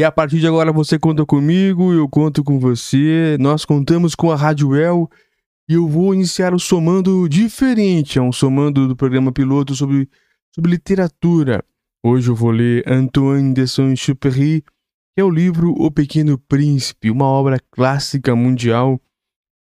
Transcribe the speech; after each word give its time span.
E 0.00 0.04
a 0.04 0.10
partir 0.10 0.40
de 0.40 0.46
agora 0.46 0.72
você 0.72 0.98
conta 0.98 1.26
comigo, 1.26 1.92
eu 1.92 2.08
conto 2.08 2.42
com 2.42 2.58
você, 2.58 3.36
nós 3.38 3.66
contamos 3.66 4.14
com 4.14 4.30
a 4.30 4.34
Rádio 4.34 4.74
El 4.74 5.10
e 5.68 5.74
eu 5.74 5.86
vou 5.86 6.14
iniciar 6.14 6.54
o 6.54 6.58
somando 6.58 7.28
diferente, 7.28 8.18
é 8.18 8.22
um 8.22 8.32
somando 8.32 8.88
do 8.88 8.96
programa 8.96 9.30
piloto 9.30 9.74
sobre, 9.74 10.08
sobre 10.54 10.70
literatura. 10.70 11.62
Hoje 12.02 12.30
eu 12.30 12.34
vou 12.34 12.50
ler 12.50 12.82
Antoine 12.90 13.52
de 13.52 13.68
Saint-Exupéry, 13.68 14.62
que 14.62 15.20
é 15.20 15.22
o 15.22 15.28
livro 15.28 15.74
O 15.76 15.90
Pequeno 15.90 16.38
Príncipe, 16.38 17.10
uma 17.10 17.26
obra 17.26 17.58
clássica 17.70 18.34
mundial 18.34 18.98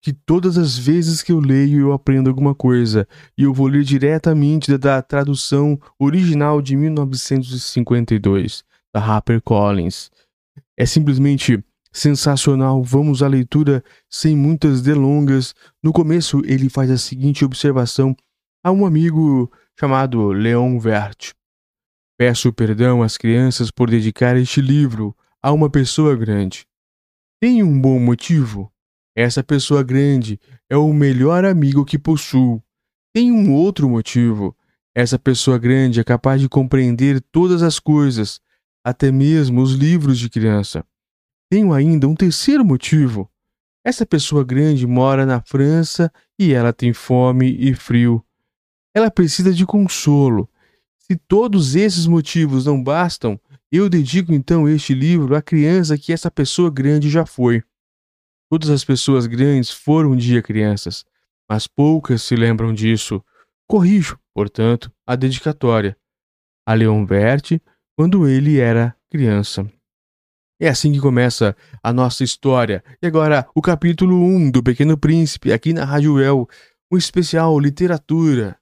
que 0.02 0.13
todas 0.13 0.57
as 0.57 0.77
vezes 0.77 1.21
que 1.21 1.34
eu 1.34 1.41
leio 1.41 1.82
eu 1.82 1.91
aprendo 1.91 2.29
alguma 2.29 2.55
coisa, 2.55 3.05
e 3.38 3.43
eu 3.43 3.54
vou 3.54 3.68
ler 3.68 3.84
diretamente 3.84 4.77
da 4.77 5.02
tradução 5.02 5.77
original 6.00 6.61
de 6.61 6.77
1952, 6.77 8.63
da 8.93 9.02
HarperCollins. 9.02 10.09
É 10.82 10.86
simplesmente 10.88 11.63
sensacional. 11.93 12.82
Vamos 12.82 13.21
à 13.21 13.28
leitura 13.28 13.83
sem 14.10 14.36
muitas 14.36 14.82
delongas. 14.82 15.54
No 15.83 15.93
começo, 15.93 16.42
ele 16.43 16.71
faz 16.71 16.89
a 16.89 16.97
seguinte 16.97 17.46
observação 17.46 18.15
a 18.64 18.71
um 18.71 18.83
amigo 18.83 19.51
chamado 19.79 20.32
Leon 20.32 20.79
Vert. 20.79 21.33
Peço 22.18 22.51
perdão 22.51 23.04
às 23.04 23.15
crianças 23.15 23.70
por 23.70 23.92
dedicar 23.92 24.36
este 24.36 24.59
livro 24.59 25.15
a 25.39 25.51
uma 25.51 25.70
pessoa 25.70 26.15
grande. 26.15 26.65
Tem 27.39 27.61
um 27.61 27.79
bom 27.79 28.00
motivo? 28.00 28.73
Essa 29.15 29.43
pessoa 29.43 29.84
grande 29.84 30.39
é 30.68 30.75
o 30.75 30.92
melhor 30.92 31.45
amigo 31.45 31.86
que 31.86 32.00
possuo. 32.00 32.59
Tem 33.14 33.31
um 33.31 33.53
outro 33.53 33.88
motivo. 33.88 34.58
Essa 34.95 35.20
pessoa 35.20 35.59
grande 35.59 36.00
é 36.00 36.03
capaz 36.03 36.42
de 36.42 36.50
compreender 36.50 37.22
todas 37.31 37.61
as 37.61 37.78
coisas, 37.78 38.42
até 38.84 39.12
mesmo 39.12 39.62
os 39.62 39.73
livros 39.73 40.17
de 40.17 40.30
criança. 40.30 40.86
Tenho 41.50 41.73
ainda 41.73 42.08
um 42.08 42.16
terceiro 42.16 42.64
motivo. 42.64 43.30
Essa 43.84 44.06
pessoa 44.06 44.44
grande 44.44 44.86
mora 44.86 45.26
na 45.26 45.42
França 45.42 46.12
e 46.38 46.54
ela 46.54 46.72
tem 46.72 46.94
fome 46.94 47.56
e 47.60 47.73
frio. 47.73 48.23
Ela 48.94 49.10
precisa 49.10 49.54
de 49.54 49.66
consolo. 49.66 50.50
Se 51.00 51.16
todos 51.16 51.76
esses 51.76 52.06
motivos 52.06 52.66
não 52.66 52.82
bastam, 52.82 53.40
eu 53.72 53.90
dedico 53.90 54.34
então 54.34 54.68
este 54.68 54.94
livro 54.94 55.36
à 55.36 55.42
criança 55.42 55.98
que 55.98 56.14
essa 56.14 56.30
pessoa 56.30 56.70
grande 56.70 57.10
já 57.10 57.26
foi. 57.26 57.64
Todas 58.50 58.70
as 58.70 58.84
pessoas 58.84 59.26
grandes 59.26 59.72
foram 59.72 60.12
um 60.12 60.16
dia 60.16 60.42
crianças, 60.42 61.06
mas 61.50 61.68
poucas 61.68 62.22
se 62.22 62.36
lembram 62.36 62.73
disso. 62.73 63.23
Corrijo, 63.68 64.20
portanto, 64.34 64.92
a 65.08 65.16
dedicatória 65.16 65.98
a 66.66 66.73
Leon 66.73 67.06
Verte 67.06 67.62
quando 67.97 68.28
ele 68.28 68.59
era 68.59 68.95
criança. 69.09 69.70
É 70.59 70.67
assim 70.70 70.92
que 70.92 71.00
começa 71.00 71.56
a 71.81 71.92
nossa 71.92 72.23
história. 72.23 72.83
E 73.02 73.08
agora, 73.08 73.48
o 73.56 73.61
capítulo 73.61 74.16
1 74.23 74.52
do 74.52 74.61
Pequeno 74.61 74.98
Príncipe, 74.98 75.52
aqui 75.52 75.73
na 75.73 75.83
Rádio 75.83 76.20
El, 76.20 76.48
um 76.92 76.98
especial 76.98 77.59
literatura. 77.59 78.58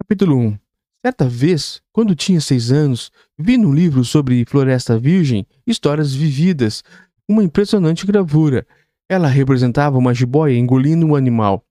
Capítulo 0.00 0.38
1 0.38 0.58
Certa 1.04 1.28
vez, 1.28 1.82
quando 1.92 2.14
tinha 2.14 2.40
seis 2.40 2.72
anos, 2.72 3.12
vi 3.38 3.58
num 3.58 3.74
livro 3.74 4.02
sobre 4.06 4.42
Floresta 4.46 4.98
Virgem 4.98 5.46
histórias 5.66 6.14
vividas 6.14 6.82
uma 7.28 7.44
impressionante 7.44 8.06
gravura. 8.06 8.66
Ela 9.06 9.28
representava 9.28 9.98
uma 9.98 10.14
jiboia 10.14 10.56
engolindo 10.56 11.04
um 11.04 11.14
animal. 11.14 11.62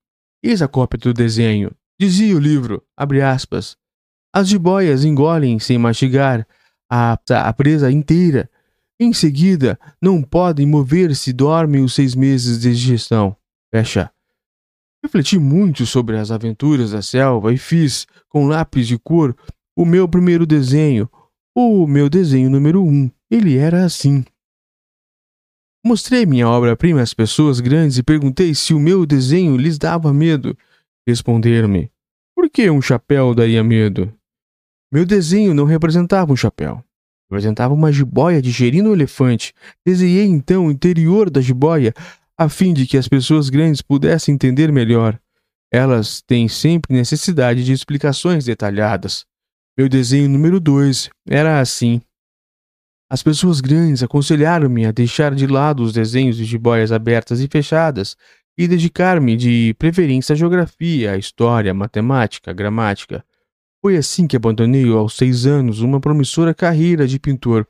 Eis 0.43 0.61
a 0.61 0.67
cópia 0.67 0.99
do 0.99 1.13
desenho. 1.13 1.71
Dizia 1.99 2.35
o 2.35 2.39
livro, 2.39 2.83
abre 2.95 3.23
aspas, 3.23 3.75
as 4.34 4.50
jiboias 4.50 5.06
engolem 5.06 5.59
sem 5.59 5.78
mastigar 5.78 6.48
a, 6.89 7.20
a 7.30 7.53
presa 7.53 7.92
inteira. 7.92 8.50
Em 9.00 9.14
seguida, 9.14 9.80
não 10.02 10.23
podem 10.23 10.66
mover-se 10.66 11.30
e 11.30 11.34
dormem 11.34 11.84
os 11.84 11.94
seis 11.94 12.16
meses 12.16 12.59
de 12.59 12.72
digestão. 12.72 13.36
Fecha. 13.73 14.11
Refleti 15.04 15.38
muito 15.38 15.86
sobre 15.86 16.17
as 16.17 16.31
aventuras 16.31 16.92
da 16.92 17.02
selva 17.02 17.54
e 17.54 17.58
fiz, 17.58 18.08
com 18.30 18.48
lápis 18.48 18.88
de 18.88 18.98
cor, 18.98 19.36
o 19.76 19.86
meu 19.86 20.08
primeiro 20.08 20.45
desenho, 20.45 21.10
o 21.55 21.86
meu 21.86 22.10
desenho 22.10 22.49
número 22.49 22.83
um. 22.83 23.11
Ele 23.30 23.58
era 23.58 23.83
assim. 23.83 24.23
Mostrei 25.86 26.26
minha 26.26 26.48
obra-prima 26.48 27.02
às 27.02 27.14
pessoas 27.14 27.60
grandes 27.60 27.98
e 27.98 28.04
perguntei 28.04 28.55
se 28.55 28.73
o 28.73 28.80
meu 28.80 29.05
desenho 29.05 29.58
lhes 29.58 29.77
dava 29.77 30.14
medo. 30.14 30.58
Responderam-me: 31.05 31.92
Por 32.33 32.49
que 32.49 32.70
um 32.70 32.82
chapéu 32.82 33.36
daria 33.36 33.64
medo? 33.64 34.14
Meu 34.93 35.08
desenho 35.08 35.55
não 35.55 35.65
representava 35.65 36.31
um 36.31 36.36
chapéu. 36.36 36.86
Representava 37.27 37.73
uma 37.73 37.92
jiboia 37.92 38.39
digerindo 38.39 38.92
um 38.92 38.93
elefante. 38.93 39.52
Desenhei 39.83 40.26
então 40.26 40.67
o 40.67 40.71
interior 40.71 41.31
da 41.31 41.42
jiboia 41.42 41.95
a 42.37 42.48
fim 42.48 42.76
de 42.76 42.86
que 42.86 42.95
as 42.95 43.08
pessoas 43.08 43.49
grandes 43.49 43.81
pudessem 43.81 44.36
entender 44.36 44.71
melhor. 44.71 45.20
Elas 45.71 46.21
têm 46.21 46.48
sempre 46.48 46.95
necessidade 46.95 47.64
de 47.64 47.71
explicações 47.71 48.45
detalhadas. 48.45 49.26
Meu 49.76 49.89
desenho 49.89 50.30
número 50.30 50.59
2 50.59 51.10
era 51.27 51.60
assim. 51.60 51.99
As 53.10 53.23
pessoas 53.23 53.61
grandes 53.61 54.04
aconselharam-me 54.04 54.86
a 54.86 54.92
deixar 54.92 55.33
de 55.33 55.48
lado 55.48 55.81
os 55.81 55.92
desenhos 55.92 56.37
de 56.37 56.45
jiboias 56.45 56.92
abertas 56.92 57.39
e 57.39 57.48
fechadas 57.48 58.15
e 58.55 58.67
dedicar-me 58.67 59.36
de 59.37 59.73
preferência 59.80 60.33
à 60.33 60.36
geografia, 60.36 61.14
à 61.14 61.17
história, 61.17 61.71
à 61.71 61.73
matemática, 61.73 62.52
à 62.52 62.54
gramática. 62.54 63.25
Foi 63.86 63.98
assim 63.98 64.26
que 64.26 64.38
abandonei 64.38 64.89
aos 64.89 65.14
seis 65.14 65.45
anos 65.45 65.82
uma 65.82 65.99
promissora 65.99 66.54
carreira 66.54 67.05
de 67.05 67.20
pintor. 67.20 67.67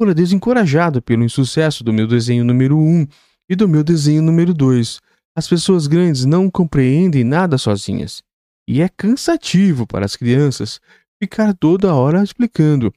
Fora 0.00 0.14
desencorajado 0.14 1.02
pelo 1.02 1.24
insucesso 1.24 1.82
do 1.82 1.92
meu 1.92 2.06
desenho 2.06 2.44
número 2.44 2.78
um 2.78 3.04
e 3.50 3.56
do 3.56 3.68
meu 3.68 3.82
desenho 3.82 4.22
número 4.22 4.54
dois. 4.54 5.00
As 5.36 5.48
pessoas 5.48 5.88
grandes 5.88 6.24
não 6.24 6.48
compreendem 6.48 7.24
nada 7.24 7.58
sozinhas. 7.58 8.22
E 8.68 8.80
é 8.80 8.88
cansativo 8.88 9.88
para 9.88 10.04
as 10.04 10.14
crianças 10.14 10.80
ficar 11.20 11.52
toda 11.52 11.92
hora 11.92 12.22
explicando. 12.22 12.94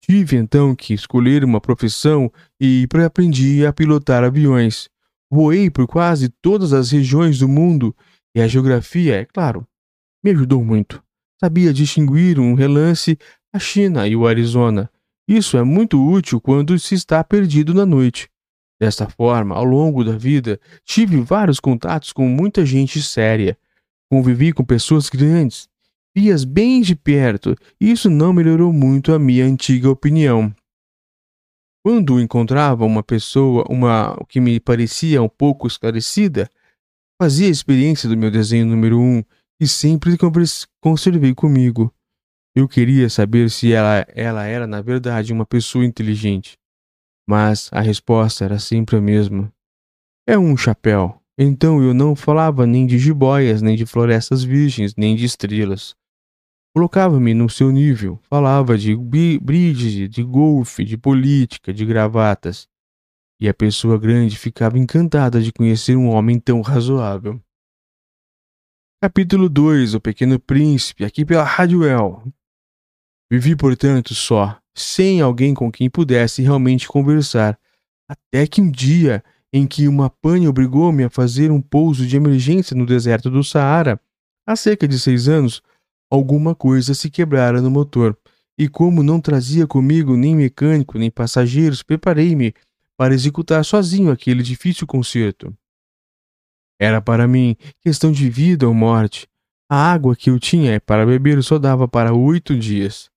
Tive 0.00 0.36
então 0.36 0.76
que 0.76 0.94
escolher 0.94 1.44
uma 1.44 1.60
profissão 1.60 2.30
e 2.60 2.86
aprendi 3.04 3.66
a 3.66 3.72
pilotar 3.72 4.22
aviões. 4.22 4.88
Voei 5.28 5.68
por 5.68 5.88
quase 5.88 6.28
todas 6.40 6.72
as 6.72 6.92
regiões 6.92 7.40
do 7.40 7.48
mundo 7.48 7.92
e 8.32 8.40
a 8.40 8.46
geografia, 8.46 9.16
é 9.16 9.24
claro, 9.24 9.66
me 10.22 10.30
ajudou 10.30 10.64
muito. 10.64 11.03
Sabia 11.44 11.74
distinguir 11.74 12.40
um 12.40 12.54
relance 12.54 13.18
a 13.52 13.58
China 13.58 14.08
e 14.08 14.16
o 14.16 14.26
Arizona. 14.26 14.90
Isso 15.28 15.58
é 15.58 15.62
muito 15.62 16.02
útil 16.02 16.40
quando 16.40 16.78
se 16.78 16.94
está 16.94 17.22
perdido 17.22 17.74
na 17.74 17.84
noite. 17.84 18.30
Desta 18.80 19.10
forma, 19.10 19.54
ao 19.54 19.62
longo 19.62 20.02
da 20.02 20.16
vida, 20.16 20.58
tive 20.86 21.20
vários 21.20 21.60
contatos 21.60 22.14
com 22.14 22.26
muita 22.26 22.64
gente 22.64 23.02
séria. 23.02 23.58
Convivi 24.10 24.54
com 24.54 24.64
pessoas 24.64 25.10
grandes, 25.10 25.68
vias 26.16 26.44
bem 26.44 26.80
de 26.80 26.96
perto, 26.96 27.54
e 27.78 27.90
isso 27.90 28.08
não 28.08 28.32
melhorou 28.32 28.72
muito 28.72 29.12
a 29.12 29.18
minha 29.18 29.44
antiga 29.44 29.90
opinião. 29.90 30.50
Quando 31.84 32.22
encontrava 32.22 32.86
uma 32.86 33.02
pessoa, 33.02 33.66
uma 33.68 34.16
que 34.30 34.40
me 34.40 34.58
parecia 34.58 35.20
um 35.22 35.28
pouco 35.28 35.66
esclarecida, 35.66 36.48
fazia 37.20 37.48
a 37.48 37.50
experiência 37.50 38.08
do 38.08 38.16
meu 38.16 38.30
desenho 38.30 38.64
número 38.64 38.98
um 38.98 39.22
e 39.60 39.66
sempre 39.66 40.16
conservei 40.80 41.34
comigo. 41.34 41.92
Eu 42.54 42.68
queria 42.68 43.08
saber 43.10 43.50
se 43.50 43.72
ela, 43.72 44.06
ela 44.08 44.44
era 44.44 44.66
na 44.66 44.80
verdade 44.80 45.32
uma 45.32 45.44
pessoa 45.44 45.84
inteligente. 45.84 46.56
Mas 47.28 47.68
a 47.72 47.80
resposta 47.80 48.44
era 48.44 48.58
sempre 48.58 48.96
a 48.96 49.00
mesma. 49.00 49.52
É 50.26 50.38
um 50.38 50.56
chapéu. 50.56 51.20
Então 51.36 51.82
eu 51.82 51.92
não 51.92 52.14
falava 52.14 52.66
nem 52.66 52.86
de 52.86 52.98
jiboias, 52.98 53.60
nem 53.60 53.76
de 53.76 53.84
florestas 53.84 54.44
virgens, 54.44 54.94
nem 54.96 55.16
de 55.16 55.24
estrelas. 55.24 55.96
Colocava-me 56.72 57.34
no 57.34 57.48
seu 57.48 57.70
nível, 57.70 58.18
falava 58.28 58.76
de 58.76 58.96
bridge, 59.40 60.08
de 60.08 60.22
golfe, 60.22 60.84
de 60.84 60.96
política, 60.96 61.72
de 61.72 61.84
gravatas. 61.84 62.68
E 63.40 63.48
a 63.48 63.54
pessoa 63.54 63.98
grande 63.98 64.36
ficava 64.36 64.78
encantada 64.78 65.40
de 65.40 65.52
conhecer 65.52 65.96
um 65.96 66.08
homem 66.08 66.38
tão 66.38 66.60
razoável. 66.60 67.40
Capítulo 69.04 69.50
2 69.50 69.92
O 69.92 70.00
Pequeno 70.00 70.40
Príncipe, 70.40 71.04
aqui 71.04 71.26
pela 71.26 71.44
Rádio 71.44 71.84
El. 71.84 72.22
Vivi, 73.30 73.54
portanto, 73.54 74.14
só, 74.14 74.58
sem 74.74 75.20
alguém 75.20 75.52
com 75.52 75.70
quem 75.70 75.90
pudesse 75.90 76.40
realmente 76.40 76.88
conversar, 76.88 77.58
até 78.08 78.46
que 78.46 78.62
um 78.62 78.70
dia 78.70 79.22
em 79.52 79.66
que 79.66 79.86
uma 79.88 80.08
pane 80.08 80.48
obrigou-me 80.48 81.04
a 81.04 81.10
fazer 81.10 81.50
um 81.50 81.60
pouso 81.60 82.06
de 82.06 82.16
emergência 82.16 82.74
no 82.74 82.86
deserto 82.86 83.30
do 83.30 83.44
Saara, 83.44 84.00
há 84.46 84.56
cerca 84.56 84.88
de 84.88 84.98
seis 84.98 85.28
anos, 85.28 85.60
alguma 86.10 86.54
coisa 86.54 86.94
se 86.94 87.10
quebrara 87.10 87.60
no 87.60 87.70
motor, 87.70 88.16
e 88.58 88.70
como 88.70 89.02
não 89.02 89.20
trazia 89.20 89.66
comigo 89.66 90.16
nem 90.16 90.34
mecânico 90.34 90.96
nem 90.96 91.10
passageiros, 91.10 91.82
preparei-me 91.82 92.54
para 92.96 93.12
executar 93.12 93.66
sozinho 93.66 94.10
aquele 94.10 94.42
difícil 94.42 94.86
concerto. 94.86 95.54
Era 96.78 97.00
para 97.00 97.28
mim 97.28 97.56
questão 97.80 98.10
de 98.10 98.28
vida 98.28 98.66
ou 98.66 98.74
morte. 98.74 99.28
A 99.70 99.92
água 99.92 100.14
que 100.14 100.30
eu 100.30 100.38
tinha 100.38 100.80
para 100.80 101.06
beber 101.06 101.42
só 101.42 101.58
dava 101.58 101.88
para 101.88 102.14
oito 102.14 102.56
dias. 102.58 103.10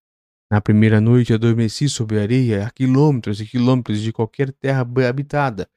Na 0.49 0.61
primeira 0.61 1.01
noite 1.01 1.33
adormeci 1.33 1.89
sobre 1.89 2.19
a 2.19 2.21
areia 2.21 2.65
a 2.65 2.71
quilômetros 2.71 3.41
e 3.41 3.45
quilômetros 3.45 3.99
de 3.99 4.13
qualquer 4.13 4.53
terra 4.53 4.87
habitada. 5.07 5.67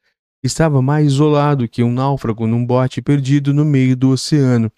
Estava 0.43 0.81
mais 0.81 1.07
isolado 1.07 1.69
que 1.69 1.83
um 1.83 1.93
náufrago 1.93 2.47
num 2.47 2.65
bote 2.65 3.03
perdido 3.03 3.53
no 3.53 3.65
meio 3.65 3.97
do 3.97 4.11
oceano. 4.11 4.71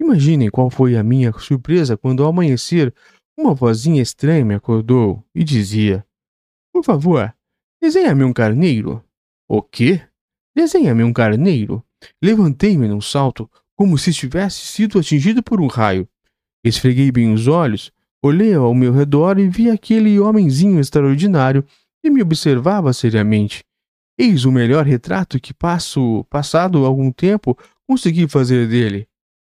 Imaginem 0.00 0.50
qual 0.50 0.68
foi 0.68 0.96
a 0.96 1.02
minha 1.02 1.32
surpresa 1.32 1.96
quando, 1.96 2.22
ao 2.22 2.30
amanhecer, 2.30 2.92
uma 3.38 3.54
vozinha 3.54 4.02
estranha 4.02 4.44
me 4.44 4.54
acordou 4.54 5.24
e 5.34 5.44
dizia: 5.44 6.04
Por 6.72 6.84
favor, 6.84 7.32
desenha-me 7.80 8.24
um 8.24 8.32
carneiro. 8.32 9.02
O 9.48 9.62
quê? 9.62 10.02
Desenha-me 10.54 11.04
um 11.04 11.12
carneiro. 11.12 11.84
Levantei-me 12.22 12.88
num 12.88 13.00
salto, 13.00 13.50
como 13.76 13.96
se 13.96 14.12
tivesse 14.12 14.60
sido 14.66 14.98
atingido 14.98 15.42
por 15.42 15.60
um 15.60 15.66
raio. 15.66 16.08
Esfreguei 16.64 17.10
bem 17.10 17.32
os 17.32 17.46
olhos, 17.46 17.90
olhei 18.22 18.54
ao 18.54 18.74
meu 18.74 18.92
redor 18.92 19.38
e 19.38 19.48
vi 19.48 19.70
aquele 19.70 20.20
homenzinho 20.20 20.78
extraordinário 20.78 21.64
que 22.02 22.10
me 22.10 22.22
observava 22.22 22.92
seriamente. 22.92 23.64
Eis 24.18 24.44
o 24.44 24.52
melhor 24.52 24.84
retrato 24.84 25.40
que 25.40 25.54
passo, 25.54 26.24
passado 26.28 26.84
algum 26.84 27.10
tempo, 27.10 27.56
consegui 27.88 28.28
fazer 28.28 28.68
dele. 28.68 29.08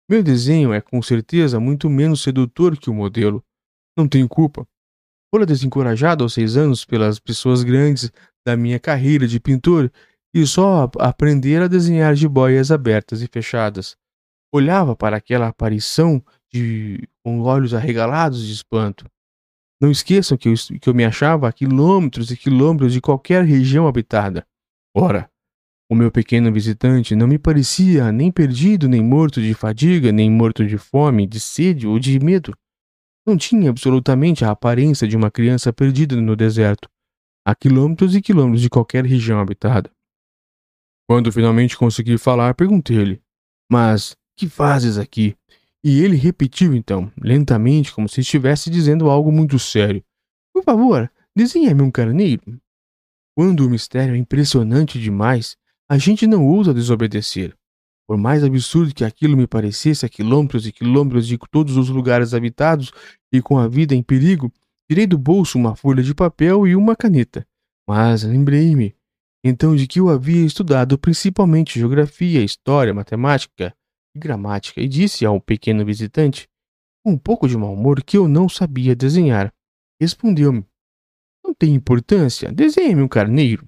Meu 0.09 0.23
desenho 0.23 0.73
é 0.73 0.79
com 0.79 1.01
certeza 1.01 1.59
muito 1.59 1.89
menos 1.89 2.21
sedutor 2.21 2.77
que 2.77 2.89
o 2.89 2.93
modelo. 2.93 3.43
Não 3.97 4.07
tenho 4.07 4.29
culpa. 4.29 4.65
Fora 5.33 5.45
desencorajado 5.45 6.23
aos 6.23 6.33
seis 6.33 6.55
anos 6.55 6.85
pelas 6.85 7.19
pessoas 7.19 7.63
grandes 7.63 8.11
da 8.45 8.55
minha 8.55 8.79
carreira 8.79 9.27
de 9.27 9.39
pintor 9.39 9.91
e 10.33 10.47
só 10.47 10.89
aprender 10.99 11.61
a 11.61 11.67
desenhar 11.67 12.15
jiboias 12.15 12.71
abertas 12.71 13.21
e 13.21 13.27
fechadas. 13.27 13.95
Olhava 14.51 14.95
para 14.95 15.17
aquela 15.17 15.47
aparição 15.47 16.23
de, 16.51 17.07
com 17.23 17.41
olhos 17.41 17.73
arregalados 17.73 18.45
de 18.45 18.53
espanto. 18.53 19.05
Não 19.81 19.91
esqueçam 19.91 20.37
que 20.37 20.49
eu, 20.49 20.53
que 20.81 20.89
eu 20.89 20.93
me 20.93 21.03
achava 21.03 21.47
a 21.47 21.53
quilômetros 21.53 22.31
e 22.31 22.37
quilômetros 22.37 22.93
de 22.93 23.01
qualquer 23.01 23.43
região 23.43 23.87
habitada. 23.87 24.45
Ora, 24.95 25.29
o 25.89 25.95
meu 25.95 26.11
pequeno 26.11 26.51
visitante 26.51 27.15
não 27.15 27.27
me 27.27 27.37
parecia 27.37 28.11
nem 28.11 28.31
perdido, 28.31 28.87
nem 28.87 29.03
morto 29.03 29.41
de 29.41 29.53
fadiga, 29.53 30.11
nem 30.11 30.31
morto 30.31 30.65
de 30.65 30.77
fome, 30.77 31.27
de 31.27 31.39
sede 31.39 31.85
ou 31.85 31.99
de 31.99 32.19
medo. 32.19 32.55
Não 33.27 33.37
tinha 33.37 33.69
absolutamente 33.69 34.43
a 34.43 34.51
aparência 34.51 35.07
de 35.07 35.15
uma 35.15 35.29
criança 35.29 35.71
perdida 35.71 36.19
no 36.19 36.35
deserto, 36.35 36.89
a 37.45 37.53
quilômetros 37.53 38.15
e 38.15 38.21
quilômetros 38.21 38.61
de 38.61 38.69
qualquer 38.69 39.05
região 39.05 39.39
habitada. 39.39 39.91
Quando 41.13 41.31
finalmente 41.31 41.77
consegui 41.77 42.17
falar, 42.17 42.55
perguntei-lhe: 42.55 43.21
Mas 43.71 44.17
que 44.35 44.49
fazes 44.49 44.97
aqui? 44.97 45.35
E 45.83 46.01
ele 46.01 46.15
repetiu 46.15 46.73
então, 46.73 47.11
lentamente, 47.21 47.93
como 47.93 48.09
se 48.09 48.21
estivesse 48.21 48.67
dizendo 48.67 49.07
algo 49.11 49.31
muito 49.31 49.59
sério: 49.59 50.03
Por 50.51 50.63
favor, 50.63 51.07
desenhe-me 51.35 51.83
um 51.83 51.91
carneiro. 51.91 52.59
Quando 53.37 53.59
o 53.59 53.69
mistério 53.69 54.15
é 54.15 54.17
impressionante 54.17 54.99
demais, 54.99 55.55
a 55.87 55.99
gente 55.99 56.25
não 56.25 56.47
ousa 56.47 56.73
desobedecer. 56.73 57.55
Por 58.07 58.17
mais 58.17 58.43
absurdo 58.43 58.95
que 58.95 59.05
aquilo 59.05 59.37
me 59.37 59.45
parecesse 59.45 60.07
a 60.07 60.09
quilômetros 60.09 60.65
e 60.65 60.71
quilômetros 60.71 61.27
de 61.27 61.37
todos 61.51 61.77
os 61.77 61.89
lugares 61.89 62.33
habitados 62.33 62.91
e 63.31 63.39
com 63.39 63.59
a 63.59 63.67
vida 63.67 63.93
em 63.93 64.01
perigo, 64.01 64.51
tirei 64.89 65.05
do 65.05 65.19
bolso 65.19 65.59
uma 65.59 65.75
folha 65.75 66.01
de 66.01 66.15
papel 66.15 66.65
e 66.65 66.75
uma 66.75 66.95
caneta. 66.95 67.45
Mas 67.87 68.23
lembrei-me, 68.23 68.95
então, 69.43 69.75
de 69.75 69.85
que 69.85 69.99
eu 69.99 70.09
havia 70.09 70.45
estudado 70.45 70.97
principalmente 70.97 71.77
geografia, 71.77 72.41
história, 72.41 72.93
matemática 72.93 73.75
e 74.15 74.19
gramática, 74.19 74.79
e 74.79 74.87
disse 74.87 75.25
ao 75.25 75.41
pequeno 75.41 75.85
visitante, 75.85 76.47
com 77.03 77.11
um 77.11 77.17
pouco 77.17 77.47
de 77.47 77.57
mau 77.57 77.73
humor, 77.73 78.01
que 78.01 78.15
eu 78.15 78.27
não 78.29 78.47
sabia 78.47 78.95
desenhar. 78.95 79.53
Respondeu-me: 79.99 80.65
Não 81.43 81.53
tem 81.53 81.75
importância, 81.75 82.51
desenhe-me 82.53 83.01
um 83.01 83.07
carneiro. 83.07 83.67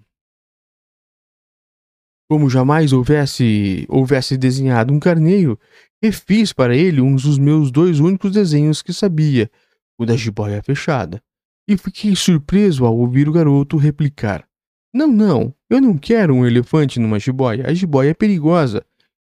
Como 2.30 2.50
jamais 2.50 2.94
houvesse, 2.94 3.86
houvesse 3.90 4.38
desenhado 4.38 4.94
um 4.94 5.00
carneiro, 5.00 5.60
refiz 6.02 6.54
para 6.54 6.76
ele 6.76 7.02
um 7.02 7.16
dos 7.16 7.38
meus 7.38 7.70
dois 7.70 8.00
únicos 8.00 8.32
desenhos 8.32 8.82
que 8.82 8.94
sabia, 8.94 9.52
o 10.00 10.06
da 10.06 10.16
jiboia 10.16 10.64
fechada, 10.64 11.22
e 11.68 11.78
fiquei 11.78 12.16
surpreso 12.16 12.86
ao 12.86 12.98
ouvir 12.98 13.28
o 13.28 13.34
garoto 13.34 13.78
replicar: 13.78 14.48
Não, 14.96 15.08
não, 15.08 15.54
eu 15.70 15.82
não 15.82 15.98
quero 15.98 16.34
um 16.34 16.46
elefante 16.46 17.02
numa 17.02 17.20
jiboia, 17.20 17.68
a 17.68 17.74
jiboia 17.74 18.12
é 18.12 18.14
perigosa, 18.14 18.82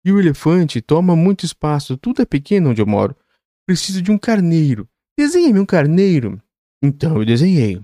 e 0.05 0.13
o 0.13 0.17
elefante 0.17 0.79
toma 0.79 1.13
muito 1.13 1.45
espaço, 1.45 1.97
tudo 1.97 2.21
é 2.21 2.25
pequeno 2.25 2.69
onde 2.69 2.81
eu 2.81 2.87
moro. 2.87 3.13
Preciso 3.67 4.01
de 4.01 4.09
um 4.09 4.17
carneiro. 4.17 4.87
Desenhe-me 5.19 5.59
um 5.59 5.65
carneiro. 5.65 6.41
Então 6.81 7.17
eu 7.17 7.25
desenhei. 7.25 7.83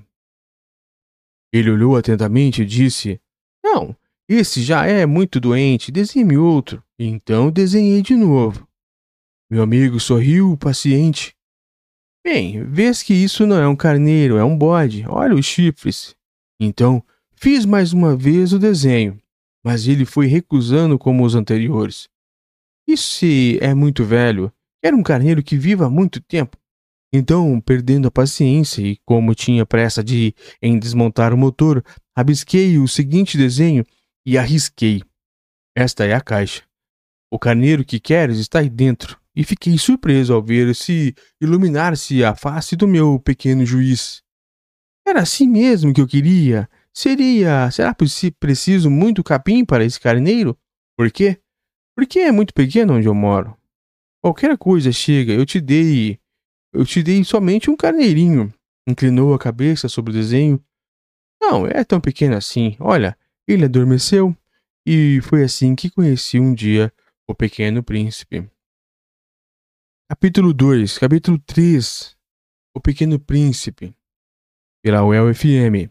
Ele 1.51 1.71
olhou 1.71 1.97
atentamente 1.97 2.62
e 2.62 2.65
disse: 2.65 3.19
Não, 3.62 3.94
esse 4.29 4.62
já 4.62 4.86
é 4.86 5.06
muito 5.06 5.41
doente, 5.41 5.91
desenhe 5.91 6.38
outro. 6.38 6.81
Então 6.97 7.51
desenhei 7.51 8.01
de 8.01 8.15
novo. 8.15 8.65
Meu 9.51 9.62
amigo 9.62 10.00
sorriu, 10.00 10.56
paciente. 10.56 11.36
Bem, 12.25 12.63
vês 12.63 13.03
que 13.03 13.13
isso 13.13 13.45
não 13.45 13.57
é 13.57 13.68
um 13.68 13.75
carneiro, 13.75 14.38
é 14.38 14.44
um 14.45 14.57
bode. 14.57 15.03
Olha 15.06 15.36
os 15.36 15.45
chifres. 15.45 16.15
Então, 16.57 17.03
fiz 17.44 17.66
mais 17.66 17.92
uma 17.92 18.16
vez 18.16 18.54
o 18.54 18.57
desenho, 18.57 19.19
mas 19.62 19.86
ele 19.86 20.06
foi 20.06 20.28
recusando 20.28 20.98
como 20.98 21.25
os 21.25 21.36
anteriores. 21.36 22.07
E 22.88 22.95
se 22.95 23.60
é 23.62 23.74
muito 23.74 24.06
velho? 24.06 24.50
Quero 24.81 24.95
um 24.95 25.04
carneiro 25.04 25.44
que 25.44 25.57
viva 25.57 25.90
muito 25.90 26.22
tempo. 26.22 26.56
Então, 27.12 27.60
perdendo 27.60 28.07
a 28.07 28.12
paciência 28.12 28.81
e 28.81 28.98
como 29.06 29.36
tinha 29.36 29.66
pressa 29.66 30.01
de 30.01 30.34
em 30.62 30.80
desmontar 30.80 31.34
o 31.34 31.38
motor, 31.38 31.84
rabisquei 32.16 32.78
o 32.78 32.88
seguinte 32.88 33.38
desenho 33.38 33.86
e 34.25 34.38
arrisquei. 34.38 35.01
Esta 35.75 36.06
é 36.06 36.13
a 36.13 36.22
caixa. 36.22 36.63
O 37.30 37.38
carneiro 37.38 37.84
que 37.84 38.00
queres 38.00 38.38
está 38.38 38.60
aí 38.60 38.69
dentro, 38.69 39.19
e 39.36 39.44
fiquei 39.44 39.78
surpreso 39.78 40.34
ao 40.34 40.42
ver 40.42 40.74
se 40.74 41.13
iluminar-se 41.42 42.24
a 42.24 42.36
face 42.36 42.78
do 42.78 42.88
meu 42.88 43.19
pequeno 43.19 43.66
juiz. 43.66 44.24
Era 45.06 45.24
assim 45.24 45.50
mesmo 45.50 45.94
que 45.94 46.00
eu 46.00 46.07
queria. 46.07 46.69
Seria. 46.94 47.72
Será 47.72 47.95
preciso 48.40 48.90
muito 48.90 49.24
capim 49.24 49.66
para 49.66 49.84
esse 49.84 50.00
carneiro? 50.00 50.57
Por 50.95 51.12
quê? 51.12 51.42
Porque 51.95 52.19
é 52.19 52.31
muito 52.31 52.54
pequeno 52.54 52.94
onde 52.94 53.07
eu 53.07 53.16
moro. 53.16 53.57
Qualquer 54.22 54.57
coisa 54.57 54.92
chega, 54.92 55.34
eu 55.34 55.45
te 55.45 55.60
dei. 55.60 56.19
Eu 56.72 56.86
te 56.86 57.01
dei 57.01 57.24
somente 57.24 57.69
um 57.69 57.75
carneirinho. 57.75 58.54
Inclinou 58.88 59.34
a 59.34 59.40
cabeça 59.40 59.90
sobre 59.90 60.12
o 60.12 60.13
desenho. 60.13 60.63
Não, 61.42 61.66
é 61.68 61.84
tão 61.84 62.00
pequeno 62.00 62.36
assim. 62.36 62.78
Olha, 62.80 63.18
ele 63.48 63.65
adormeceu 63.65 64.36
e 64.86 65.20
foi 65.22 65.44
assim 65.44 65.75
que 65.75 65.89
conheci 65.89 66.39
um 66.39 66.53
dia 66.53 66.94
o 67.27 67.34
pequeno 67.34 67.84
príncipe. 67.84 68.50
Capítulo 70.10 70.53
2, 70.53 70.98
capítulo 71.00 71.39
3 71.39 72.15
O 72.75 72.79
Pequeno 72.79 73.17
Príncipe 73.17 73.96
Pela 74.84 75.03
UEL 75.03 75.34
FM 75.34 75.89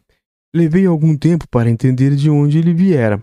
Levei 0.55 0.85
algum 0.85 1.17
tempo 1.17 1.49
para 1.49 1.71
entender 1.71 2.15
de 2.15 2.29
onde 2.29 2.59
ele 2.59 2.75
viera. 2.75 3.23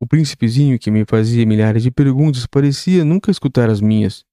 O 0.00 0.06
príncipezinho 0.06 0.78
que 0.78 0.90
me 0.90 1.04
fazia 1.04 1.44
milhares 1.44 1.82
de 1.82 1.90
perguntas 1.90 2.46
parecia 2.46 3.04
nunca 3.04 3.30
escutar 3.30 3.68
as 3.68 3.80
minhas. 3.80 4.24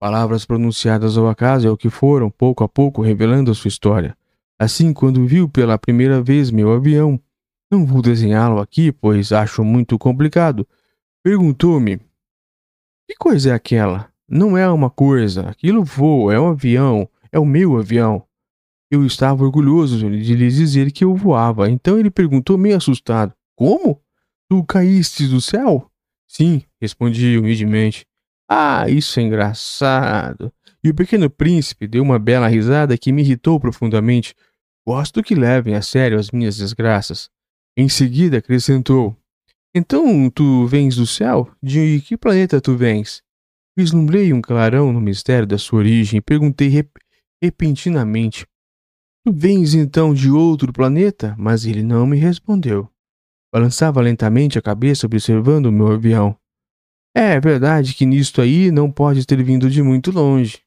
Palavras 0.00 0.44
pronunciadas 0.44 1.16
ao 1.16 1.28
acaso 1.28 1.68
é 1.68 1.70
o 1.70 1.76
que 1.76 1.88
foram, 1.88 2.28
pouco 2.28 2.64
a 2.64 2.68
pouco, 2.68 3.00
revelando 3.00 3.52
a 3.52 3.54
sua 3.54 3.68
história. 3.68 4.16
Assim, 4.58 4.92
quando 4.92 5.24
viu 5.24 5.48
pela 5.48 5.78
primeira 5.78 6.20
vez 6.20 6.50
meu 6.50 6.72
avião, 6.72 7.20
não 7.70 7.86
vou 7.86 8.02
desenhá-lo 8.02 8.60
aqui, 8.60 8.90
pois 8.90 9.30
acho 9.30 9.62
muito 9.62 9.96
complicado. 9.98 10.66
Perguntou-me: 11.22 11.98
Que 13.08 13.14
coisa 13.16 13.50
é 13.50 13.52
aquela? 13.54 14.10
Não 14.28 14.58
é 14.58 14.68
uma 14.68 14.90
coisa, 14.90 15.48
aquilo 15.48 15.84
voa, 15.84 16.34
é 16.34 16.40
um 16.40 16.48
avião, 16.48 17.08
é 17.30 17.38
o 17.38 17.46
meu 17.46 17.78
avião. 17.78 18.26
Eu 18.92 19.06
estava 19.06 19.42
orgulhoso 19.42 19.96
de 20.10 20.34
lhe 20.34 20.50
dizer 20.50 20.92
que 20.92 21.02
eu 21.02 21.16
voava, 21.16 21.70
então 21.70 21.98
ele 21.98 22.10
perguntou 22.10 22.58
meio 22.58 22.76
assustado: 22.76 23.32
Como? 23.56 23.98
Tu 24.50 24.62
caíste 24.64 25.26
do 25.26 25.40
céu? 25.40 25.90
Sim, 26.28 26.60
respondi 26.78 27.38
humildemente. 27.38 28.04
Ah, 28.46 28.86
isso 28.90 29.18
é 29.18 29.22
engraçado. 29.22 30.52
E 30.84 30.90
o 30.90 30.94
pequeno 30.94 31.30
príncipe 31.30 31.86
deu 31.86 32.02
uma 32.02 32.18
bela 32.18 32.46
risada 32.46 32.98
que 32.98 33.12
me 33.12 33.22
irritou 33.22 33.58
profundamente. 33.58 34.34
Gosto 34.86 35.22
que 35.22 35.34
levem 35.34 35.74
a 35.74 35.80
sério 35.80 36.18
as 36.18 36.30
minhas 36.30 36.58
desgraças. 36.58 37.30
Em 37.74 37.88
seguida 37.88 38.36
acrescentou: 38.36 39.16
Então 39.74 40.28
tu 40.28 40.66
vens 40.66 40.96
do 40.96 41.06
céu? 41.06 41.50
De 41.62 42.02
que 42.02 42.18
planeta 42.18 42.60
tu 42.60 42.76
vens? 42.76 43.22
Vislumbrei 43.74 44.34
um 44.34 44.42
clarão 44.42 44.92
no 44.92 45.00
mistério 45.00 45.46
da 45.46 45.56
sua 45.56 45.78
origem 45.78 46.18
e 46.18 46.20
perguntei 46.20 46.68
rep 46.68 46.90
repentinamente: 47.42 48.46
vens 49.30 49.74
então 49.74 50.12
de 50.12 50.30
outro 50.30 50.72
planeta? 50.72 51.34
Mas 51.38 51.64
ele 51.64 51.82
não 51.82 52.06
me 52.06 52.16
respondeu. 52.16 52.88
Balançava 53.52 54.00
lentamente 54.00 54.58
a 54.58 54.62
cabeça 54.62 55.06
observando 55.06 55.66
o 55.66 55.72
meu 55.72 55.92
avião. 55.92 56.36
É 57.14 57.38
verdade 57.38 57.94
que 57.94 58.06
nisto 58.06 58.40
aí 58.40 58.70
não 58.70 58.90
pode 58.90 59.26
ter 59.26 59.42
vindo 59.42 59.68
de 59.68 59.82
muito 59.82 60.10
longe. 60.10 60.60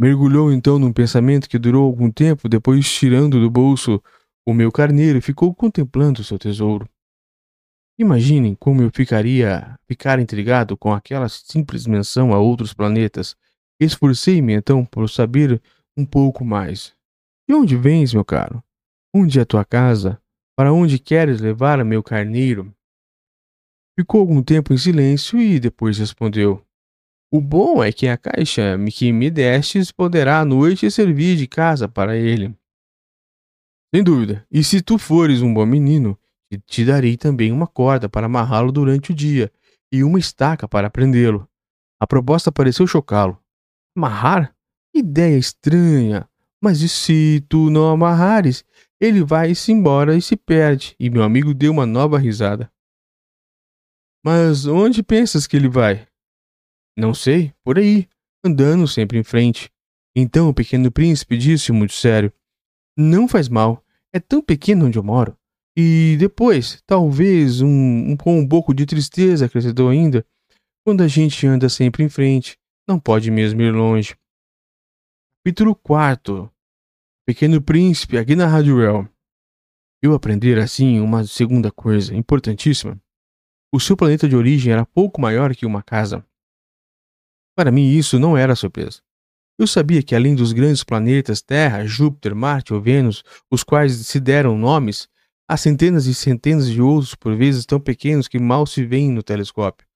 Mergulhou 0.00 0.52
então 0.52 0.78
num 0.78 0.92
pensamento 0.92 1.48
que 1.48 1.58
durou 1.58 1.84
algum 1.84 2.10
tempo, 2.10 2.48
depois, 2.48 2.88
tirando 2.90 3.40
do 3.40 3.50
bolso 3.50 4.02
o 4.46 4.54
meu 4.54 4.70
carneiro, 4.70 5.20
ficou 5.20 5.54
contemplando 5.54 6.22
seu 6.22 6.38
tesouro. 6.38 6.88
Imaginem 7.98 8.54
como 8.54 8.82
eu 8.82 8.90
ficaria 8.92 9.78
ficar 9.86 10.20
intrigado 10.20 10.76
com 10.76 10.92
aquela 10.92 11.28
simples 11.28 11.86
menção 11.86 12.32
a 12.32 12.38
outros 12.38 12.72
planetas. 12.72 13.36
Esforcei-me 13.80 14.52
então 14.52 14.84
por 14.84 15.08
saber 15.08 15.60
um 15.96 16.04
pouco 16.04 16.44
mais. 16.44 16.93
De 17.46 17.54
onde 17.54 17.76
vens, 17.76 18.14
meu 18.14 18.24
caro? 18.24 18.64
Onde 19.14 19.38
é 19.38 19.44
tua 19.44 19.64
casa? 19.64 20.20
Para 20.56 20.72
onde 20.72 20.98
queres 20.98 21.40
levar 21.40 21.84
meu 21.84 22.02
carneiro? 22.02 22.74
Ficou 23.98 24.20
algum 24.20 24.42
tempo 24.42 24.72
em 24.72 24.78
silêncio 24.78 25.38
e 25.38 25.60
depois 25.60 25.98
respondeu: 25.98 26.64
O 27.30 27.40
bom 27.40 27.84
é 27.84 27.92
que 27.92 28.08
a 28.08 28.16
caixa 28.16 28.76
que 28.90 29.12
me 29.12 29.30
destes 29.30 29.92
poderá 29.92 30.40
à 30.40 30.44
noite 30.44 30.90
servir 30.90 31.36
de 31.36 31.46
casa 31.46 31.86
para 31.86 32.16
ele. 32.16 32.56
Sem 33.94 34.02
dúvida, 34.02 34.44
e 34.50 34.64
se 34.64 34.80
tu 34.80 34.98
fores 34.98 35.42
um 35.42 35.52
bom 35.52 35.66
menino, 35.66 36.18
te 36.66 36.84
darei 36.84 37.16
também 37.16 37.52
uma 37.52 37.66
corda 37.66 38.08
para 38.08 38.26
amarrá-lo 38.26 38.72
durante 38.72 39.12
o 39.12 39.14
dia 39.14 39.52
e 39.92 40.02
uma 40.02 40.18
estaca 40.18 40.66
para 40.66 40.90
prendê-lo. 40.90 41.48
A 42.00 42.06
proposta 42.06 42.50
pareceu 42.50 42.86
chocá-lo. 42.86 43.38
Amarrar? 43.96 44.56
Ideia 44.92 45.36
estranha. 45.36 46.28
Mas 46.64 46.80
e 46.80 46.88
se 46.88 47.44
tu 47.46 47.68
não 47.68 47.90
amarrares? 47.90 48.64
Ele 48.98 49.22
vai-se 49.22 49.70
embora 49.70 50.16
e 50.16 50.22
se 50.22 50.34
perde. 50.34 50.96
E 50.98 51.10
meu 51.10 51.22
amigo 51.22 51.52
deu 51.52 51.70
uma 51.70 51.84
nova 51.84 52.16
risada. 52.16 52.72
Mas 54.24 54.64
onde 54.64 55.02
pensas 55.02 55.46
que 55.46 55.58
ele 55.58 55.68
vai? 55.68 56.08
Não 56.96 57.12
sei, 57.12 57.52
por 57.62 57.78
aí, 57.78 58.08
andando 58.42 58.88
sempre 58.88 59.18
em 59.18 59.22
frente. 59.22 59.70
Então 60.16 60.48
o 60.48 60.54
pequeno 60.54 60.90
príncipe 60.90 61.36
disse 61.36 61.70
muito 61.70 61.92
sério: 61.92 62.32
Não 62.96 63.28
faz 63.28 63.46
mal, 63.46 63.84
é 64.10 64.18
tão 64.18 64.40
pequeno 64.40 64.86
onde 64.86 64.98
eu 64.98 65.02
moro. 65.02 65.36
E 65.76 66.16
depois, 66.18 66.82
talvez 66.86 67.60
um, 67.60 67.68
um, 67.68 68.16
com 68.16 68.38
um 68.38 68.48
pouco 68.48 68.72
de 68.72 68.86
tristeza, 68.86 69.44
acrescentou 69.44 69.90
ainda, 69.90 70.26
quando 70.82 71.02
a 71.02 71.08
gente 71.08 71.46
anda 71.46 71.68
sempre 71.68 72.02
em 72.02 72.08
frente, 72.08 72.56
não 72.88 72.98
pode 72.98 73.30
mesmo 73.30 73.60
ir 73.60 73.70
longe. 73.70 74.16
Capítulo 75.42 75.74
4 75.74 76.53
Pequeno 77.26 77.60
Príncipe, 77.62 78.18
aqui 78.18 78.36
na 78.36 78.46
Rádio 78.46 78.78
Real. 78.78 79.08
Eu 80.02 80.14
aprender 80.14 80.58
assim 80.58 81.00
uma 81.00 81.24
segunda 81.24 81.70
coisa 81.70 82.14
importantíssima. 82.14 83.00
O 83.72 83.80
seu 83.80 83.96
planeta 83.96 84.28
de 84.28 84.36
origem 84.36 84.72
era 84.72 84.84
pouco 84.84 85.20
maior 85.20 85.54
que 85.54 85.64
uma 85.64 85.82
casa. 85.82 86.24
Para 87.56 87.70
mim, 87.70 87.90
isso 87.90 88.18
não 88.18 88.36
era 88.36 88.54
surpresa. 88.54 89.00
Eu 89.58 89.66
sabia 89.66 90.02
que 90.02 90.14
além 90.14 90.34
dos 90.34 90.52
grandes 90.52 90.84
planetas 90.84 91.40
Terra, 91.40 91.86
Júpiter, 91.86 92.34
Marte 92.34 92.74
ou 92.74 92.80
Vênus, 92.80 93.22
os 93.50 93.62
quais 93.62 93.92
se 94.06 94.20
deram 94.20 94.58
nomes, 94.58 95.08
Há 95.46 95.58
centenas 95.58 96.06
e 96.06 96.14
centenas 96.14 96.70
de 96.70 96.80
outros, 96.80 97.14
por 97.14 97.36
vezes 97.36 97.66
tão 97.66 97.78
pequenos 97.78 98.26
que 98.26 98.38
mal 98.38 98.66
se 98.66 98.82
veem 98.82 99.10
no 99.10 99.22
telescópio. 99.22 99.86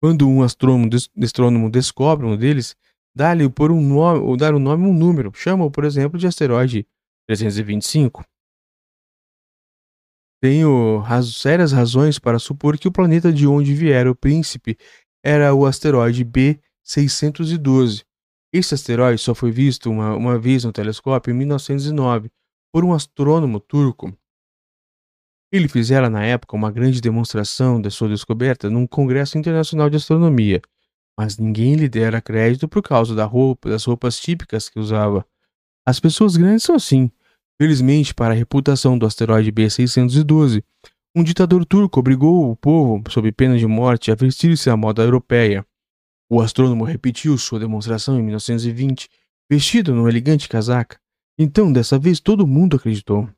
Quando 0.00 0.28
um 0.28 0.40
astrônomo, 0.40 0.88
astrônomo 1.20 1.68
descobre 1.68 2.24
um 2.24 2.36
deles, 2.36 2.76
dá-lhe 3.14 3.48
por 3.48 3.70
um 3.70 3.80
nome, 3.80 4.20
ou 4.20 4.36
dar 4.36 4.54
um 4.54 4.58
nome 4.58 4.86
um 4.86 4.92
número. 4.92 5.32
Chama-o, 5.34 5.70
por 5.70 5.84
exemplo, 5.84 6.18
de 6.18 6.26
asteroide 6.26 6.86
325. 7.26 8.24
Tenho 10.42 10.98
raz 10.98 11.36
sérias 11.36 11.72
razões 11.72 12.18
para 12.18 12.38
supor 12.38 12.76
que 12.76 12.88
o 12.88 12.92
planeta 12.92 13.32
de 13.32 13.46
onde 13.46 13.72
viera 13.74 14.10
o 14.10 14.14
príncipe 14.14 14.76
era 15.24 15.54
o 15.54 15.64
asteroide 15.64 16.24
B612. 16.24 18.04
Esse 18.52 18.74
asteroide 18.74 19.22
só 19.22 19.34
foi 19.34 19.50
visto 19.50 19.90
uma, 19.90 20.14
uma 20.14 20.38
vez 20.38 20.64
no 20.64 20.72
telescópio 20.72 21.32
em 21.32 21.34
1909 21.34 22.30
por 22.72 22.84
um 22.84 22.92
astrônomo 22.92 23.58
turco. 23.58 24.12
Ele 25.50 25.68
fizera 25.68 26.10
na 26.10 26.24
época 26.24 26.56
uma 26.56 26.70
grande 26.70 27.00
demonstração 27.00 27.80
de 27.80 27.90
sua 27.90 28.08
descoberta 28.08 28.68
num 28.68 28.86
congresso 28.86 29.38
internacional 29.38 29.88
de 29.88 29.96
astronomia, 29.96 30.60
mas 31.18 31.38
ninguém 31.38 31.74
lhe 31.74 31.88
dera 31.88 32.20
crédito 32.20 32.68
por 32.68 32.82
causa 32.82 33.14
da 33.14 33.24
roupa, 33.24 33.68
das 33.68 33.84
roupas 33.84 34.18
típicas 34.18 34.68
que 34.68 34.78
usava. 34.78 35.26
As 35.86 36.00
pessoas 36.00 36.36
grandes 36.36 36.64
são 36.64 36.74
assim. 36.74 37.10
Felizmente, 37.60 38.14
para 38.14 38.34
a 38.34 38.36
reputação 38.36 38.98
do 38.98 39.06
asteroide 39.06 39.52
B612, 39.52 40.62
um 41.14 41.22
ditador 41.22 41.64
turco 41.64 42.00
obrigou 42.00 42.50
o 42.50 42.56
povo, 42.56 43.02
sob 43.08 43.30
pena 43.30 43.56
de 43.56 43.66
morte, 43.66 44.10
a 44.10 44.16
vestir-se 44.16 44.68
à 44.68 44.76
moda 44.76 45.02
europeia. 45.02 45.64
O 46.28 46.40
astrônomo 46.40 46.82
repetiu 46.82 47.38
sua 47.38 47.60
demonstração 47.60 48.18
em 48.18 48.22
1920, 48.22 49.08
vestido 49.48 49.94
num 49.94 50.08
elegante 50.08 50.48
casaca. 50.48 50.98
Então, 51.38 51.72
dessa 51.72 51.98
vez, 51.98 52.18
todo 52.18 52.46
mundo 52.46 52.76
acreditou. 52.76 53.28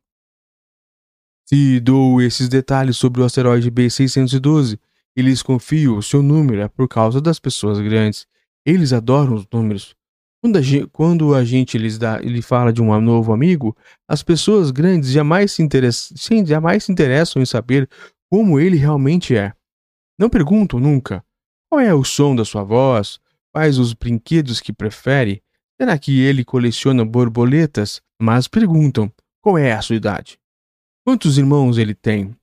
Se 1.46 1.78
dou 1.80 2.22
esses 2.22 2.48
detalhes 2.48 2.96
sobre 2.96 3.20
o 3.20 3.24
asteroide 3.24 3.70
B612 3.70 4.78
e 5.16 5.22
lhes 5.22 5.42
confio 5.42 5.96
o 5.96 6.02
seu 6.02 6.22
número 6.22 6.60
é 6.60 6.68
por 6.68 6.86
causa 6.86 7.20
das 7.20 7.40
pessoas 7.40 7.80
grandes. 7.80 8.26
Eles 8.64 8.92
adoram 8.92 9.34
os 9.34 9.46
números. 9.50 9.96
Quando 10.42 10.58
a 10.58 10.60
gente, 10.62 10.86
quando 10.88 11.34
a 11.34 11.44
gente 11.44 11.78
lhes 11.78 11.98
dá, 11.98 12.18
lhe 12.18 12.42
fala 12.42 12.72
de 12.72 12.82
um 12.82 13.00
novo 13.00 13.32
amigo, 13.32 13.74
as 14.06 14.22
pessoas 14.22 14.70
grandes 14.70 15.10
jamais 15.10 15.52
se, 15.52 15.62
interessam, 15.62 16.16
jamais 16.44 16.84
se 16.84 16.92
interessam 16.92 17.40
em 17.40 17.46
saber 17.46 17.88
como 18.30 18.60
ele 18.60 18.76
realmente 18.76 19.34
é. 19.34 19.52
Não 20.18 20.28
perguntam 20.28 20.78
nunca 20.78 21.24
qual 21.68 21.80
é 21.80 21.92
o 21.94 22.04
som 22.04 22.36
da 22.36 22.44
sua 22.44 22.62
voz, 22.62 23.18
quais 23.52 23.78
os 23.78 23.92
brinquedos 23.92 24.60
que 24.60 24.72
prefere, 24.72 25.42
será 25.80 25.98
que 25.98 26.20
ele 26.20 26.44
coleciona 26.44 27.04
borboletas, 27.04 28.00
mas 28.20 28.46
perguntam 28.46 29.12
qual 29.42 29.58
é 29.58 29.72
a 29.72 29.82
sua 29.82 29.96
idade. 29.96 30.38
Quantos 31.04 31.38
irmãos 31.38 31.78
ele 31.78 31.94
tem? 31.94 32.36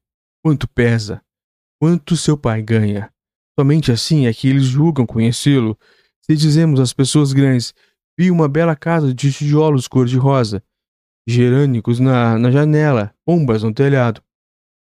Quanto 0.44 0.68
pesa? 0.68 1.23
Quanto 1.84 2.16
seu 2.16 2.38
pai 2.38 2.62
ganha? 2.62 3.12
Somente 3.60 3.92
assim 3.92 4.26
é 4.26 4.34
que 4.34 4.48
eles 4.48 4.64
julgam 4.64 5.06
conhecê-lo. 5.06 5.78
Se 6.22 6.34
dizemos 6.34 6.80
às 6.80 6.94
pessoas 6.94 7.34
grandes, 7.34 7.74
vi 8.18 8.32
uma 8.32 8.48
bela 8.48 8.74
casa 8.74 9.14
de 9.14 9.34
tijolos 9.34 9.86
cor-de-rosa, 9.86 10.64
gerânicos 11.28 12.00
na, 12.00 12.40
na 12.40 12.50
janela, 12.50 13.14
pombas 13.26 13.64
no 13.64 13.74
telhado. 13.74 14.24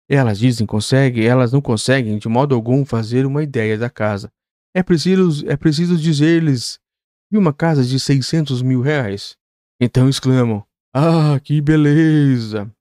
Elas 0.08 0.38
dizem 0.38 0.68
conseguem, 0.68 1.26
elas 1.26 1.52
não 1.52 1.60
conseguem 1.60 2.20
de 2.20 2.30
modo 2.30 2.54
algum 2.54 2.86
fazer 2.86 3.26
uma 3.26 3.42
ideia 3.42 3.80
da 3.80 3.90
casa. 3.90 4.32
É 4.72 4.84
preciso, 4.84 5.50
é 5.50 5.58
preciso 5.58 5.98
dizer-lhes, 5.98 6.80
vi 7.32 7.38
uma 7.40 7.52
casa 7.52 7.84
de 7.84 8.00
seiscentos 8.00 8.62
mil 8.62 8.80
reais. 8.80 9.36
Então 9.82 10.08
exclamam, 10.08 10.64
ah, 10.94 11.40
que 11.44 11.60
beleza! 11.62 12.72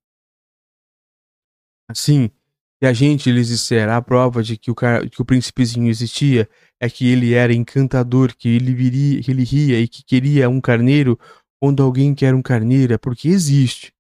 Assim, 1.88 2.30
se 2.82 2.88
a 2.88 2.94
gente 2.94 3.30
lhes 3.30 3.48
disser 3.48 3.90
a 3.90 4.00
prova 4.00 4.42
de 4.42 4.56
que 4.56 4.70
o, 4.70 4.74
que 4.74 5.20
o 5.20 5.24
príncipezinho 5.24 5.88
existia 5.88 6.48
é 6.80 6.88
que 6.88 7.06
ele 7.06 7.34
era 7.34 7.52
encantador, 7.52 8.34
que 8.34 8.48
ele, 8.48 8.72
viria, 8.72 9.22
que 9.22 9.30
ele 9.30 9.44
ria 9.44 9.78
e 9.78 9.86
que 9.86 10.02
queria 10.02 10.48
um 10.48 10.62
carneiro, 10.62 11.18
quando 11.60 11.82
alguém 11.82 12.14
quer 12.14 12.34
um 12.34 12.40
carneiro 12.40 12.94
é 12.94 12.98
porque 12.98 13.28
existe. 13.28 13.92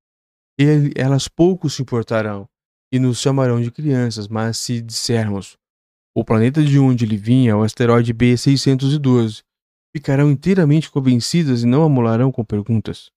Elas 0.96 1.28
pouco 1.28 1.68
se 1.68 1.82
importarão 1.82 2.48
e 2.90 2.98
nos 2.98 3.20
chamarão 3.20 3.60
de 3.60 3.70
crianças, 3.70 4.26
mas 4.28 4.56
se 4.56 4.80
dissermos 4.80 5.58
o 6.16 6.24
planeta 6.24 6.62
de 6.62 6.78
onde 6.78 7.04
ele 7.04 7.18
vinha, 7.18 7.56
o 7.56 7.62
asteroide 7.62 8.14
B612, 8.14 9.42
ficarão 9.94 10.30
inteiramente 10.30 10.90
convencidas 10.90 11.62
e 11.62 11.66
não 11.66 11.82
amolarão 11.82 12.32
com 12.32 12.44
perguntas. 12.44 13.10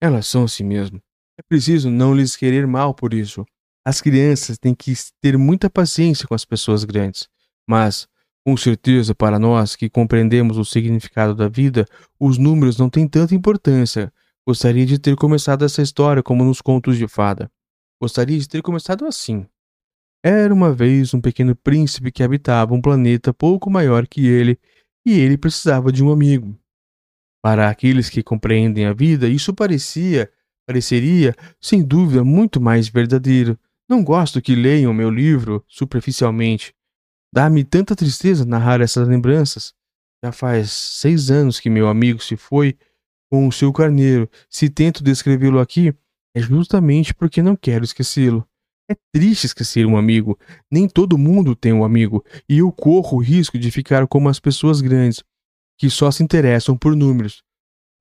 Elas 0.00 0.26
são 0.26 0.44
assim 0.44 0.64
mesmo. 0.64 1.00
É 1.38 1.42
preciso 1.42 1.88
não 1.88 2.14
lhes 2.14 2.34
querer 2.34 2.66
mal 2.66 2.92
por 2.92 3.14
isso. 3.14 3.46
As 3.88 4.02
crianças 4.02 4.58
têm 4.58 4.74
que 4.74 4.92
ter 5.18 5.38
muita 5.38 5.70
paciência 5.70 6.28
com 6.28 6.34
as 6.34 6.44
pessoas 6.44 6.84
grandes, 6.84 7.26
mas, 7.66 8.06
com 8.44 8.54
certeza, 8.54 9.14
para 9.14 9.38
nós 9.38 9.74
que 9.74 9.88
compreendemos 9.88 10.58
o 10.58 10.64
significado 10.66 11.34
da 11.34 11.48
vida, 11.48 11.86
os 12.20 12.36
números 12.36 12.76
não 12.76 12.90
têm 12.90 13.08
tanta 13.08 13.34
importância. 13.34 14.12
Gostaria 14.46 14.84
de 14.84 14.98
ter 14.98 15.16
começado 15.16 15.64
essa 15.64 15.80
história 15.80 16.22
como 16.22 16.44
nos 16.44 16.60
contos 16.60 16.98
de 16.98 17.08
fada. 17.08 17.50
Gostaria 17.98 18.38
de 18.38 18.46
ter 18.46 18.60
começado 18.60 19.06
assim. 19.06 19.46
Era 20.22 20.52
uma 20.52 20.70
vez 20.70 21.14
um 21.14 21.20
pequeno 21.22 21.56
príncipe 21.56 22.12
que 22.12 22.22
habitava 22.22 22.74
um 22.74 22.82
planeta 22.82 23.32
pouco 23.32 23.70
maior 23.70 24.06
que 24.06 24.26
ele, 24.26 24.58
e 25.02 25.18
ele 25.18 25.38
precisava 25.38 25.90
de 25.90 26.04
um 26.04 26.12
amigo. 26.12 26.54
Para 27.42 27.70
aqueles 27.70 28.10
que 28.10 28.22
compreendem 28.22 28.84
a 28.84 28.92
vida, 28.92 29.26
isso 29.26 29.54
parecia, 29.54 30.30
pareceria, 30.66 31.34
sem 31.58 31.82
dúvida, 31.82 32.22
muito 32.22 32.60
mais 32.60 32.86
verdadeiro 32.86 33.58
não 33.88 34.04
gosto 34.04 34.42
que 34.42 34.54
leiam 34.54 34.92
meu 34.92 35.10
livro 35.10 35.64
superficialmente. 35.66 36.74
Dá-me 37.32 37.64
tanta 37.64 37.96
tristeza 37.96 38.44
narrar 38.44 38.80
essas 38.80 39.08
lembranças. 39.08 39.72
Já 40.22 40.32
faz 40.32 40.70
seis 40.72 41.30
anos 41.30 41.58
que 41.60 41.70
meu 41.70 41.88
amigo 41.88 42.22
se 42.22 42.36
foi 42.36 42.76
com 43.30 43.46
o 43.46 43.52
seu 43.52 43.72
carneiro. 43.72 44.28
Se 44.50 44.68
tento 44.68 45.02
descrevê-lo 45.02 45.58
aqui, 45.58 45.94
é 46.34 46.40
justamente 46.40 47.14
porque 47.14 47.42
não 47.42 47.56
quero 47.56 47.84
esquecê-lo. 47.84 48.46
É 48.90 48.96
triste 49.12 49.44
esquecer 49.44 49.86
um 49.86 49.96
amigo. 49.96 50.38
Nem 50.70 50.88
todo 50.88 51.18
mundo 51.18 51.54
tem 51.54 51.72
um 51.72 51.84
amigo, 51.84 52.24
e 52.48 52.58
eu 52.58 52.72
corro 52.72 53.18
o 53.18 53.22
risco 53.22 53.58
de 53.58 53.70
ficar 53.70 54.06
como 54.06 54.28
as 54.28 54.40
pessoas 54.40 54.80
grandes, 54.80 55.22
que 55.78 55.90
só 55.90 56.10
se 56.10 56.22
interessam 56.22 56.76
por 56.76 56.96
números. 56.96 57.42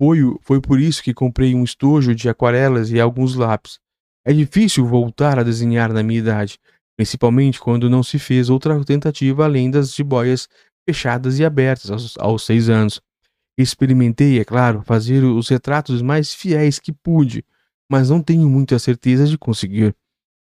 Foi, 0.01 0.19
foi 0.41 0.61
por 0.61 0.79
isso 0.79 1.03
que 1.03 1.13
comprei 1.13 1.53
um 1.55 1.63
estojo 1.63 2.15
de 2.15 2.29
aquarelas 2.29 2.89
e 2.89 2.99
alguns 2.99 3.35
lápis. 3.35 3.79
É 4.27 4.33
difícil 4.33 4.85
voltar 4.85 5.39
a 5.39 5.43
desenhar 5.43 5.93
na 5.93 6.03
minha 6.03 6.19
idade, 6.19 6.59
principalmente 6.97 7.61
quando 7.61 7.89
não 7.89 8.03
se 8.03 8.19
fez 8.19 8.49
outra 8.49 8.83
tentativa 8.83 9.45
além 9.45 9.71
das 9.71 9.95
jiboias 9.95 10.49
fechadas 10.85 11.39
e 11.39 11.45
abertas 11.45 11.89
aos, 11.89 12.17
aos 12.17 12.45
seis 12.45 12.67
anos. 12.67 12.99
Experimentei, 13.57 14.37
é 14.37 14.43
claro, 14.43 14.81
fazer 14.81 15.23
os 15.23 15.47
retratos 15.47 16.01
mais 16.01 16.33
fiéis 16.33 16.77
que 16.77 16.91
pude, 16.91 17.41
mas 17.89 18.09
não 18.09 18.21
tenho 18.21 18.49
muita 18.49 18.77
certeza 18.77 19.25
de 19.25 19.37
conseguir. 19.37 19.95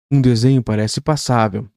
Um 0.10 0.22
desenho 0.22 0.64
parece 0.64 1.02
passável, 1.02 1.70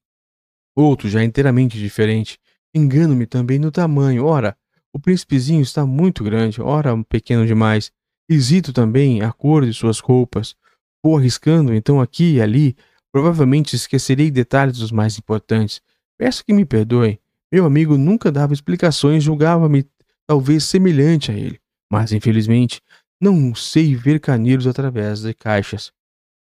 outro 0.77 1.09
já 1.09 1.25
inteiramente 1.25 1.77
diferente. 1.77 2.39
Engano-me 2.73 3.27
também 3.27 3.59
no 3.59 3.73
tamanho. 3.73 4.27
Ora, 4.27 4.57
o 4.93 5.01
príncipezinho 5.01 5.61
está 5.61 5.85
muito 5.85 6.23
grande, 6.23 6.63
ora, 6.63 6.97
pequeno 7.03 7.45
demais. 7.45 7.91
Hesito 8.29 8.73
também 8.73 9.23
a 9.23 9.33
cor 9.33 9.67
de 9.67 9.75
suas 9.75 9.99
roupas. 9.99 10.55
Vou 11.03 11.17
arriscando 11.17 11.75
então 11.75 12.01
aqui 12.01 12.35
e 12.35 12.43
ali. 12.43 12.77
Provavelmente 13.13 13.75
esquecerei 13.75 14.31
detalhes 14.31 14.79
dos 14.79 14.93
mais 14.93 15.19
importantes. 15.19 15.81
Peço 16.17 16.45
que 16.45 16.53
me 16.53 16.65
perdoem. 16.65 17.19
Meu 17.53 17.65
amigo 17.65 17.99
nunca 17.99 18.31
dava 18.31 18.53
explicações, 18.53 19.25
julgava-me 19.25 19.85
talvez 20.27 20.65
semelhante 20.65 21.33
a 21.33 21.35
ele. 21.35 21.61
Mas, 21.91 22.13
infelizmente, 22.13 22.81
não 23.21 23.55
sei 23.55 23.97
ver 23.97 24.21
caneiros 24.21 24.67
através 24.67 25.23
de 25.23 25.35
caixas. 25.35 25.93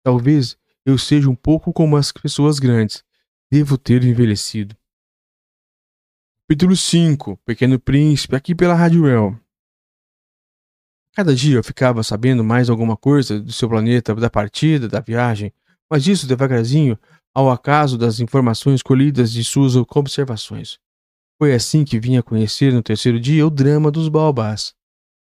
Talvez 0.04 0.56
eu 0.86 0.96
seja 0.96 1.28
um 1.28 1.34
pouco 1.34 1.72
como 1.72 1.96
as 1.96 2.12
pessoas 2.12 2.60
grandes. 2.60 3.02
Devo 3.50 3.76
ter 3.76 4.04
envelhecido. 4.04 4.76
Capítulo 6.48 6.76
5 6.76 7.38
Pequeno 7.44 7.78
Príncipe, 7.80 8.36
aqui 8.36 8.54
pela 8.54 8.74
Rádio. 8.74 9.40
Cada 11.14 11.34
dia 11.34 11.56
eu 11.56 11.64
ficava 11.64 12.02
sabendo 12.02 12.42
mais 12.42 12.70
alguma 12.70 12.96
coisa 12.96 13.38
do 13.38 13.52
seu 13.52 13.68
planeta, 13.68 14.14
da 14.14 14.30
partida, 14.30 14.88
da 14.88 15.00
viagem, 15.00 15.52
mas 15.90 16.06
isso 16.06 16.26
devagarzinho, 16.26 16.98
ao 17.34 17.50
acaso 17.50 17.98
das 17.98 18.18
informações 18.18 18.82
colhidas 18.82 19.30
de 19.30 19.44
suas 19.44 19.76
observações. 19.76 20.78
Foi 21.38 21.54
assim 21.54 21.84
que 21.84 22.00
vinha 22.00 22.22
conhecer 22.22 22.72
no 22.72 22.82
terceiro 22.82 23.20
dia 23.20 23.46
o 23.46 23.50
drama 23.50 23.90
dos 23.90 24.08
baobás. 24.08 24.74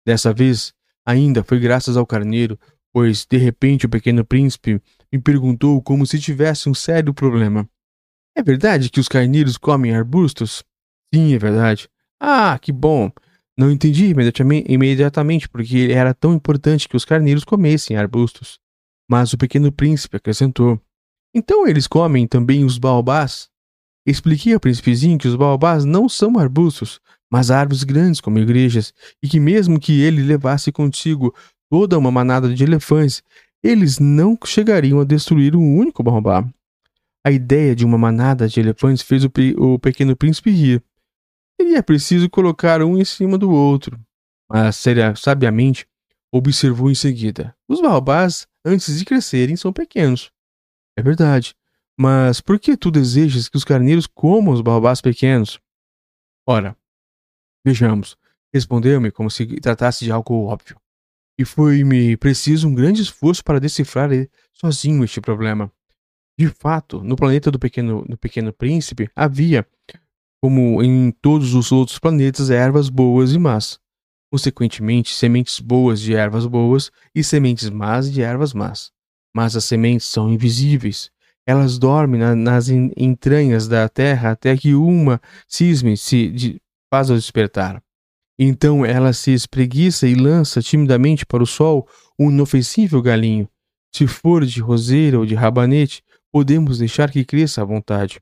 Dessa 0.05 0.33
vez, 0.33 0.73
ainda 1.05 1.43
foi 1.43 1.59
graças 1.59 1.95
ao 1.95 2.05
carneiro, 2.05 2.59
pois 2.91 3.25
de 3.25 3.37
repente 3.37 3.85
o 3.85 3.89
pequeno 3.89 4.25
príncipe 4.25 4.81
me 5.11 5.21
perguntou 5.21 5.81
como 5.81 6.05
se 6.05 6.19
tivesse 6.19 6.67
um 6.67 6.73
sério 6.73 7.13
problema. 7.13 7.69
É 8.35 8.43
verdade 8.43 8.89
que 8.89 8.99
os 8.99 9.07
carneiros 9.07 9.57
comem 9.57 9.95
arbustos? 9.95 10.63
Sim, 11.13 11.33
é 11.33 11.39
verdade. 11.39 11.89
Ah, 12.19 12.57
que 12.59 12.71
bom! 12.71 13.11
Não 13.59 13.69
entendi 13.69 14.15
imediatamente 14.69 15.49
porque 15.49 15.89
era 15.91 16.13
tão 16.13 16.33
importante 16.33 16.87
que 16.87 16.95
os 16.95 17.03
carneiros 17.03 17.43
comessem 17.43 17.97
arbustos. 17.97 18.57
Mas 19.11 19.33
o 19.33 19.37
pequeno 19.37 19.69
príncipe 19.69 20.15
acrescentou: 20.15 20.79
Então 21.35 21.67
eles 21.67 21.85
comem 21.85 22.25
também 22.25 22.63
os 22.63 22.77
baobás? 22.77 23.49
Expliquei 24.07 24.53
ao 24.53 24.61
príncipezinho 24.61 25.17
que 25.17 25.27
os 25.27 25.35
baobás 25.35 25.83
não 25.83 26.07
são 26.07 26.39
arbustos, 26.39 27.01
mas 27.29 27.51
árvores 27.51 27.83
grandes 27.83 28.21
como 28.21 28.39
igrejas, 28.39 28.93
e 29.21 29.27
que 29.27 29.41
mesmo 29.41 29.77
que 29.77 29.99
ele 30.03 30.23
levasse 30.23 30.71
consigo 30.71 31.35
toda 31.69 31.99
uma 31.99 32.09
manada 32.09 32.53
de 32.53 32.63
elefantes, 32.63 33.21
eles 33.61 33.99
não 33.99 34.37
chegariam 34.45 35.01
a 35.01 35.03
destruir 35.03 35.53
um 35.53 35.75
único 35.75 36.01
baobá. 36.01 36.47
A 37.25 37.29
ideia 37.29 37.75
de 37.75 37.83
uma 37.83 37.97
manada 37.97 38.47
de 38.47 38.57
elefantes 38.57 39.03
fez 39.03 39.25
o, 39.25 39.31
o 39.57 39.77
pequeno 39.77 40.15
príncipe 40.15 40.49
rir. 40.49 40.81
Seria 41.59 41.83
preciso 41.83 42.29
colocar 42.29 42.81
um 42.81 42.97
em 42.97 43.03
cima 43.03 43.37
do 43.37 43.51
outro. 43.51 43.99
Mas, 44.49 44.77
seria, 44.77 45.13
sabiamente, 45.15 45.85
observou 46.31 46.89
em 46.89 46.95
seguida: 46.95 47.53
os 47.67 47.81
baobás, 47.81 48.47
antes 48.63 48.97
de 48.97 49.03
crescerem, 49.03 49.57
são 49.57 49.73
pequenos. 49.73 50.31
É 50.97 51.01
verdade. 51.01 51.53
Mas 51.99 52.39
por 52.39 52.57
que 52.57 52.77
tu 52.77 52.89
desejas 52.89 53.49
que 53.49 53.57
os 53.57 53.65
carneiros 53.65 54.07
comam 54.07 54.53
os 54.53 54.61
baobás 54.61 55.01
pequenos? 55.01 55.59
Ora, 56.47 56.77
vejamos. 57.65 58.17
Respondeu-me 58.53 59.11
como 59.11 59.29
se 59.29 59.45
tratasse 59.59 60.05
de 60.05 60.11
algo 60.11 60.45
óbvio. 60.45 60.79
E 61.37 61.43
foi-me 61.43 62.15
preciso 62.15 62.69
um 62.69 62.73
grande 62.73 63.01
esforço 63.01 63.43
para 63.43 63.59
decifrar 63.59 64.09
sozinho 64.53 65.03
este 65.03 65.19
problema. 65.19 65.71
De 66.37 66.47
fato, 66.47 67.03
no 67.03 67.17
planeta 67.17 67.51
do 67.51 67.59
pequeno, 67.59 68.05
do 68.05 68.17
pequeno 68.17 68.53
príncipe 68.53 69.09
havia 69.13 69.67
como 70.41 70.81
em 70.81 71.11
todos 71.11 71.53
os 71.53 71.71
outros 71.71 71.99
planetas, 71.99 72.49
ervas 72.49 72.89
boas 72.89 73.33
e 73.33 73.39
más. 73.39 73.79
Consequentemente, 74.31 75.13
sementes 75.13 75.59
boas 75.59 75.99
de 75.99 76.13
ervas 76.13 76.45
boas 76.45 76.91
e 77.15 77.23
sementes 77.23 77.69
más 77.69 78.11
de 78.11 78.21
ervas 78.21 78.53
más. 78.53 78.91
Mas 79.35 79.55
as 79.55 79.65
sementes 79.65 80.07
são 80.07 80.31
invisíveis. 80.31 81.11
Elas 81.45 81.79
dormem 81.79 82.19
na, 82.19 82.35
nas 82.35 82.69
entranhas 82.69 83.67
da 83.67 83.89
terra 83.89 84.31
até 84.31 84.55
que 84.55 84.75
uma 84.75 85.19
cisme 85.47 85.97
se 85.97 86.29
de, 86.29 86.61
faz 86.91 87.09
ao 87.09 87.17
despertar. 87.17 87.81
Então 88.37 88.85
ela 88.85 89.11
se 89.13 89.33
espreguiça 89.33 90.07
e 90.07 90.15
lança 90.15 90.61
timidamente 90.61 91.25
para 91.25 91.43
o 91.43 91.47
sol 91.47 91.87
um 92.17 92.29
inofensível 92.29 93.01
galinho. 93.01 93.49
Se 93.93 94.05
for 94.05 94.45
de 94.45 94.61
roseira 94.61 95.17
ou 95.17 95.25
de 95.25 95.35
rabanete, 95.35 96.03
podemos 96.31 96.77
deixar 96.77 97.11
que 97.11 97.25
cresça 97.25 97.61
à 97.61 97.65
vontade. 97.65 98.21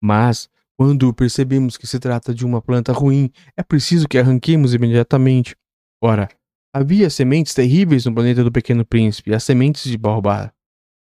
Mas, 0.00 0.48
quando 0.78 1.12
percebemos 1.12 1.76
que 1.76 1.88
se 1.88 1.98
trata 1.98 2.32
de 2.32 2.46
uma 2.46 2.62
planta 2.62 2.92
ruim, 2.92 3.32
é 3.56 3.64
preciso 3.64 4.06
que 4.06 4.16
arranquemos 4.16 4.74
imediatamente. 4.74 5.56
Ora, 6.00 6.28
havia 6.72 7.10
sementes 7.10 7.52
terríveis 7.52 8.06
no 8.06 8.14
planeta 8.14 8.44
do 8.44 8.52
Pequeno 8.52 8.84
Príncipe, 8.84 9.34
as 9.34 9.42
sementes 9.42 9.82
de 9.90 9.98
baobá. 9.98 10.52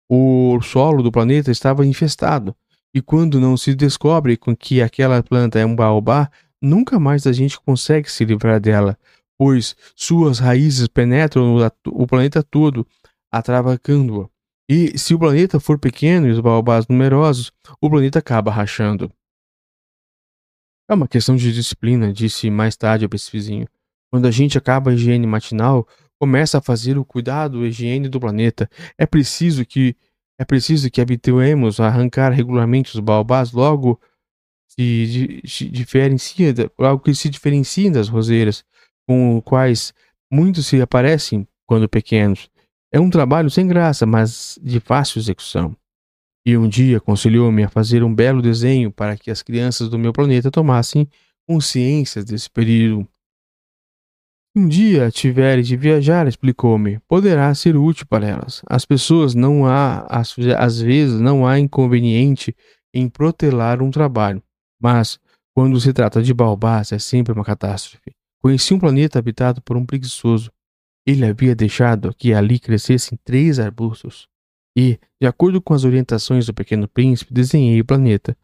O 0.10 0.60
solo 0.64 1.04
do 1.04 1.12
planeta 1.12 1.52
estava 1.52 1.86
infestado, 1.86 2.56
e 2.92 3.04
quando 3.04 3.40
não 3.40 3.56
se 3.56 3.76
descobre 3.76 4.40
que 4.60 4.82
aquela 4.82 5.22
planta 5.22 5.60
é 5.60 5.66
um 5.66 5.76
baobá, 5.76 6.32
nunca 6.60 7.00
mais 7.00 7.28
a 7.28 7.32
gente 7.32 7.60
consegue 7.60 8.12
se 8.12 8.26
livrar 8.26 8.60
dela, 8.60 8.98
pois 9.38 9.76
suas 9.96 10.40
raízes 10.40 10.88
penetram 10.88 11.56
o 11.86 12.08
planeta 12.08 12.42
todo, 12.42 12.88
atravacando-o. 13.32 14.28
E 14.68 14.98
se 14.98 15.14
o 15.14 15.20
planeta 15.20 15.60
for 15.60 15.78
pequeno 15.78 16.28
e 16.28 16.32
os 16.32 16.40
baobás 16.40 16.88
numerosos, 16.88 17.52
o 17.80 17.88
planeta 17.88 18.18
acaba 18.18 18.50
rachando. 18.50 19.12
É 20.90 20.94
uma 20.94 21.08
questão 21.08 21.36
de 21.36 21.54
disciplina, 21.54 22.14
disse 22.14 22.50
mais 22.50 22.76
tarde 22.78 23.06
ao 23.06 23.10
vizinho. 23.32 23.68
Quando 24.10 24.26
a 24.26 24.32
gente 24.32 24.58
acaba 24.58 24.92
a 24.92 24.94
higiene 24.94 25.28
matinal, 25.28 25.86
começa 26.18 26.58
a 26.58 26.62
fazer 26.62 26.98
o 26.98 27.04
cuidado 27.04 27.66
e 27.66 27.70
higiene 27.70 28.08
do 28.08 28.20
planeta. 28.20 28.70
É 28.98 29.06
preciso 29.06 29.66
que 29.66 29.96
é 30.40 30.46
preciso 30.46 30.90
que 30.90 31.02
habituemos 31.02 31.80
a 31.80 31.88
arrancar 31.88 32.32
regularmente 32.32 32.94
os 32.94 33.00
baobás 33.00 33.52
logo 33.52 34.00
se 34.68 35.42
diferencia, 35.72 36.54
logo 36.78 37.02
que 37.02 37.16
se 37.16 37.28
diferenciem 37.28 37.92
das 37.92 38.08
roseiras, 38.08 38.64
com 39.08 39.42
quais 39.42 39.94
muitos 40.32 40.68
se 40.68 40.80
aparecem 40.80 41.48
quando 41.66 41.90
pequenos. 41.90 42.50
É 42.94 43.00
um 43.00 43.10
trabalho 43.10 43.50
sem 43.50 43.68
graça, 43.68 44.06
mas 44.06 44.60
de 44.62 44.80
fácil 44.80 45.20
execução. 45.20 45.76
E 46.48 46.56
um 46.56 46.66
dia 46.66 46.96
aconselhou-me 46.96 47.66
a 47.66 47.68
fazer 47.68 48.02
um 48.06 48.16
belo 48.16 48.42
desenho 48.42 48.90
para 48.90 49.18
que 49.18 49.30
as 49.30 49.44
crianças 49.44 49.90
do 49.90 50.00
meu 50.00 50.14
planeta 50.14 50.50
tomassem 50.50 51.06
consciência 51.46 52.24
desse 52.24 52.50
período. 52.50 53.06
Um 54.56 54.66
dia 54.66 55.12
tiveres 55.12 55.68
de 55.68 55.76
viajar, 55.76 56.26
explicou-me, 56.26 57.00
poderá 57.00 57.54
ser 57.54 57.76
útil 57.76 58.08
para 58.08 58.26
elas. 58.26 58.62
As 58.66 58.86
pessoas 58.86 59.36
não 59.36 59.66
há, 59.66 60.08
às, 60.08 60.80
vezes, 60.80 61.20
não 61.20 61.46
há 61.46 61.60
inconveniente 61.60 62.56
em 62.94 63.10
protelar 63.10 63.82
um 63.82 63.92
trabalho, 63.92 64.42
mas 64.82 65.20
quando 65.54 65.78
se 65.82 65.92
trata 65.92 66.24
de 66.24 66.34
baobás 66.34 66.94
é 66.94 66.98
sempre 66.98 67.34
uma 67.34 67.44
catástrofe. 67.44 68.16
Conheci 68.42 68.74
um 68.74 68.80
planeta 68.80 69.20
habitado 69.20 69.62
por 69.62 69.76
um 69.76 69.86
preguiçoso. 69.86 70.50
Ele 71.06 71.26
havia 71.26 71.54
deixado 71.54 72.16
que 72.18 72.34
ali 72.34 72.58
crescessem 72.58 73.20
três 73.26 73.60
arbustos. 73.60 74.30
E, 74.78 75.00
de 75.20 75.26
acordo 75.26 75.60
com 75.60 75.74
as 75.74 75.84
orientações 75.84 76.46
do 76.46 76.54
Pequeno 76.54 76.88
Príncipe, 76.88 77.34
desenhei 77.34 77.82
o 77.82 77.86
planeta. 77.86 78.38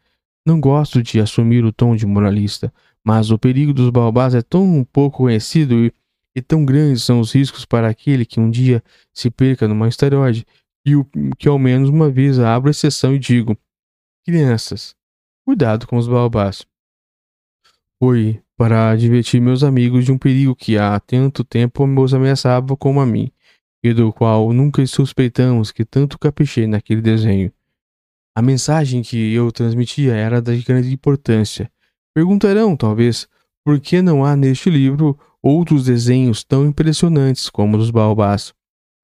Não 0.44 0.60
gosto 0.60 1.00
de 1.00 1.20
assumir 1.20 1.64
o 1.64 1.72
tom 1.72 1.94
de 1.94 2.04
moralista, 2.04 2.74
mas 3.04 3.30
o 3.30 3.38
perigo 3.38 3.72
dos 3.72 3.88
baobás 3.88 4.34
é 4.34 4.42
tão 4.42 4.84
pouco 4.92 5.18
conhecido 5.18 5.84
e, 5.84 5.94
e 6.34 6.42
tão 6.42 6.64
grandes 6.64 7.04
são 7.04 7.20
os 7.20 7.32
riscos 7.32 7.64
para 7.64 7.88
aquele 7.88 8.26
que 8.26 8.40
um 8.40 8.50
dia 8.50 8.82
se 9.12 9.30
perca 9.30 9.68
numa 9.68 9.86
asteroide 9.86 10.44
e 10.84 10.96
o, 10.96 11.06
que 11.38 11.48
ao 11.48 11.56
menos 11.56 11.88
uma 11.88 12.10
vez 12.10 12.40
abro 12.40 12.68
exceção 12.68 13.14
e 13.14 13.18
digo: 13.20 13.56
Crianças, 14.24 14.96
cuidado 15.46 15.86
com 15.86 15.96
os 15.96 16.08
baobás. 16.08 16.66
Foi 18.02 18.42
para 18.56 18.96
divertir 18.96 19.40
meus 19.40 19.62
amigos 19.62 20.04
de 20.04 20.10
um 20.10 20.18
perigo 20.18 20.56
que 20.56 20.76
há 20.76 20.98
tanto 20.98 21.44
tempo 21.44 21.84
os 22.02 22.12
ameaçava 22.12 22.76
como 22.76 23.00
a 23.00 23.06
mim 23.06 23.30
e 23.84 23.92
do 23.92 24.10
qual 24.10 24.50
nunca 24.50 24.84
suspeitamos 24.86 25.70
que 25.70 25.84
tanto 25.84 26.18
caprichei 26.18 26.66
naquele 26.66 27.02
desenho. 27.02 27.52
A 28.34 28.40
mensagem 28.40 29.02
que 29.02 29.34
eu 29.34 29.52
transmitia 29.52 30.14
era 30.14 30.40
de 30.40 30.62
grande 30.62 30.90
importância. 30.90 31.70
Perguntarão, 32.14 32.74
talvez, 32.74 33.28
por 33.62 33.78
que 33.78 34.00
não 34.00 34.24
há 34.24 34.34
neste 34.34 34.70
livro 34.70 35.18
outros 35.42 35.84
desenhos 35.84 36.42
tão 36.42 36.66
impressionantes 36.66 37.50
como 37.50 37.76
os 37.76 37.84
dos 37.84 37.90
baobás? 37.90 38.54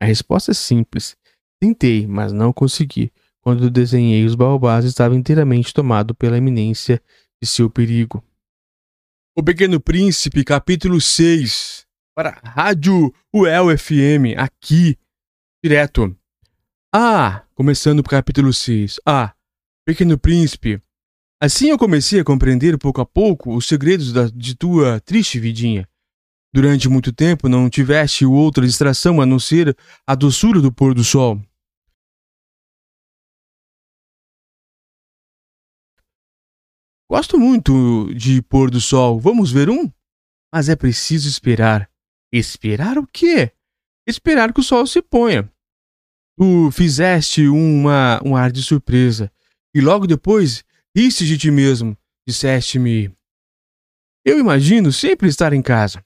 A 0.01 0.07
resposta 0.07 0.53
é 0.53 0.55
simples. 0.55 1.15
Tentei, 1.61 2.07
mas 2.07 2.33
não 2.33 2.51
consegui. 2.51 3.13
Quando 3.43 3.71
desenhei 3.71 4.25
os 4.25 4.35
baobás, 4.35 4.87
estava 4.87 5.15
inteiramente 5.15 5.75
tomado 5.75 6.15
pela 6.15 6.39
iminência 6.39 7.03
de 7.41 7.47
seu 7.47 7.69
perigo. 7.69 8.25
O 9.37 9.43
Pequeno 9.43 9.79
Príncipe, 9.79 10.43
capítulo 10.43 10.99
6. 11.01 11.70
Para 12.15 12.41
Rádio 12.45 13.15
UEL 13.33 13.77
FM, 13.79 14.37
aqui, 14.37 14.99
direto. 15.65 16.17
Ah, 16.93 17.45
começando 17.55 18.01
o 18.01 18.05
capítulo 18.05 18.53
6. 18.53 18.99
Ah, 19.07 19.33
Pequeno 19.87 20.19
Príncipe. 20.19 20.83
Assim 21.41 21.71
eu 21.71 21.79
comecei 21.79 22.21
a 22.21 22.25
compreender 22.25 22.77
pouco 22.77 23.01
a 23.01 23.07
pouco 23.07 23.57
os 23.57 23.67
segredos 23.67 24.13
da, 24.13 24.27
de 24.27 24.57
tua 24.57 25.01
triste 25.01 25.39
vidinha. 25.39 25.89
Durante 26.53 26.89
muito 26.89 27.13
tempo 27.13 27.49
não 27.49 27.71
tiveste 27.71 28.27
outra 28.27 28.67
distração 28.67 29.21
a 29.21 29.25
não 29.25 29.39
ser 29.39 29.77
a 30.05 30.17
doçura 30.17 30.61
do 30.61 30.73
pôr 30.73 30.95
do 30.95 31.05
sol. 31.05 31.41
Gosto 37.09 37.39
muito 37.39 38.13
de 38.15 38.43
pôr 38.43 38.69
do 38.69 38.81
sol. 38.81 39.21
Vamos 39.21 39.53
ver 39.53 39.71
um? 39.71 39.91
Mas 40.53 40.69
é 40.69 40.75
preciso 40.75 41.29
esperar. 41.29 41.89
Esperar 42.33 42.99
o 42.99 43.07
quê? 43.07 43.53
Esperar 44.07 44.53
que 44.53 44.61
o 44.61 44.63
sol 44.63 44.87
se 44.87 45.03
ponha. 45.03 45.51
Tu 46.39 46.71
fizeste 46.71 47.47
uma, 47.49 48.21
um 48.25 48.35
ar 48.35 48.51
de 48.51 48.63
surpresa, 48.63 49.31
e 49.75 49.81
logo 49.81 50.07
depois 50.07 50.65
riste 50.97 51.27
de 51.27 51.37
ti 51.37 51.51
mesmo. 51.51 51.97
Disseste-me: 52.27 53.13
Eu 54.25 54.39
imagino 54.39 54.93
sempre 54.93 55.29
estar 55.29 55.53
em 55.53 55.63
casa. 55.63 56.05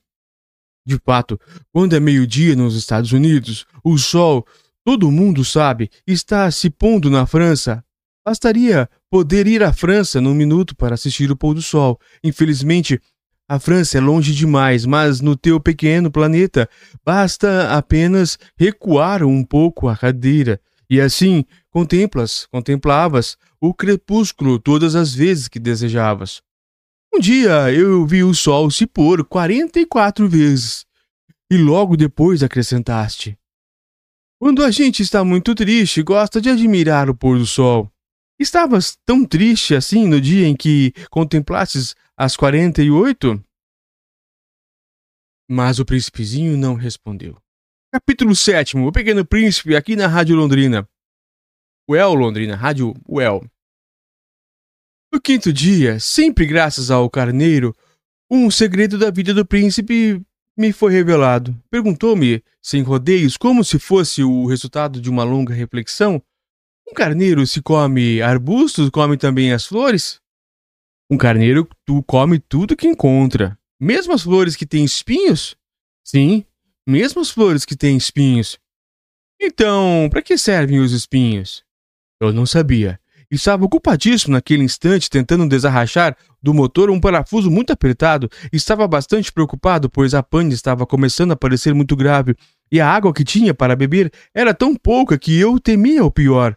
De 0.85 0.99
fato, 0.99 1.39
quando 1.71 1.95
é 1.95 1.99
meio-dia 1.99 2.55
nos 2.55 2.75
Estados 2.75 3.11
Unidos, 3.11 3.65
o 3.83 3.97
sol, 3.97 4.45
todo 4.83 5.11
mundo 5.11 5.43
sabe, 5.43 5.89
está 6.05 6.49
se 6.51 6.69
pondo 6.69 7.09
na 7.09 7.25
França. 7.25 7.83
Bastaria 8.27 8.89
poder 9.09 9.47
ir 9.47 9.63
à 9.63 9.71
França 9.71 10.19
num 10.19 10.33
minuto 10.33 10.75
para 10.75 10.95
assistir 10.95 11.31
o 11.31 11.35
pôr 11.37 11.53
do 11.53 11.61
sol. 11.61 11.99
Infelizmente, 12.23 12.99
a 13.47 13.59
França 13.59 13.97
é 13.97 14.01
longe 14.01 14.33
demais, 14.33 14.85
mas 14.85 15.21
no 15.21 15.35
teu 15.35 15.59
pequeno 15.59 16.09
planeta 16.09 16.67
basta 17.05 17.75
apenas 17.75 18.39
recuar 18.57 19.23
um 19.23 19.43
pouco 19.43 19.87
a 19.87 19.95
cadeira 19.95 20.59
e 20.89 20.99
assim 20.99 21.45
contemplas, 21.69 22.47
contemplavas 22.51 23.37
o 23.61 23.73
crepúsculo 23.73 24.59
todas 24.59 24.95
as 24.95 25.13
vezes 25.13 25.47
que 25.47 25.59
desejavas. 25.59 26.41
Um 27.13 27.19
dia 27.19 27.71
eu 27.71 28.05
vi 28.05 28.23
o 28.23 28.33
sol 28.33 28.69
se 28.71 28.87
pôr 28.87 29.23
quarenta 29.23 29.79
e 29.79 29.85
quatro 29.85 30.27
vezes 30.27 30.85
e 31.49 31.57
logo 31.57 31.95
depois 31.95 32.41
acrescentaste: 32.41 33.37
Quando 34.39 34.63
a 34.63 34.71
gente 34.71 35.01
está 35.03 35.23
muito 35.23 35.53
triste, 35.53 36.01
gosta 36.01 36.41
de 36.41 36.49
admirar 36.49 37.09
o 37.09 37.15
pôr 37.15 37.37
do 37.37 37.45
sol. 37.45 37.91
Estavas 38.39 38.97
tão 39.05 39.23
triste 39.23 39.75
assim 39.75 40.07
no 40.07 40.19
dia 40.19 40.47
em 40.47 40.55
que 40.55 40.91
contemplastes 41.09 41.95
às 42.17 42.37
quarenta 42.37 42.81
e 42.81 42.89
oito? 42.89 43.43
Mas 45.49 45.79
o 45.79 45.85
príncipezinho 45.85 46.57
não 46.57 46.73
respondeu. 46.73 47.37
Capítulo 47.93 48.35
7 48.35 48.77
O 48.77 48.91
Pequeno 48.91 49.25
Príncipe, 49.25 49.75
aqui 49.75 49.95
na 49.95 50.07
Rádio 50.07 50.35
Londrina. 50.35 50.87
Well, 51.89 52.13
Londrina, 52.13 52.55
Rádio 52.55 52.93
Well. 53.07 53.45
No 55.13 55.21
quinto 55.21 55.51
dia, 55.51 55.99
sempre 55.99 56.45
graças 56.45 56.89
ao 56.89 57.09
carneiro, 57.09 57.75
um 58.31 58.49
segredo 58.49 58.97
da 58.97 59.11
vida 59.11 59.33
do 59.33 59.45
príncipe 59.45 60.21
me 60.57 60.71
foi 60.71 60.93
revelado. 60.93 61.55
Perguntou-me, 61.69 62.41
sem 62.61 62.81
rodeios, 62.81 63.37
como 63.37 63.63
se 63.63 63.77
fosse 63.77 64.23
o 64.23 64.45
resultado 64.45 64.99
de 65.01 65.09
uma 65.09 65.23
longa 65.23 65.53
reflexão: 65.53 66.21
Um 66.87 66.93
carneiro 66.93 67.45
se 67.45 67.61
come 67.61 68.21
arbustos, 68.21 68.89
come 68.89 69.17
também 69.17 69.51
as 69.51 69.65
flores? 69.65 70.21
Um 71.09 71.17
carneiro 71.17 71.67
tu 71.85 72.01
come 72.03 72.39
tudo 72.39 72.75
que 72.75 72.87
encontra, 72.87 73.57
mesmo 73.79 74.13
as 74.13 74.23
flores 74.23 74.55
que 74.55 74.65
têm 74.65 74.83
espinhos? 74.83 75.55
Sim, 76.03 76.43
mesmo 76.87 77.21
as 77.21 77.29
flores 77.29 77.63
que 77.63 77.75
têm 77.75 77.95
espinhos. 77.95 78.57
Então, 79.39 80.07
para 80.09 80.21
que 80.21 80.37
servem 80.37 80.79
os 80.79 80.91
espinhos? 80.91 81.63
Eu 82.19 82.33
não 82.33 82.45
sabia. 82.45 82.99
Estava 83.29 83.65
ocupadíssimo 83.65 84.33
naquele 84.33 84.63
instante 84.63 85.09
tentando 85.09 85.47
desarrachar 85.47 86.15
do 86.41 86.53
motor 86.53 86.89
um 86.89 86.99
parafuso 86.99 87.51
muito 87.51 87.71
apertado. 87.71 88.29
Estava 88.51 88.87
bastante 88.87 89.31
preocupado, 89.31 89.89
pois 89.89 90.13
a 90.13 90.23
pane 90.23 90.53
estava 90.53 90.85
começando 90.85 91.33
a 91.33 91.35
parecer 91.35 91.73
muito 91.73 91.95
grave 91.95 92.35
e 92.71 92.79
a 92.79 92.89
água 92.89 93.13
que 93.13 93.23
tinha 93.23 93.53
para 93.53 93.75
beber 93.75 94.11
era 94.33 94.53
tão 94.53 94.75
pouca 94.75 95.19
que 95.19 95.39
eu 95.39 95.59
temia 95.59 96.03
o 96.03 96.11
pior. 96.11 96.55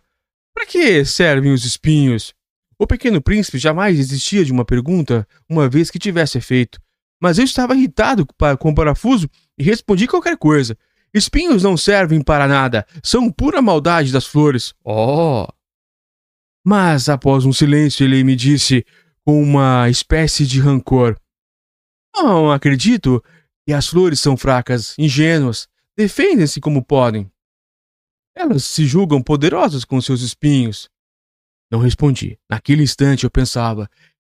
Para 0.55 0.67
que 0.67 1.05
servem 1.05 1.53
os 1.53 1.65
espinhos? 1.65 2.35
O 2.79 2.87
pequeno 2.87 3.21
príncipe 3.21 3.59
jamais 3.59 3.97
desistia 3.97 4.45
de 4.45 4.53
uma 4.53 4.65
pergunta, 4.65 5.27
uma 5.49 5.69
vez 5.69 5.91
que 5.91 5.99
tivesse 5.99 6.41
feito. 6.41 6.81
Mas 7.21 7.39
eu 7.39 7.45
estava 7.45 7.75
irritado 7.75 8.25
com 8.59 8.71
o 8.71 8.75
parafuso 8.75 9.29
e 9.59 9.65
respondi 9.65 10.07
qualquer 10.07 10.37
coisa. 10.37 10.79
Espinhos 11.13 11.63
não 11.63 11.77
servem 11.77 12.23
para 12.23 12.47
nada, 12.47 12.87
são 13.03 13.33
pura 13.33 13.61
maldade 13.61 14.13
das 14.13 14.27
flores. 14.27 14.75
Oh! 14.85 15.47
Mas, 16.65 17.09
após 17.09 17.45
um 17.45 17.53
silêncio, 17.53 18.05
ele 18.05 18.23
me 18.23 18.37
disse, 18.37 18.85
com 19.25 19.43
uma 19.43 19.91
espécie 19.91 20.47
de 20.47 20.61
rancor: 20.61 21.19
Não 22.15 22.53
acredito 22.53 23.23
que 23.67 23.73
as 23.73 23.89
flores 23.89 24.21
são 24.21 24.37
fracas, 24.37 24.95
ingênuas, 24.99 25.69
defendem-se 25.97 26.61
como 26.61 26.85
podem. 26.85 27.31
Elas 28.37 28.65
se 28.65 28.87
julgam 28.87 29.21
poderosas 29.21 29.85
com 29.85 30.01
seus 30.01 30.23
espinhos. 30.23 30.89
Não 31.71 31.81
respondi. 31.81 32.39
Naquele 32.49 32.83
instante 32.83 33.25
eu 33.25 33.31
pensava: 33.31 33.89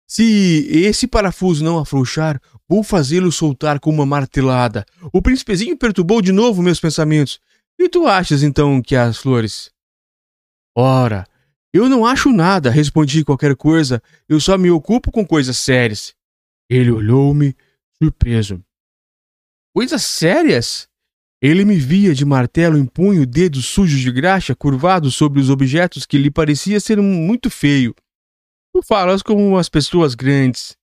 se 0.06 0.68
esse 0.70 1.06
parafuso 1.06 1.64
não 1.64 1.78
afrouxar, 1.78 2.40
vou 2.68 2.82
fazê-lo 2.82 3.32
soltar 3.32 3.80
com 3.80 3.90
uma 3.90 4.06
martelada. 4.06 4.86
O 5.12 5.20
príncipezinho 5.20 5.76
perturbou 5.76 6.22
de 6.22 6.32
novo 6.32 6.62
meus 6.62 6.78
pensamentos. 6.78 7.40
E 7.78 7.88
tu 7.88 8.06
achas 8.06 8.42
então 8.42 8.80
que 8.80 8.94
as 8.94 9.18
flores? 9.18 9.70
Ora, 10.74 11.26
eu 11.72 11.88
não 11.88 12.06
acho 12.06 12.32
nada, 12.32 12.70
respondi 12.70 13.24
qualquer 13.24 13.54
coisa. 13.56 14.02
Eu 14.28 14.40
só 14.40 14.56
me 14.56 14.70
ocupo 14.70 15.10
com 15.10 15.26
coisas 15.26 15.58
sérias. 15.58 16.14
Ele 16.70 16.90
olhou-me, 16.90 17.54
surpreso. 17.98 18.62
Coisas 19.74 20.02
sérias? 20.04 20.88
Ele 21.40 21.64
me 21.64 21.76
via 21.76 22.14
de 22.14 22.24
martelo 22.24 22.78
em 22.78 22.86
punho, 22.86 23.26
dedos 23.26 23.66
sujos 23.66 24.00
de 24.00 24.10
graxa 24.10 24.54
curvados 24.54 25.14
sobre 25.14 25.38
os 25.38 25.50
objetos 25.50 26.06
que 26.06 26.16
lhe 26.16 26.30
parecia 26.30 26.80
ser 26.80 27.00
muito 27.00 27.50
feio. 27.50 27.94
Tu 28.72 28.82
falas 28.82 29.22
como 29.22 29.56
as 29.58 29.68
pessoas 29.68 30.14
grandes. 30.14 30.76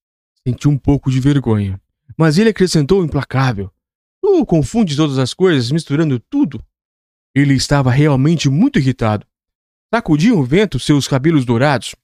Senti 0.47 0.67
um 0.67 0.77
pouco 0.77 1.09
de 1.09 1.19
vergonha. 1.19 1.81
Mas 2.17 2.37
ele 2.37 2.49
acrescentou 2.49 3.03
implacável. 3.03 3.71
Tu 4.21 4.45
confundes 4.45 4.95
todas 4.95 5.17
as 5.17 5.33
coisas, 5.33 5.71
misturando 5.71 6.19
tudo. 6.19 6.63
Ele 7.35 7.55
estava 7.55 7.89
realmente 7.89 8.47
muito 8.47 8.77
irritado. 8.77 9.25
Sacudiam 9.93 10.37
o 10.37 10.43
vento 10.43 10.79
seus 10.79 11.07
cabelos 11.07 11.45
dourados. 11.45 11.95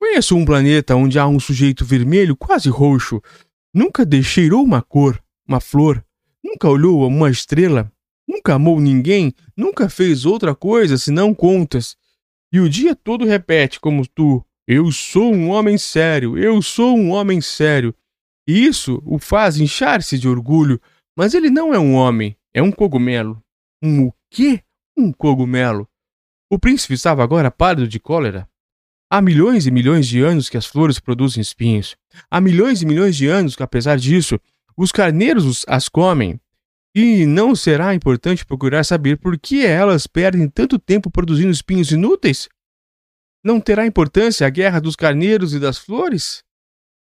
Conheço 0.00 0.36
um 0.36 0.44
planeta 0.44 0.96
onde 0.96 1.18
há 1.18 1.26
um 1.26 1.38
sujeito 1.38 1.84
vermelho 1.84 2.36
quase 2.36 2.68
roxo. 2.68 3.22
Nunca 3.72 4.04
cheirou 4.22 4.62
uma 4.62 4.82
cor, 4.82 5.22
uma 5.48 5.60
flor, 5.60 6.04
Nunca 6.54 6.68
olhou 6.68 7.02
a 7.02 7.08
uma 7.08 7.28
estrela? 7.28 7.90
Nunca 8.28 8.54
amou 8.54 8.80
ninguém? 8.80 9.32
Nunca 9.56 9.88
fez 9.88 10.24
outra 10.24 10.54
coisa 10.54 10.96
senão 10.96 11.34
contas? 11.34 11.96
E 12.52 12.60
o 12.60 12.68
dia 12.68 12.94
todo 12.94 13.24
repete 13.24 13.80
como 13.80 14.06
tu: 14.06 14.40
Eu 14.64 14.92
sou 14.92 15.34
um 15.34 15.50
homem 15.50 15.76
sério, 15.76 16.38
eu 16.38 16.62
sou 16.62 16.96
um 16.96 17.10
homem 17.10 17.40
sério. 17.40 17.92
E 18.46 18.64
isso 18.64 19.02
o 19.04 19.18
faz 19.18 19.58
inchar-se 19.58 20.16
de 20.16 20.28
orgulho, 20.28 20.80
mas 21.18 21.34
ele 21.34 21.50
não 21.50 21.74
é 21.74 21.78
um 21.78 21.92
homem, 21.92 22.36
é 22.54 22.62
um 22.62 22.70
cogumelo. 22.70 23.42
Um 23.82 24.06
o 24.06 24.14
quê? 24.30 24.62
Um 24.96 25.12
cogumelo. 25.12 25.88
O 26.48 26.56
príncipe 26.56 26.94
estava 26.94 27.24
agora 27.24 27.50
pálido 27.50 27.88
de 27.88 27.98
cólera. 27.98 28.48
Há 29.10 29.20
milhões 29.20 29.66
e 29.66 29.72
milhões 29.72 30.06
de 30.06 30.22
anos 30.22 30.48
que 30.48 30.56
as 30.56 30.66
flores 30.66 31.00
produzem 31.00 31.40
espinhos. 31.40 31.96
Há 32.30 32.40
milhões 32.40 32.80
e 32.80 32.86
milhões 32.86 33.16
de 33.16 33.26
anos 33.26 33.56
que, 33.56 33.62
apesar 33.64 33.98
disso, 33.98 34.38
os 34.76 34.92
carneiros 34.92 35.64
as 35.66 35.88
comem. 35.88 36.40
E 36.96 37.26
não 37.26 37.56
será 37.56 37.92
importante 37.92 38.46
procurar 38.46 38.84
saber 38.84 39.18
por 39.18 39.36
que 39.36 39.66
elas 39.66 40.06
perdem 40.06 40.48
tanto 40.48 40.78
tempo 40.78 41.10
produzindo 41.10 41.50
espinhos 41.50 41.90
inúteis? 41.90 42.48
Não 43.42 43.60
terá 43.60 43.84
importância 43.84 44.46
a 44.46 44.50
guerra 44.50 44.80
dos 44.80 44.94
carneiros 44.94 45.52
e 45.54 45.58
das 45.58 45.76
flores? 45.76 46.44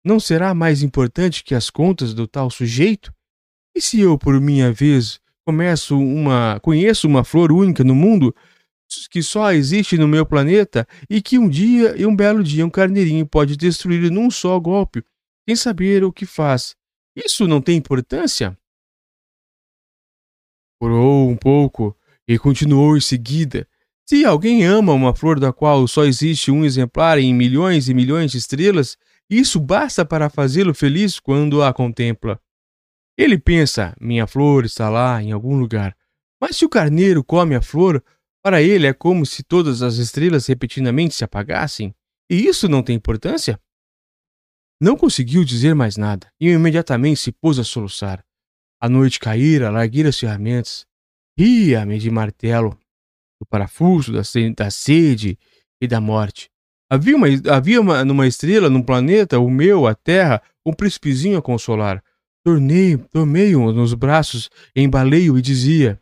Não 0.03 0.17
será 0.17 0.53
mais 0.53 0.81
importante 0.81 1.43
que 1.43 1.53
as 1.53 1.69
contas 1.69 2.13
do 2.13 2.25
tal 2.25 2.49
sujeito? 2.49 3.13
E 3.75 3.81
se 3.81 3.99
eu, 3.99 4.17
por 4.17 4.39
minha 4.39 4.71
vez, 4.71 5.19
começo 5.45 5.99
uma, 5.99 6.57
conheço 6.61 7.05
uma 7.05 7.25
flor 7.25 7.51
única 7.51 7.83
no 7.83 7.93
mundo 7.93 8.33
que 9.09 9.21
só 9.21 9.51
existe 9.51 9.97
no 9.97 10.07
meu 10.07 10.25
planeta 10.25 10.87
e 11.09 11.21
que 11.21 11.37
um 11.37 11.47
dia 11.47 11.95
e 11.97 12.05
um 12.05 12.15
belo 12.15 12.43
dia 12.43 12.65
um 12.65 12.69
carneirinho 12.69 13.25
pode 13.25 13.55
destruir 13.57 14.09
num 14.09 14.31
só 14.31 14.59
golpe, 14.59 15.03
sem 15.47 15.55
saber 15.55 16.03
o 16.03 16.11
que 16.11 16.25
faz, 16.25 16.75
Isso 17.15 17.45
não 17.45 17.61
tem 17.61 17.77
importância? 17.77 18.57
Orou 20.81 21.29
um 21.29 21.37
pouco 21.37 21.95
e 22.27 22.39
continuou 22.39 22.97
em 22.97 22.99
seguida. 22.99 23.67
Se 24.03 24.25
alguém 24.25 24.63
ama 24.65 24.93
uma 24.93 25.15
flor 25.15 25.39
da 25.39 25.53
qual 25.53 25.87
só 25.87 26.05
existe 26.05 26.49
um 26.49 26.65
exemplar 26.65 27.19
em 27.19 27.31
milhões 27.35 27.87
e 27.87 27.93
milhões 27.93 28.31
de 28.31 28.39
estrelas, 28.39 28.97
isso 29.29 29.59
basta 29.59 30.03
para 30.03 30.27
fazê-lo 30.27 30.73
feliz 30.73 31.19
quando 31.19 31.61
a 31.61 31.71
contempla. 31.71 32.41
Ele 33.15 33.37
pensa: 33.37 33.95
minha 34.01 34.25
flor 34.25 34.65
está 34.65 34.89
lá 34.89 35.21
em 35.21 35.31
algum 35.31 35.55
lugar. 35.55 35.95
Mas 36.41 36.57
se 36.57 36.65
o 36.65 36.69
carneiro 36.69 37.23
come 37.23 37.53
a 37.53 37.61
flor, 37.61 38.03
para 38.43 38.59
ele 38.59 38.87
é 38.87 38.93
como 38.93 39.23
se 39.23 39.43
todas 39.43 39.83
as 39.83 39.97
estrelas 39.97 40.47
repetidamente 40.47 41.13
se 41.13 41.23
apagassem. 41.23 41.93
E 42.27 42.47
isso 42.47 42.67
não 42.67 42.81
tem 42.81 42.95
importância? 42.95 43.59
Não 44.81 44.97
conseguiu 44.97 45.43
dizer 45.45 45.75
mais 45.75 45.95
nada 45.95 46.27
e 46.39 46.49
imediatamente 46.49 47.19
se 47.19 47.31
pôs 47.31 47.59
a 47.59 47.63
soluçar. 47.63 48.25
A 48.81 48.89
noite 48.89 49.19
caíra, 49.19 49.69
larguei 49.69 50.07
as 50.07 50.19
ferramentas. 50.19 50.87
Ria-me 51.37 51.99
de 51.99 52.09
martelo, 52.09 52.77
do 53.39 53.45
parafuso, 53.45 54.11
da, 54.11 54.21
da 54.55 54.71
sede 54.71 55.37
e 55.79 55.87
da 55.87 56.01
morte. 56.01 56.49
Havia, 56.89 57.15
uma, 57.15 57.27
havia 57.49 57.79
uma, 57.79 58.03
numa 58.03 58.27
estrela, 58.27 58.69
num 58.69 58.81
planeta, 58.81 59.39
o 59.39 59.49
meu, 59.49 59.85
a 59.85 59.93
Terra, 59.93 60.41
um 60.65 60.73
príncipezinho 60.73 61.37
a 61.37 61.41
consolar. 61.41 62.03
Tornei, 62.43 62.97
tomei-o 62.97 63.71
nos 63.71 63.93
braços, 63.93 64.49
embalei-o 64.75 65.37
e 65.37 65.41
dizia: 65.41 66.01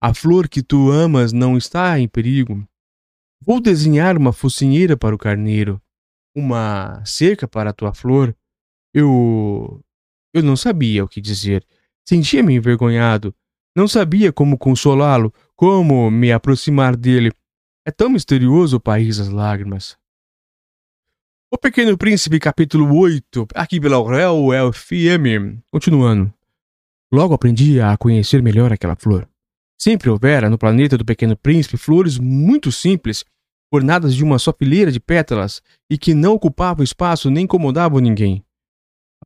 A 0.00 0.14
flor 0.14 0.48
que 0.48 0.62
tu 0.62 0.90
amas 0.90 1.32
não 1.32 1.56
está 1.56 1.98
em 1.98 2.06
perigo. 2.06 2.66
Vou 3.40 3.60
desenhar 3.60 4.16
uma 4.16 4.32
focinheira 4.32 4.96
para 4.96 5.14
o 5.14 5.18
carneiro, 5.18 5.82
uma 6.34 7.04
cerca 7.04 7.48
para 7.48 7.70
a 7.70 7.72
tua 7.72 7.92
flor. 7.92 8.36
Eu. 8.94 9.84
Eu 10.32 10.42
não 10.42 10.56
sabia 10.56 11.04
o 11.04 11.08
que 11.08 11.20
dizer. 11.20 11.66
Sentia-me 12.08 12.54
envergonhado. 12.54 13.34
Não 13.76 13.86
sabia 13.86 14.32
como 14.32 14.56
consolá-lo, 14.56 15.30
como 15.54 16.10
me 16.10 16.32
aproximar 16.32 16.96
dele. 16.96 17.30
É 17.86 17.90
tão 17.90 18.08
misterioso 18.08 18.78
o 18.78 18.80
país 18.80 19.18
das 19.18 19.28
lágrimas. 19.28 19.94
O 21.52 21.58
Pequeno 21.58 21.98
Príncipe, 21.98 22.40
capítulo 22.40 22.96
8, 22.96 23.48
aqui 23.54 23.78
pela 23.78 23.96
Aurel 23.96 24.72
FM. 24.72 25.60
Continuando. 25.70 26.32
Logo 27.12 27.34
aprendi 27.34 27.78
a 27.78 27.94
conhecer 27.98 28.40
melhor 28.40 28.72
aquela 28.72 28.96
flor. 28.96 29.28
Sempre 29.78 30.08
houvera 30.08 30.48
no 30.48 30.56
planeta 30.56 30.96
do 30.96 31.04
Pequeno 31.04 31.36
Príncipe 31.36 31.76
flores 31.76 32.16
muito 32.16 32.72
simples, 32.72 33.22
ornadas 33.70 34.14
de 34.14 34.24
uma 34.24 34.38
só 34.38 34.50
fileira 34.50 34.90
de 34.90 34.98
pétalas 34.98 35.60
e 35.90 35.98
que 35.98 36.14
não 36.14 36.32
ocupavam 36.32 36.82
espaço 36.82 37.28
nem 37.28 37.44
incomodavam 37.44 38.00
ninguém. 38.00 38.42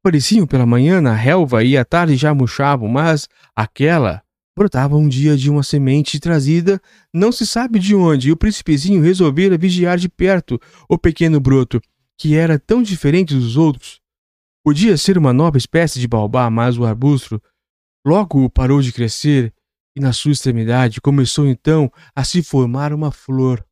Apareciam 0.04 0.48
pela 0.48 0.66
manhã 0.66 1.00
na 1.00 1.14
relva 1.14 1.62
e 1.62 1.76
à 1.76 1.84
tarde 1.84 2.16
já 2.16 2.34
murchavam, 2.34 2.88
mas 2.88 3.28
aquela 3.54 4.20
brotava 4.58 4.96
um 4.96 5.08
dia 5.08 5.36
de 5.36 5.48
uma 5.48 5.62
semente 5.62 6.18
trazida 6.18 6.82
não 7.14 7.30
se 7.30 7.46
sabe 7.46 7.78
de 7.78 7.94
onde, 7.94 8.28
e 8.28 8.32
o 8.32 8.36
príncipezinho 8.36 9.00
resolvera 9.00 9.56
vigiar 9.56 9.96
de 9.96 10.08
perto 10.08 10.60
o 10.88 10.98
pequeno 10.98 11.38
broto, 11.38 11.80
que 12.18 12.34
era 12.34 12.58
tão 12.58 12.82
diferente 12.82 13.32
dos 13.32 13.56
outros. 13.56 14.00
Podia 14.64 14.96
ser 14.96 15.16
uma 15.16 15.32
nova 15.32 15.56
espécie 15.56 16.00
de 16.00 16.08
baobá, 16.08 16.50
mas 16.50 16.76
o 16.76 16.84
arbusto 16.84 17.40
logo 18.04 18.50
parou 18.50 18.82
de 18.82 18.92
crescer 18.92 19.54
e 19.96 20.00
na 20.00 20.12
sua 20.12 20.32
extremidade 20.32 21.00
começou 21.00 21.46
então 21.46 21.88
a 22.12 22.24
se 22.24 22.42
formar 22.42 22.92
uma 22.92 23.12
flor. 23.12 23.64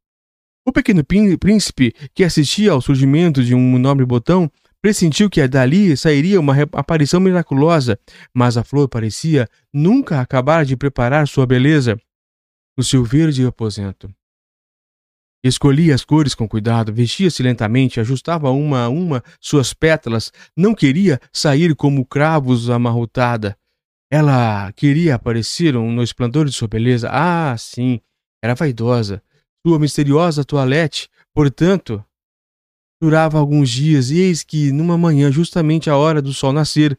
O 0.65 0.73
pequeno 0.73 1.03
príncipe, 1.05 1.93
que 2.15 2.23
assistia 2.23 2.71
ao 2.71 2.81
surgimento 2.81 3.43
de 3.43 3.53
um 3.53 3.79
nobre 3.79 4.07
botão, 4.07 4.49
pressentiu 4.83 5.29
que 5.29 5.47
dali 5.47 5.97
sairia 5.97 6.41
uma 6.41 6.55
aparição 6.73 7.21
miraculosa, 7.21 7.99
mas 8.35 8.57
a 8.57 8.65
flor 8.65 8.89
parecia 8.89 9.49
nunca 9.73 10.21
acabar 10.21 10.65
de 10.65 10.77
preparar 10.77 11.29
sua 11.29 11.47
beleza 11.47 12.01
no 12.77 12.83
seu 12.83 13.05
verde 13.05 13.45
aposento. 13.45 14.13
Escolhia 15.43 15.95
as 15.95 16.05
cores 16.05 16.35
com 16.35 16.47
cuidado, 16.47 16.93
vestia-se 16.93 17.43
lentamente, 17.43 17.99
ajustava 17.99 18.51
uma 18.51 18.85
a 18.85 18.89
uma 18.91 19.23
suas 19.41 19.73
pétalas, 19.73 20.31
não 20.55 20.75
queria 20.75 21.19
sair 21.33 21.75
como 21.75 22.05
cravos 22.05 22.69
amarrotada. 22.69 23.57
Ela 24.13 24.71
queria 24.73 25.15
aparecer 25.15 25.73
no 25.73 26.03
esplendor 26.03 26.45
de 26.45 26.53
sua 26.53 26.69
beleza. 26.69 27.09
Ah, 27.11 27.57
sim, 27.57 28.01
era 28.43 28.55
vaidosa. 28.55 29.23
Sua 29.65 29.79
misteriosa 29.79 30.45
toilette, 30.45 31.09
portanto, 31.33 32.05
Durava 33.01 33.39
alguns 33.39 33.71
dias, 33.71 34.11
e 34.11 34.19
eis 34.19 34.43
que, 34.43 34.71
numa 34.73 34.99
manhã, 34.99 35.31
justamente 35.33 35.89
à 35.89 35.97
hora 35.97 36.21
do 36.21 36.35
sol 36.35 36.53
nascer, 36.53 36.99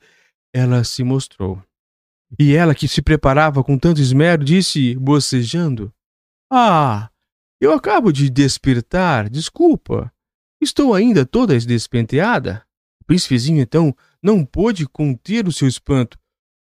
ela 0.54 0.84
se 0.84 1.04
mostrou. 1.04 1.62
E 2.40 2.56
ela, 2.56 2.74
que 2.74 2.88
se 2.88 3.02
preparava 3.02 3.64
com 3.64 3.78
tanto 3.78 4.02
esmero, 4.02 4.44
disse, 4.44 4.96
bocejando: 4.96 5.94
Ah, 6.50 7.10
eu 7.60 7.72
acabo 7.74 8.12
de 8.12 8.30
despertar, 8.30 9.30
desculpa. 9.30 10.12
Estou 10.60 10.94
ainda 10.94 11.26
toda 11.26 11.58
despenteada. 11.60 12.66
O 13.02 13.06
príncipezinho, 13.06 13.62
então, 13.62 13.96
não 14.22 14.46
pôde 14.46 14.88
conter 14.88 15.48
o 15.48 15.52
seu 15.52 15.68
espanto. 15.68 16.18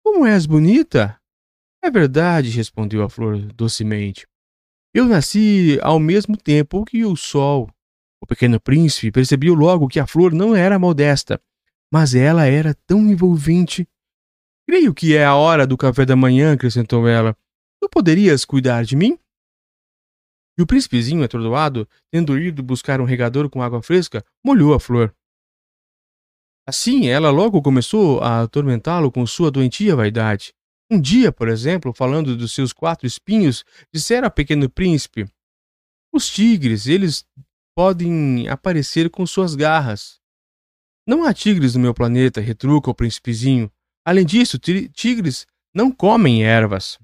Como 0.05 0.27
és 0.27 0.47
bonita! 0.47 1.19
É 1.83 1.91
verdade, 1.91 2.51
respondeu 2.51 3.03
a 3.03 3.09
flor 3.09 3.39
docemente. 3.53 4.27
Eu 4.95 5.07
nasci 5.07 5.79
ao 5.83 5.99
mesmo 5.99 6.37
tempo 6.37 6.85
que 6.85 7.05
o 7.05 7.17
sol. 7.17 7.69
O 8.27 8.35
pequeno 8.35 8.59
príncipe 8.59 9.13
percebeu 9.13 9.55
logo 9.55 9.87
que 9.87 10.01
a 10.01 10.07
flor 10.07 10.33
não 10.33 10.53
era 10.53 10.81
modesta, 10.81 11.41
mas 11.93 12.13
ela 12.13 12.45
era 12.45 12.75
tão 12.85 12.99
envolvente. 13.07 13.89
Creio 14.69 14.93
que 14.93 15.15
é 15.15 15.25
a 15.25 15.37
hora 15.37 15.65
do 15.65 15.77
café 15.77 16.05
da 16.05 16.17
manhã, 16.17 16.53
acrescentou 16.53 17.07
ela. 17.07 17.37
Tu 17.81 17.89
poderias 17.89 18.45
cuidar 18.45 18.85
de 18.85 18.97
mim? 18.97 19.17
E 20.59 20.63
o 20.63 20.67
príncipezinho, 20.67 21.23
atordoado, 21.23 21.89
tendo 22.11 22.37
ido 22.37 22.65
buscar 22.65 23.01
um 23.01 23.05
regador 23.05 23.49
com 23.49 23.63
água 23.63 23.81
fresca, 23.81 24.25
molhou 24.45 24.75
a 24.75 24.81
flor. 24.81 25.15
Assim, 26.67 27.07
ela 27.07 27.31
logo 27.31 27.63
começou 27.63 28.21
a 28.23 28.43
atormentá-lo 28.43 29.13
com 29.13 29.25
sua 29.25 29.53
doentia 29.53 29.95
vaidade. 29.95 30.53
Um 30.91 31.01
dia, 31.01 31.31
por 31.31 31.47
exemplo, 31.47 31.95
falando 31.95 32.37
dos 32.37 32.53
seus 32.53 32.73
quatro 32.73 33.07
espinhos, 33.07 33.65
dissera 33.95 34.27
ao 34.27 34.33
pequeno 34.33 34.69
príncipe: 34.69 35.31
Os 36.13 36.29
tigres, 36.29 36.89
eles 36.89 37.25
podem 37.77 38.49
aparecer 38.49 39.11
com 39.11 39.27
suas 39.27 39.55
garras. 39.55 40.19
Não 41.07 41.25
há 41.25 41.35
tigres 41.35 41.75
no 41.75 41.81
meu 41.81 41.93
planeta, 41.93 42.41
retruca 42.41 42.91
o 42.91 42.95
príncipezinho. 42.95 43.71
Além 44.03 44.25
disso, 44.25 44.59
tigres 44.59 45.47
não 45.75 45.93
comem 45.93 46.43
ervas. 46.43 46.99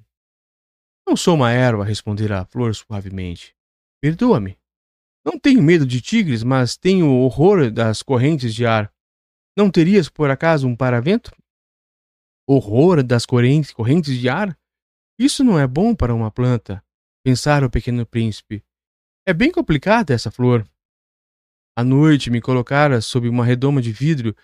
Não 1.07 1.15
sou 1.15 1.35
uma 1.35 1.53
erva, 1.53 1.85
responderá 1.85 2.41
a 2.41 2.47
flor 2.47 2.75
suavemente. 2.75 3.55
Perdoa-me. 4.01 4.59
Não 5.23 5.39
tenho 5.39 5.63
medo 5.63 5.85
de 5.85 6.01
tigres, 6.01 6.43
mas 6.43 6.75
tenho 6.75 7.13
horror 7.13 7.71
das 7.71 8.03
correntes 8.03 8.55
de 8.55 8.65
ar. 8.65 8.91
Não 9.55 9.71
terias, 9.71 10.09
por 10.09 10.31
acaso, 10.31 10.67
um 10.67 10.75
paravento? 10.75 11.31
Horror 12.49 13.03
das 13.03 13.27
correntes 13.27 14.19
de 14.19 14.29
ar? 14.29 14.59
Isso 15.19 15.45
não 15.45 15.59
é 15.59 15.67
bom 15.67 15.95
para 15.95 16.15
uma 16.15 16.31
planta, 16.31 16.83
pensara 17.23 17.67
o 17.67 17.71
pequeno 17.71 18.07
príncipe. 18.07 18.65
É 19.25 19.33
bem 19.33 19.53
complicada 19.53 20.13
essa 20.13 20.33
flor. 20.33 20.67
À 21.77 21.85
noite 21.85 22.29
me 22.29 22.41
colocara 22.41 23.01
sob 23.01 23.29
uma 23.29 23.45
redoma 23.45 23.81
de 23.81 23.93
vidro. 23.93 24.35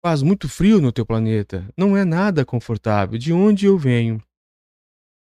Faz 0.00 0.22
muito 0.22 0.48
frio 0.48 0.80
no 0.80 0.92
teu 0.92 1.04
planeta. 1.04 1.68
Não 1.76 1.96
é 1.96 2.04
nada 2.04 2.44
confortável. 2.44 3.18
De 3.18 3.32
onde 3.32 3.66
eu 3.66 3.76
venho? 3.76 4.22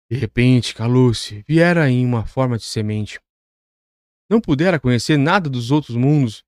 De 0.09 0.17
repente, 0.17 0.73
calou-se. 0.73 1.43
Viera 1.45 1.89
em 1.89 2.05
uma 2.05 2.25
forma 2.25 2.57
de 2.57 2.63
semente. 2.63 3.19
Não 4.29 4.39
pudera 4.39 4.79
conhecer 4.79 5.17
nada 5.17 5.49
dos 5.49 5.71
outros 5.71 5.97
mundos. 5.97 6.45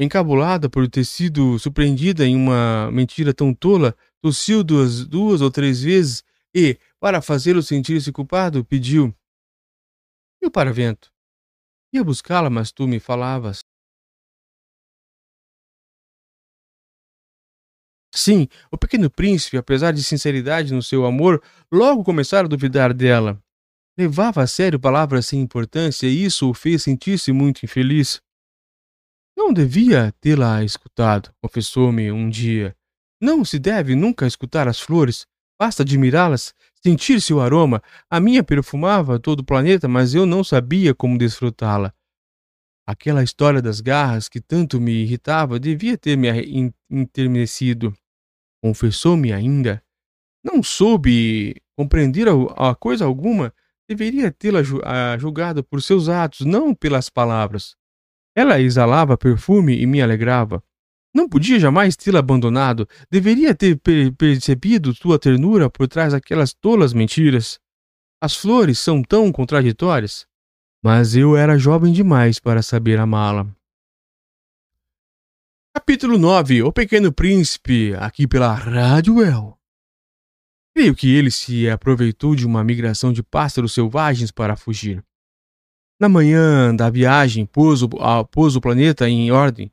Encabulada 0.00 0.70
por 0.70 0.88
ter 0.88 1.04
sido 1.04 1.58
surpreendida 1.58 2.26
em 2.26 2.34
uma 2.34 2.90
mentira 2.90 3.34
tão 3.34 3.52
tola, 3.52 3.94
tossiu 4.22 4.64
duas, 4.64 5.04
duas 5.04 5.42
ou 5.42 5.50
três 5.50 5.82
vezes 5.82 6.24
e, 6.54 6.78
para 6.98 7.20
fazê-lo 7.20 7.62
sentir-se 7.62 8.10
culpado, 8.10 8.64
pediu: 8.64 9.14
E 10.40 10.46
o 10.46 10.50
paravento? 10.50 11.12
Ia 11.92 12.04
buscá-la, 12.04 12.50
mas 12.50 12.70
tu 12.70 12.86
me 12.86 13.00
falavas. 13.00 13.60
Sim, 18.14 18.48
o 18.70 18.76
pequeno 18.76 19.10
príncipe, 19.10 19.56
apesar 19.56 19.92
de 19.92 20.02
sinceridade 20.02 20.74
no 20.74 20.82
seu 20.82 21.06
amor, 21.06 21.42
logo 21.72 22.04
começara 22.04 22.46
a 22.46 22.48
duvidar 22.48 22.92
dela. 22.92 23.40
Levava 23.96 24.42
a 24.42 24.46
sério 24.46 24.78
palavras 24.78 25.26
sem 25.26 25.40
importância 25.40 26.06
e 26.06 26.24
isso 26.24 26.50
o 26.50 26.54
fez 26.54 26.82
sentir-se 26.82 27.32
muito 27.32 27.64
infeliz. 27.64 28.20
Não 29.36 29.52
devia 29.52 30.12
tê-la 30.20 30.64
escutado, 30.64 31.32
confessou-me 31.42 32.10
um 32.10 32.28
dia. 32.28 32.76
Não 33.20 33.44
se 33.44 33.58
deve 33.58 33.94
nunca 33.94 34.26
escutar 34.26 34.68
as 34.68 34.80
flores, 34.80 35.26
basta 35.58 35.82
admirá-las, 35.82 36.54
sentir 36.82 37.20
seu 37.20 37.40
aroma. 37.40 37.82
A 38.10 38.20
minha 38.20 38.42
perfumava 38.42 39.18
todo 39.18 39.40
o 39.40 39.44
planeta, 39.44 39.88
mas 39.88 40.14
eu 40.14 40.24
não 40.24 40.42
sabia 40.42 40.94
como 40.94 41.18
desfrutá-la. 41.18 41.92
Aquela 42.86 43.22
história 43.22 43.60
das 43.60 43.80
garras 43.80 44.28
que 44.28 44.40
tanto 44.40 44.80
me 44.80 44.92
irritava 45.02 45.60
devia 45.60 45.98
ter 45.98 46.16
me 46.16 46.28
enternecido. 46.90 47.94
Confessou-me 48.62 49.32
ainda. 49.32 49.82
Não 50.42 50.62
soube 50.62 51.60
compreender 51.76 52.26
a 52.56 52.74
coisa 52.74 53.04
alguma, 53.04 53.52
deveria 53.88 54.32
tê-la 54.32 54.60
julgado 55.18 55.62
por 55.62 55.82
seus 55.82 56.08
atos, 56.08 56.46
não 56.46 56.74
pelas 56.74 57.10
palavras. 57.10 57.76
Ela 58.34 58.60
exalava 58.60 59.18
perfume 59.18 59.78
e 59.78 59.86
me 59.86 60.00
alegrava. 60.00 60.62
Não 61.14 61.28
podia 61.28 61.58
jamais 61.58 61.96
tê-la 61.96 62.18
abandonado, 62.18 62.88
deveria 63.10 63.54
ter 63.54 63.80
percebido 64.16 64.94
tua 64.94 65.18
ternura 65.18 65.70
por 65.70 65.88
trás 65.88 66.12
daquelas 66.12 66.52
tolas 66.52 66.92
mentiras. 66.92 67.58
As 68.22 68.36
flores 68.36 68.78
são 68.78 69.02
tão 69.02 69.32
contraditórias. 69.32 70.26
Mas 70.82 71.16
eu 71.16 71.36
era 71.36 71.58
jovem 71.58 71.92
demais 71.92 72.38
para 72.38 72.62
saber 72.62 73.00
amá-la. 73.00 73.46
Capítulo 75.74 76.18
9 76.18 76.62
O 76.62 76.72
Pequeno 76.72 77.12
Príncipe, 77.12 77.94
aqui 77.94 78.26
pela 78.26 78.54
Rádio 78.54 79.22
El. 79.22 79.58
Creio 80.74 80.94
que 80.94 81.12
ele 81.12 81.30
se 81.30 81.68
aproveitou 81.68 82.36
de 82.36 82.46
uma 82.46 82.62
migração 82.62 83.12
de 83.12 83.22
pássaros 83.22 83.74
selvagens 83.74 84.30
para 84.30 84.56
fugir. 84.56 85.04
Na 86.00 86.08
manhã 86.08 86.74
da 86.74 86.88
viagem, 86.88 87.44
pôs 87.44 87.82
o, 87.82 87.88
a, 88.00 88.24
pôs 88.24 88.54
o 88.54 88.60
planeta 88.60 89.08
em 89.08 89.32
ordem, 89.32 89.72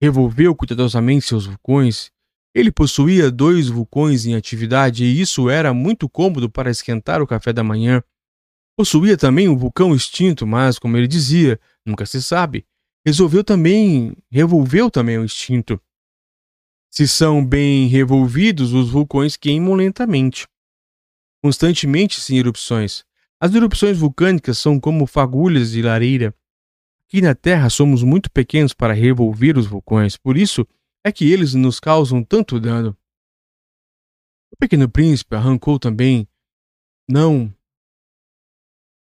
revolveu 0.00 0.54
cuidadosamente 0.54 1.26
seus 1.26 1.46
vulcões. 1.46 2.10
Ele 2.54 2.72
possuía 2.72 3.30
dois 3.30 3.68
vulcões 3.68 4.26
em 4.26 4.34
atividade 4.34 5.04
e 5.04 5.20
isso 5.20 5.48
era 5.50 5.74
muito 5.74 6.08
cômodo 6.08 6.50
para 6.50 6.70
esquentar 6.70 7.20
o 7.20 7.26
café 7.26 7.52
da 7.52 7.62
manhã. 7.62 8.02
Possuía 8.76 9.16
também 9.16 9.48
um 9.48 9.56
vulcão 9.56 9.94
extinto, 9.94 10.46
mas, 10.46 10.78
como 10.78 10.96
ele 10.96 11.08
dizia, 11.08 11.60
nunca 11.84 12.06
se 12.06 12.22
sabe, 12.22 12.64
resolveu 13.04 13.42
também, 13.42 14.16
revolveu 14.30 14.90
também 14.90 15.18
o 15.18 15.24
instinto. 15.24 15.80
Se 16.90 17.06
são 17.06 17.44
bem 17.44 17.86
revolvidos, 17.88 18.72
os 18.72 18.90
vulcões 18.90 19.36
queimam 19.36 19.74
lentamente, 19.74 20.46
constantemente 21.42 22.20
sem 22.20 22.38
erupções. 22.38 23.04
As 23.40 23.54
erupções 23.54 23.96
vulcânicas 23.96 24.58
são 24.58 24.80
como 24.80 25.06
fagulhas 25.06 25.70
de 25.70 25.82
lareira. 25.82 26.34
Aqui 27.08 27.22
na 27.22 27.34
Terra 27.34 27.70
somos 27.70 28.02
muito 28.02 28.30
pequenos 28.30 28.74
para 28.74 28.92
revolver 28.92 29.56
os 29.56 29.66
vulcões, 29.66 30.18
por 30.18 30.36
isso 30.36 30.68
é 31.02 31.10
que 31.10 31.32
eles 31.32 31.54
nos 31.54 31.80
causam 31.80 32.22
tanto 32.22 32.60
dano. 32.60 32.94
O 34.52 34.56
pequeno 34.58 34.86
príncipe 34.90 35.34
arrancou 35.34 35.78
também, 35.78 36.28
não 37.08 37.50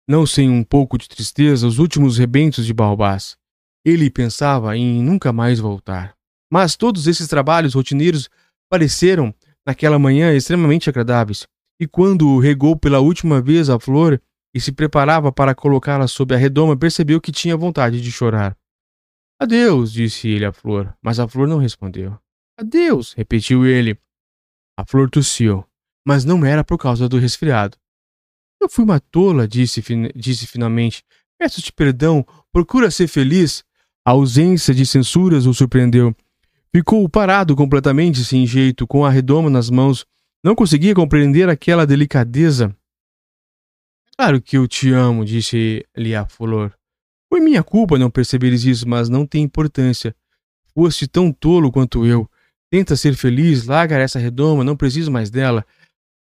não 0.08 0.24
sem 0.24 0.48
um 0.48 0.64
pouco 0.64 0.96
de 0.96 1.06
tristeza, 1.06 1.66
os 1.66 1.78
últimos 1.78 2.16
rebentos 2.16 2.64
de 2.64 2.72
Baobás. 2.72 3.36
Ele 3.84 4.10
pensava 4.10 4.74
em 4.78 5.02
nunca 5.02 5.30
mais 5.30 5.58
voltar. 5.60 6.16
Mas 6.50 6.76
todos 6.76 7.06
esses 7.06 7.28
trabalhos 7.28 7.74
rotineiros 7.74 8.30
pareceram, 8.70 9.32
naquela 9.64 9.98
manhã, 9.98 10.34
extremamente 10.34 10.88
agradáveis. 10.88 11.46
E 11.78 11.86
quando 11.86 12.38
regou 12.38 12.74
pela 12.76 12.98
última 12.98 13.42
vez 13.42 13.68
a 13.68 13.78
flor 13.78 14.20
e 14.54 14.60
se 14.60 14.72
preparava 14.72 15.30
para 15.32 15.54
colocá-la 15.54 16.06
sob 16.08 16.34
a 16.34 16.38
redoma, 16.38 16.76
percebeu 16.76 17.20
que 17.20 17.32
tinha 17.32 17.56
vontade 17.56 18.00
de 18.00 18.10
chorar. 18.10 18.56
Adeus, 19.38 19.92
disse 19.92 20.28
ele 20.28 20.44
à 20.44 20.52
flor, 20.52 20.94
mas 21.00 21.18
a 21.18 21.26
flor 21.26 21.48
não 21.48 21.58
respondeu. 21.58 22.18
Adeus, 22.58 23.12
repetiu 23.14 23.64
ele. 23.64 23.98
A 24.76 24.84
flor 24.84 25.08
tossiu, 25.08 25.64
mas 26.06 26.24
não 26.24 26.44
era 26.44 26.62
por 26.62 26.76
causa 26.76 27.08
do 27.08 27.18
resfriado. 27.18 27.78
Eu 28.60 28.68
fui 28.68 28.84
uma 28.84 29.00
tola, 29.00 29.48
disse, 29.48 29.82
disse 30.14 30.46
finalmente. 30.46 31.02
Peço-te 31.38 31.72
perdão, 31.72 32.26
procura 32.52 32.90
ser 32.90 33.08
feliz. 33.08 33.64
A 34.04 34.10
ausência 34.10 34.74
de 34.74 34.84
censuras 34.84 35.46
o 35.46 35.54
surpreendeu. 35.54 36.14
Ficou 36.74 37.08
parado 37.08 37.56
completamente 37.56 38.22
sem 38.24 38.46
jeito, 38.46 38.86
com 38.86 39.04
a 39.04 39.10
redoma 39.10 39.48
nas 39.48 39.70
mãos. 39.70 40.04
Não 40.44 40.54
conseguia 40.54 40.94
compreender 40.94 41.48
aquela 41.48 41.86
delicadeza. 41.86 42.76
Claro 44.20 44.38
que 44.38 44.58
eu 44.58 44.68
te 44.68 44.92
amo, 44.92 45.24
disse-lhe 45.24 46.14
a 46.14 46.26
flor. 46.26 46.76
Foi 47.32 47.40
minha 47.40 47.62
culpa 47.62 47.98
não 47.98 48.10
perceberes 48.10 48.64
isso, 48.64 48.86
mas 48.86 49.08
não 49.08 49.26
tem 49.26 49.42
importância. 49.42 50.14
Foste 50.74 51.08
tão 51.08 51.32
tolo 51.32 51.72
quanto 51.72 52.04
eu. 52.04 52.30
Tenta 52.70 52.96
ser 52.96 53.14
feliz, 53.14 53.64
larga 53.64 53.96
essa 53.96 54.18
redoma, 54.18 54.62
não 54.62 54.76
preciso 54.76 55.10
mais 55.10 55.30
dela. 55.30 55.64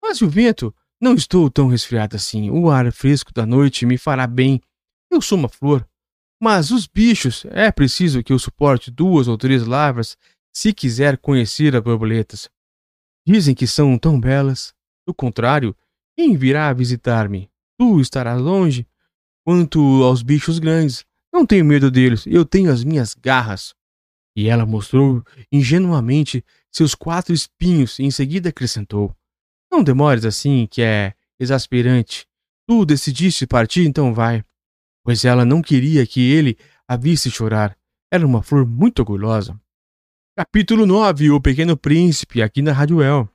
Mas 0.04 0.22
o 0.22 0.28
vento? 0.28 0.76
Não 1.00 1.14
estou 1.14 1.50
tão 1.50 1.70
resfriado 1.70 2.18
assim. 2.18 2.50
O 2.50 2.70
ar 2.70 2.92
fresco 2.92 3.32
da 3.34 3.46
noite 3.46 3.86
me 3.86 3.98
fará 3.98 4.28
bem. 4.28 4.60
Eu 5.10 5.22
sou 5.22 5.38
uma 5.38 5.48
flor. 5.48 5.88
Mas 6.38 6.72
os 6.72 6.88
bichos, 6.88 7.46
é 7.50 7.72
preciso 7.72 8.22
que 8.22 8.34
eu 8.34 8.40
suporte 8.40 8.92
duas 8.92 9.30
ou 9.30 9.38
três 9.38 9.66
lavras 9.66 10.18
se 10.54 10.74
quiser 10.74 11.18
conhecer 11.18 11.74
as 11.74 11.82
borboletas. 11.82 12.50
Dizem 13.26 13.56
que 13.56 13.66
são 13.66 13.98
tão 13.98 14.20
belas. 14.20 14.74
Do 15.08 15.14
contrário, 15.14 15.74
quem 16.18 16.36
virá 16.36 16.74
visitar-me? 16.74 17.50
Tu 17.78 18.00
estarás 18.00 18.42
longe. 18.42 18.88
Quanto 19.46 20.04
aos 20.04 20.24
bichos 20.24 20.60
grandes, 20.60 21.06
não 21.32 21.46
tenho 21.46 21.66
medo 21.66 21.92
deles, 21.92 22.26
eu 22.26 22.44
tenho 22.46 22.72
as 22.72 22.84
minhas 22.84 23.14
garras. 23.14 23.76
E 24.36 24.50
ela 24.50 24.66
mostrou 24.66 25.24
ingenuamente 25.52 26.44
seus 26.72 26.96
quatro 26.96 27.34
espinhos 27.34 28.00
e 28.00 28.04
em 28.04 28.12
seguida 28.12 28.50
acrescentou: 28.50 29.16
Não 29.72 29.84
demores 29.84 30.26
assim, 30.26 30.68
que 30.70 30.82
é 30.82 31.14
exasperante. 31.40 32.28
Tu 32.68 32.86
decidiste 32.86 33.46
partir, 33.46 33.86
então 33.86 34.14
vai 34.14 34.44
pois 35.06 35.24
ela 35.24 35.46
não 35.46 35.62
queria 35.62 36.06
que 36.08 36.20
ele 36.20 36.58
a 36.88 36.98
visse 36.98 37.30
chorar. 37.30 37.78
Era 38.12 38.26
uma 38.26 38.42
flor 38.42 38.66
muito 38.66 39.00
orgulhosa. 39.00 39.58
Capítulo 40.36 40.86
9 40.86 41.30
O 41.30 41.40
Pequeno 41.40 41.78
Príncipe, 41.78 42.42
aqui 42.42 42.62
na 42.64 42.74
Rádio 42.74 43.02
El. 43.02 43.30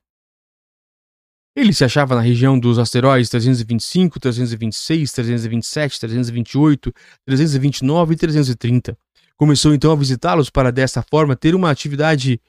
Ele 1.54 1.72
se 1.72 1.84
achava 1.84 2.14
na 2.14 2.20
região 2.20 2.58
dos 2.58 2.78
asteroides 2.78 3.28
325, 3.28 4.20
326, 4.20 5.12
327, 5.12 6.00
328, 6.00 6.94
329 7.26 8.14
e 8.14 8.16
330. 8.16 8.98
Começou 9.36 9.74
então 9.74 9.90
a 9.90 9.96
visitá-los 9.96 10.48
para 10.48 10.70
dessa 10.70 11.02
forma 11.02 11.34
ter 11.34 11.54
uma 11.54 11.70
atividade 11.70 12.40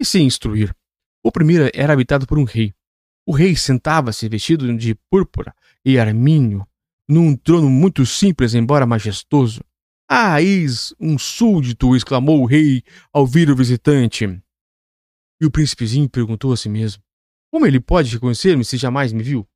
e 0.00 0.04
se 0.04 0.20
instruir. 0.20 0.74
O 1.22 1.30
primeiro 1.30 1.70
era 1.74 1.92
habitado 1.92 2.26
por 2.26 2.38
um 2.38 2.44
rei. 2.44 2.72
O 3.26 3.32
rei 3.32 3.54
sentava-se 3.54 4.28
vestido 4.28 4.74
de 4.76 4.94
púrpura 5.10 5.54
e 5.84 5.98
arminho, 5.98 6.66
num 7.06 7.36
trono 7.36 7.68
muito 7.68 8.06
simples, 8.06 8.54
embora 8.54 8.86
majestoso. 8.86 9.62
Ah, 10.08 10.40
eis 10.40 10.94
um 10.98 11.18
súdito! 11.18 11.94
exclamou 11.94 12.40
o 12.40 12.46
rei 12.46 12.82
ao 13.12 13.26
vir 13.26 13.50
o 13.50 13.56
visitante. 13.56 14.24
E 15.38 15.44
o 15.44 15.50
príncipezinho 15.50 16.08
perguntou 16.08 16.52
a 16.52 16.56
si 16.56 16.70
mesmo: 16.70 17.02
Como 17.50 17.66
ele 17.66 17.80
pode 17.80 18.12
reconhecer-me 18.12 18.64
se 18.64 18.76
jamais 18.76 19.12
me 19.12 19.22
viu? 19.22 19.46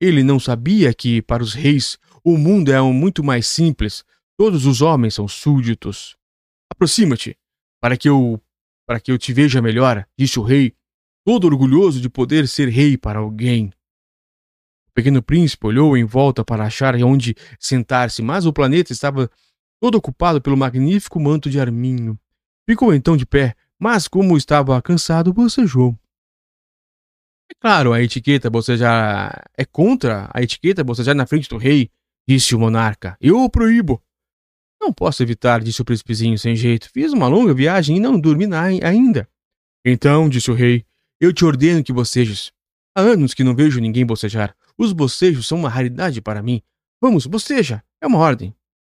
Ele 0.00 0.22
não 0.22 0.38
sabia 0.38 0.92
que, 0.92 1.22
para 1.22 1.42
os 1.42 1.54
reis, 1.54 1.98
o 2.24 2.36
mundo 2.36 2.72
é 2.72 2.80
um 2.80 2.92
muito 2.92 3.22
mais 3.22 3.46
simples. 3.46 4.04
Todos 4.36 4.66
os 4.66 4.82
homens 4.82 5.14
são 5.14 5.26
súditos. 5.26 6.16
Aproxima-te, 6.70 7.38
para 7.80 7.96
que 7.96 8.08
eu 8.08 8.40
para 8.86 9.00
que 9.00 9.10
eu 9.10 9.18
te 9.18 9.32
veja 9.32 9.60
melhor, 9.60 10.06
disse 10.16 10.38
o 10.38 10.44
rei, 10.44 10.72
todo 11.24 11.48
orgulhoso 11.48 12.00
de 12.00 12.08
poder 12.08 12.46
ser 12.46 12.68
rei 12.68 12.96
para 12.96 13.18
alguém 13.18 13.72
pequeno 14.96 15.22
príncipe 15.22 15.66
olhou 15.66 15.94
em 15.94 16.04
volta 16.04 16.42
para 16.42 16.64
achar 16.64 16.96
onde 17.04 17.36
sentar-se, 17.60 18.22
mas 18.22 18.46
o 18.46 18.52
planeta 18.52 18.92
estava 18.92 19.30
todo 19.78 19.96
ocupado 19.96 20.40
pelo 20.40 20.56
magnífico 20.56 21.20
manto 21.20 21.50
de 21.50 21.60
arminho. 21.60 22.18
Ficou 22.68 22.94
então 22.94 23.14
de 23.14 23.26
pé, 23.26 23.54
mas 23.78 24.08
como 24.08 24.38
estava 24.38 24.80
cansado, 24.80 25.34
bocejou. 25.34 25.94
É 27.50 27.54
claro, 27.60 27.92
a 27.92 28.02
etiqueta 28.02 28.50
bocejar 28.50 29.44
é 29.56 29.64
contra 29.64 30.28
a 30.32 30.42
etiqueta 30.42 30.82
bocejar 30.82 31.14
na 31.14 31.26
frente 31.26 31.48
do 31.48 31.56
rei, 31.56 31.90
disse 32.28 32.54
o 32.54 32.58
monarca. 32.58 33.16
Eu 33.20 33.42
o 33.42 33.50
proíbo. 33.50 34.02
Não 34.80 34.92
posso 34.92 35.22
evitar, 35.22 35.62
disse 35.62 35.80
o 35.80 35.84
príncipezinho 35.84 36.38
sem 36.38 36.54
jeito. 36.54 36.90
Fiz 36.92 37.12
uma 37.12 37.28
longa 37.28 37.54
viagem 37.54 37.96
e 37.96 38.00
não 38.00 38.18
dormi 38.18 38.46
ainda. 38.82 39.28
Então, 39.84 40.28
disse 40.28 40.50
o 40.50 40.54
rei, 40.54 40.84
eu 41.20 41.32
te 41.32 41.44
ordeno 41.44 41.82
que 41.82 41.92
bocejes. 41.92 42.52
Há 42.94 43.00
anos 43.00 43.34
que 43.34 43.44
não 43.44 43.54
vejo 43.54 43.80
ninguém 43.80 44.04
bocejar. 44.04 44.54
Os 44.76 44.92
bocejos 44.92 45.46
são 45.46 45.58
uma 45.58 45.68
raridade 45.68 46.20
para 46.20 46.42
mim. 46.42 46.62
Vamos, 47.00 47.26
boceja, 47.26 47.82
é 48.00 48.06
uma 48.06 48.18
ordem. 48.18 48.54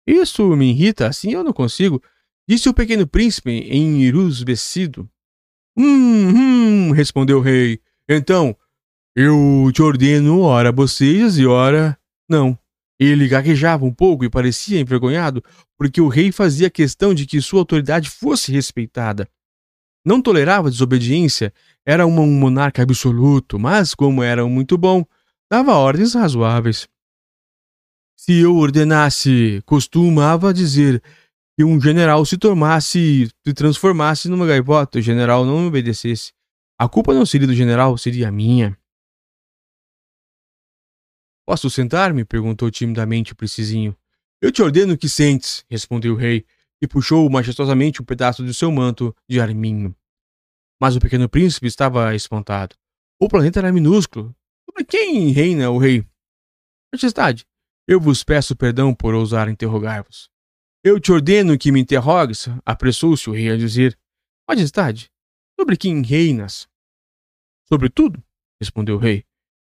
Isso 0.06 0.56
me 0.56 0.70
irrita, 0.72 1.08
assim 1.08 1.34
eu 1.34 1.44
não 1.44 1.52
consigo, 1.52 2.02
disse 2.48 2.70
o 2.70 2.74
pequeno 2.74 3.06
príncipe 3.06 3.52
enirusbecido. 3.52 5.10
Hum, 5.76 6.30
hum, 6.30 6.92
respondeu 6.92 7.40
o 7.40 7.42
rei. 7.42 7.82
Então, 8.10 8.56
eu 9.16 9.70
te 9.74 9.82
ordeno, 9.82 10.42
ora 10.42 10.72
bocejas 10.72 11.38
e 11.38 11.46
ora. 11.46 11.98
Não. 12.30 12.58
Ele 13.00 13.28
gaguejava 13.28 13.86
um 13.86 13.94
pouco 13.94 14.24
e 14.24 14.30
parecia 14.30 14.80
envergonhado, 14.80 15.44
porque 15.78 16.02
o 16.02 16.08
rei 16.08 16.32
fazia 16.32 16.70
questão 16.70 17.14
de 17.14 17.26
que 17.26 17.42
sua 17.42 17.60
autoridade 17.60 18.10
fosse 18.10 18.52
respeitada. 18.52 19.30
Não 20.06 20.22
tolerava 20.22 20.70
desobediência, 20.70 21.54
era 21.86 22.08
um 22.08 22.28
monarca 22.28 22.82
absoluto, 22.82 23.60
mas, 23.60 23.94
como 23.94 24.24
era 24.24 24.48
muito 24.48 24.78
bom, 24.78 25.06
dava 25.52 25.74
ordens 25.74 26.14
razoáveis. 26.14 26.88
Se 28.16 28.34
eu 28.40 28.56
ordenasse, 28.56 29.62
costumava 29.66 30.54
dizer 30.54 31.04
que 31.58 31.64
um 31.64 31.80
general 31.80 32.26
se 32.26 32.38
tornasse, 32.38 33.30
se 33.46 33.54
transformasse 33.54 34.30
numa 34.30 34.48
gaivota, 34.48 35.00
o 35.00 35.02
general 35.02 35.46
não 35.46 35.62
me 35.62 35.68
obedecesse. 35.68 36.37
A 36.80 36.88
culpa 36.88 37.14
não 37.14 37.26
seria 37.26 37.48
do 37.48 37.56
general, 37.56 37.98
seria 37.98 38.32
minha. 38.32 38.78
Posso 41.46 41.70
sentar-me? 41.70 42.24
perguntou 42.24 42.70
timidamente 42.70 43.34
o 43.34 43.36
precisinho. 43.36 43.98
Eu 44.40 44.52
te 44.52 44.62
ordeno 44.62 44.98
que 44.98 45.10
sentes, 45.10 45.66
respondeu 45.70 46.14
o 46.14 46.18
rei, 46.18 46.46
e 46.80 46.88
puxou 46.88 47.28
majestosamente 47.30 48.02
um 48.02 48.06
pedaço 48.06 48.44
do 48.44 48.54
seu 48.54 48.72
manto 48.72 49.16
de 49.28 49.40
arminho. 49.40 49.96
Mas 50.80 50.96
o 50.96 51.00
pequeno 51.00 51.28
príncipe 51.28 51.66
estava 51.66 52.14
espantado. 52.14 52.76
O 53.20 53.28
planeta 53.28 53.60
era 53.60 53.72
minúsculo. 53.72 54.36
Sobre 54.70 54.84
quem 54.84 55.32
reina 55.32 55.72
o 55.72 55.80
rei? 55.80 56.06
Majestade, 56.94 57.48
eu 57.88 58.00
vos 58.00 58.24
peço 58.24 58.56
perdão 58.56 58.94
por 58.94 59.16
ousar 59.16 59.50
interrogar-vos. 59.50 60.30
Eu 60.84 61.00
te 61.00 61.12
ordeno 61.12 61.58
que 61.58 61.72
me 61.72 61.80
interrogues, 61.80 62.48
apressou-se 62.64 63.28
o 63.28 63.34
rei 63.34 63.50
a 63.50 63.58
dizer. 63.58 63.98
Majestade, 64.48 65.12
sobre 65.68 65.76
quem 65.76 66.02
reinas? 66.02 66.66
Sobre 67.68 67.90
tudo, 67.90 68.24
respondeu 68.58 68.96
o 68.96 69.00
rei, 69.00 69.26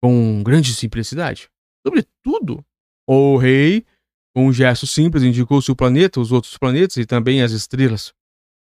com 0.01 0.41
grande 0.41 0.73
simplicidade. 0.73 1.51
Sobre 1.85 2.03
tudo? 2.23 2.65
O 3.07 3.37
rei, 3.37 3.85
com 4.33 4.47
um 4.47 4.53
gesto 4.53 4.87
simples, 4.87 5.21
indicou-se 5.21 5.71
o 5.71 5.75
planeta, 5.75 6.19
os 6.19 6.31
outros 6.31 6.57
planetas 6.57 6.97
e 6.97 7.05
também 7.05 7.43
as 7.43 7.51
estrelas. 7.51 8.11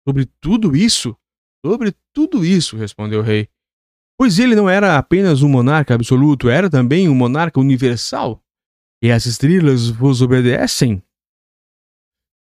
Sobre 0.05 0.27
tudo 0.41 0.75
isso? 0.75 1.17
Sobre 1.65 1.95
tudo 2.13 2.45
isso, 2.45 2.77
respondeu 2.77 3.21
o 3.21 3.23
rei. 3.23 3.49
Pois 4.19 4.41
ele 4.41 4.57
não 4.57 4.69
era 4.69 4.99
apenas 4.99 5.43
um 5.43 5.49
monarca 5.49 5.95
absoluto, 5.95 6.49
era 6.49 6.69
também 6.69 7.09
um 7.09 7.15
monarca 7.15 7.61
universal. 7.61 8.43
E 9.01 9.13
as 9.13 9.27
estrelas 9.27 9.89
vos 9.89 10.23
obedecem? 10.23 11.01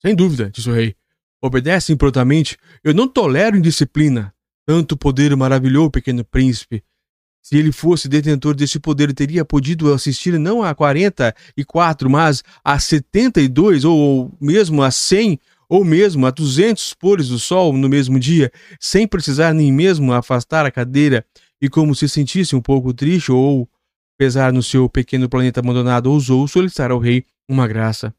Sem 0.02 0.16
dúvida, 0.16 0.50
disse 0.50 0.70
o 0.70 0.74
rei. 0.74 0.96
Obedecem 1.44 1.98
prontamente. 1.98 2.58
Eu 2.82 2.94
não 2.94 3.10
tolero 3.10 3.58
indisciplina. 3.58 4.34
Tanto 4.70 4.96
poder 4.96 5.36
maravilhou 5.36 5.88
o 5.88 5.90
pequeno 5.90 6.24
príncipe. 6.24 6.84
Se 7.42 7.58
ele 7.58 7.72
fosse 7.72 8.08
detentor 8.08 8.54
desse 8.54 8.80
poder, 8.80 9.12
teria 9.16 9.44
podido 9.44 9.92
assistir 9.92 10.38
não 10.38 10.62
a 10.62 10.76
44, 10.76 12.08
mas 12.08 12.44
a 12.64 12.78
72, 12.78 13.84
ou 13.84 14.32
mesmo 14.40 14.84
a 14.84 14.92
100, 14.92 15.40
ou 15.68 15.84
mesmo 15.84 16.28
a 16.28 16.30
200 16.30 16.94
pôres 16.94 17.30
do 17.30 17.40
sol 17.40 17.74
no 17.74 17.90
mesmo 17.90 18.20
dia, 18.20 18.52
sem 18.80 19.08
precisar 19.08 19.56
nem 19.56 19.74
mesmo 19.74 20.14
afastar 20.14 20.68
a 20.68 20.72
cadeira, 20.72 21.26
e 21.60 21.68
como 21.68 21.96
se 21.96 22.08
sentisse 22.08 22.56
um 22.56 22.62
pouco 22.62 22.94
triste 22.94 23.32
ou 23.32 23.68
pesar 24.20 24.54
no 24.54 24.62
seu 24.62 24.88
pequeno 24.88 25.28
planeta 25.28 25.62
abandonado, 25.62 26.12
ousou 26.12 26.48
solicitar 26.48 26.92
ao 26.92 27.00
rei 27.00 27.26
uma 27.50 27.68
graça. 27.68 28.14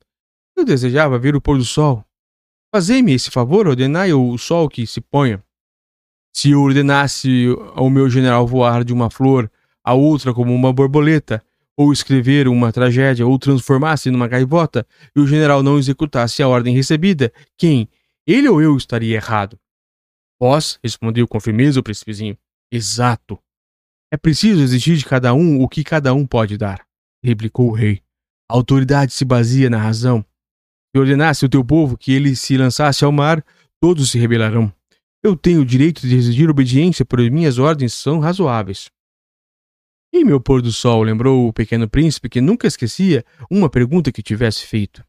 Eu 0.57 0.65
desejava 0.65 1.17
ver 1.17 1.37
o 1.37 1.41
pôr 1.41 1.59
do 1.59 1.65
sol. 1.65 2.05
Fazei-me 2.75 3.13
esse 3.13 3.31
favor, 3.31 3.69
ordenai 3.69 4.13
o 4.13 4.37
sol 4.37 4.69
que 4.69 4.85
se 4.85 5.01
ponha. 5.01 5.41
Se 6.33 6.51
eu 6.51 6.63
ordenasse 6.63 7.47
ao 7.75 7.91
meu 7.91 8.09
general 8.09 8.47
voar 8.47 8.85
de 8.85 8.93
uma 8.93 9.11
flor 9.11 9.51
a 9.83 9.95
outra 9.95 10.33
como 10.33 10.55
uma 10.55 10.73
borboleta, 10.73 11.43
ou 11.77 11.93
escrever 11.93 12.47
uma 12.47 12.71
tragédia, 12.73 13.27
ou 13.27 13.39
transformasse 13.39 14.11
numa 14.11 14.29
gaivota, 14.29 14.87
e 15.17 15.21
o 15.21 15.27
general 15.27 15.63
não 15.63 15.79
executasse 15.79 16.43
a 16.43 16.49
ordem 16.49 16.75
recebida, 16.75 17.33
quem? 17.57 17.89
Ele 18.27 18.49
ou 18.49 18.61
eu 18.61 18.77
estaria 18.77 19.17
errado? 19.17 19.59
Vós, 20.39 20.79
respondeu 20.83 21.27
com 21.27 21.41
firmeza 21.41 21.81
o 21.81 21.83
príncipezinho. 21.83 22.37
Exato. 22.71 23.39
É 24.13 24.17
preciso 24.17 24.63
exigir 24.63 24.97
de 24.97 25.05
cada 25.05 25.33
um 25.33 25.63
o 25.63 25.69
que 25.69 25.83
cada 25.83 26.13
um 26.13 26.27
pode 26.27 26.57
dar, 26.57 26.85
replicou 27.25 27.69
o 27.69 27.73
rei. 27.73 28.03
A 28.51 28.55
autoridade 28.55 29.13
se 29.13 29.25
baseia 29.25 29.71
na 29.71 29.79
razão. 29.79 30.25
Se 30.95 31.01
ordenasse 31.01 31.45
o 31.45 31.49
teu 31.49 31.65
povo 31.65 31.97
que 31.97 32.13
ele 32.13 32.37
se 32.37 32.57
lançasse 32.57 33.05
ao 33.05 33.13
mar, 33.13 33.45
todos 33.81 34.11
se 34.11 34.19
rebelarão. 34.19 34.73
Eu 35.23 35.37
tenho 35.37 35.61
o 35.61 35.67
direito 35.67 36.07
de 36.07 36.17
exigir 36.17 36.49
obediência, 36.49 37.05
por 37.05 37.19
minhas 37.31 37.59
ordens 37.59 37.93
são 37.93 38.21
razoáveis. 38.21 38.91
E 40.13 40.25
meu 40.25 40.41
pôr 40.41 40.63
do 40.63 40.73
sol 40.73 41.03
lembrou 41.03 41.47
o 41.47 41.53
pequeno 41.53 41.89
príncipe 41.89 42.29
que 42.29 42.41
nunca 42.41 42.67
esquecia 42.67 43.25
uma 43.51 43.69
pergunta 43.69 44.11
que 44.11 44.23
tivesse 44.23 44.67
feito. 44.67 45.05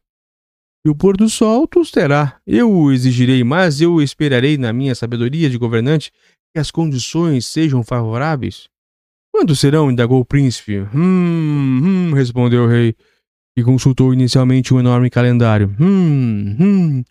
E 0.84 0.90
o 0.90 0.94
pôr 0.94 1.16
do 1.16 1.28
sol 1.28 1.66
tu 1.66 1.82
terá. 1.90 2.40
Eu 2.46 2.70
o 2.70 2.92
exigirei, 2.92 3.42
mas 3.42 3.80
eu 3.80 4.02
esperarei 4.02 4.58
na 4.58 4.72
minha 4.72 4.94
sabedoria 4.94 5.48
de 5.48 5.56
governante 5.56 6.12
que 6.52 6.60
as 6.60 6.70
condições 6.70 7.46
sejam 7.46 7.82
favoráveis. 7.82 8.68
Quando 9.32 9.56
serão? 9.56 9.90
indagou 9.90 10.20
o 10.20 10.24
príncipe. 10.24 10.80
Hum, 10.94 11.80
hum, 11.82 12.12
respondeu 12.12 12.64
o 12.64 12.68
rei, 12.68 12.94
e 13.56 13.62
consultou 13.62 14.12
inicialmente 14.12 14.74
um 14.74 14.80
enorme 14.80 15.08
calendário. 15.08 15.74
Hum, 15.80 16.56
hum, 16.58 17.04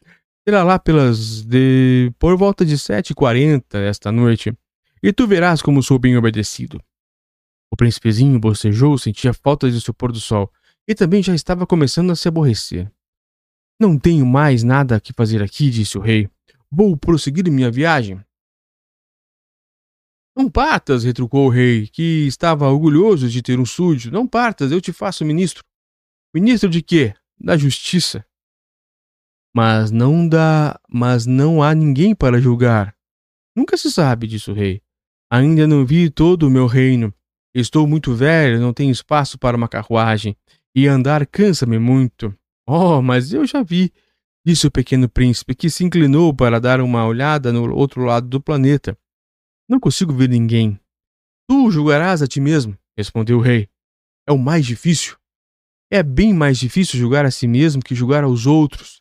será 0.48 0.64
lá 0.64 0.80
pelas 0.80 1.44
de 1.44 2.12
por 2.18 2.38
volta 2.38 2.66
de 2.66 2.78
sete 2.78 3.12
e 3.12 3.16
quarenta 3.16 3.78
esta 3.78 4.12
noite, 4.12 4.54
e 5.02 5.12
tu 5.14 5.28
verás 5.28 5.62
como 5.62 5.84
sou 5.84 5.98
bem 6.00 6.18
obedecido. 6.18 6.82
O 7.72 7.78
príncipezinho 7.78 8.40
bocejou, 8.40 8.98
sentia 8.98 9.34
falta 9.34 9.72
de 9.72 9.80
seu 9.80 9.94
pôr 9.94 10.12
do 10.12 10.20
sol, 10.20 10.52
e 10.88 10.94
também 10.94 11.24
já 11.24 11.34
estava 11.34 11.66
começando 11.66 12.12
a 12.12 12.16
se 12.16 12.28
aborrecer. 12.28 12.92
Não 13.80 13.98
tenho 13.98 14.26
mais 14.26 14.62
nada 14.62 15.00
que 15.00 15.14
fazer 15.14 15.42
aqui, 15.42 15.70
disse 15.70 15.98
o 15.98 16.02
rei. 16.02 16.30
Vou 16.70 16.96
prosseguir 16.96 17.50
minha 17.50 17.72
viagem. 17.72 18.24
Não 20.36 20.50
partas, 20.50 21.04
retrucou 21.04 21.48
o 21.48 21.50
rei, 21.50 21.88
que 21.88 22.26
estava 22.28 22.70
orgulhoso 22.70 23.30
de 23.30 23.42
ter 23.42 23.60
um 23.60 23.66
súdito. 23.66 24.12
Não 24.12 24.28
partas, 24.28 24.72
eu 24.72 24.80
te 24.80 24.94
faço 24.94 25.26
ministro. 25.26 25.64
Ministro 26.34 26.70
de 26.70 26.82
quê? 26.82 27.14
Da 27.40 27.58
justiça. 27.58 28.26
Mas 29.54 29.92
não 29.92 30.28
dá, 30.28 30.80
mas 30.90 31.26
não 31.26 31.62
há 31.62 31.76
ninguém 31.76 32.16
para 32.16 32.40
julgar. 32.40 32.96
Nunca 33.56 33.76
se 33.76 33.92
sabe, 33.92 34.28
disse 34.28 34.50
o 34.50 34.54
rei. 34.54 34.82
Ainda 35.30 35.68
não 35.68 35.86
vi 35.86 36.10
todo 36.10 36.44
o 36.44 36.50
meu 36.50 36.68
reino. 36.68 37.14
Estou 37.54 37.86
muito 37.86 38.14
velho, 38.14 38.62
não 38.62 38.74
tenho 38.74 38.92
espaço 38.92 39.38
para 39.38 39.58
uma 39.58 39.68
carruagem, 39.68 40.38
e 40.74 40.88
andar 40.88 41.26
cansa-me 41.26 41.78
muito. 41.78 42.34
Oh, 42.66 43.02
mas 43.02 43.34
eu 43.34 43.46
já 43.46 43.62
vi, 43.62 43.92
disse 44.46 44.68
o 44.68 44.72
pequeno 44.72 45.10
príncipe, 45.10 45.54
que 45.54 45.70
se 45.70 45.84
inclinou 45.84 46.34
para 46.34 46.62
dar 46.62 46.80
uma 46.80 47.06
olhada 47.06 47.52
no 47.52 47.76
outro 47.76 48.04
lado 48.04 48.28
do 48.28 48.40
planeta. 48.40 48.98
Não 49.68 49.80
consigo 49.80 50.14
ver 50.14 50.30
ninguém. 50.30 50.80
Tu 51.50 51.72
julgarás 51.72 52.22
a 52.22 52.28
ti 52.28 52.40
mesmo, 52.40 52.78
respondeu 52.98 53.38
o 53.38 53.42
rei. 53.42 53.68
É 54.26 54.32
o 54.32 54.38
mais 54.38 54.66
difícil. 54.66 55.18
É 55.92 56.02
bem 56.02 56.34
mais 56.34 56.58
difícil 56.58 56.98
julgar 56.98 57.26
a 57.26 57.32
si 57.32 57.48
mesmo 57.48 57.82
que 57.82 57.94
julgar 57.94 58.24
aos 58.24 58.46
outros. 58.46 59.01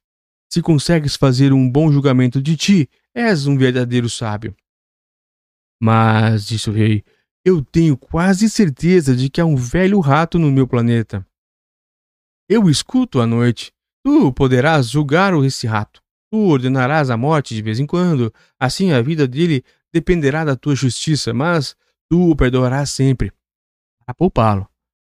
Se 0.51 0.61
consegues 0.61 1.14
fazer 1.16 1.53
um 1.53 1.70
bom 1.70 1.92
julgamento 1.92 2.42
de 2.42 2.57
ti, 2.57 2.90
és 3.14 3.46
um 3.46 3.57
verdadeiro 3.57 4.11
sábio. 4.11 4.55
Mas, 5.80 6.46
disse 6.46 6.68
o 6.68 6.72
rei, 6.72 7.05
eu 7.44 7.64
tenho 7.64 7.96
quase 7.96 8.51
certeza 8.51 9.14
de 9.14 9.30
que 9.30 9.40
há 9.40 9.46
um 9.46 9.57
velho 9.57 10.01
rato 10.01 10.38
no 10.38 10.51
meu 10.51 10.66
planeta. 10.66 11.26
Eu 12.48 12.68
escuto 12.68 13.20
à 13.20 13.26
noite. 13.26 13.72
Tu 14.05 14.32
poderás 14.32 14.88
julgar 14.88 15.32
esse 15.44 15.66
rato. 15.66 16.03
Tu 16.32 16.38
ordenarás 16.38 17.11
a 17.11 17.16
morte 17.16 17.55
de 17.55 17.62
vez 17.62 17.78
em 17.78 17.86
quando. 17.86 18.32
Assim 18.59 18.92
a 18.92 19.01
vida 19.01 19.28
dele 19.28 19.64
dependerá 19.92 20.44
da 20.44 20.57
tua 20.57 20.74
justiça, 20.74 21.32
mas 21.32 21.76
tu 22.09 22.30
o 22.30 22.36
perdoarás 22.36 22.90
sempre. 22.90 23.32
Para 24.05 24.14
poupá-lo, 24.14 24.68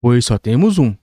pois 0.01 0.25
só 0.25 0.37
temos 0.37 0.77
um. 0.77 0.95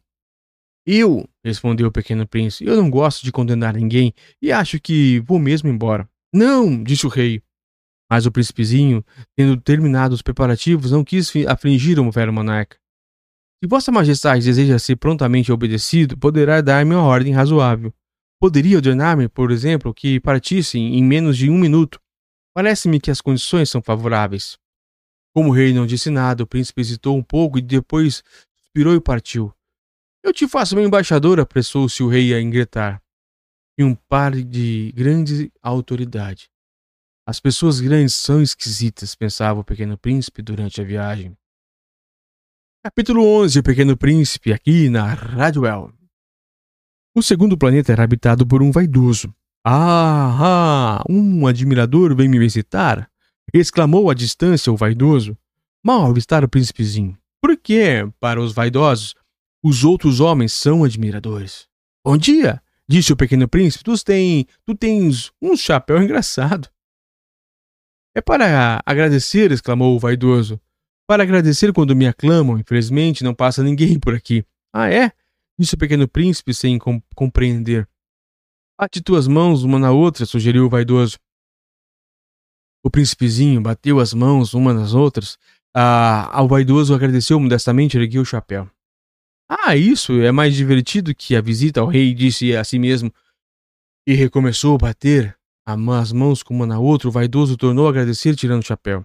Eu, 0.86 1.28
respondeu 1.44 1.88
o 1.88 1.92
pequeno 1.92 2.26
príncipe, 2.26 2.68
eu 2.68 2.76
não 2.76 2.90
gosto 2.90 3.22
de 3.22 3.30
condenar 3.30 3.74
ninguém 3.74 4.14
e 4.40 4.50
acho 4.50 4.80
que 4.80 5.20
vou 5.20 5.38
mesmo 5.38 5.68
embora. 5.68 6.08
Não, 6.32 6.82
disse 6.82 7.06
o 7.06 7.10
rei. 7.10 7.42
Mas 8.10 8.26
o 8.26 8.32
príncipezinho, 8.32 9.04
tendo 9.36 9.60
terminado 9.60 10.14
os 10.14 10.22
preparativos, 10.22 10.90
não 10.90 11.04
quis 11.04 11.32
afligir 11.46 11.98
o 12.00 12.10
velho 12.10 12.32
monarca. 12.32 12.76
Se 13.62 13.68
Vossa 13.68 13.92
Majestade 13.92 14.44
deseja 14.44 14.78
ser 14.78 14.96
prontamente 14.96 15.52
obedecido, 15.52 16.16
poderá 16.16 16.60
dar-me 16.60 16.94
uma 16.94 17.04
ordem 17.04 17.32
razoável. 17.32 17.92
Poderia 18.40 18.76
ordenar-me, 18.76 19.28
por 19.28 19.50
exemplo, 19.50 19.92
que 19.92 20.18
partisse 20.18 20.78
em 20.78 21.04
menos 21.04 21.36
de 21.36 21.50
um 21.50 21.58
minuto. 21.58 22.00
Parece-me 22.54 22.98
que 22.98 23.10
as 23.10 23.20
condições 23.20 23.68
são 23.68 23.82
favoráveis. 23.82 24.56
Como 25.34 25.50
o 25.50 25.52
rei 25.52 25.72
não 25.72 25.86
disse 25.86 26.10
nada, 26.10 26.42
o 26.42 26.46
príncipe 26.46 26.80
hesitou 26.80 27.16
um 27.16 27.22
pouco 27.22 27.58
e 27.58 27.62
depois 27.62 28.24
suspirou 28.56 28.94
e 28.94 29.00
partiu. 29.00 29.52
Eu 30.22 30.32
te 30.32 30.46
faço 30.46 30.74
meu 30.74 30.84
embaixador, 30.84 31.40
apressou-se 31.40 32.02
o 32.02 32.08
rei 32.08 32.34
a 32.34 32.40
ingretar. 32.40 33.02
E 33.78 33.84
um 33.84 33.94
par 33.94 34.32
de 34.32 34.92
grande 34.92 35.50
autoridade. 35.62 36.50
As 37.26 37.40
pessoas 37.40 37.80
grandes 37.80 38.14
são 38.14 38.42
esquisitas, 38.42 39.14
pensava 39.14 39.60
o 39.60 39.64
pequeno 39.64 39.96
príncipe 39.96 40.42
durante 40.42 40.80
a 40.80 40.84
viagem. 40.84 41.36
Capítulo 42.82 43.24
11 43.42 43.58
O 43.58 43.62
Pequeno 43.62 43.96
Príncipe, 43.96 44.52
aqui 44.52 44.88
na 44.88 45.12
El. 45.12 45.92
O 47.14 47.22
segundo 47.22 47.56
planeta 47.56 47.92
era 47.92 48.02
habitado 48.02 48.46
por 48.46 48.62
um 48.62 48.70
vaidoso. 48.70 49.34
Ah, 49.64 51.00
ah, 51.00 51.04
um 51.08 51.46
admirador 51.46 52.14
vem 52.14 52.28
me 52.28 52.38
visitar! 52.38 53.10
exclamou 53.52 54.10
à 54.10 54.14
distância 54.14 54.72
o 54.72 54.76
vaidoso. 54.76 55.36
Mal 55.84 56.06
avistar 56.06 56.44
o 56.44 56.48
príncipezinho. 56.48 57.18
Por 57.42 57.56
quê? 57.56 58.08
Para 58.18 58.40
os 58.40 58.52
vaidosos, 58.52 59.14
os 59.62 59.84
outros 59.84 60.20
homens 60.20 60.52
são 60.52 60.84
admiradores. 60.84 61.68
Bom 62.04 62.16
dia, 62.16 62.62
disse 62.88 63.12
o 63.12 63.16
pequeno 63.16 63.46
príncipe. 63.46 63.84
Tu, 63.84 64.04
tem, 64.04 64.46
tu 64.64 64.74
tens 64.74 65.30
um 65.40 65.56
chapéu 65.56 66.02
engraçado. 66.02 66.68
É 68.14 68.20
para 68.20 68.82
agradecer, 68.84 69.52
exclamou 69.52 69.94
o 69.94 69.98
vaidoso. 69.98 70.60
Para 71.06 71.22
agradecer 71.22 71.72
quando 71.72 71.94
me 71.94 72.06
aclamam, 72.06 72.58
infelizmente 72.58 73.22
não 73.22 73.34
passa 73.34 73.62
ninguém 73.62 73.98
por 73.98 74.14
aqui. 74.14 74.44
Ah, 74.72 74.90
é? 74.90 75.12
Disse 75.58 75.74
o 75.74 75.78
pequeno 75.78 76.08
príncipe 76.08 76.54
sem 76.54 76.78
com 76.78 77.02
compreender. 77.14 77.88
Bate 78.80 79.02
tuas 79.02 79.28
mãos 79.28 79.62
uma 79.62 79.78
na 79.78 79.90
outra, 79.90 80.24
sugeriu 80.24 80.64
o 80.64 80.70
vaidoso. 80.70 81.18
O 82.82 82.90
príncipezinho 82.90 83.60
bateu 83.60 84.00
as 84.00 84.14
mãos 84.14 84.54
uma 84.54 84.72
nas 84.72 84.94
outras. 84.94 85.36
Ah, 85.74 86.30
ao 86.32 86.48
vaidoso 86.48 86.94
agradeceu 86.94 87.38
modestamente 87.38 87.96
e 87.96 88.00
ergueu 88.00 88.22
o 88.22 88.24
chapéu. 88.24 88.70
Ah, 89.52 89.74
isso 89.74 90.12
é 90.20 90.30
mais 90.30 90.54
divertido 90.54 91.12
que 91.12 91.34
a 91.34 91.40
visita 91.40 91.80
ao 91.80 91.88
rei, 91.88 92.14
disse 92.14 92.54
a 92.54 92.62
si 92.62 92.78
mesmo. 92.78 93.12
E 94.06 94.14
recomeçou 94.14 94.76
a 94.76 94.78
bater 94.78 95.36
as 95.66 96.12
mãos 96.12 96.40
com 96.40 96.54
uma 96.54 96.66
na 96.66 96.78
outra. 96.78 97.08
O 97.08 97.10
vaidoso 97.10 97.56
tornou 97.56 97.88
a 97.88 97.90
agradecer, 97.90 98.36
tirando 98.36 98.62
o 98.62 98.66
chapéu. 98.66 99.04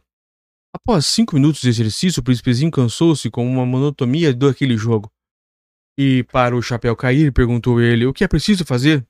Após 0.72 1.08
cinco 1.08 1.34
minutos 1.34 1.62
de 1.62 1.70
exercício, 1.70 2.20
o 2.20 2.24
príncipezinho 2.24 2.70
cansou-se 2.70 3.28
com 3.32 3.44
uma 3.48 3.66
monotonia 3.66 4.32
daquele 4.36 4.78
jogo. 4.78 5.12
E, 5.98 6.24
para 6.26 6.56
o 6.56 6.62
chapéu 6.62 6.96
cair, 6.96 7.34
perguntou 7.34 7.82
ele: 7.82 8.06
O 8.06 8.14
que 8.14 8.24
é 8.24 8.28
preciso 8.28 8.64
fazer? 8.64 9.04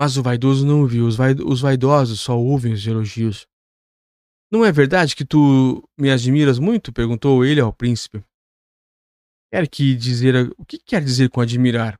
Mas 0.00 0.16
o 0.16 0.22
vaidoso 0.22 0.64
não 0.64 0.82
ouviu. 0.82 1.04
Os, 1.06 1.16
os 1.44 1.60
vaidosos 1.60 2.20
só 2.20 2.38
ouvem 2.38 2.72
os 2.72 2.86
elogios. 2.86 3.44
Não 4.52 4.64
é 4.64 4.70
verdade 4.70 5.16
que 5.16 5.24
tu 5.24 5.82
me 5.98 6.12
admiras 6.12 6.60
muito? 6.60 6.92
perguntou 6.92 7.44
ele 7.44 7.60
ao 7.60 7.72
príncipe. 7.72 8.22
Quer 9.52 9.68
que 9.68 9.94
dizer. 9.94 10.52
O 10.56 10.64
que 10.64 10.78
quer 10.78 11.02
dizer 11.02 11.30
com 11.30 11.40
admirar? 11.40 11.98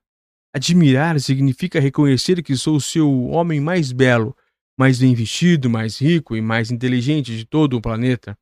Admirar 0.53 1.19
significa 1.19 1.79
reconhecer 1.79 2.41
que 2.43 2.55
sou 2.55 2.75
o 2.75 2.81
seu 2.81 3.27
homem 3.27 3.59
mais 3.59 3.91
belo, 3.91 4.35
mais 4.77 4.99
bem 4.99 5.13
vestido, 5.13 5.69
mais 5.69 5.99
rico 5.99 6.35
e 6.35 6.41
mais 6.41 6.71
inteligente 6.71 7.35
de 7.35 7.45
todo 7.45 7.77
o 7.77 7.81
planeta. 7.81 8.37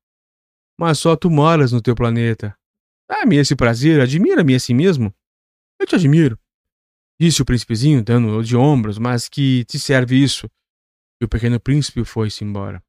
Mas 0.79 0.99
só 0.99 1.15
tu 1.15 1.29
moras 1.29 1.71
no 1.71 1.81
teu 1.81 1.95
planeta. 1.95 2.55
Dá-me 3.09 3.37
esse 3.37 3.55
prazer, 3.55 3.99
admira-me 3.99 4.55
a 4.55 4.59
si 4.59 4.73
mesmo. 4.73 5.13
Eu 5.79 5.87
te 5.87 5.95
admiro. 5.95 6.39
Disse 7.19 7.41
o 7.41 7.45
príncipezinho, 7.45 8.03
dando 8.03 8.43
de 8.43 8.55
ombros, 8.55 8.97
mas 8.97 9.27
que 9.27 9.65
te 9.65 9.79
serve 9.79 10.21
isso? 10.21 10.47
E 11.19 11.25
o 11.25 11.27
pequeno 11.27 11.59
príncipe 11.59 12.03
foi-se 12.05 12.43
embora. 12.43 12.83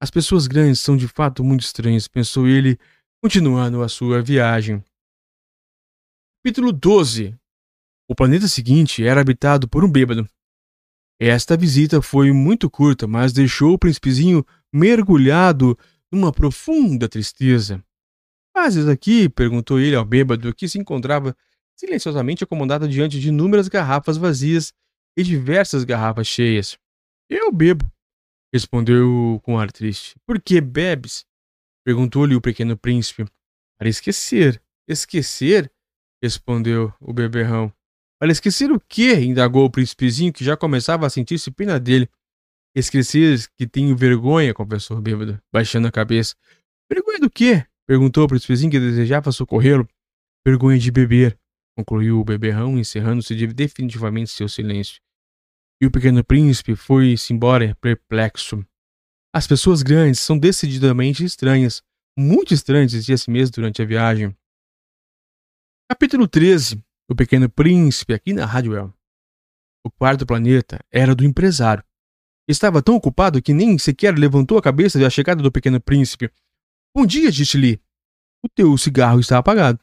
As 0.00 0.10
pessoas 0.10 0.46
grandes 0.46 0.80
são 0.80 0.96
de 0.96 1.08
fato 1.08 1.42
muito 1.42 1.62
estranhas, 1.62 2.06
pensou 2.06 2.46
ele, 2.46 2.78
continuando 3.20 3.82
a 3.82 3.88
sua 3.88 4.22
viagem. 4.22 4.84
Capítulo 6.46 6.72
12 6.72 7.36
O 8.08 8.14
planeta 8.14 8.46
seguinte 8.46 9.04
era 9.04 9.20
habitado 9.20 9.68
por 9.68 9.84
um 9.84 9.90
bêbado. 9.90 10.28
Esta 11.20 11.56
visita 11.56 12.00
foi 12.00 12.30
muito 12.30 12.70
curta, 12.70 13.04
mas 13.04 13.32
deixou 13.32 13.72
o 13.72 13.78
príncipezinho 13.78 14.46
mergulhado 14.72 15.76
numa 16.08 16.30
profunda 16.30 17.08
tristeza. 17.08 17.84
Fazes 18.56 18.86
aqui? 18.86 19.28
perguntou 19.28 19.80
ele 19.80 19.96
ao 19.96 20.04
bêbado, 20.04 20.54
que 20.54 20.68
se 20.68 20.78
encontrava 20.78 21.36
silenciosamente 21.74 22.44
acomodado 22.44 22.88
diante 22.88 23.18
de 23.18 23.30
inúmeras 23.30 23.66
garrafas 23.66 24.16
vazias 24.16 24.72
e 25.16 25.24
diversas 25.24 25.82
garrafas 25.82 26.28
cheias. 26.28 26.78
Eu 27.28 27.50
bebo, 27.50 27.90
Respondeu 28.54 29.40
com 29.42 29.58
ar 29.58 29.72
triste. 29.72 30.14
Por 30.24 30.40
que 30.40 30.60
bebes? 30.60 31.26
Perguntou-lhe 31.84 32.36
o 32.36 32.40
pequeno 32.40 32.76
príncipe. 32.76 33.24
Para 33.76 33.88
esquecer. 33.88 34.62
Esquecer? 34.86 35.72
Respondeu 36.22 36.92
o 37.00 37.12
beberrão. 37.12 37.72
Para 38.18 38.32
esquecer 38.32 38.70
o 38.72 38.80
quê? 38.80 39.14
indagou 39.20 39.64
o 39.64 39.70
príncipezinho, 39.70 40.32
que 40.32 40.44
já 40.44 40.56
começava 40.56 41.06
a 41.06 41.10
sentir-se 41.10 41.50
pena 41.50 41.78
dele. 41.78 42.08
Esquecer 42.74 43.46
que 43.56 43.66
tenho 43.66 43.96
vergonha, 43.96 44.54
confessou 44.54 44.98
o 44.98 45.02
bêbado, 45.02 45.40
baixando 45.52 45.88
a 45.88 45.92
cabeça. 45.92 46.34
Vergonha 46.90 47.20
do 47.20 47.30
quê? 47.30 47.66
perguntou 47.86 48.24
o 48.24 48.28
príncipezinho 48.28 48.70
que 48.70 48.80
desejava 48.80 49.30
socorrê-lo. 49.32 49.86
Vergonha 50.46 50.78
de 50.78 50.90
beber, 50.90 51.38
concluiu 51.76 52.20
o 52.20 52.24
beberrão, 52.24 52.78
encerrando-se 52.78 53.34
definitivamente 53.48 54.30
seu 54.30 54.48
silêncio. 54.48 55.00
E 55.80 55.86
o 55.86 55.90
pequeno 55.90 56.24
príncipe 56.24 56.74
foi-se 56.74 57.32
embora 57.32 57.76
perplexo. 57.80 58.64
As 59.34 59.46
pessoas 59.46 59.82
grandes 59.82 60.20
são 60.20 60.38
decididamente 60.38 61.22
estranhas, 61.22 61.82
muito 62.18 62.54
estranhas, 62.54 62.92
dizia 62.92 63.14
a 63.14 63.18
si 63.18 63.30
mesmo 63.30 63.56
durante 63.56 63.82
a 63.82 63.84
viagem. 63.84 64.34
Capítulo 65.88 66.26
13 66.26 66.82
O 67.08 67.14
Pequeno 67.14 67.48
Príncipe, 67.48 68.12
aqui 68.12 68.32
na 68.32 68.44
Radwell. 68.44 68.92
O 69.84 69.90
quarto 69.90 70.26
planeta 70.26 70.80
era 70.90 71.14
do 71.14 71.24
empresário. 71.24 71.84
Estava 72.48 72.82
tão 72.82 72.96
ocupado 72.96 73.40
que 73.40 73.54
nem 73.54 73.78
sequer 73.78 74.18
levantou 74.18 74.58
a 74.58 74.62
cabeça 74.62 74.98
da 74.98 75.08
chegada 75.08 75.40
do 75.42 75.52
pequeno 75.52 75.80
príncipe. 75.80 76.28
Bom 76.92 77.06
dia, 77.06 77.30
disse-lhe. 77.30 77.80
O 78.44 78.48
teu 78.48 78.76
cigarro 78.76 79.20
está 79.20 79.38
apagado. 79.38 79.78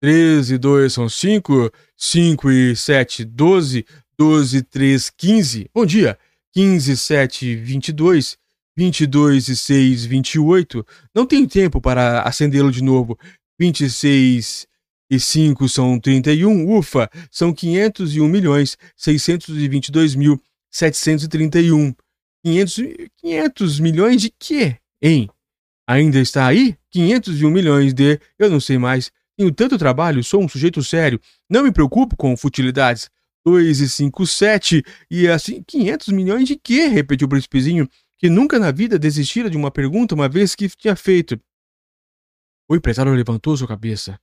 Treze 0.00 0.54
e 0.54 0.58
dois 0.58 0.92
são 0.92 1.08
cinco, 1.08 1.68
cinco 1.96 2.48
e 2.48 2.76
sete, 2.76 3.24
doze, 3.24 3.84
12, 4.16 4.62
3, 4.62 5.10
15. 5.10 5.70
Bom 5.74 5.84
dia. 5.84 6.18
15, 6.54 6.96
7, 6.96 7.56
22. 7.56 8.38
22 8.78 9.48
e 9.48 9.56
6, 9.56 10.04
28. 10.04 10.86
Não 11.14 11.26
tenho 11.26 11.48
tempo 11.48 11.80
para 11.80 12.22
acendê-lo 12.22 12.70
de 12.70 12.82
novo. 12.82 13.18
26 13.58 14.66
e 15.10 15.20
5 15.20 15.68
são 15.68 15.98
31. 15.98 16.76
Ufa, 16.76 17.10
são 17.30 17.52
501 17.52 18.28
milhões 18.28 18.76
622 18.96 20.14
mil 20.14 20.40
731. 20.70 21.94
500, 22.44 22.82
500 23.16 23.80
milhões 23.80 24.22
de 24.22 24.32
quê, 24.38 24.76
hein? 25.02 25.28
Ainda 25.88 26.18
está 26.18 26.46
aí? 26.46 26.76
501 26.90 27.50
milhões 27.50 27.94
de... 27.94 28.20
Eu 28.38 28.50
não 28.50 28.60
sei 28.60 28.78
mais. 28.78 29.10
Tenho 29.36 29.52
tanto 29.52 29.78
trabalho, 29.78 30.24
sou 30.24 30.42
um 30.42 30.48
sujeito 30.48 30.82
sério. 30.82 31.20
Não 31.48 31.62
me 31.62 31.72
preocupo 31.72 32.16
com 32.16 32.36
futilidades. 32.36 33.08
2 33.44 33.80
e 33.80 33.88
5, 33.88 34.26
7. 34.26 34.82
E 35.10 35.28
assim, 35.28 35.62
500 35.66 36.08
milhões 36.08 36.48
de 36.48 36.56
quê? 36.56 36.86
repetiu 36.88 37.26
o 37.26 37.28
príncipezinho, 37.28 37.88
que 38.18 38.28
nunca 38.28 38.58
na 38.58 38.72
vida 38.72 38.98
desistira 38.98 39.48
de 39.48 39.56
uma 39.56 39.70
pergunta 39.70 40.14
uma 40.14 40.28
vez 40.28 40.54
que 40.54 40.68
tinha 40.68 40.96
feito. 40.96 41.38
O 42.68 42.74
empresário 42.74 43.14
levantou 43.14 43.56
sua 43.56 43.68
cabeça. 43.68 44.18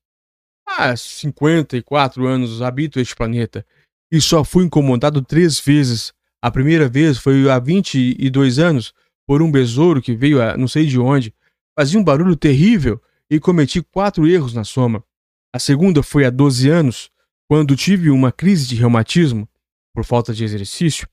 Há 0.68 0.96
54 0.96 2.28
anos 2.28 2.62
habito 2.62 3.00
este 3.00 3.16
planeta 3.16 3.66
e 4.12 4.20
só 4.20 4.44
fui 4.44 4.66
incomodado 4.66 5.22
três 5.22 5.60
vezes. 5.60 6.14
A 6.42 6.52
primeira 6.52 6.90
vez 6.90 7.18
foi 7.18 7.50
há 7.50 7.58
22 7.58 8.60
anos 8.60 8.94
por 9.26 9.42
um 9.42 9.52
besouro 9.52 10.02
que 10.02 10.16
veio 10.16 10.42
a 10.42 10.58
não 10.58 10.68
sei 10.68 10.86
de 10.86 11.00
onde. 11.00 11.34
Fazia 11.78 12.00
um 12.00 12.04
barulho 12.04 12.36
terrível 12.36 13.02
e 13.30 13.40
cometi 13.40 13.82
quatro 13.82 14.28
erros 14.28 14.54
na 14.54 14.64
soma. 14.64 15.04
A 15.54 15.60
segunda 15.60 16.04
foi 16.04 16.26
há 16.26 16.30
12 16.30 16.70
anos, 16.70 17.10
quando 17.48 17.76
tive 17.76 18.10
uma 18.10 18.32
crise 18.32 18.68
de 18.68 18.76
reumatismo, 18.76 19.48
por 19.94 20.04
falta 20.04 20.34
de 20.34 20.44
exercício, 20.44 21.08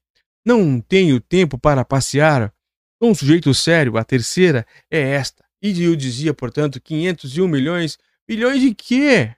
não 0.44 0.80
tenho 0.80 1.20
tempo 1.20 1.58
para 1.58 1.84
passear. 1.84 2.52
Sou 3.00 3.10
um 3.10 3.14
sujeito 3.14 3.52
sério, 3.54 3.96
a 3.96 4.04
terceira 4.04 4.66
é 4.90 5.00
esta. 5.00 5.44
E 5.62 5.82
eu 5.82 5.94
dizia, 5.94 6.32
portanto, 6.32 6.80
501 6.80 7.46
milhões. 7.46 7.98
Milhões 8.28 8.60
de 8.60 8.74
quê? 8.74 9.34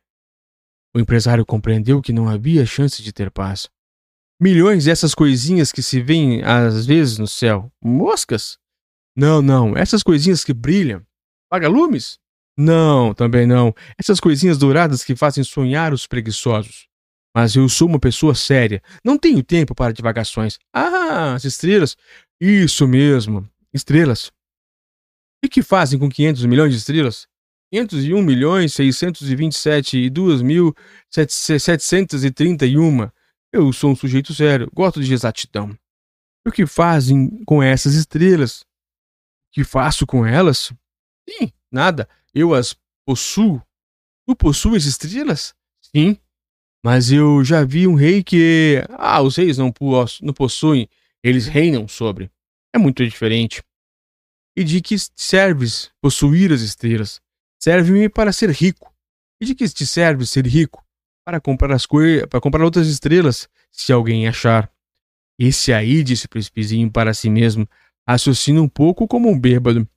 O 0.94 1.00
empresário 1.00 1.44
compreendeu 1.44 2.02
que 2.02 2.12
não 2.12 2.28
havia 2.28 2.66
chance 2.66 3.02
de 3.02 3.12
ter 3.12 3.30
paz. 3.30 3.68
Milhões 4.40 4.84
dessas 4.84 5.14
coisinhas 5.14 5.72
que 5.72 5.82
se 5.82 6.00
veem 6.00 6.42
às 6.42 6.84
vezes 6.84 7.18
no 7.18 7.26
céu. 7.26 7.72
Moscas? 7.82 8.58
Não, 9.16 9.40
não, 9.40 9.76
essas 9.76 10.02
coisinhas 10.02 10.44
que 10.44 10.52
brilham. 10.52 11.02
Vagalumes? 11.50 12.18
Não, 12.56 13.14
também 13.14 13.46
não. 13.46 13.74
Essas 13.98 14.20
coisinhas 14.20 14.58
douradas 14.58 15.04
que 15.04 15.16
fazem 15.16 15.42
sonhar 15.42 15.92
os 15.92 16.06
preguiçosos. 16.06 16.86
Mas 17.34 17.56
eu 17.56 17.68
sou 17.68 17.88
uma 17.88 17.98
pessoa 17.98 18.34
séria. 18.34 18.82
Não 19.04 19.16
tenho 19.16 19.42
tempo 19.42 19.74
para 19.74 19.92
divagações. 19.92 20.58
Ah, 20.72 21.34
as 21.34 21.44
estrelas. 21.44 21.96
Isso 22.40 22.86
mesmo. 22.86 23.48
Estrelas. 23.72 24.30
E 25.42 25.48
que 25.48 25.62
fazem 25.62 25.98
com 25.98 26.08
500 26.08 26.46
milhões 26.46 26.72
de 26.72 26.78
estrelas? 26.78 27.26
501 27.72 28.22
milhões 28.22 28.74
627 28.74 29.98
e 29.98 30.10
2 30.10 30.42
mil 30.42 30.74
731. 31.10 33.10
Eu 33.52 33.72
sou 33.72 33.90
um 33.90 33.96
sujeito 33.96 34.34
sério. 34.34 34.70
Gosto 34.72 35.02
de 35.02 35.12
exatidão. 35.12 35.76
E 36.44 36.48
o 36.48 36.52
que 36.52 36.66
fazem 36.66 37.42
com 37.44 37.62
essas 37.62 37.94
estrelas? 37.94 38.60
O 38.60 39.54
que 39.54 39.64
faço 39.64 40.06
com 40.06 40.26
elas? 40.26 40.72
Sim, 41.28 41.50
nada. 41.70 42.08
Eu 42.34 42.54
as 42.54 42.76
possuo. 43.06 43.62
Tu 44.26 44.36
possuis 44.36 44.84
estrelas? 44.84 45.54
Sim. 45.80 46.18
Mas 46.84 47.12
eu 47.12 47.44
já 47.44 47.64
vi 47.64 47.86
um 47.86 47.94
rei 47.94 48.22
que. 48.22 48.82
Ah, 48.90 49.22
os 49.22 49.36
reis 49.36 49.56
não, 49.56 49.72
não 50.20 50.34
possuem, 50.34 50.88
eles 51.22 51.46
reinam 51.46 51.86
sobre. 51.86 52.30
É 52.74 52.78
muito 52.78 53.04
diferente. 53.04 53.62
E 54.56 54.64
de 54.64 54.80
que 54.80 54.96
serves 55.16 55.90
possuir 56.00 56.52
as 56.52 56.60
estrelas? 56.60 57.20
Serve-me 57.58 58.08
para 58.08 58.32
ser 58.32 58.50
rico. 58.50 58.92
E 59.40 59.46
de 59.46 59.54
que 59.54 59.68
te 59.68 59.86
serve 59.86 60.26
ser 60.26 60.46
rico? 60.46 60.84
Para 61.24 61.40
comprar 61.40 61.74
as 61.74 61.86
para 62.28 62.40
comprar 62.40 62.64
outras 62.64 62.86
estrelas, 62.86 63.48
se 63.70 63.92
alguém 63.92 64.28
achar. 64.28 64.70
Esse 65.38 65.72
aí, 65.72 66.02
disse 66.02 66.26
o 66.26 66.28
príncipezinho 66.28 66.90
para 66.90 67.14
si 67.14 67.30
mesmo, 67.30 67.68
raciocina 68.06 68.60
um 68.60 68.68
pouco 68.68 69.08
como 69.08 69.30
um 69.30 69.38
bêbado. 69.38 69.88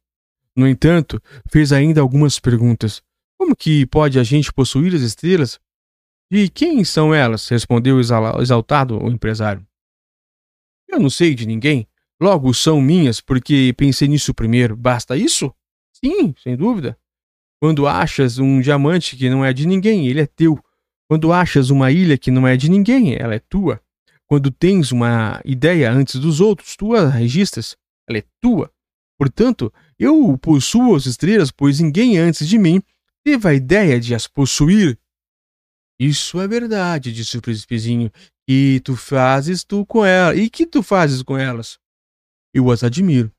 No 0.56 0.68
entanto, 0.68 1.22
fez 1.52 1.74
ainda 1.74 2.00
algumas 2.00 2.40
perguntas. 2.40 3.04
Como 3.38 3.56
que 3.56 3.86
pode 3.86 4.18
a 4.18 4.24
gente 4.24 4.54
possuir 4.54 4.96
as 4.96 5.02
estrelas? 5.02 5.60
E 6.32 6.50
quem 6.50 6.84
são 6.84 7.14
elas? 7.14 7.48
respondeu 7.50 8.00
exaltado 8.00 8.98
o 9.04 9.10
empresário. 9.10 9.66
Eu 10.88 11.00
não 11.00 11.10
sei 11.10 11.36
de 11.36 11.46
ninguém. 11.46 11.88
Logo 12.26 12.52
são 12.56 12.82
minhas 12.82 13.22
porque 13.22 13.72
pensei 13.78 14.08
nisso 14.08 14.34
primeiro. 14.34 14.76
Basta 14.76 15.16
isso? 15.16 15.54
Sim, 15.94 16.34
sem 16.42 16.58
dúvida. 16.58 16.98
Quando 17.62 17.86
achas 17.86 18.40
um 18.40 18.60
diamante 18.60 19.16
que 19.16 19.30
não 19.30 19.46
é 19.46 19.54
de 19.54 19.68
ninguém, 19.68 20.08
ele 20.08 20.22
é 20.22 20.26
teu. 20.26 20.58
Quando 21.08 21.32
achas 21.32 21.70
uma 21.70 21.92
ilha 21.92 22.18
que 22.18 22.32
não 22.32 22.48
é 22.48 22.58
de 22.58 22.68
ninguém, 22.68 23.14
ela 23.16 23.36
é 23.36 23.40
tua. 23.40 23.80
Quando 24.26 24.50
tens 24.50 24.92
uma 24.92 25.40
ideia 25.46 25.92
antes 25.92 26.20
dos 26.20 26.42
outros, 26.42 26.76
tu 26.76 26.96
a 26.96 27.08
registras, 27.08 27.78
ela 28.10 28.18
é 28.18 28.24
tua. 28.42 28.72
Portanto, 29.20 29.72
eu 30.00 30.36
possuo 30.40 30.96
as 30.96 31.06
estrelas, 31.06 31.52
pois 31.52 31.80
ninguém 31.80 32.18
antes 32.18 32.50
de 32.50 32.58
mim 32.58 32.82
teve 33.24 33.48
a 33.48 33.54
ideia 33.54 34.00
de 34.00 34.16
as 34.16 34.28
possuir. 34.28 34.98
Isso 36.00 36.42
é 36.42 36.48
verdade, 36.48 37.14
disse 37.14 37.38
o 37.38 37.42
príncipezinho. 37.42 38.12
E 38.50 38.82
tu 38.84 38.96
fazes 38.96 39.64
tu 39.64 39.86
com 39.86 40.04
elas. 40.04 40.40
E 40.40 40.50
que 40.50 40.66
tu 40.66 40.82
fazes 40.82 41.22
com 41.22 41.38
elas? 41.38 41.78
Eu 42.56 42.72
as 42.72 42.86
admiro. 42.86 43.30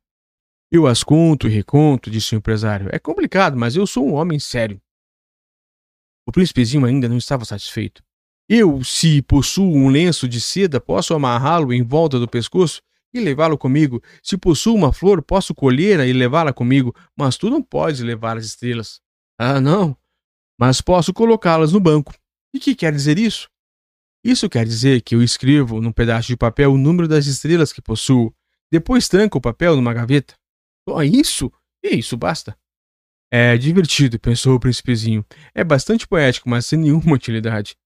Eu 0.71 0.87
as 0.87 1.03
conto 1.03 1.49
e 1.49 1.51
reconto, 1.51 2.11
disse 2.11 2.35
o 2.35 2.37
empresário. 2.37 2.91
É 2.93 2.99
complicado, 2.99 3.57
mas 3.57 3.75
eu 3.75 3.87
sou 3.87 4.07
um 4.07 4.13
homem 4.13 4.39
sério. 4.39 4.79
O 6.29 6.33
príncipezinho 6.33 6.85
ainda 6.85 7.09
não 7.09 7.17
estava 7.17 7.43
satisfeito. 7.47 8.03
Eu, 8.47 8.85
se 8.85 9.23
possuo 9.23 9.75
um 9.75 9.89
lenço 9.89 10.29
de 10.29 10.39
seda, 10.39 10.79
posso 10.79 11.15
amarrá-lo 11.15 11.73
em 11.73 11.83
volta 11.83 12.19
do 12.19 12.29
pescoço 12.29 12.83
e 13.15 13.19
levá-lo 13.19 13.57
comigo. 13.57 14.03
Se 14.23 14.37
possuo 14.37 14.75
uma 14.75 14.93
flor, 14.93 15.23
posso 15.23 15.55
colhê-la 15.55 16.05
e 16.05 16.13
levá-la 16.13 16.53
comigo, 16.53 16.95
mas 17.17 17.39
tu 17.39 17.49
não 17.49 17.63
podes 17.63 18.01
levar 18.01 18.37
as 18.37 18.45
estrelas. 18.45 19.01
Ah, 19.39 19.63
não. 19.63 19.97
Mas 20.61 20.83
posso 20.83 21.15
colocá-las 21.15 21.73
no 21.73 21.81
banco. 21.81 22.13
E 22.53 22.61
que 22.61 22.75
quer 22.75 22.93
dizer 22.93 23.19
isso? 23.19 23.49
Isso 24.23 24.47
quer 24.51 24.67
dizer 24.67 25.01
que 25.01 25.15
eu 25.15 25.23
escrevo 25.23 25.81
num 25.81 25.93
pedaço 25.93 26.29
de 26.29 26.37
papel 26.37 26.75
o 26.75 26.79
número 26.79 27.09
das 27.09 27.25
estrelas 27.25 27.73
que 27.73 27.81
possuo. 27.81 28.31
Depois 28.71 29.09
tranco 29.09 29.39
o 29.39 29.41
papel 29.41 29.77
numa 29.77 29.95
gaveta. 29.95 30.35
Só 30.89 31.03
isso? 31.03 31.53
E 31.83 31.97
isso 31.99 32.17
basta. 32.17 32.57
É 33.31 33.57
divertido, 33.57 34.19
pensou 34.19 34.55
o 34.55 34.61
príncipezinho. 34.61 35.25
É 35.55 35.65
bastante 35.65 36.07
poético, 36.07 36.49
mas 36.49 36.67
sem 36.67 36.79
nenhuma 36.79 37.13
utilidade. 37.15 37.77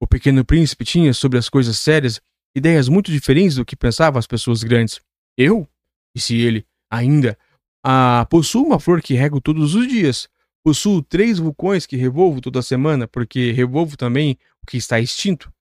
O 0.00 0.06
pequeno 0.06 0.44
príncipe 0.44 0.84
tinha, 0.84 1.12
sobre 1.14 1.38
as 1.38 1.48
coisas 1.48 1.78
sérias, 1.78 2.20
ideias 2.54 2.88
muito 2.88 3.10
diferentes 3.10 3.56
do 3.56 3.64
que 3.64 3.74
pensavam 3.74 4.18
as 4.18 4.26
pessoas 4.26 4.62
grandes. 4.62 5.00
Eu? 5.36 5.68
Disse 6.14 6.36
ele, 6.36 6.66
ainda. 6.90 7.38
Ah, 7.84 8.26
possuo 8.30 8.66
uma 8.66 8.80
flor 8.80 9.00
que 9.00 9.14
rego 9.14 9.40
todos 9.40 9.74
os 9.74 9.88
dias. 9.88 10.28
Possuo 10.62 11.02
três 11.02 11.38
vulcões 11.38 11.86
que 11.86 11.96
revolvo 11.96 12.40
toda 12.40 12.60
semana, 12.60 13.06
porque 13.06 13.52
revolvo 13.52 13.96
também 13.96 14.36
o 14.62 14.66
que 14.66 14.76
está 14.76 14.98
extinto. 15.00 15.52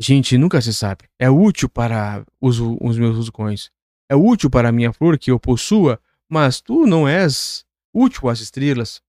Gente, 0.00 0.38
nunca 0.38 0.62
se 0.62 0.72
sabe. 0.72 1.04
É 1.18 1.28
útil 1.28 1.68
para 1.68 2.24
os, 2.40 2.58
os 2.58 2.98
meus 2.98 3.16
vulcões. 3.16 3.70
É 4.08 4.16
útil 4.16 4.48
para 4.48 4.70
a 4.70 4.72
minha 4.72 4.94
flor 4.94 5.18
que 5.18 5.30
eu 5.30 5.38
possua, 5.38 6.00
mas 6.26 6.58
tu 6.58 6.86
não 6.86 7.06
és 7.06 7.66
útil 7.94 8.30
às 8.30 8.40
estrelas. 8.40 9.02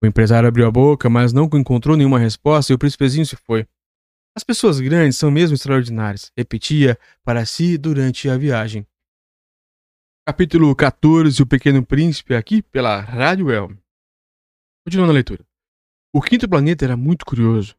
O 0.00 0.06
empresário 0.06 0.48
abriu 0.48 0.64
a 0.64 0.70
boca, 0.70 1.10
mas 1.10 1.32
não 1.32 1.50
encontrou 1.54 1.96
nenhuma 1.96 2.20
resposta 2.20 2.72
e 2.72 2.74
o 2.74 2.78
príncipezinho 2.78 3.26
se 3.26 3.34
foi. 3.34 3.66
As 4.36 4.44
pessoas 4.44 4.78
grandes 4.78 5.18
são 5.18 5.28
mesmo 5.28 5.56
extraordinárias, 5.56 6.30
repetia 6.36 6.96
para 7.24 7.44
si 7.44 7.76
durante 7.76 8.30
a 8.30 8.38
viagem. 8.38 8.86
Capítulo 10.24 10.72
14 10.76 11.42
O 11.42 11.46
Pequeno 11.46 11.84
Príncipe, 11.84 12.36
aqui 12.36 12.62
pela 12.62 13.00
Rádio 13.00 13.50
El. 13.50 13.76
Continuando 14.86 15.10
a 15.10 15.14
leitura. 15.14 15.44
O 16.14 16.22
quinto 16.22 16.48
planeta 16.48 16.84
era 16.84 16.96
muito 16.96 17.26
curioso. 17.26 17.74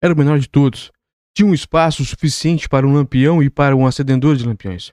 Era 0.00 0.14
o 0.14 0.16
menor 0.16 0.38
de 0.38 0.48
todos. 0.48 0.92
Tinha 1.34 1.46
um 1.46 1.54
espaço 1.54 2.04
suficiente 2.04 2.68
para 2.68 2.86
um 2.86 2.92
lampião 2.92 3.42
e 3.42 3.48
para 3.48 3.76
um 3.76 3.86
acendedor 3.86 4.36
de 4.36 4.44
lampiões. 4.44 4.92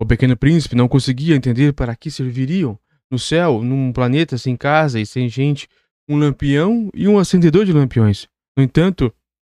O 0.00 0.06
pequeno 0.06 0.36
príncipe 0.36 0.74
não 0.74 0.88
conseguia 0.88 1.36
entender 1.36 1.72
para 1.72 1.96
que 1.96 2.10
serviriam 2.10 2.78
no 3.10 3.18
céu, 3.18 3.62
num 3.62 3.92
planeta 3.92 4.36
sem 4.36 4.56
casa 4.56 5.00
e 5.00 5.06
sem 5.06 5.28
gente, 5.28 5.68
um 6.08 6.16
lampião 6.16 6.90
e 6.92 7.08
um 7.08 7.18
acendedor 7.18 7.64
de 7.64 7.72
lampiões. 7.72 8.28
No 8.56 8.62
entanto, 8.62 9.12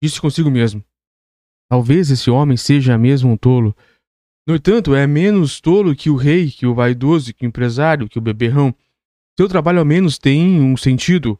disse 0.03 0.21
consigo 0.21 0.51
mesmo: 0.51 0.83
Talvez 1.69 2.11
esse 2.11 2.29
homem 2.29 2.57
seja 2.57 2.97
mesmo 2.97 3.31
um 3.31 3.37
tolo. 3.37 3.75
No 4.47 4.55
entanto, 4.55 4.93
é 4.93 5.07
menos 5.07 5.59
tolo 5.59 5.95
que 5.95 6.09
o 6.09 6.15
rei, 6.15 6.51
que 6.51 6.67
o 6.67 6.75
vaidoso, 6.75 7.33
que 7.33 7.45
o 7.45 7.47
empresário, 7.47 8.07
que 8.07 8.19
o 8.19 8.21
beberrão. 8.21 8.75
Seu 9.37 9.49
trabalho 9.49 9.79
ao 9.79 9.85
menos 9.85 10.17
tem 10.17 10.61
um 10.61 10.77
sentido. 10.77 11.39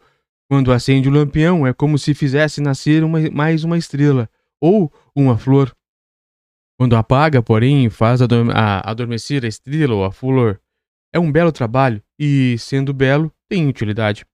Quando 0.50 0.72
acende 0.72 1.08
o 1.08 1.12
lampião, 1.12 1.66
é 1.66 1.74
como 1.74 1.98
se 1.98 2.14
fizesse 2.14 2.62
nascer 2.62 3.04
uma, 3.04 3.20
mais 3.32 3.64
uma 3.64 3.78
estrela 3.78 4.30
ou 4.62 4.92
uma 5.16 5.38
flor. 5.38 5.76
Quando 6.78 6.96
apaga, 6.96 7.42
porém, 7.42 7.90
faz 7.90 8.20
adormecer 8.22 9.46
a 9.46 9.48
estrela 9.48 9.96
ou 9.96 10.04
a 10.04 10.12
flor. 10.12 10.62
É 11.14 11.20
um 11.20 11.32
belo 11.32 11.52
trabalho 11.52 12.04
e, 12.20 12.58
sendo 12.58 12.94
belo, 12.94 13.32
tem 13.48 13.68
utilidade. 13.68 14.26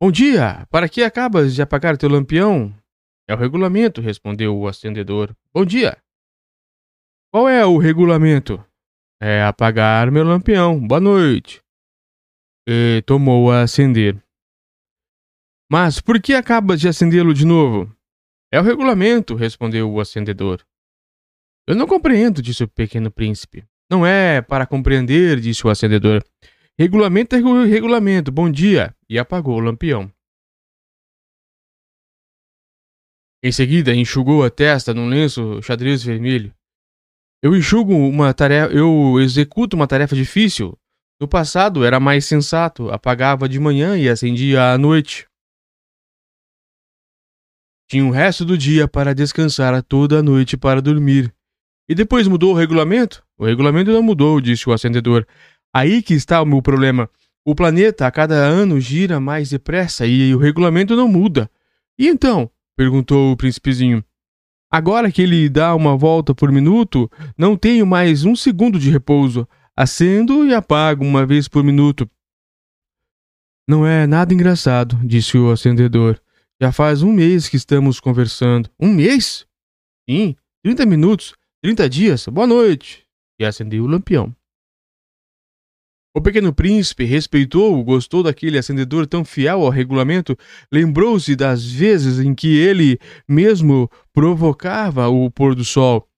Bom 0.00 0.10
dia! 0.10 0.66
Para 0.70 0.88
que 0.88 1.02
acabas 1.02 1.54
de 1.54 1.62
apagar 1.62 1.96
teu 1.96 2.10
lampião? 2.10 2.74
É 3.26 3.34
o 3.34 3.38
regulamento, 3.38 4.02
respondeu 4.02 4.54
o 4.54 4.68
acendedor. 4.68 5.34
Bom 5.54 5.64
dia! 5.64 5.96
Qual 7.32 7.48
é 7.48 7.64
o 7.64 7.78
regulamento? 7.78 8.62
É 9.22 9.42
apagar 9.42 10.10
meu 10.10 10.24
lampião. 10.24 10.78
Boa 10.86 11.00
noite. 11.00 11.62
E 12.68 13.02
tomou 13.06 13.50
a 13.50 13.62
acender. 13.62 14.22
Mas 15.70 16.00
por 16.00 16.20
que 16.20 16.34
acabas 16.34 16.80
de 16.80 16.88
acendê-lo 16.88 17.32
de 17.32 17.46
novo? 17.46 17.93
É 18.54 18.60
o 18.60 18.62
regulamento, 18.62 19.34
respondeu 19.34 19.90
o 19.90 19.98
acendedor. 19.98 20.64
Eu 21.66 21.74
não 21.74 21.88
compreendo, 21.88 22.40
disse 22.40 22.62
o 22.62 22.68
pequeno 22.68 23.10
príncipe. 23.10 23.64
Não 23.90 24.06
é 24.06 24.40
para 24.40 24.64
compreender, 24.64 25.40
disse 25.40 25.66
o 25.66 25.70
acendedor. 25.70 26.22
Regulamento 26.78 27.34
é 27.34 27.40
regulamento. 27.66 28.30
Bom 28.30 28.48
dia. 28.48 28.94
E 29.08 29.18
apagou 29.18 29.56
o 29.56 29.60
lampião. 29.60 30.08
Em 33.42 33.50
seguida, 33.50 33.92
enxugou 33.92 34.44
a 34.44 34.50
testa 34.50 34.94
num 34.94 35.08
lenço 35.08 35.60
xadrez 35.60 36.04
vermelho. 36.04 36.54
Eu 37.42 37.56
enxugo 37.56 37.92
uma 37.92 38.32
tarefa, 38.32 38.72
eu 38.72 39.20
executo 39.20 39.74
uma 39.74 39.88
tarefa 39.88 40.14
difícil. 40.14 40.78
No 41.20 41.26
passado 41.26 41.84
era 41.84 41.98
mais 41.98 42.24
sensato, 42.24 42.88
apagava 42.92 43.48
de 43.48 43.58
manhã 43.58 43.98
e 43.98 44.08
acendia 44.08 44.70
à 44.70 44.78
noite. 44.78 45.26
Tinha 47.94 48.04
o 48.04 48.10
resto 48.10 48.44
do 48.44 48.58
dia 48.58 48.88
para 48.88 49.14
descansar, 49.14 49.80
toda 49.80 50.18
a 50.18 50.22
noite 50.22 50.56
para 50.56 50.82
dormir. 50.82 51.32
E 51.88 51.94
depois 51.94 52.26
mudou 52.26 52.52
o 52.52 52.56
regulamento? 52.56 53.22
O 53.38 53.46
regulamento 53.46 53.92
não 53.92 54.02
mudou, 54.02 54.40
disse 54.40 54.68
o 54.68 54.72
acendedor. 54.72 55.24
Aí 55.72 56.02
que 56.02 56.12
está 56.12 56.42
o 56.42 56.44
meu 56.44 56.60
problema. 56.60 57.08
O 57.44 57.54
planeta 57.54 58.04
a 58.04 58.10
cada 58.10 58.34
ano 58.34 58.80
gira 58.80 59.20
mais 59.20 59.50
depressa 59.50 60.08
e 60.08 60.34
o 60.34 60.38
regulamento 60.38 60.96
não 60.96 61.06
muda. 61.06 61.48
E 61.96 62.08
então? 62.08 62.50
perguntou 62.76 63.30
o 63.30 63.36
príncipezinho. 63.36 64.04
Agora 64.68 65.12
que 65.12 65.22
ele 65.22 65.48
dá 65.48 65.72
uma 65.72 65.96
volta 65.96 66.34
por 66.34 66.50
minuto, 66.50 67.08
não 67.38 67.56
tenho 67.56 67.86
mais 67.86 68.24
um 68.24 68.34
segundo 68.34 68.76
de 68.76 68.90
repouso. 68.90 69.46
Acendo 69.76 70.44
e 70.44 70.52
apago 70.52 71.04
uma 71.04 71.24
vez 71.24 71.46
por 71.46 71.62
minuto. 71.62 72.10
Não 73.68 73.86
é 73.86 74.04
nada 74.04 74.34
engraçado, 74.34 74.98
disse 75.04 75.38
o 75.38 75.52
acendedor. 75.52 76.20
Já 76.60 76.70
faz 76.70 77.02
um 77.02 77.12
mês 77.12 77.48
que 77.48 77.56
estamos 77.56 77.98
conversando. 77.98 78.70
Um 78.78 78.92
mês? 78.92 79.46
Sim, 80.08 80.36
trinta 80.62 80.86
minutos. 80.86 81.34
30 81.62 81.88
dias, 81.88 82.28
boa 82.28 82.46
noite! 82.46 83.04
E 83.40 83.44
acendeu 83.44 83.84
o 83.84 83.86
lampião. 83.86 84.34
O 86.16 86.20
pequeno 86.20 86.54
príncipe 86.54 87.04
respeitou, 87.04 87.82
gostou 87.82 88.22
daquele 88.22 88.56
acendedor 88.56 89.04
tão 89.04 89.24
fiel 89.24 89.62
ao 89.62 89.68
regulamento, 89.68 90.38
lembrou-se 90.70 91.34
das 91.34 91.64
vezes 91.64 92.20
em 92.20 92.32
que 92.34 92.56
ele 92.56 93.00
mesmo 93.28 93.90
provocava 94.12 95.08
o 95.08 95.28
pôr 95.28 95.56
do 95.56 95.64
sol. 95.64 96.08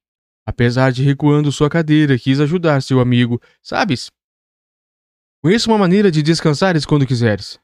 Apesar 0.47 0.93
de 0.93 1.03
recuando 1.03 1.51
sua 1.51 1.71
cadeira, 1.71 2.19
quis 2.19 2.41
ajudar 2.41 2.83
seu 2.83 3.01
amigo. 3.01 3.41
Sabes? 3.63 4.11
Conheço 5.43 5.71
uma 5.71 5.79
maneira 5.79 6.11
de 6.11 6.23
descansares 6.23 6.85
quando 6.85 7.07
quiseres. 7.07 7.59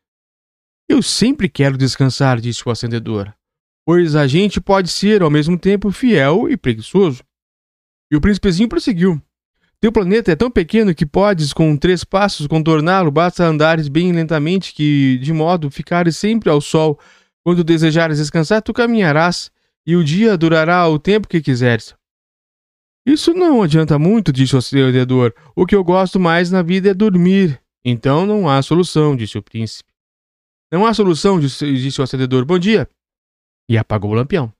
Eu 0.93 1.01
sempre 1.01 1.49
quero 1.49 1.78
descansar, 1.78 2.38
disse 2.38 2.68
o 2.68 2.70
acendedor, 2.70 3.32
pois 3.82 4.14
a 4.14 4.26
gente 4.26 4.61
pode 4.61 4.90
ser 4.90 5.22
ao 5.22 5.30
mesmo 5.30 5.59
tempo 5.59 5.90
fiel 5.90 6.51
e 6.51 6.55
preguiçoso. 6.55 7.24
E 8.12 8.16
o 8.16 8.20
príncipezinho 8.20 8.68
prosseguiu. 8.68 9.18
Teu 9.80 9.90
planeta 9.90 10.30
é 10.32 10.36
tão 10.36 10.51
pequeno 10.51 10.95
que 10.95 11.07
podes, 11.07 11.55
com 11.55 11.78
três 11.78 12.05
passos, 12.05 12.47
contorná-lo, 12.47 13.11
basta 13.11 13.43
andares 13.43 13.88
bem 13.88 14.12
lentamente, 14.12 14.74
que, 14.74 15.16
de 15.22 15.32
modo 15.32 15.70
ficares 15.70 16.18
sempre 16.18 16.51
ao 16.51 16.61
sol. 16.61 17.01
Quando 17.43 17.64
desejares 17.64 18.18
descansar, 18.18 18.61
tu 18.61 18.74
caminharás, 18.74 19.51
e 19.86 19.97
o 19.97 20.05
dia 20.05 20.36
durará 20.36 20.86
o 20.86 20.99
tempo 20.99 21.26
que 21.26 21.40
quiseres. 21.40 21.95
Isso 23.07 23.32
não 23.32 23.62
adianta 23.62 23.99
muito, 23.99 24.30
disse 24.30 24.55
o 24.55 24.59
acendedor. 24.59 25.34
O 25.57 25.64
que 25.64 25.74
eu 25.74 25.82
gosto 25.82 26.20
mais 26.20 26.51
na 26.51 26.61
vida 26.61 26.90
é 26.90 26.95
dormir. 26.95 27.59
Então 27.82 28.26
não 28.26 28.47
há 28.47 28.61
solução, 28.61 29.16
disse 29.16 29.38
o 29.38 29.43
príncipe. 29.43 29.91
Não 30.72 30.86
há 30.86 30.94
solução, 30.94 31.38
disse, 31.38 32.00
o 32.00 32.02
acendedor. 32.02 32.46
Bom 32.46 32.58
dia. 32.58 32.88
E 33.68 33.76
apagou 33.76 34.12
o 34.12 34.14
lampião. 34.14 34.50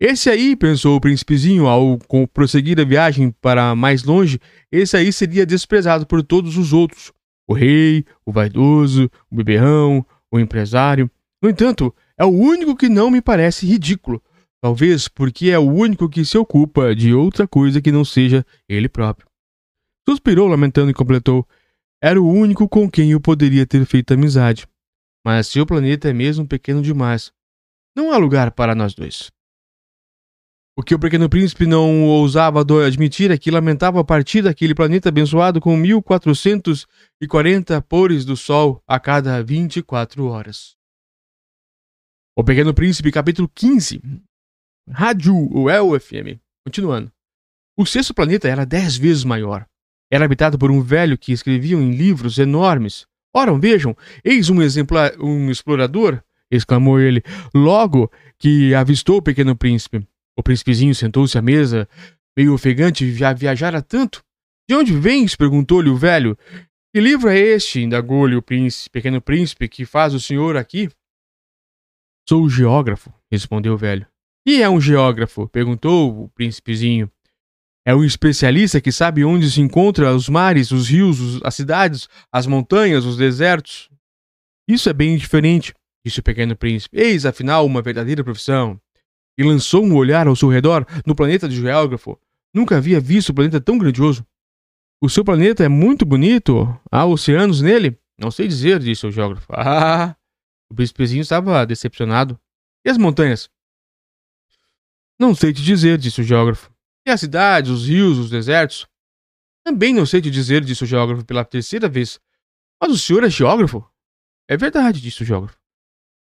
Esse 0.00 0.30
aí, 0.30 0.56
pensou 0.56 0.96
o 0.96 1.00
príncipezinho 1.00 1.66
ao 1.66 1.98
prosseguir 2.32 2.80
a 2.80 2.84
viagem 2.84 3.30
para 3.30 3.74
mais 3.74 4.02
longe, 4.02 4.40
esse 4.72 4.96
aí 4.96 5.12
seria 5.12 5.44
desprezado 5.44 6.06
por 6.06 6.22
todos 6.22 6.56
os 6.56 6.72
outros. 6.72 7.12
O 7.46 7.52
rei, 7.52 8.04
o 8.24 8.32
vaidoso, 8.32 9.10
o 9.30 9.36
beberrão, 9.36 10.04
o 10.32 10.40
empresário. 10.40 11.10
No 11.42 11.50
entanto, 11.50 11.94
é 12.18 12.24
o 12.24 12.30
único 12.30 12.74
que 12.74 12.88
não 12.88 13.10
me 13.10 13.20
parece 13.20 13.66
ridículo. 13.66 14.22
Talvez 14.62 15.06
porque 15.06 15.50
é 15.50 15.58
o 15.58 15.70
único 15.70 16.08
que 16.08 16.24
se 16.24 16.38
ocupa 16.38 16.94
de 16.94 17.12
outra 17.12 17.46
coisa 17.46 17.80
que 17.80 17.92
não 17.92 18.06
seja 18.06 18.44
ele 18.66 18.88
próprio. 18.88 19.28
Suspirou, 20.08 20.48
lamentando, 20.48 20.90
e 20.90 20.94
completou: 20.94 21.46
Era 22.02 22.20
o 22.20 22.26
único 22.26 22.66
com 22.66 22.90
quem 22.90 23.12
eu 23.12 23.20
poderia 23.20 23.66
ter 23.66 23.84
feito 23.84 24.14
amizade. 24.14 24.66
Mas 25.26 25.48
seu 25.48 25.66
planeta 25.66 26.08
é 26.08 26.12
mesmo 26.12 26.46
pequeno 26.46 26.80
demais. 26.80 27.32
Não 27.96 28.12
há 28.12 28.16
lugar 28.16 28.52
para 28.52 28.76
nós 28.76 28.94
dois. 28.94 29.32
O 30.78 30.84
que 30.84 30.94
o 30.94 31.00
pequeno 31.00 31.28
príncipe 31.28 31.66
não 31.66 32.04
ousava 32.04 32.64
admitir 32.86 33.32
é 33.32 33.38
que 33.38 33.50
lamentava 33.50 34.04
partir 34.04 34.42
daquele 34.42 34.72
planeta 34.72 35.08
abençoado 35.08 35.60
com 35.60 35.76
1440 35.76 37.82
pores 37.82 38.24
do 38.24 38.36
sol 38.36 38.80
a 38.86 39.00
cada 39.00 39.42
24 39.42 40.26
horas. 40.26 40.76
O 42.36 42.44
Pequeno 42.44 42.72
Príncipe, 42.72 43.10
capítulo 43.10 43.50
15. 43.52 44.00
Rádio 44.88 45.34
UEL 45.34 45.98
FM. 45.98 46.38
Continuando. 46.64 47.10
O 47.76 47.84
sexto 47.84 48.14
planeta 48.14 48.46
era 48.46 48.64
dez 48.64 48.96
vezes 48.96 49.24
maior. 49.24 49.66
Era 50.08 50.24
habitado 50.24 50.56
por 50.56 50.70
um 50.70 50.80
velho 50.80 51.18
que 51.18 51.32
escrevia 51.32 51.76
em 51.76 51.96
livros 51.96 52.38
enormes. 52.38 53.08
Ora, 53.36 53.52
vejam, 53.58 53.94
eis 54.24 54.48
um 54.48 54.62
exemplar, 54.62 55.12
um 55.20 55.50
explorador, 55.50 56.22
exclamou 56.50 56.98
ele, 56.98 57.22
logo 57.54 58.10
que 58.38 58.74
avistou 58.74 59.18
o 59.18 59.22
Pequeno 59.22 59.54
Príncipe. 59.54 60.08
O 60.34 60.42
príncipezinho 60.42 60.94
sentou-se 60.94 61.36
à 61.36 61.42
mesa, 61.42 61.86
meio 62.34 62.54
ofegante, 62.54 63.12
já 63.12 63.34
viajara 63.34 63.82
tanto. 63.82 64.24
De 64.66 64.74
onde 64.74 64.98
vens? 64.98 65.36
perguntou-lhe 65.36 65.90
o 65.90 65.96
velho. 65.98 66.34
Que 66.94 66.98
livro 66.98 67.28
é 67.28 67.38
este? 67.38 67.82
indagou-lhe 67.82 68.36
o 68.36 68.40
príncipe, 68.40 68.88
pequeno 68.88 69.20
príncipe, 69.20 69.68
que 69.68 69.84
faz 69.84 70.14
o 70.14 70.20
senhor 70.20 70.56
aqui? 70.56 70.88
Sou 72.26 72.48
geógrafo, 72.48 73.12
respondeu 73.30 73.74
o 73.74 73.76
velho. 73.76 74.06
E 74.46 74.62
é 74.62 74.70
um 74.70 74.80
geógrafo? 74.80 75.46
perguntou 75.46 76.24
o 76.24 76.30
príncipezinho. 76.30 77.12
É 77.88 77.94
um 77.94 78.02
especialista 78.02 78.80
que 78.80 78.90
sabe 78.90 79.24
onde 79.24 79.48
se 79.48 79.60
encontram 79.60 80.16
os 80.16 80.28
mares, 80.28 80.72
os 80.72 80.88
rios, 80.88 81.40
as 81.44 81.54
cidades, 81.54 82.08
as 82.32 82.44
montanhas, 82.44 83.04
os 83.04 83.16
desertos. 83.16 83.88
Isso 84.66 84.88
é 84.88 84.92
bem 84.92 85.16
diferente, 85.16 85.72
disse 86.04 86.18
o 86.18 86.22
pequeno 86.22 86.56
príncipe. 86.56 86.98
Eis, 86.98 87.24
afinal, 87.24 87.64
uma 87.64 87.80
verdadeira 87.80 88.24
profissão 88.24 88.80
e 89.38 89.44
lançou 89.44 89.84
um 89.84 89.94
olhar 89.94 90.26
ao 90.26 90.34
seu 90.34 90.48
redor 90.48 90.84
no 91.06 91.14
planeta 91.14 91.48
de 91.48 91.54
geógrafo. 91.54 92.18
Nunca 92.52 92.76
havia 92.76 92.98
visto 92.98 93.30
um 93.30 93.34
planeta 93.36 93.60
tão 93.60 93.78
grandioso. 93.78 94.26
O 95.00 95.08
seu 95.08 95.24
planeta 95.24 95.62
é 95.62 95.68
muito 95.68 96.04
bonito. 96.04 96.66
Há 96.90 97.06
oceanos 97.06 97.60
nele? 97.60 97.96
Não 98.18 98.32
sei 98.32 98.48
dizer, 98.48 98.80
disse 98.80 99.06
o 99.06 99.12
geógrafo. 99.12 99.46
Ah! 99.52 100.16
O 100.68 100.74
príncipezinho 100.74 101.22
estava 101.22 101.64
decepcionado. 101.64 102.36
E 102.84 102.90
as 102.90 102.98
montanhas? 102.98 103.48
Não 105.20 105.36
sei 105.36 105.52
te 105.52 105.62
dizer, 105.62 105.98
disse 105.98 106.20
o 106.20 106.24
geógrafo. 106.24 106.74
E 107.06 107.10
as 107.10 107.20
cidades, 107.20 107.70
os 107.70 107.86
rios, 107.86 108.18
os 108.18 108.28
desertos? 108.28 108.84
Também 109.64 109.94
não 109.94 110.04
sei 110.04 110.20
te 110.20 110.28
dizer, 110.28 110.64
disse 110.64 110.82
o 110.82 110.86
geógrafo 110.86 111.24
pela 111.24 111.44
terceira 111.44 111.88
vez. 111.88 112.18
Mas 112.82 112.90
o 112.90 112.98
senhor 112.98 113.22
é 113.22 113.30
geógrafo? 113.30 113.88
É 114.48 114.56
verdade, 114.56 115.00
disse 115.00 115.22
o 115.22 115.24
geógrafo. 115.24 115.56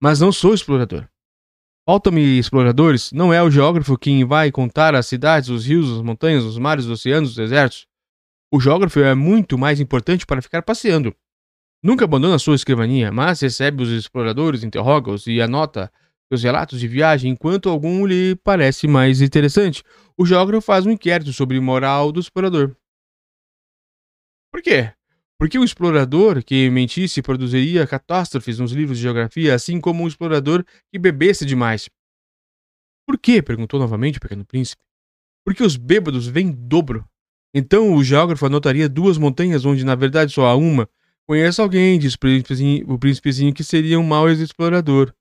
Mas 0.03 0.21
não 0.21 0.33
sou 0.33 0.55
explorador. 0.55 1.07
Faltam-me 1.87 2.39
exploradores, 2.39 3.13
não 3.13 3.33
é 3.33 3.43
o 3.43 3.51
geógrafo 3.51 3.99
quem 3.99 4.25
vai 4.25 4.51
contar 4.51 4.95
as 4.95 5.07
cidades, 5.07 5.51
os 5.51 5.67
rios, 5.67 5.91
as 5.91 6.03
montanhas, 6.03 6.45
os 6.45 6.57
mares, 6.57 6.87
os 6.87 6.93
oceanos, 6.93 7.31
os 7.31 7.37
desertos. 7.37 7.87
O 8.51 8.59
geógrafo 8.59 9.01
é 9.01 9.15
muito 9.15 9.59
mais 9.59 9.81
importante 9.81 10.25
para 10.25 10.41
ficar 10.41 10.63
passeando. 10.63 11.15
Nunca 11.83 12.05
abandona 12.05 12.39
sua 12.39 12.55
escrivaninha, 12.55 13.13
mas 13.13 13.41
recebe 13.41 13.83
os 13.83 13.91
exploradores, 13.91 14.63
interroga-os 14.63 15.27
e 15.27 15.43
anota 15.43 15.93
seus 16.31 16.45
relatos 16.45 16.79
de 16.79 16.87
viagem 16.87 17.33
enquanto 17.33 17.69
algum 17.69 18.07
lhe 18.07 18.37
parece 18.37 18.87
mais 18.87 19.21
interessante. 19.21 19.83
O 20.21 20.27
geógrafo 20.27 20.67
faz 20.67 20.85
um 20.85 20.91
inquérito 20.91 21.33
sobre 21.33 21.57
a 21.57 21.63
moral 21.63 22.13
do 22.13 22.21
explorador. 22.21 22.77
Por 24.53 24.61
quê? 24.61 24.93
Porque 25.39 25.59
o 25.59 25.65
explorador 25.65 26.45
que 26.45 26.69
mentisse 26.69 27.23
produziria 27.23 27.87
catástrofes 27.87 28.59
nos 28.59 28.73
livros 28.73 28.99
de 28.99 29.05
geografia, 29.05 29.55
assim 29.55 29.81
como 29.81 30.05
um 30.05 30.07
explorador 30.07 30.63
que 30.93 30.99
bebesse 30.99 31.47
demais. 31.47 31.89
Por 33.09 33.19
quê? 33.19 33.41
perguntou 33.41 33.81
novamente 33.81 34.19
o 34.19 34.21
pequeno 34.21 34.45
príncipe. 34.45 34.83
Porque 35.43 35.63
os 35.63 35.79
bêbados 35.79 36.27
vêm 36.27 36.53
dobro. 36.53 37.09
Então 37.55 37.95
o 37.95 38.05
geógrafo 38.05 38.45
anotaria 38.45 38.91
duas 38.91 39.17
montanhas 39.17 39.65
onde 39.65 39.87
na 39.87 39.95
verdade 39.95 40.35
só 40.35 40.45
há 40.45 40.55
uma. 40.55 40.87
Conheço 41.27 41.63
alguém, 41.63 41.99
disse 41.99 42.17
o 42.17 42.19
príncipezinho, 42.19 42.93
o 42.93 42.99
príncipezinho, 42.99 43.55
que 43.55 43.65
seria 43.65 43.99
um 43.99 44.05
mau 44.05 44.29
explorador. 44.29 45.15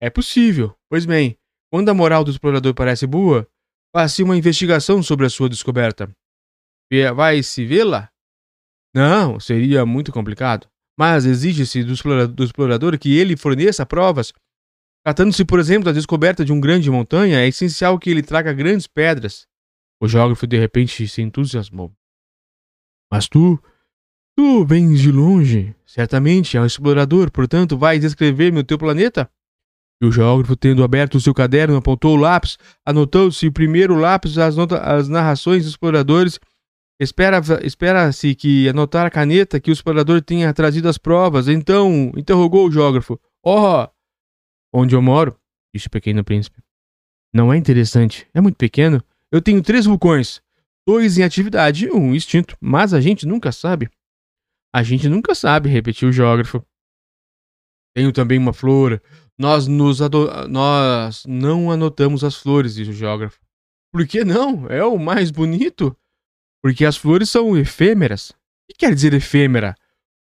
É 0.00 0.08
possível. 0.08 0.76
Pois 0.88 1.04
bem, 1.04 1.36
quando 1.72 1.88
a 1.88 1.94
moral 1.94 2.22
do 2.22 2.30
explorador 2.30 2.72
parece 2.72 3.04
boa, 3.04 3.44
faça 3.94 4.22
uma 4.22 4.36
investigação 4.36 5.02
sobre 5.02 5.26
a 5.26 5.30
sua 5.30 5.48
descoberta. 5.48 6.10
Vai-se 7.14 7.64
vê-la? 7.64 8.08
Não, 8.94 9.38
seria 9.38 9.84
muito 9.84 10.12
complicado. 10.12 10.66
Mas 10.98 11.24
exige-se 11.24 11.84
do 11.84 12.44
explorador 12.44 12.98
que 12.98 13.16
ele 13.16 13.36
forneça 13.36 13.86
provas. 13.86 14.32
Tratando-se, 15.04 15.44
por 15.44 15.60
exemplo, 15.60 15.84
da 15.84 15.92
descoberta 15.92 16.44
de 16.44 16.52
um 16.52 16.60
grande 16.60 16.90
montanha, 16.90 17.40
é 17.40 17.46
essencial 17.46 17.98
que 17.98 18.10
ele 18.10 18.22
traga 18.22 18.52
grandes 18.52 18.86
pedras. 18.86 19.46
O 20.00 20.08
geógrafo 20.08 20.46
de 20.46 20.58
repente 20.58 21.06
se 21.06 21.22
entusiasmou. 21.22 21.92
Mas 23.10 23.28
tu, 23.28 23.62
tu 24.36 24.64
vens 24.64 25.00
de 25.00 25.10
longe. 25.10 25.74
Certamente 25.86 26.56
é 26.56 26.60
um 26.60 26.66
explorador, 26.66 27.30
portanto, 27.30 27.78
vais 27.78 28.00
descrever-me 28.00 28.60
o 28.60 28.64
teu 28.64 28.76
planeta? 28.76 29.30
E 30.00 30.06
o 30.06 30.12
geógrafo, 30.12 30.54
tendo 30.54 30.84
aberto 30.84 31.16
o 31.16 31.20
seu 31.20 31.34
caderno, 31.34 31.76
apontou 31.76 32.14
o 32.14 32.20
lápis, 32.20 32.56
primeiro 33.52 33.94
o 33.94 33.98
lápis 33.98 34.38
as, 34.38 34.56
as 34.58 35.08
narrações 35.08 35.64
dos 35.64 35.72
exploradores 35.72 36.38
Espera-se 37.00 37.64
espera 37.64 38.10
que 38.36 38.68
anotar 38.68 39.06
a 39.06 39.10
caneta 39.10 39.60
que 39.60 39.70
o 39.70 39.72
explorador 39.72 40.20
tenha 40.20 40.52
trazido 40.52 40.88
as 40.88 40.98
provas. 40.98 41.46
Então, 41.46 42.10
interrogou 42.16 42.66
o 42.66 42.72
geógrafo. 42.72 43.20
Oh, 43.40 43.86
onde 44.72 44.96
eu 44.96 45.02
moro? 45.02 45.38
Disse 45.72 45.86
o 45.86 45.90
pequeno 45.90 46.24
príncipe. 46.24 46.60
Não 47.32 47.52
é 47.52 47.56
interessante. 47.56 48.28
É 48.34 48.40
muito 48.40 48.56
pequeno. 48.56 49.00
Eu 49.30 49.40
tenho 49.40 49.62
três 49.62 49.86
vulcões. 49.86 50.42
Dois 50.88 51.18
em 51.18 51.22
atividade 51.22 51.86
e 51.86 51.92
um 51.92 52.16
extinto. 52.16 52.56
Mas 52.60 52.92
a 52.92 53.00
gente 53.00 53.26
nunca 53.26 53.52
sabe. 53.52 53.88
A 54.74 54.82
gente 54.82 55.08
nunca 55.08 55.36
sabe, 55.36 55.68
repetiu 55.68 56.08
o 56.08 56.12
geógrafo. 56.12 56.64
Tenho 57.94 58.12
também 58.12 58.38
uma 58.38 58.52
flor. 58.52 59.00
Nós, 59.38 59.68
nos 59.68 60.00
nós 60.48 61.24
não 61.26 61.70
anotamos 61.70 62.24
as 62.24 62.34
flores, 62.34 62.74
disse 62.74 62.90
o 62.90 62.94
geógrafo. 62.94 63.38
Por 63.92 64.06
que 64.06 64.24
não? 64.24 64.66
É 64.68 64.84
o 64.84 64.98
mais 64.98 65.30
bonito. 65.30 65.96
Porque 66.62 66.84
as 66.84 66.96
flores 66.96 67.30
são 67.30 67.56
efêmeras. 67.56 68.30
O 68.30 68.72
que 68.72 68.78
quer 68.78 68.94
dizer 68.94 69.14
efêmera? 69.14 69.76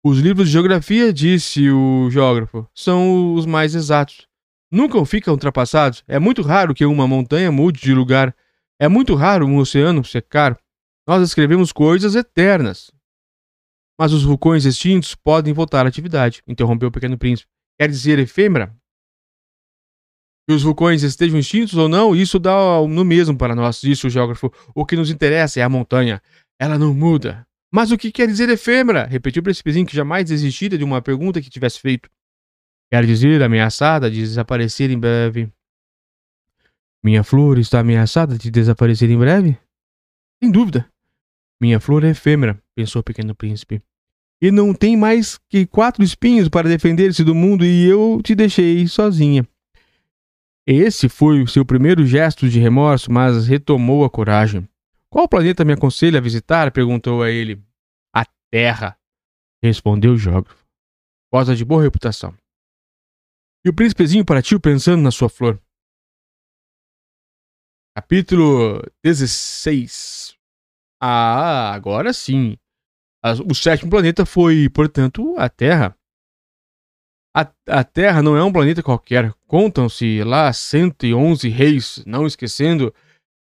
Os 0.05 0.19
livros 0.19 0.47
de 0.49 0.53
geografia, 0.53 1.13
disse 1.13 1.71
o 1.71 2.11
geógrafo, 2.11 2.69
são 2.75 3.35
os 3.35 3.47
mais 3.47 3.75
exatos. 3.75 4.27
Nunca 4.71 5.03
ficam 5.07 5.35
ultrapassados. 5.35 6.05
É 6.07 6.19
muito 6.19 6.43
raro 6.43 6.75
que 6.75 6.85
uma 6.85 7.07
montanha 7.07 7.51
mude 7.51 7.81
de 7.81 7.95
lugar. 7.95 8.35
É 8.79 8.89
muito 8.89 9.15
raro 9.15 9.47
um 9.47 9.59
oceano 9.59 10.05
secar. 10.05 10.59
Nós 11.07 11.23
escrevemos 11.23 11.73
coisas 11.73 12.15
eternas. 12.15 12.91
Mas 13.99 14.13
os 14.13 14.23
vulcões 14.23 14.65
extintos 14.65 15.15
podem 15.15 15.55
voltar 15.55 15.87
à 15.87 15.89
atividade, 15.89 16.43
interrompeu 16.47 16.89
o 16.89 16.93
pequeno 16.93 17.19
príncipe. 17.19 17.51
Quer 17.81 17.89
dizer 17.89 18.19
efêmera? 18.19 18.78
Que 20.49 20.55
os 20.55 20.63
vulcões 20.63 21.03
estejam 21.03 21.39
extintos 21.39 21.75
ou 21.75 21.91
não, 21.91 22.17
isso 22.17 22.39
dá 22.39 22.57
no 22.89 23.05
mesmo 23.05 23.37
para 23.37 23.55
nós, 23.55 23.83
disse 23.83 24.07
o 24.07 24.11
geógrafo. 24.11 24.51
O 24.75 24.87
que 24.87 24.97
nos 24.97 25.11
interessa 25.11 25.61
é 25.61 25.63
a 25.63 25.69
montanha. 25.69 26.23
Ela 26.59 26.79
não 26.79 26.95
muda. 26.95 27.47
Mas 27.71 27.91
o 27.91 27.99
que 27.99 28.11
quer 28.11 28.27
dizer 28.27 28.49
efêmera? 28.49 29.05
Repetiu 29.05 29.41
o 29.41 29.43
príncipezinho 29.43 29.85
que 29.85 29.95
jamais 29.95 30.25
desistira 30.25 30.79
de 30.79 30.85
uma 30.85 31.03
pergunta 31.03 31.43
que 31.43 31.51
tivesse 31.51 31.79
feito. 31.79 32.09
Quer 32.91 33.05
dizer 33.05 33.43
ameaçada 33.43 34.11
de 34.11 34.21
desaparecer 34.21 34.91
em 34.91 34.99
breve. 34.99 35.53
Minha 37.05 37.23
flor 37.23 37.59
está 37.59 37.81
ameaçada 37.81 38.39
de 38.39 38.51
desaparecer 38.51 39.11
em 39.11 39.19
breve? 39.19 39.59
Sem 40.43 40.51
dúvida. 40.51 40.89
Minha 41.61 41.79
flor 41.79 42.05
é 42.05 42.09
efêmera, 42.09 42.59
pensou 42.75 43.01
o 43.01 43.05
pequeno 43.05 43.35
príncipe. 43.35 43.83
E 44.41 44.51
não 44.51 44.73
tem 44.73 44.97
mais 44.97 45.39
que 45.47 45.67
quatro 45.67 46.03
espinhos 46.03 46.49
para 46.49 46.71
defender-se 46.71 47.23
do 47.23 47.35
mundo 47.35 47.67
e 47.67 47.85
eu 47.85 48.23
te 48.25 48.35
deixei 48.35 48.89
sozinha. 48.89 49.47
Esse 50.71 51.09
foi 51.09 51.43
o 51.43 51.49
seu 51.49 51.65
primeiro 51.65 52.05
gesto 52.05 52.47
de 52.47 52.59
remorso, 52.61 53.11
mas 53.11 53.47
retomou 53.47 54.05
a 54.05 54.11
coragem. 54.11 54.69
Qual 55.11 55.27
planeta 55.27 55.65
me 55.65 55.73
aconselha 55.73 56.19
a 56.19 56.21
visitar? 56.21 56.71
perguntou 56.71 57.23
a 57.23 57.31
ele. 57.31 57.65
A 58.15 58.27
Terra, 58.53 59.01
respondeu 59.65 60.13
o 60.13 60.19
geógrafo. 60.19 60.63
Gosta 61.33 61.57
de 61.57 61.65
boa 61.65 61.83
reputação. 61.83 62.37
E 63.65 63.71
o 63.71 63.75
príncipezinho 63.75 64.27
partiu 64.27 64.61
pensando 64.61 65.03
na 65.03 65.11
sua 65.11 65.31
flor. 65.31 65.59
Capítulo 67.97 68.83
16 69.03 70.37
Ah, 71.01 71.73
agora 71.73 72.13
sim. 72.13 72.59
O 73.51 73.55
sétimo 73.55 73.91
planeta 73.91 74.27
foi, 74.27 74.69
portanto, 74.69 75.35
a 75.39 75.49
Terra. 75.49 75.98
A, 77.35 77.51
a 77.69 77.85
Terra 77.85 78.23
não 78.23 78.37
é 78.37 78.43
um 78.43 78.53
planeta 78.53 78.83
qualquer. 78.83 79.33
Contam-se 79.47 80.23
lá 80.25 80.53
111 80.53 81.49
reis, 81.49 82.03
não 82.07 82.27
esquecendo, 82.27 82.93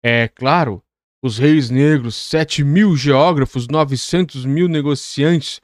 é 0.04 0.28
claro, 0.28 0.82
os 1.22 1.38
reis 1.38 1.70
negros, 1.70 2.14
7 2.14 2.62
mil 2.62 2.96
geógrafos, 2.96 3.66
900 3.68 4.44
mil 4.44 4.68
negociantes, 4.68 5.60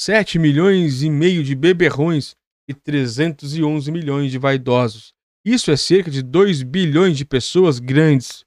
7 0.00 0.38
milhões 0.38 1.02
e 1.02 1.10
meio 1.10 1.42
de 1.42 1.54
beberrões 1.54 2.34
e 2.68 2.74
311 2.74 3.90
milhões 3.90 4.30
de 4.30 4.38
vaidosos. 4.38 5.12
Isso 5.44 5.70
é 5.70 5.76
cerca 5.76 6.10
de 6.10 6.22
2 6.22 6.62
bilhões 6.62 7.16
de 7.16 7.24
pessoas 7.24 7.78
grandes. 7.78 8.44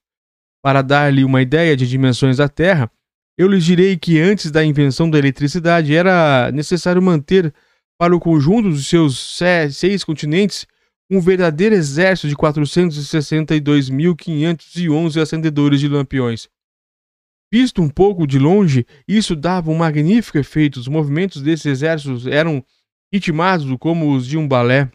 Para 0.64 0.82
dar-lhe 0.82 1.24
uma 1.24 1.41
ideia 1.41 1.76
de 1.76 1.88
dimensões 1.88 2.38
da 2.38 2.47
Terra, 2.47 2.91
eu 3.38 3.47
lhes 3.47 3.66
direi 3.66 3.97
que 3.97 4.20
antes 4.20 4.52
da 4.52 4.64
invenção 4.64 5.10
da 5.10 5.18
eletricidade 5.18 5.95
era 5.95 6.52
necessário 6.52 7.02
manter 7.02 7.52
para 8.02 8.16
o 8.16 8.20
conjunto 8.20 8.68
dos 8.68 8.88
seus 8.88 9.39
seis 9.72 10.04
continentes 10.04 10.66
um 11.08 11.22
verdadeiro 11.22 11.76
exército 11.76 12.30
de 12.30 12.36
462.511 12.36 15.22
acendedores 15.22 15.80
de 15.80 15.88
lampiões. 15.88 16.49
Visto 17.54 17.80
um 17.80 17.88
pouco 17.88 18.26
de 18.26 18.39
longe, 18.39 18.88
isso 19.08 19.36
dava 19.36 19.70
um 19.70 19.76
magnífico 19.76 20.39
efeito. 20.39 20.80
Os 20.80 20.88
movimentos 20.88 21.43
desses 21.43 21.68
exércitos 21.68 22.26
eram 22.26 22.66
ritmados 23.14 23.68
como 23.80 24.16
os 24.16 24.26
de 24.26 24.36
um 24.36 24.47
balé. 24.47 24.91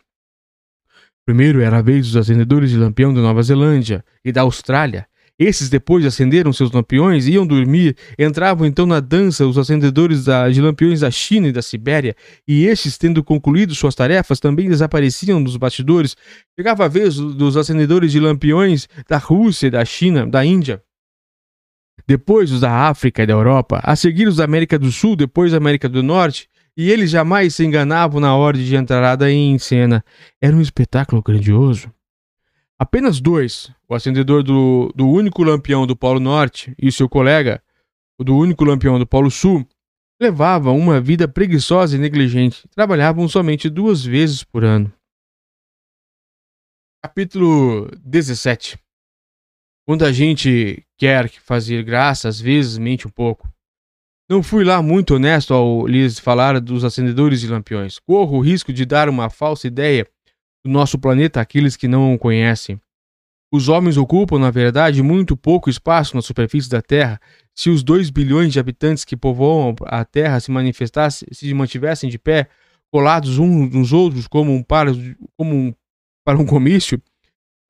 Primeiro 1.25 1.61
era 1.61 1.79
a 1.79 1.83
vez 1.83 2.09
dos 2.09 2.17
acendedores 2.17 2.71
de 2.71 2.77
lampião 2.77 3.15
da 3.15 3.21
Nova 3.21 3.41
Zelândia 3.41 4.05
e 4.25 4.33
da 4.33 4.41
Austrália. 4.41 5.07
Esses, 5.39 5.69
depois 5.69 6.03
de 6.03 6.09
acenderam 6.09 6.51
seus 6.51 6.71
lampiões, 6.73 7.27
iam 7.27 7.47
dormir, 7.47 7.95
entravam 8.19 8.67
então 8.67 8.87
na 8.87 9.01
dança 9.01 9.47
os 9.47 9.59
acendedores 9.59 10.25
da, 10.25 10.49
de 10.49 10.63
lampiões 10.63 11.01
da 11.01 11.11
China 11.11 11.49
e 11.49 11.53
da 11.53 11.61
Sibéria, 11.61 12.17
e 12.49 12.65
estes, 12.65 12.97
tendo 12.97 13.23
concluído 13.23 13.75
suas 13.75 13.95
tarefas, 13.95 14.41
também 14.41 14.67
desapareciam 14.67 15.43
dos 15.43 15.59
bastidores. 15.59 16.17
Chegava 16.59 16.87
a 16.87 16.89
vez 16.89 17.17
dos 17.17 17.57
acendedores 17.57 18.13
de 18.13 18.19
lampiões 18.19 18.89
da 19.07 19.19
Rússia, 19.19 19.71
da 19.71 19.85
China, 19.85 20.27
da 20.27 20.43
Índia. 20.43 20.83
Depois 22.07 22.51
os 22.51 22.61
da 22.61 22.89
África 22.89 23.23
e 23.23 23.27
da 23.27 23.35
Europa, 23.35 23.81
a 23.83 23.95
seguir 23.95 24.29
os 24.29 24.37
da 24.37 24.45
América 24.45 24.79
do 24.79 24.91
Sul, 24.91 25.17
depois 25.17 25.53
da 25.53 25.59
América 25.59 25.89
do 25.89 26.03
Norte, 26.03 26.49
e 26.75 26.91
eles 26.91 27.11
jamais 27.11 27.55
se 27.55 27.65
enganavam 27.65 28.21
na 28.21 28.35
ordem 28.35 28.65
de 28.65 28.77
entrada 28.77 29.31
em 29.31 29.59
cena. 29.59 30.05
Era 30.41 30.57
um 30.57 30.61
espetáculo 30.61 31.23
grandioso. 31.23 31.91
Apenas 32.79 33.21
dois, 33.21 33.71
o 33.89 33.95
acendedor 33.95 34.43
do, 34.43 34.93
do 34.95 35.09
único 35.09 35.43
lampião 35.43 35.87
do 35.87 35.97
Polo 35.97 36.21
Norte 36.21 36.75
e 36.79 36.93
seu 36.93 37.09
colega, 37.09 37.63
o 38.19 38.25
do 38.25 38.37
único 38.37 38.65
lampião 38.65 38.99
do 38.99 39.07
Polo 39.07 39.31
Sul, 39.31 39.67
levavam 40.21 40.77
uma 40.77 41.01
vida 41.01 41.27
preguiçosa 41.27 41.97
e 41.97 41.99
negligente. 41.99 42.69
Trabalhavam 42.69 43.27
somente 43.29 43.71
duas 43.71 44.05
vezes 44.05 44.45
por 44.45 44.63
ano. 44.63 44.93
Capítulo 47.03 47.91
17 48.05 48.79
Quando 49.87 50.05
a 50.05 50.13
gente 50.13 50.85
quer 50.99 51.31
fazer 51.31 51.83
graça, 51.83 52.29
às 52.29 52.39
vezes 52.39 52.77
mente 52.77 53.07
um 53.07 53.11
pouco. 53.11 53.49
Não 54.29 54.43
fui 54.43 54.65
lá 54.65 54.83
muito 54.83 55.15
honesto 55.15 55.55
ao 55.55 55.87
lhes 55.87 56.19
falar 56.19 56.61
dos 56.61 56.85
acendedores 56.85 57.41
de 57.41 57.49
lampiões. 57.49 57.99
Corro 58.01 58.37
o 58.37 58.41
risco 58.41 58.71
de 58.71 58.85
dar 58.85 59.09
uma 59.09 59.31
falsa 59.31 59.67
ideia 59.67 60.07
do 60.67 60.73
nosso 60.73 60.99
planeta 60.99 61.41
àqueles 61.41 61.77
que 61.77 61.87
não 61.87 62.15
o 62.15 62.19
conhecem. 62.19 62.81
Os 63.53 63.69
homens 63.69 63.97
ocupam, 63.97 64.39
na 64.39 64.51
verdade, 64.51 65.03
muito 65.03 65.37
pouco 65.37 65.71
espaço 65.71 66.17
na 66.17 66.23
superfície 66.23 66.69
da 66.69 66.83
Terra. 66.83 67.21
Se 67.55 67.71
os 67.71 67.83
2 67.83 68.11
bilhões 68.11 68.53
de 68.53 68.59
habitantes 68.59 69.05
que 69.05 69.17
povoam 69.17 69.75
a 69.85 70.05
Terra 70.05 70.41
se 70.41 70.51
manifestassem, 70.51 71.29
se 71.31 71.55
mantivessem 71.55 72.11
de 72.11 72.19
pé, 72.19 72.49
colados 72.93 73.39
uns 73.39 73.73
nos 73.73 73.93
outros 73.93 74.27
como 74.27 74.53
um 74.53 74.63
para, 74.63 74.91
como 75.37 75.55
um, 75.55 75.75
para 76.25 76.39
um 76.39 76.45
comício, 76.45 77.01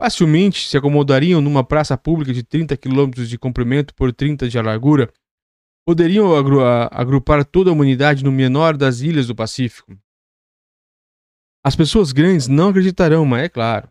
facilmente 0.01 0.66
se 0.66 0.76
acomodariam 0.76 1.40
numa 1.40 1.62
praça 1.62 1.97
pública 1.97 2.32
de 2.32 2.42
30 2.42 2.76
quilômetros 2.76 3.28
de 3.28 3.38
comprimento 3.38 3.94
por 3.94 4.12
30 4.12 4.49
de 4.49 4.61
largura 4.61 5.12
poderiam 5.86 6.34
agru 6.34 6.64
agrupar 6.90 7.44
toda 7.44 7.70
a 7.70 7.72
humanidade 7.72 8.24
no 8.24 8.32
menor 8.32 8.76
das 8.76 9.01
ilhas 9.03 9.28
do 9.28 9.36
Pacífico. 9.36 9.97
As 11.67 11.75
pessoas 11.75 12.12
grandes 12.12 12.47
não 12.47 12.69
acreditarão, 12.69 13.25
mas 13.25 13.43
é 13.45 13.49
claro. 13.49 13.89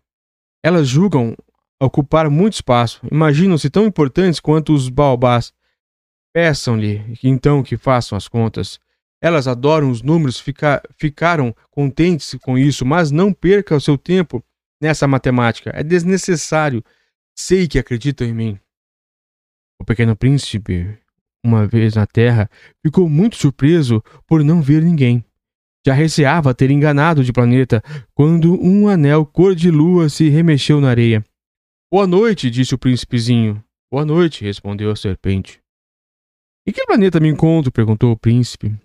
Elas 0.63 0.87
julgam 0.87 1.35
ocupar 1.81 2.29
muito 2.29 2.53
espaço, 2.53 3.01
imaginam-se 3.11 3.69
tão 3.69 3.85
importantes 3.85 4.39
quanto 4.39 4.73
os 4.73 4.87
baobás. 4.87 5.51
Peçam-lhe 6.33 7.17
então 7.21 7.61
que 7.61 7.75
façam 7.75 8.17
as 8.17 8.29
contas. 8.29 8.79
Elas 9.21 9.45
adoram 9.45 9.91
os 9.91 10.01
números, 10.01 10.39
fica, 10.39 10.81
ficaram 10.97 11.53
contentes 11.69 12.35
com 12.41 12.57
isso, 12.57 12.85
mas 12.85 13.11
não 13.11 13.33
perca 13.33 13.75
o 13.75 13.81
seu 13.81 13.97
tempo 13.97 14.41
nessa 14.81 15.05
matemática. 15.05 15.71
É 15.73 15.83
desnecessário. 15.83 16.81
Sei 17.37 17.67
que 17.67 17.77
acreditam 17.77 18.25
em 18.25 18.33
mim. 18.33 18.59
O 19.81 19.83
pequeno 19.83 20.15
príncipe 20.15 20.97
uma 21.45 21.67
vez 21.67 21.93
na 21.93 22.07
Terra, 22.07 22.49
ficou 22.83 23.07
muito 23.07 23.35
surpreso 23.35 24.03
por 24.25 24.43
não 24.43 24.61
ver 24.61 24.81
ninguém. 24.81 25.23
Já 25.85 25.93
receava 25.93 26.53
ter 26.53 26.71
enganado 26.71 27.23
de 27.23 27.31
planeta 27.31 27.83
quando 28.15 28.59
um 28.59 28.87
anel 28.87 29.23
cor 29.23 29.53
de 29.53 29.69
lua 29.69 30.09
se 30.09 30.29
remexeu 30.29 30.81
na 30.81 30.89
areia. 30.89 31.23
Boa 31.91 32.07
noite, 32.07 32.49
disse 32.49 32.73
o 32.73 32.77
príncipezinho. 32.77 33.63
Boa 33.91 34.03
noite, 34.03 34.43
respondeu 34.43 34.89
a 34.89 34.95
serpente. 34.95 35.61
Em 36.67 36.71
que 36.71 36.83
planeta 36.87 37.19
me 37.19 37.29
encontro? 37.29 37.71
perguntou 37.71 38.11
o 38.11 38.17
príncipe. 38.17 38.75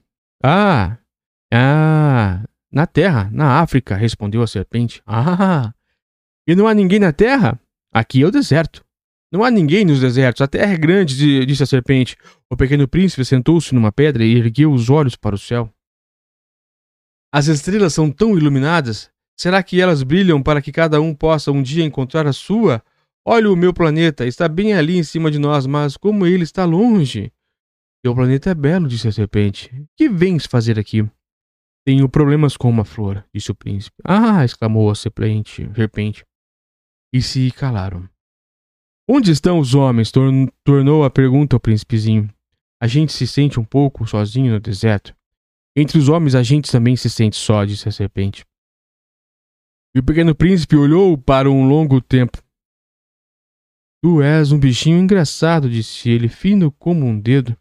Ah, 0.44 0.98
ah, 1.51 2.44
na 2.70 2.86
Terra, 2.86 3.30
na 3.32 3.61
África, 3.61 3.96
respondeu 3.96 4.42
a 4.42 4.46
serpente. 4.46 5.03
Ah, 5.07 5.72
e 6.46 6.55
não 6.55 6.68
há 6.68 6.74
ninguém 6.74 6.98
na 6.98 7.14
Terra? 7.14 7.59
Aqui 7.90 8.22
é 8.22 8.26
o 8.26 8.30
deserto. 8.30 8.84
Não 9.32 9.42
há 9.42 9.51
ninguém 9.51 9.84
nos 9.84 10.01
desertos, 10.01 10.42
a 10.42 10.48
terra 10.48 10.72
é 10.72 10.76
grande, 10.76 11.46
disse 11.46 11.62
a 11.62 11.66
serpente. 11.66 12.16
O 12.51 12.57
pequeno 12.57 12.88
príncipe 12.88 13.24
sentou-se 13.24 13.72
numa 13.74 13.92
pedra 13.92 14.24
e 14.24 14.36
ergueu 14.36 14.72
os 14.72 14.90
olhos 14.90 15.14
para 15.14 15.36
o 15.36 15.38
céu. 15.38 15.72
As 17.32 17.46
estrelas 17.46 17.94
são 17.94 18.10
tão 18.10 18.36
iluminadas? 18.36 19.10
Será 19.38 19.62
que 19.62 19.80
elas 19.80 20.02
brilham 20.02 20.42
para 20.42 20.60
que 20.60 20.72
cada 20.72 21.00
um 21.00 21.14
possa 21.14 21.52
um 21.52 21.62
dia 21.62 21.84
encontrar 21.84 22.26
a 22.26 22.32
sua? 22.32 22.82
Olha 23.24 23.50
o 23.50 23.56
meu 23.56 23.72
planeta, 23.72 24.26
está 24.26 24.48
bem 24.48 24.74
ali 24.74 24.98
em 24.98 25.02
cima 25.02 25.30
de 25.30 25.38
nós, 25.38 25.66
mas 25.66 25.96
como 25.96 26.26
ele 26.26 26.42
está 26.42 26.64
longe. 26.64 27.32
Teu 28.02 28.14
planeta 28.14 28.50
é 28.50 28.54
belo, 28.54 28.88
disse 28.88 29.08
a 29.08 29.12
serpente. 29.12 29.70
Que 29.96 30.08
vens 30.08 30.46
fazer 30.46 30.78
aqui? 30.78 31.08
Tenho 31.86 32.08
problemas 32.08 32.56
com 32.56 32.68
uma 32.68 32.84
flor, 32.84 33.24
disse 33.32 33.50
o 33.50 33.54
príncipe. 33.54 33.96
Ah! 34.04 34.44
exclamou 34.44 34.90
a 34.90 34.94
serpente. 34.94 35.70
serpente. 35.74 36.24
E 37.12 37.22
se 37.22 37.50
calaram. 37.50 38.08
Onde 39.08 39.30
estão 39.30 39.58
os 39.58 39.74
homens? 39.74 40.12
tornou 40.64 41.04
a 41.04 41.10
pergunta 41.10 41.56
ao 41.56 41.60
príncipezinho. 41.60 42.28
A 42.80 42.86
gente 42.86 43.12
se 43.12 43.26
sente 43.26 43.58
um 43.60 43.64
pouco 43.64 44.06
sozinho 44.06 44.52
no 44.52 44.60
deserto. 44.60 45.14
Entre 45.80 45.96
os 45.96 46.10
homens 46.10 46.34
a 46.34 46.42
gente 46.42 46.70
também 46.70 46.94
se 46.94 47.08
sente 47.08 47.36
só, 47.36 47.64
disse 47.64 47.88
a 47.88 47.92
serpente. 47.92 48.44
E 49.94 49.98
o 49.98 50.02
pequeno 50.02 50.34
príncipe 50.34 50.76
olhou 50.76 51.16
para 51.16 51.50
um 51.50 51.66
longo 51.66 52.02
tempo. 52.02 52.36
Tu 54.02 54.20
és 54.20 54.52
um 54.52 54.60
bichinho 54.60 54.98
engraçado, 54.98 55.70
disse 55.70 56.10
ele, 56.10 56.28
fino 56.28 56.70
como 56.70 57.06
um 57.06 57.18
dedo. 57.18 57.56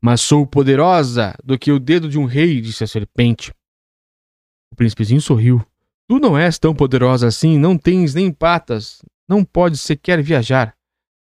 Mas 0.00 0.22
sou 0.22 0.46
poderosa 0.46 1.36
do 1.44 1.58
que 1.58 1.70
o 1.70 1.78
dedo 1.78 2.08
de 2.08 2.18
um 2.18 2.24
rei, 2.24 2.62
disse 2.62 2.82
a 2.82 2.86
serpente. 2.86 3.52
O 4.72 4.76
príncipezinho 4.76 5.20
sorriu. 5.20 5.62
Tu 6.08 6.18
não 6.18 6.38
és 6.38 6.58
tão 6.58 6.74
poderosa 6.74 7.26
assim, 7.26 7.58
não 7.58 7.76
tens 7.76 8.14
nem 8.14 8.32
patas, 8.32 9.02
não 9.28 9.44
podes 9.44 9.82
sequer 9.82 10.22
viajar. 10.22 10.74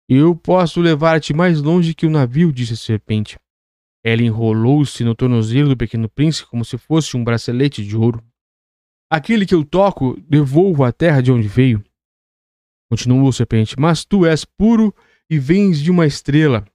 Eu 0.08 0.34
posso 0.34 0.80
levar-te 0.80 1.34
mais 1.34 1.62
longe 1.62 1.94
que 1.94 2.06
o 2.06 2.10
navio, 2.10 2.50
disse 2.50 2.72
a 2.72 2.78
serpente. 2.78 3.38
Ela 4.04 4.22
enrolou-se 4.22 5.04
no 5.04 5.16
tornozelo 5.16 5.70
do 5.70 5.78
pequeno 5.78 6.10
príncipe 6.10 6.50
como 6.50 6.66
se 6.66 6.78
fosse 6.78 7.16
um 7.16 7.24
bracelete 7.24 7.84
de 7.84 7.96
ouro. 7.96 8.22
Aquele 9.10 9.46
que 9.46 9.56
eu 9.56 9.64
toco, 9.64 10.20
devolvo 10.22 10.84
à 10.84 10.92
terra 10.92 11.22
de 11.22 11.32
onde 11.32 11.48
veio. 11.48 11.84
Continuou 12.90 13.30
a 13.30 13.34
serpente, 13.34 13.80
mas 13.80 14.04
tu 14.04 14.26
és 14.26 14.44
puro 14.44 14.94
e 15.30 15.40
vens 15.40 15.80
de 15.80 15.90
uma 15.90 16.06
estrela. 16.06 16.66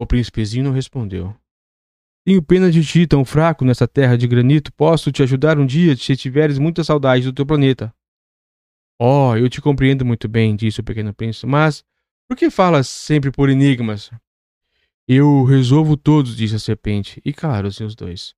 O 0.00 0.06
príncipezinho 0.06 0.64
não 0.64 0.72
respondeu. 0.72 1.34
Tenho 2.24 2.42
pena 2.42 2.70
de 2.70 2.84
ti, 2.84 3.06
tão 3.06 3.24
fraco 3.24 3.64
nessa 3.64 3.88
terra 3.88 4.16
de 4.16 4.28
granito. 4.28 4.72
Posso 4.72 5.10
te 5.10 5.22
ajudar 5.22 5.58
um 5.58 5.66
dia 5.66 5.96
se 5.96 6.14
tiveres 6.16 6.58
muita 6.58 6.84
saudade 6.84 7.24
do 7.24 7.32
teu 7.32 7.44
planeta. 7.44 7.92
Oh, 9.00 9.34
eu 9.36 9.48
te 9.48 9.60
compreendo 9.60 10.04
muito 10.04 10.28
bem, 10.28 10.54
disse 10.54 10.80
o 10.80 10.84
pequeno 10.84 11.14
príncipe, 11.14 11.46
mas 11.46 11.84
por 12.28 12.36
que 12.36 12.50
falas 12.50 12.86
sempre 12.86 13.32
por 13.32 13.48
enigmas? 13.48 14.10
Eu 15.08 15.44
resolvo 15.44 15.96
todos, 15.96 16.36
disse 16.36 16.56
a 16.56 16.58
serpente, 16.58 17.22
e 17.24 17.32
calaram-se 17.32 17.82
os 17.82 17.94
dois. 17.96 18.34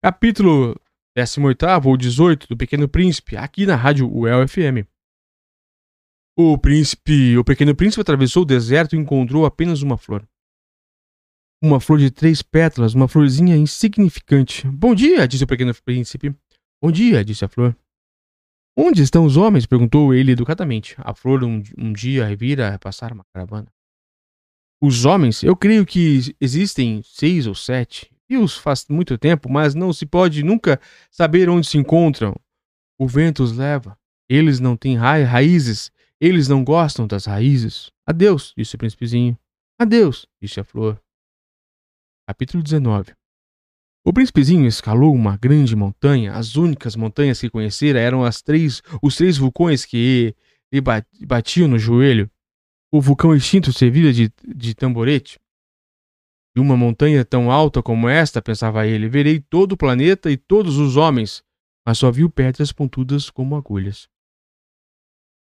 Capítulo 0.00 0.80
18 1.16 1.66
ou 1.84 1.96
18 1.96 2.46
do 2.46 2.56
Pequeno 2.56 2.88
Príncipe, 2.88 3.36
aqui 3.36 3.66
na 3.66 3.74
rádio 3.74 4.08
UEL 4.08 4.46
FM. 4.46 4.86
O 6.38 6.56
príncipe, 6.56 7.36
o 7.36 7.44
pequeno 7.44 7.74
príncipe 7.74 8.00
atravessou 8.00 8.44
o 8.44 8.46
deserto 8.46 8.94
e 8.94 8.98
encontrou 8.98 9.44
apenas 9.44 9.82
uma 9.82 9.98
flor. 9.98 10.26
Uma 11.60 11.80
flor 11.80 11.98
de 11.98 12.10
três 12.10 12.40
pétalas, 12.40 12.94
uma 12.94 13.08
florzinha 13.08 13.56
insignificante. 13.56 14.66
Bom 14.68 14.94
dia, 14.94 15.26
disse 15.26 15.44
o 15.44 15.48
pequeno 15.48 15.74
príncipe. 15.84 16.34
Bom 16.80 16.92
dia, 16.92 17.24
disse 17.24 17.44
a 17.44 17.48
flor. 17.48 17.76
Onde 18.76 19.02
estão 19.02 19.24
os 19.24 19.36
homens? 19.36 19.66
perguntou 19.66 20.14
ele 20.14 20.32
educadamente. 20.32 20.94
A 20.98 21.14
flor 21.14 21.44
um, 21.44 21.62
um 21.76 21.92
dia 21.92 22.34
vira 22.36 22.78
passar 22.78 23.12
uma 23.12 23.24
caravana. 23.32 23.70
Os 24.82 25.04
homens, 25.04 25.42
eu 25.42 25.54
creio 25.54 25.84
que 25.84 26.34
existem 26.40 27.02
seis 27.02 27.46
ou 27.46 27.54
sete. 27.54 28.10
E-os 28.28 28.56
faz 28.56 28.86
muito 28.88 29.18
tempo, 29.18 29.50
mas 29.50 29.74
não 29.74 29.92
se 29.92 30.06
pode 30.06 30.42
nunca 30.42 30.80
saber 31.10 31.50
onde 31.50 31.66
se 31.66 31.76
encontram. 31.76 32.34
O 32.98 33.06
vento 33.06 33.42
os 33.42 33.56
leva. 33.56 33.98
Eles 34.28 34.60
não 34.60 34.76
têm 34.76 34.96
ra 34.96 35.22
raízes. 35.24 35.90
Eles 36.20 36.48
não 36.48 36.64
gostam 36.64 37.06
das 37.06 37.26
raízes. 37.26 37.90
Adeus, 38.06 38.54
disse 38.56 38.76
o 38.76 38.78
príncipezinho. 38.78 39.38
Adeus, 39.78 40.26
disse 40.40 40.60
a 40.60 40.64
flor. 40.64 41.00
Capítulo 42.26 42.62
19 42.62 43.19
o 44.04 44.12
príncipezinho 44.12 44.66
escalou 44.66 45.14
uma 45.14 45.36
grande 45.36 45.76
montanha. 45.76 46.32
As 46.32 46.56
únicas 46.56 46.96
montanhas 46.96 47.40
que 47.40 47.50
conhecera 47.50 48.00
eram 48.00 48.24
as 48.24 48.40
três, 48.40 48.82
os 49.02 49.16
três 49.16 49.36
vulcões 49.36 49.84
que 49.84 50.34
lhe 50.72 50.80
batiam 51.26 51.68
no 51.68 51.78
joelho. 51.78 52.30
O 52.92 53.00
vulcão 53.00 53.34
extinto 53.34 53.72
servia 53.72 54.12
de, 54.12 54.32
de 54.46 54.74
tamborete. 54.74 55.38
E 56.56 56.60
uma 56.60 56.76
montanha 56.76 57.24
tão 57.24 57.50
alta 57.52 57.82
como 57.82 58.08
esta, 58.08 58.42
pensava 58.42 58.86
ele, 58.86 59.08
verei 59.08 59.38
todo 59.38 59.72
o 59.72 59.76
planeta 59.76 60.30
e 60.30 60.36
todos 60.36 60.78
os 60.78 60.96
homens, 60.96 61.44
mas 61.86 61.98
só 61.98 62.10
viu 62.10 62.28
pedras 62.28 62.72
pontudas 62.72 63.30
como 63.30 63.54
agulhas. 63.54 64.08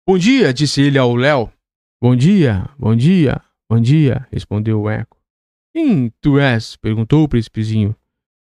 Bom 0.07 0.17
dia, 0.17 0.53
disse 0.53 0.81
ele 0.81 0.97
ao 0.97 1.15
Léo. 1.15 1.51
Bom 2.01 2.15
dia, 2.15 2.69
bom 2.77 2.95
dia, 2.95 3.41
bom 3.69 3.81
dia, 3.81 4.27
respondeu 4.31 4.81
o 4.81 4.89
eco. 4.89 5.17
Quem 5.75 6.09
tu 6.21 6.39
és? 6.39 6.75
perguntou 6.77 7.23
o 7.23 7.27
príncipezinho. 7.27 7.95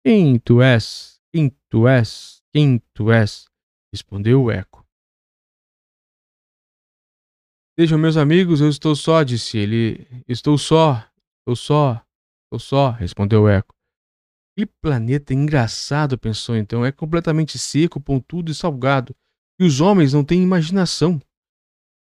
Quem 0.03 0.39
tu 0.39 0.63
és? 0.63 1.21
Quem 1.31 1.55
tu 1.69 1.87
és? 1.87 2.41
Quem 2.51 2.79
tu 2.91 3.11
és? 3.11 3.47
Respondeu 3.93 4.43
o 4.43 4.51
eco. 4.51 4.83
Sejam 7.79 7.99
meus 7.99 8.17
amigos, 8.17 8.61
eu 8.61 8.69
estou 8.69 8.95
só, 8.95 9.21
disse 9.21 9.59
ele. 9.59 10.07
Estou 10.27 10.57
só, 10.57 11.07
estou 11.39 11.55
só, 11.55 12.03
estou 12.45 12.59
só, 12.59 12.89
respondeu 12.89 13.43
o 13.43 13.47
eco. 13.47 13.75
Que 14.57 14.65
planeta 14.65 15.35
engraçado, 15.35 16.17
pensou 16.17 16.55
então. 16.57 16.83
É 16.83 16.91
completamente 16.91 17.59
seco, 17.59 18.01
pontudo 18.01 18.49
e 18.49 18.55
salgado. 18.55 19.15
E 19.59 19.63
os 19.63 19.81
homens 19.81 20.13
não 20.13 20.25
têm 20.25 20.41
imaginação. 20.41 21.21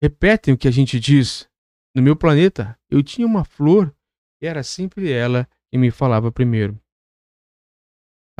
Repetem 0.00 0.54
o 0.54 0.58
que 0.58 0.68
a 0.68 0.70
gente 0.72 1.00
diz. 1.00 1.48
No 1.96 2.00
meu 2.00 2.14
planeta, 2.14 2.78
eu 2.88 3.02
tinha 3.02 3.26
uma 3.26 3.44
flor 3.44 3.92
e 4.40 4.46
era 4.46 4.62
sempre 4.62 5.10
ela 5.10 5.48
que 5.68 5.76
me 5.76 5.90
falava 5.90 6.30
primeiro. 6.30 6.80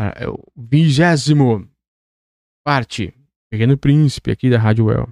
Ah, 0.01 0.14
é 0.14 0.28
o 0.28 0.38
vigésimo 0.57 1.68
parte, 2.64 3.12
Pequeno 3.51 3.76
Príncipe, 3.76 4.30
aqui 4.30 4.49
da 4.49 4.57
Rádio 4.57 4.84
Well. 4.84 5.09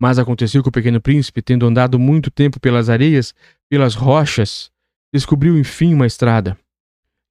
Mas 0.00 0.16
aconteceu 0.16 0.62
que 0.62 0.68
o 0.68 0.72
Pequeno 0.72 1.00
Príncipe, 1.00 1.42
tendo 1.42 1.66
andado 1.66 1.98
muito 1.98 2.30
tempo 2.30 2.60
pelas 2.60 2.88
areias, 2.88 3.34
pelas 3.68 3.96
rochas, 3.96 4.70
descobriu 5.12 5.58
enfim 5.58 5.92
uma 5.92 6.06
estrada. 6.06 6.56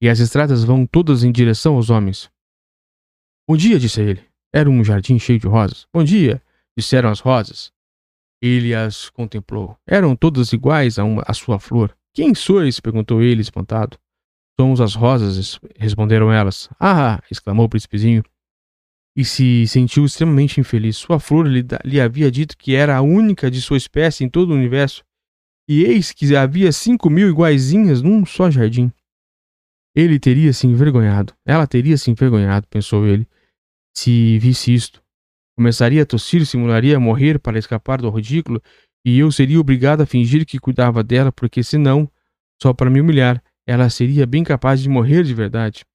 E 0.02 0.10
as 0.10 0.20
estradas 0.20 0.66
vão 0.66 0.86
todas 0.86 1.24
em 1.24 1.32
direção 1.32 1.76
aos 1.76 1.90
homens. 1.90 2.30
Bom 3.48 3.56
dia, 3.56 3.80
disse 3.80 4.02
ele. 4.02 4.28
Era 4.54 4.70
um 4.70 4.84
jardim 4.84 5.18
cheio 5.18 5.40
de 5.40 5.48
rosas. 5.48 5.88
Bom 5.94 6.04
dia, 6.04 6.44
disseram 6.78 7.10
as 7.10 7.22
rosas. 7.22 7.72
Ele 8.42 8.76
as 8.76 9.10
contemplou. 9.10 9.78
Eram 9.88 10.14
todas 10.14 10.52
iguais 10.52 11.00
a, 11.00 11.06
uma, 11.06 11.24
a 11.26 11.34
sua 11.34 11.58
flor. 11.58 11.96
Quem 12.14 12.36
sois? 12.36 12.82
perguntou 12.82 13.22
ele, 13.22 13.42
espantado. 13.42 13.98
Somos 14.60 14.82
as 14.82 14.94
rosas, 14.94 15.58
responderam 15.78 16.34
elas. 16.34 16.68
Ah! 16.78 17.24
exclamou 17.32 17.66
o 17.66 17.70
príncipezinho. 17.70 18.22
E 19.16 19.24
se 19.24 19.66
sentiu 19.66 20.04
extremamente 20.04 20.60
infeliz. 20.60 20.98
Sua 20.98 21.18
flor 21.18 21.48
lhe, 21.48 21.66
lhe 21.86 22.02
havia 22.02 22.30
dito 22.30 22.58
que 22.58 22.76
era 22.76 22.98
a 22.98 23.02
única 23.02 23.50
de 23.50 23.62
sua 23.62 23.78
espécie 23.78 24.26
em 24.26 24.30
todo 24.30 24.50
o 24.50 24.56
universo. 24.56 25.02
E 25.66 25.86
eis 25.86 26.12
que 26.12 26.36
havia 26.36 26.74
cinco 26.74 27.10
mil 27.10 27.30
iguaizinhas 27.30 28.02
num 28.02 28.26
só 28.26 28.52
jardim. 28.52 28.92
Ele 29.96 30.20
teria 30.20 30.52
se 30.52 30.68
envergonhado. 30.68 31.34
Ela 31.46 31.66
teria 31.66 31.98
se 31.98 32.12
envergonhado, 32.12 32.68
pensou 32.68 33.08
ele, 33.08 33.26
se 33.96 34.38
visse 34.40 34.74
isto. 34.74 35.02
Começaria 35.56 36.04
a 36.04 36.06
tossir, 36.06 36.46
simularia 36.46 37.00
morrer 37.00 37.40
para 37.40 37.58
escapar 37.58 38.02
do 38.02 38.10
ridículo, 38.10 38.62
e 39.06 39.20
eu 39.20 39.32
seria 39.32 39.58
obrigado 39.58 40.02
a 40.02 40.06
fingir 40.06 40.46
que 40.46 40.60
cuidava 40.60 41.02
dela, 41.02 41.32
porque 41.32 41.64
senão, 41.64 42.12
só 42.62 42.74
para 42.74 42.90
me 42.90 43.00
humilhar, 43.00 43.42
ela 43.70 43.88
seria 43.88 44.26
bem 44.26 44.44
capaz 44.44 44.82
de 44.82 44.90
morrer 44.90 45.24
de 45.24 45.32
verdade. 45.32 45.86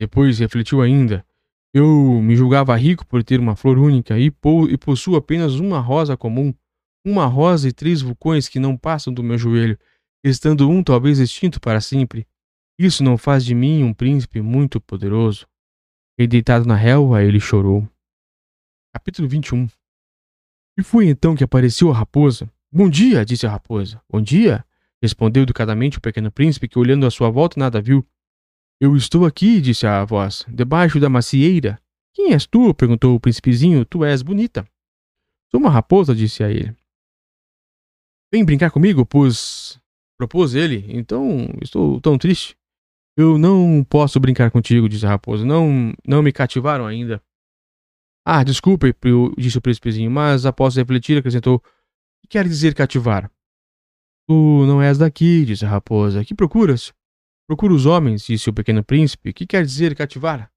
Depois 0.00 0.38
refletiu 0.38 0.80
ainda. 0.80 1.26
Eu 1.74 2.22
me 2.22 2.36
julgava 2.36 2.76
rico 2.76 3.04
por 3.04 3.24
ter 3.24 3.40
uma 3.40 3.56
flor 3.56 3.78
única 3.78 4.16
e, 4.16 4.30
po 4.30 4.68
e 4.68 4.78
possuo 4.78 5.16
apenas 5.16 5.56
uma 5.56 5.80
rosa 5.80 6.16
comum, 6.16 6.54
uma 7.04 7.26
rosa 7.26 7.68
e 7.68 7.72
três 7.72 8.00
vulcões 8.00 8.48
que 8.48 8.60
não 8.60 8.76
passam 8.76 9.12
do 9.12 9.24
meu 9.24 9.36
joelho, 9.36 9.76
estando 10.22 10.70
um 10.70 10.84
talvez 10.84 11.18
extinto 11.18 11.60
para 11.60 11.80
sempre. 11.80 12.28
Isso 12.78 13.02
não 13.02 13.18
faz 13.18 13.44
de 13.44 13.56
mim 13.56 13.82
um 13.82 13.92
príncipe 13.92 14.40
muito 14.40 14.80
poderoso. 14.80 15.48
E 16.16 16.28
deitado 16.28 16.64
na 16.64 16.76
relva, 16.76 17.24
ele 17.24 17.40
chorou. 17.40 17.88
Capítulo 18.94 19.26
21 19.26 19.66
E 20.78 20.82
foi 20.84 21.08
então 21.08 21.34
que 21.34 21.42
apareceu 21.42 21.90
a 21.90 21.94
raposa, 21.94 22.48
Bom 22.76 22.90
dia, 22.90 23.24
disse 23.24 23.46
a 23.46 23.50
raposa. 23.50 24.02
Bom 24.06 24.20
dia, 24.20 24.62
respondeu 25.00 25.44
educadamente 25.44 25.96
o 25.96 26.00
pequeno 26.02 26.30
príncipe, 26.30 26.68
que 26.68 26.78
olhando 26.78 27.06
à 27.06 27.10
sua 27.10 27.30
volta 27.30 27.58
nada 27.58 27.80
viu. 27.80 28.06
Eu 28.78 28.94
estou 28.94 29.24
aqui, 29.24 29.62
disse 29.62 29.86
a 29.86 30.04
voz, 30.04 30.44
debaixo 30.46 31.00
da 31.00 31.08
macieira. 31.08 31.80
Quem 32.12 32.34
és 32.34 32.44
tu? 32.44 32.74
perguntou 32.74 33.14
o 33.14 33.18
príncipezinho. 33.18 33.82
Tu 33.86 34.04
és 34.04 34.20
bonita. 34.20 34.68
Sou 35.50 35.58
uma 35.58 35.70
raposa, 35.70 36.14
disse 36.14 36.44
a 36.44 36.50
ele. 36.50 36.76
Vem 38.30 38.44
brincar 38.44 38.70
comigo, 38.70 39.06
propôs 39.06 40.54
ele. 40.54 40.84
Então 40.86 41.48
estou 41.62 41.98
tão 42.02 42.18
triste. 42.18 42.58
Eu 43.16 43.38
não 43.38 43.82
posso 43.88 44.20
brincar 44.20 44.50
contigo, 44.50 44.86
disse 44.86 45.06
a 45.06 45.08
raposa. 45.08 45.46
Não, 45.46 45.94
não 46.06 46.22
me 46.22 46.30
cativaram 46.30 46.86
ainda. 46.86 47.22
Ah, 48.22 48.44
desculpe, 48.44 48.94
disse 49.38 49.56
o 49.56 49.62
príncipezinho, 49.62 50.10
mas 50.10 50.44
após 50.44 50.76
refletir, 50.76 51.16
acrescentou: 51.16 51.62
que 52.26 52.32
quer 52.32 52.44
dizer 52.46 52.74
cativar? 52.74 53.30
Tu 54.28 54.66
não 54.66 54.82
és 54.82 54.98
daqui, 54.98 55.44
disse 55.44 55.64
a 55.64 55.68
raposa. 55.68 56.24
Que 56.24 56.34
procuras? 56.34 56.92
Procuro 57.48 57.74
os 57.74 57.86
homens, 57.86 58.26
disse 58.26 58.50
o 58.50 58.52
pequeno 58.52 58.84
príncipe. 58.84 59.32
Que 59.32 59.46
quer 59.46 59.64
dizer 59.64 59.94
cativar? 59.94 60.50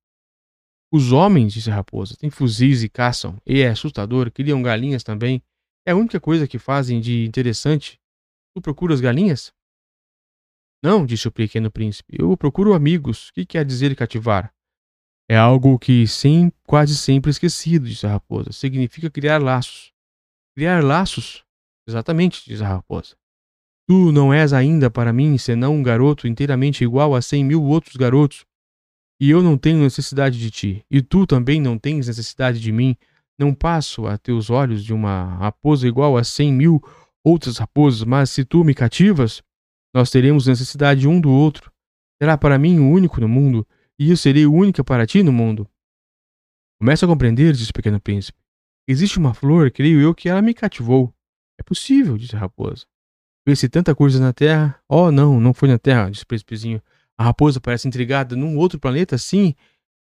Os 0.92 1.12
homens, 1.12 1.54
disse 1.54 1.70
a 1.70 1.76
raposa, 1.76 2.18
têm 2.18 2.32
fuzis 2.32 2.82
e 2.82 2.90
caçam, 2.90 3.40
e 3.46 3.60
é 3.62 3.70
assustador, 3.70 4.32
criam 4.32 4.64
galinhas 4.64 5.04
também. 5.04 5.40
É 5.86 5.92
a 5.92 5.96
única 5.96 6.20
coisa 6.20 6.48
que 6.48 6.58
fazem 6.58 7.00
de 7.00 7.26
interessante. 7.26 8.00
Tu 8.56 8.62
procuras 8.62 9.00
galinhas? 9.00 9.54
Não, 10.84 11.06
disse 11.06 11.28
o 11.28 11.32
pequeno 11.32 11.70
príncipe. 11.70 12.16
Eu 12.20 12.36
procuro 12.36 12.74
amigos. 12.74 13.30
Que 13.32 13.46
quer 13.46 13.64
dizer 13.64 13.96
cativar? 13.96 14.52
É 15.30 15.38
algo 15.38 15.78
que 15.78 16.08
sem, 16.08 16.52
quase 16.66 16.98
sempre 16.98 17.30
esquecido, 17.30 17.88
disse 17.88 18.08
a 18.08 18.12
raposa. 18.12 18.52
Significa 18.52 19.12
criar 19.12 19.40
laços. 19.40 19.94
Criar 20.56 20.84
laços? 20.84 21.46
Exatamente, 21.90 22.44
diz 22.46 22.62
a 22.62 22.68
raposa. 22.68 23.16
Tu 23.88 24.12
não 24.12 24.32
és 24.32 24.54
ainda 24.54 24.92
para 24.92 25.12
mim 25.12 25.40
senão 25.40 25.74
um 25.74 25.82
garoto 25.82 26.28
inteiramente 26.28 26.84
igual 26.84 27.16
a 27.16 27.22
cem 27.24 27.44
mil 27.44 27.64
outros 27.64 27.96
garotos. 27.96 28.46
E 29.20 29.32
eu 29.32 29.42
não 29.42 29.58
tenho 29.58 29.80
necessidade 29.80 30.38
de 30.38 30.52
ti, 30.52 30.86
e 30.90 31.02
tu 31.02 31.26
também 31.26 31.60
não 31.60 31.80
tens 31.80 32.06
necessidade 32.06 32.60
de 32.60 32.72
mim. 32.72 32.96
Não 33.40 33.56
passo 33.56 34.06
a 34.06 34.20
teus 34.20 34.52
olhos 34.52 34.84
de 34.84 34.94
uma 34.94 35.36
raposa 35.38 35.88
igual 35.88 36.16
a 36.16 36.24
cem 36.24 36.54
mil 36.54 36.80
outras 37.24 37.58
raposas, 37.58 38.04
mas 38.04 38.30
se 38.30 38.46
tu 38.46 38.64
me 38.64 38.76
cativas, 38.76 39.42
nós 39.92 40.12
teremos 40.12 40.46
necessidade 40.46 41.08
um 41.08 41.20
do 41.20 41.32
outro. 41.32 41.72
Será 42.22 42.38
para 42.38 42.60
mim 42.60 42.78
o 42.78 42.88
único 42.88 43.20
no 43.20 43.28
mundo, 43.28 43.68
e 43.98 44.12
eu 44.12 44.18
serei 44.18 44.46
única 44.46 44.84
para 44.84 45.08
ti 45.08 45.24
no 45.24 45.34
mundo. 45.34 45.68
Começa 46.80 47.08
a 47.08 47.10
compreender, 47.10 47.54
disse 47.54 47.72
o 47.72 47.74
pequeno 47.74 48.00
príncipe. 48.00 48.38
Existe 48.88 49.18
uma 49.18 49.34
flor, 49.34 49.72
creio 49.72 50.00
eu, 50.00 50.14
que 50.14 50.30
ela 50.30 50.42
me 50.42 50.54
cativou. 50.54 51.12
É 51.60 51.64
possível, 51.64 52.18
disse 52.18 52.36
a 52.36 52.40
raposa. 52.40 52.86
Vê-se 53.46 53.68
tanta 53.68 53.94
coisa 53.94 54.18
na 54.20 54.32
Terra. 54.32 54.80
Oh, 54.88 55.12
não, 55.12 55.42
não 55.42 55.54
foi 55.54 55.68
na 55.68 55.78
Terra, 55.78 56.10
disse 56.10 56.24
o 56.24 56.28
príncipezinho. 56.28 56.82
A 57.18 57.24
raposa 57.26 57.60
parece 57.60 57.86
intrigada 57.86 58.34
num 58.34 58.58
outro 58.58 58.80
planeta, 58.80 59.18
sim. 59.18 59.54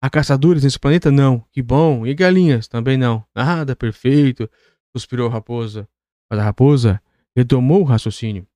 Há 0.01 0.11
caçadores 0.11 0.63
nesse 0.63 0.79
planeta? 0.79 1.11
Não. 1.11 1.43
Que 1.51 1.63
bom. 1.63 2.07
E 2.07 2.15
galinhas? 2.15 2.69
Também 2.69 2.99
não. 2.99 3.25
Nada 3.35 3.75
perfeito, 3.75 4.49
suspirou 4.95 5.29
a 5.29 5.33
raposa. 5.33 5.89
Mas 6.31 6.39
a 6.39 6.45
raposa 6.45 7.01
retomou 7.35 7.81
o 7.81 7.85
raciocínio. 7.85 8.47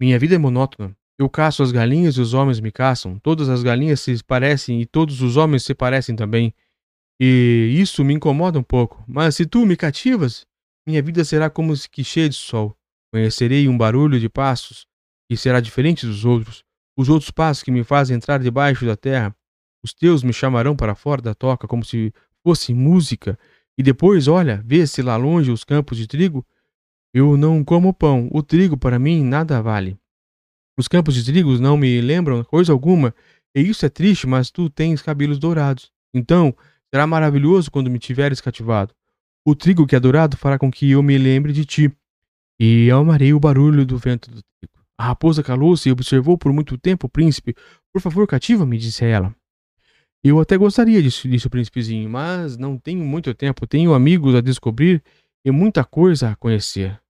Minha 0.00 0.18
vida 0.18 0.36
é 0.36 0.38
monótona. 0.38 0.96
Eu 1.18 1.28
caço 1.28 1.62
as 1.62 1.70
galinhas 1.70 2.16
e 2.16 2.20
os 2.22 2.32
homens 2.32 2.60
me 2.60 2.72
caçam. 2.72 3.18
Todas 3.18 3.50
as 3.50 3.62
galinhas 3.62 4.00
se 4.00 4.24
parecem 4.24 4.80
e 4.80 4.86
todos 4.86 5.20
os 5.20 5.36
homens 5.36 5.64
se 5.64 5.74
parecem 5.74 6.16
também. 6.16 6.54
E 7.20 7.76
isso 7.78 8.02
me 8.04 8.14
incomoda 8.14 8.58
um 8.58 8.62
pouco. 8.62 9.04
Mas 9.06 9.34
se 9.34 9.44
tu 9.44 9.66
me 9.66 9.76
cativas, 9.76 10.46
minha 10.88 11.02
vida 11.02 11.22
será 11.22 11.50
como 11.50 11.74
que 11.90 12.02
cheia 12.02 12.30
de 12.30 12.34
sol. 12.34 12.74
Conhecerei 13.12 13.68
um 13.68 13.76
barulho 13.76 14.18
de 14.18 14.26
passos 14.26 14.86
que 15.28 15.36
será 15.36 15.60
diferente 15.60 16.06
dos 16.06 16.24
outros. 16.24 16.64
Os 16.96 17.10
outros 17.10 17.30
passos 17.30 17.62
que 17.62 17.70
me 17.70 17.84
fazem 17.84 18.16
entrar 18.16 18.38
debaixo 18.38 18.86
da 18.86 18.96
terra. 18.96 19.36
Os 19.84 19.92
teus 19.92 20.22
me 20.22 20.32
chamarão 20.32 20.74
para 20.74 20.94
fora 20.94 21.20
da 21.20 21.34
toca 21.34 21.68
como 21.68 21.84
se 21.84 22.10
fosse 22.42 22.72
música. 22.72 23.38
E 23.76 23.82
depois, 23.82 24.28
olha, 24.28 24.62
vê-se 24.64 25.02
lá 25.02 25.14
longe 25.18 25.50
os 25.50 25.62
campos 25.62 25.98
de 25.98 26.06
trigo. 26.06 26.44
Eu 27.12 27.36
não 27.36 27.62
como 27.62 27.92
pão. 27.92 28.26
O 28.32 28.42
trigo 28.42 28.78
para 28.78 28.98
mim 28.98 29.22
nada 29.22 29.60
vale. 29.60 29.98
Os 30.78 30.88
campos 30.88 31.14
de 31.14 31.22
trigo 31.22 31.58
não 31.58 31.76
me 31.76 32.00
lembram 32.00 32.42
coisa 32.44 32.72
alguma, 32.72 33.14
e 33.54 33.60
isso 33.60 33.84
é 33.84 33.90
triste, 33.90 34.26
mas 34.26 34.50
tu 34.50 34.70
tens 34.70 35.02
cabelos 35.02 35.38
dourados. 35.38 35.92
Então, 36.14 36.56
será 36.90 37.06
maravilhoso 37.06 37.70
quando 37.70 37.90
me 37.90 37.98
tiveres 37.98 38.40
cativado. 38.40 38.94
O 39.48 39.54
trigo 39.54 39.86
que 39.86 39.96
é 39.96 40.00
dourado 40.00 40.36
fará 40.36 40.58
com 40.58 40.70
que 40.70 40.90
eu 40.90 41.02
me 41.02 41.16
lembre 41.16 41.54
de 41.54 41.64
ti. 41.64 41.90
E 42.60 42.90
amarei 42.90 43.32
o 43.32 43.40
barulho 43.40 43.86
do 43.86 43.96
vento 43.96 44.30
do 44.30 44.42
trigo. 44.42 44.84
A 44.98 45.06
raposa 45.06 45.42
calou-se 45.42 45.88
e 45.88 45.92
observou 45.92 46.36
por 46.36 46.52
muito 46.52 46.76
tempo 46.76 47.06
o 47.06 47.08
príncipe. 47.08 47.56
Por 47.90 48.02
favor, 48.02 48.26
cativa-me, 48.26 48.76
disse 48.76 49.06
ela. 49.06 49.34
Eu 50.22 50.38
até 50.38 50.54
gostaria 50.58 51.02
disso, 51.02 51.26
disse 51.26 51.46
o 51.46 51.50
príncipezinho, 51.50 52.10
mas 52.10 52.58
não 52.58 52.76
tenho 52.76 53.02
muito 53.02 53.32
tempo. 53.32 53.66
Tenho 53.66 53.94
amigos 53.94 54.34
a 54.34 54.42
descobrir 54.42 55.02
e 55.42 55.50
muita 55.50 55.82
coisa 55.82 56.32
a 56.32 56.36
conhecer. 56.36 57.00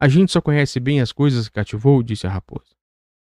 A 0.00 0.08
gente 0.08 0.32
só 0.32 0.40
conhece 0.40 0.80
bem 0.80 0.98
as 0.98 1.12
coisas 1.12 1.46
que 1.46 1.52
cativou, 1.52 2.02
disse 2.02 2.26
a 2.26 2.30
raposa. 2.30 2.74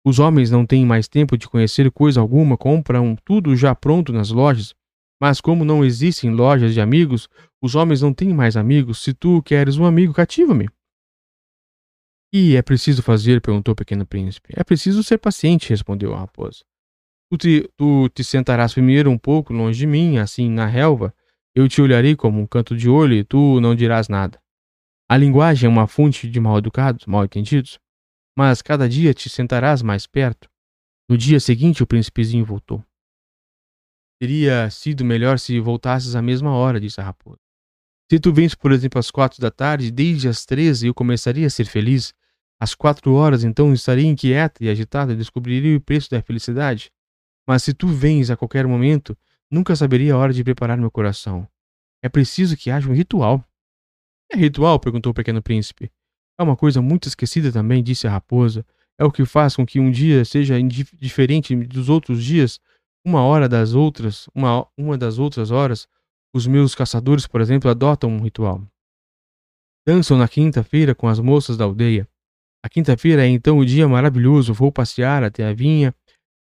Os 0.03 0.17
homens 0.17 0.49
não 0.49 0.65
têm 0.65 0.83
mais 0.83 1.07
tempo 1.07 1.37
de 1.37 1.47
conhecer 1.47 1.91
coisa 1.91 2.19
alguma, 2.19 2.57
compram 2.57 3.15
tudo 3.23 3.55
já 3.55 3.75
pronto 3.75 4.11
nas 4.11 4.31
lojas. 4.31 4.73
Mas 5.19 5.41
como 5.41 5.65
não 5.65 5.83
existem 5.83 6.29
lojas 6.29 6.73
de 6.73 6.81
amigos, 6.81 7.27
os 7.61 7.75
homens 7.75 8.01
não 8.01 8.13
têm 8.13 8.33
mais 8.33 8.55
amigos. 8.55 9.01
Se 9.01 9.13
tu 9.13 9.41
queres 9.41 9.77
um 9.77 9.85
amigo, 9.85 10.13
cativa-me. 10.13 10.69
E 12.31 12.55
é 12.55 12.61
preciso 12.61 13.01
fazer? 13.01 13.41
perguntou 13.41 13.71
o 13.71 13.75
pequeno 13.75 14.05
príncipe. 14.05 14.53
É 14.55 14.63
preciso 14.63 15.03
ser 15.03 15.17
paciente, 15.17 15.69
respondeu 15.69 16.13
a 16.13 16.19
raposa. 16.19 16.63
Tu 17.31 17.37
te, 17.37 17.69
tu 17.75 18.09
te 18.09 18.23
sentarás 18.23 18.73
primeiro 18.73 19.09
um 19.09 19.17
pouco 19.17 19.53
longe 19.53 19.79
de 19.79 19.87
mim, 19.87 20.17
assim 20.17 20.49
na 20.49 20.65
relva. 20.65 21.13
Eu 21.55 21.67
te 21.67 21.81
olharei 21.81 22.15
como 22.15 22.39
um 22.39 22.45
canto 22.45 22.75
de 22.75 22.89
olho 22.89 23.15
e 23.15 23.23
tu 23.23 23.59
não 23.59 23.75
dirás 23.75 24.07
nada. 24.07 24.39
A 25.09 25.17
linguagem 25.17 25.67
é 25.67 25.69
uma 25.69 25.87
fonte 25.87 26.29
de 26.29 26.39
mal 26.39 26.57
educados, 26.57 27.05
mal 27.05 27.25
entendidos 27.25 27.79
mas 28.37 28.61
cada 28.61 28.87
dia 28.87 29.15
te 29.15 29.29
sentarás 29.29 29.81
mais 29.81 30.05
perto. 30.05 30.47
No 31.09 31.17
dia 31.17 31.39
seguinte, 31.39 31.81
o 31.81 31.87
príncipezinho 31.87 32.45
voltou. 32.45 32.85
Teria 34.19 34.69
sido 34.69 35.05
melhor 35.05 35.37
se 35.37 35.59
voltasses 35.59 36.15
à 36.15 36.21
mesma 36.21 36.51
hora, 36.51 36.79
disse 36.79 36.99
a 36.99 37.03
raposa. 37.03 37.39
Se 38.09 38.19
tu 38.19 38.33
vens, 38.33 38.55
por 38.55 38.71
exemplo, 38.71 38.97
às 38.97 39.11
quatro 39.11 39.41
da 39.41 39.51
tarde, 39.51 39.91
desde 39.91 40.27
as 40.27 40.45
treze 40.45 40.87
eu 40.87 40.93
começaria 40.93 41.45
a 41.45 41.49
ser 41.49 41.65
feliz. 41.65 42.13
Às 42.59 42.73
quatro 42.73 43.13
horas, 43.13 43.43
então, 43.43 43.71
estaria 43.73 44.07
inquieta 44.07 44.63
e 44.63 44.69
agitada 44.69 45.13
e 45.13 45.15
descobriria 45.15 45.77
o 45.77 45.81
preço 45.81 46.09
da 46.09 46.21
felicidade. 46.21 46.91
Mas 47.47 47.63
se 47.63 47.73
tu 47.73 47.87
vens 47.87 48.31
a 48.31 48.37
qualquer 48.37 48.65
momento, 48.65 49.15
nunca 49.51 49.75
saberia 49.75 50.13
a 50.13 50.17
hora 50.17 50.33
de 50.33 50.43
preparar 50.43 50.77
meu 50.77 50.89
coração. 50.89 51.47
É 52.01 52.09
preciso 52.09 52.57
que 52.57 52.71
haja 52.71 52.89
um 52.89 52.93
ritual. 52.93 53.43
É 54.31 54.37
ritual? 54.37 54.79
perguntou 54.79 55.11
o 55.11 55.13
pequeno 55.13 55.41
príncipe. 55.41 55.91
É 56.39 56.43
uma 56.43 56.55
coisa 56.55 56.81
muito 56.81 57.07
esquecida 57.07 57.51
também, 57.51 57.83
disse 57.83 58.07
a 58.07 58.11
raposa. 58.11 58.65
É 58.97 59.03
o 59.03 59.11
que 59.11 59.25
faz 59.25 59.55
com 59.55 59.65
que 59.65 59.79
um 59.79 59.91
dia 59.91 60.25
seja 60.25 60.55
diferente 60.93 61.55
dos 61.55 61.89
outros 61.89 62.23
dias, 62.23 62.59
uma 63.07 63.23
hora 63.23 63.47
das 63.47 63.73
outras, 63.73 64.27
uma, 64.35 64.67
uma 64.77 64.97
das 64.97 65.17
outras 65.17 65.49
horas. 65.49 65.87
Os 66.35 66.45
meus 66.45 66.75
caçadores, 66.75 67.25
por 67.25 67.39
exemplo, 67.39 67.71
adotam 67.71 68.09
um 68.09 68.21
ritual. 68.21 68.61
Dançam 69.87 70.17
na 70.17 70.27
quinta-feira 70.27 70.93
com 70.93 71.07
as 71.07 71.17
moças 71.17 71.55
da 71.55 71.63
aldeia. 71.63 72.05
A 72.61 72.67
quinta-feira 72.67 73.25
é 73.25 73.29
então 73.29 73.59
o 73.59 73.65
dia 73.65 73.87
maravilhoso. 73.87 74.53
Vou 74.53 74.73
passear 74.73 75.23
até 75.23 75.47
a 75.47 75.53
vinha. 75.53 75.95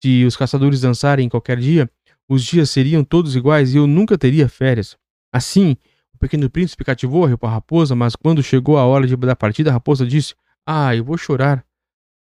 Se 0.02 0.24
os 0.24 0.36
caçadores 0.36 0.80
dançarem 0.80 1.28
qualquer 1.28 1.58
dia, 1.60 1.88
os 2.28 2.42
dias 2.42 2.70
seriam 2.70 3.04
todos 3.04 3.36
iguais 3.36 3.72
e 3.72 3.76
eu 3.76 3.86
nunca 3.86 4.18
teria 4.18 4.48
férias. 4.48 4.96
Assim, 5.32 5.76
o 6.12 6.18
pequeno 6.18 6.50
príncipe 6.50 6.84
cativou 6.84 7.24
a 7.24 7.48
raposa, 7.48 7.94
mas 7.94 8.16
quando 8.16 8.42
chegou 8.42 8.76
a 8.76 8.84
hora 8.84 9.06
de, 9.06 9.16
da 9.16 9.36
partida, 9.36 9.70
a 9.70 9.74
raposa 9.74 10.04
disse: 10.04 10.34
Ah, 10.66 10.96
eu 10.96 11.04
vou 11.04 11.16
chorar. 11.16 11.64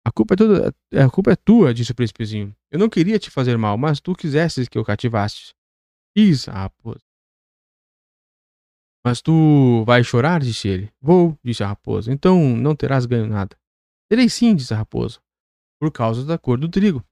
A 0.09 0.11
culpa 0.11 0.33
é 0.33 0.37
toda, 0.39 0.75
a 0.95 1.11
culpa 1.11 1.33
é 1.33 1.37
tua, 1.37 1.75
disse 1.75 1.93
o 1.93 1.95
príncipezinho. 1.95 2.57
Eu 2.71 2.79
não 2.79 2.89
queria 2.89 3.19
te 3.19 3.31
fazer 3.31 3.59
mal, 3.59 3.77
mas 3.77 4.01
tu 4.01 4.15
quisesses 4.15 4.67
que 4.67 4.79
eu 4.79 4.83
cativasse. 4.83 5.53
Quis 6.17 6.49
a 6.49 6.63
raposa. 6.63 7.05
Mas 9.05 9.21
tu 9.21 9.85
vai 9.85 10.03
chorar, 10.03 10.41
disse 10.41 10.67
ele. 10.67 10.91
Vou, 10.99 11.39
disse 11.45 11.63
a 11.63 11.67
raposa. 11.67 12.11
Então 12.11 12.57
não 12.57 12.75
terás 12.75 13.05
ganho 13.05 13.27
nada. 13.27 13.55
Terei 14.09 14.31
sim, 14.31 14.57
disse 14.57 14.73
a 14.73 14.79
raposa, 14.79 15.21
por 15.79 15.93
causa 15.93 16.25
da 16.25 16.39
cor 16.39 16.59
do 16.59 16.71
trigo. 16.71 17.05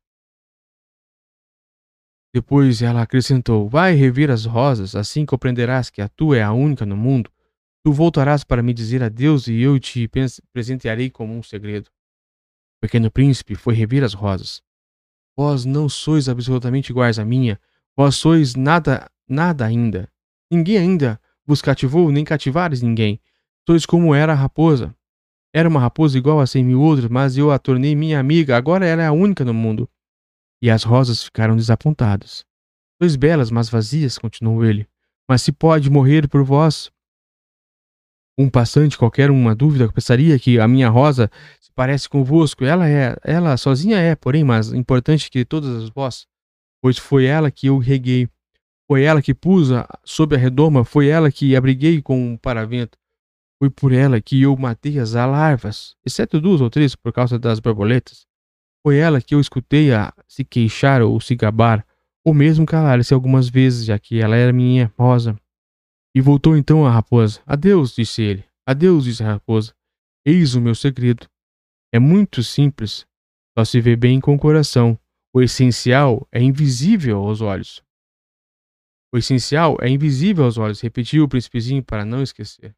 Depois 2.35 2.81
ela 2.81 3.03
acrescentou: 3.03 3.69
Vai 3.69 3.93
rever 3.93 4.31
as 4.31 4.47
rosas, 4.47 4.97
assim 4.97 5.27
compreenderás 5.27 5.91
que 5.91 6.01
a 6.01 6.09
tua 6.09 6.39
é 6.39 6.43
a 6.43 6.53
única 6.53 6.87
no 6.87 6.97
mundo. 6.97 7.31
Tu 7.85 7.93
voltarás 7.93 8.43
para 8.43 8.63
me 8.63 8.73
dizer 8.73 9.03
adeus 9.03 9.49
e 9.49 9.61
eu 9.61 9.79
te 9.79 10.09
presentearei 10.51 11.11
como 11.11 11.35
um 11.35 11.43
segredo. 11.43 11.91
Pequeno 12.87 13.11
príncipe 13.11 13.57
foi 13.57 13.75
rever 13.75 14.05
as 14.05 14.15
rosas. 14.15 14.63
Vós 15.37 15.65
não 15.65 15.89
sois 15.89 16.29
absolutamente 16.29 16.93
iguais 16.93 17.19
a 17.19 17.25
minha. 17.25 17.61
Vós 17.97 18.15
sois 18.15 18.55
nada, 18.55 19.11
nada 19.29 19.67
ainda. 19.67 20.09
Ninguém 20.49 20.79
ainda 20.79 21.21
vos 21.45 21.61
cativou, 21.61 22.13
nem 22.13 22.25
cativares 22.25 22.83
ninguém. 22.83 23.21
Sois 23.69 23.85
como 23.85 24.15
era 24.15 24.31
a 24.31 24.37
raposa. 24.37 24.95
Era 25.53 25.69
uma 25.69 25.81
raposa 25.81 26.17
igual 26.17 26.39
a 26.39 26.47
cem 26.47 26.65
mil 26.65 26.81
outros, 26.81 27.09
mas 27.09 27.37
eu 27.37 27.51
a 27.51 27.59
tornei 27.59 27.97
minha 27.97 28.21
amiga. 28.21 28.57
Agora 28.57 28.87
ela 28.87 29.03
é 29.03 29.07
a 29.07 29.13
única 29.13 29.45
no 29.45 29.53
mundo. 29.53 29.91
E 30.63 30.71
as 30.71 30.85
rosas 30.85 31.25
ficaram 31.25 31.57
desapontadas. 31.57 32.47
Sois 33.03 33.17
belas, 33.17 33.51
mas 33.51 33.69
vazias, 33.69 34.17
continuou 34.17 34.65
ele. 34.65 34.87
Mas 35.29 35.43
se 35.43 35.51
pode 35.51 35.91
morrer 35.91 36.29
por 36.29 36.45
vós. 36.45 36.93
Um 38.39 38.51
passante, 38.51 38.99
qualquer 38.99 39.31
uma 39.31 39.55
dúvida, 39.55 39.91
pensaria 39.91 40.39
que 40.39 40.61
a 40.61 40.69
minha 40.69 40.91
rosa 40.91 41.31
se 41.61 41.71
parece 41.75 42.09
convosco. 42.09 42.65
Ela 42.65 42.89
é, 42.89 43.17
ela 43.25 43.57
sozinha 43.57 43.99
é, 43.99 44.15
porém, 44.15 44.45
mais 44.45 44.73
importante 44.73 45.31
que 45.31 45.45
todas 45.45 45.85
as 45.85 45.89
vós, 45.89 46.27
pois 46.83 46.99
foi 46.99 47.25
ela 47.25 47.51
que 47.51 47.69
eu 47.69 47.79
reguei. 47.79 48.29
Foi 48.87 49.03
ela 49.03 49.23
que 49.23 49.35
pus 49.35 49.69
sob 50.05 50.37
a 50.37 50.39
redoma, 50.39 50.85
foi 50.85 51.09
ela 51.09 51.33
que 51.33 51.57
abriguei 51.57 52.01
com 52.03 52.33
um 52.33 52.37
paravento. 52.37 52.99
Foi 53.59 53.71
por 53.71 53.91
ela 53.91 54.21
que 54.21 54.43
eu 54.43 54.55
matei 54.57 54.99
as 54.99 55.15
larvas, 55.15 55.97
exceto 56.05 56.41
duas 56.41 56.61
ou 56.61 56.69
três 56.69 56.95
por 56.95 57.13
causa 57.13 57.39
das 57.39 57.59
borboletas. 57.59 58.27
Foi 58.87 58.99
ela 58.99 59.21
que 59.21 59.35
eu 59.35 59.41
escutei 59.41 59.93
a 59.93 60.13
se 60.29 60.45
queixar 60.45 61.01
ou 61.03 61.19
se 61.21 61.35
gabar, 61.35 61.85
ou 62.25 62.35
mesmo 62.35 62.67
calar-se 62.67 63.15
algumas 63.15 63.49
vezes, 63.49 63.87
já 63.87 63.99
que 63.99 64.21
ela 64.21 64.37
era 64.37 64.53
minha 64.53 64.93
rosa. 64.99 65.37
E 66.17 66.21
voltou 66.23 66.57
então 66.57 66.87
a 66.87 66.91
raposa. 66.91 67.43
Adeus, 67.45 67.95
disse 67.95 68.23
ele. 68.23 68.43
Adeus, 68.67 69.05
disse 69.05 69.23
a 69.23 69.33
raposa. 69.33 69.75
Eis 70.25 70.55
o 70.55 70.63
meu 70.63 70.75
segredo. 70.75 71.29
É 71.93 71.99
muito 71.99 72.43
simples. 72.43 73.07
Só 73.53 73.67
se 73.67 73.79
vê 73.83 73.95
bem 73.95 74.19
com 74.19 74.35
o 74.35 74.39
coração. 74.39 74.99
O 75.31 75.43
essencial 75.43 76.27
é 76.33 76.41
invisível 76.41 77.19
aos 77.19 77.43
olhos. 77.43 77.85
O 79.13 79.19
essencial 79.19 79.77
é 79.83 79.91
invisível 79.91 80.47
aos 80.47 80.57
olhos, 80.57 80.81
repetiu 80.81 81.23
o 81.23 81.29
príncipezinho 81.29 81.85
para 81.85 82.03
não 82.03 82.23
esquecer. 82.23 82.75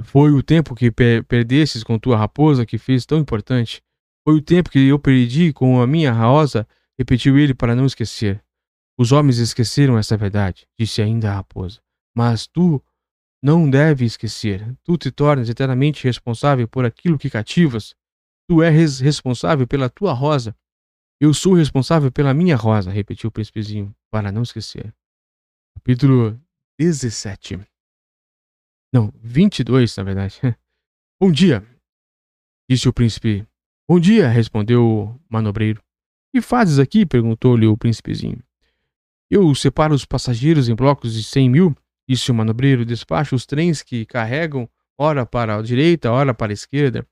Foi 0.00 0.32
o 0.32 0.42
tempo 0.42 0.74
que 0.74 0.90
per 0.90 1.24
perdestes 1.24 1.84
com 1.84 1.98
tua 1.98 2.16
raposa 2.16 2.64
que 2.64 2.78
fez 2.78 3.04
tão 3.04 3.18
importante. 3.18 3.82
Foi 4.24 4.34
o 4.34 4.42
tempo 4.42 4.70
que 4.70 4.78
eu 4.78 4.98
perdi 4.98 5.52
com 5.52 5.82
a 5.82 5.86
minha 5.86 6.10
rosa, 6.10 6.66
repetiu 6.98 7.36
ele 7.38 7.52
para 7.52 7.76
não 7.76 7.84
esquecer. 7.84 8.42
Os 8.98 9.12
homens 9.12 9.38
esqueceram 9.38 9.96
essa 9.96 10.16
verdade, 10.16 10.66
disse 10.76 11.00
ainda 11.00 11.30
a 11.30 11.34
raposa. 11.36 11.80
Mas 12.16 12.48
tu 12.48 12.82
não 13.40 13.70
deves 13.70 14.12
esquecer. 14.12 14.76
Tu 14.82 14.98
te 14.98 15.12
tornas 15.12 15.48
eternamente 15.48 16.02
responsável 16.02 16.66
por 16.66 16.84
aquilo 16.84 17.16
que 17.16 17.30
cativas. 17.30 17.94
Tu 18.48 18.60
és 18.62 18.98
responsável 18.98 19.68
pela 19.68 19.88
tua 19.88 20.12
rosa. 20.12 20.56
Eu 21.20 21.32
sou 21.32 21.54
responsável 21.54 22.10
pela 22.10 22.34
minha 22.34 22.56
rosa, 22.56 22.90
repetiu 22.90 23.28
o 23.28 23.32
príncipezinho, 23.32 23.94
para 24.10 24.32
não 24.32 24.42
esquecer. 24.42 24.92
Capítulo 25.76 26.40
17 26.78 27.60
Não, 28.92 29.12
22, 29.14 29.96
na 29.96 30.02
verdade. 30.02 30.40
Bom 31.20 31.30
dia, 31.30 31.64
disse 32.68 32.88
o 32.88 32.92
príncipe 32.92 33.46
Bom 33.88 33.98
dia, 33.98 34.28
respondeu 34.28 34.84
o 34.84 35.20
manobreiro. 35.28 35.82
Que 36.32 36.42
fazes 36.42 36.78
aqui? 36.78 37.06
perguntou-lhe 37.06 37.66
o 37.66 37.76
príncipezinho. 37.76 38.42
Eu 39.30 39.54
separo 39.54 39.94
os 39.94 40.04
passageiros 40.04 40.68
em 40.68 40.74
blocos 40.74 41.12
de 41.12 41.22
cem 41.22 41.50
mil, 41.50 41.76
disse 42.08 42.30
o 42.30 42.34
manobreiro, 42.34 42.84
despacho 42.84 43.36
os 43.36 43.44
trens 43.44 43.82
que 43.82 44.06
carregam, 44.06 44.68
ora 44.96 45.26
para 45.26 45.56
a 45.56 45.62
direita, 45.62 46.10
ora 46.10 46.32
para 46.32 46.52
a 46.52 46.54
esquerda. 46.54 47.06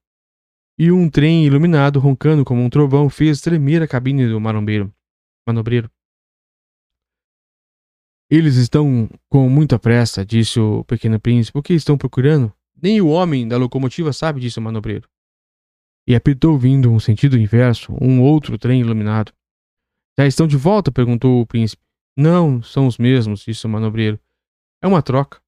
E 0.78 0.90
um 0.90 1.08
trem 1.08 1.46
iluminado, 1.46 1.98
roncando 1.98 2.44
como 2.44 2.62
um 2.62 2.70
trovão, 2.70 3.08
fez 3.08 3.40
tremer 3.40 3.82
a 3.82 3.88
cabine 3.88 4.26
do 4.26 4.40
manobreiro. 4.40 4.92
manobreiro. 5.46 5.90
Eles 8.28 8.56
estão 8.56 9.08
com 9.28 9.48
muita 9.48 9.78
pressa, 9.78 10.24
disse 10.24 10.58
o 10.58 10.84
pequeno 10.84 11.20
príncipe. 11.20 11.58
O 11.58 11.62
que 11.62 11.74
estão 11.74 11.96
procurando? 11.96 12.52
Nem 12.82 13.00
o 13.00 13.08
homem 13.08 13.46
da 13.46 13.56
locomotiva 13.56 14.12
sabe, 14.12 14.40
disse 14.40 14.58
o 14.58 14.62
manobreiro. 14.62 15.08
E 16.08 16.14
apitou 16.14 16.58
vindo 16.58 16.90
um 16.90 16.98
sentido 16.98 17.38
inverso, 17.38 17.96
um 18.00 18.20
outro 18.20 18.58
trem 18.58 18.80
iluminado. 18.80 19.32
Já 20.18 20.26
estão 20.26 20.46
de 20.46 20.56
volta? 20.56 20.90
perguntou 20.90 21.40
o 21.40 21.46
príncipe. 21.46 21.85
Não, 22.16 22.62
são 22.62 22.86
os 22.86 22.98
mesmos, 22.98 23.40
disse 23.40 23.66
o 23.66 23.68
manobreiro. 23.68 24.18
É 24.82 24.86
uma 24.86 25.02
troca. 25.02 25.40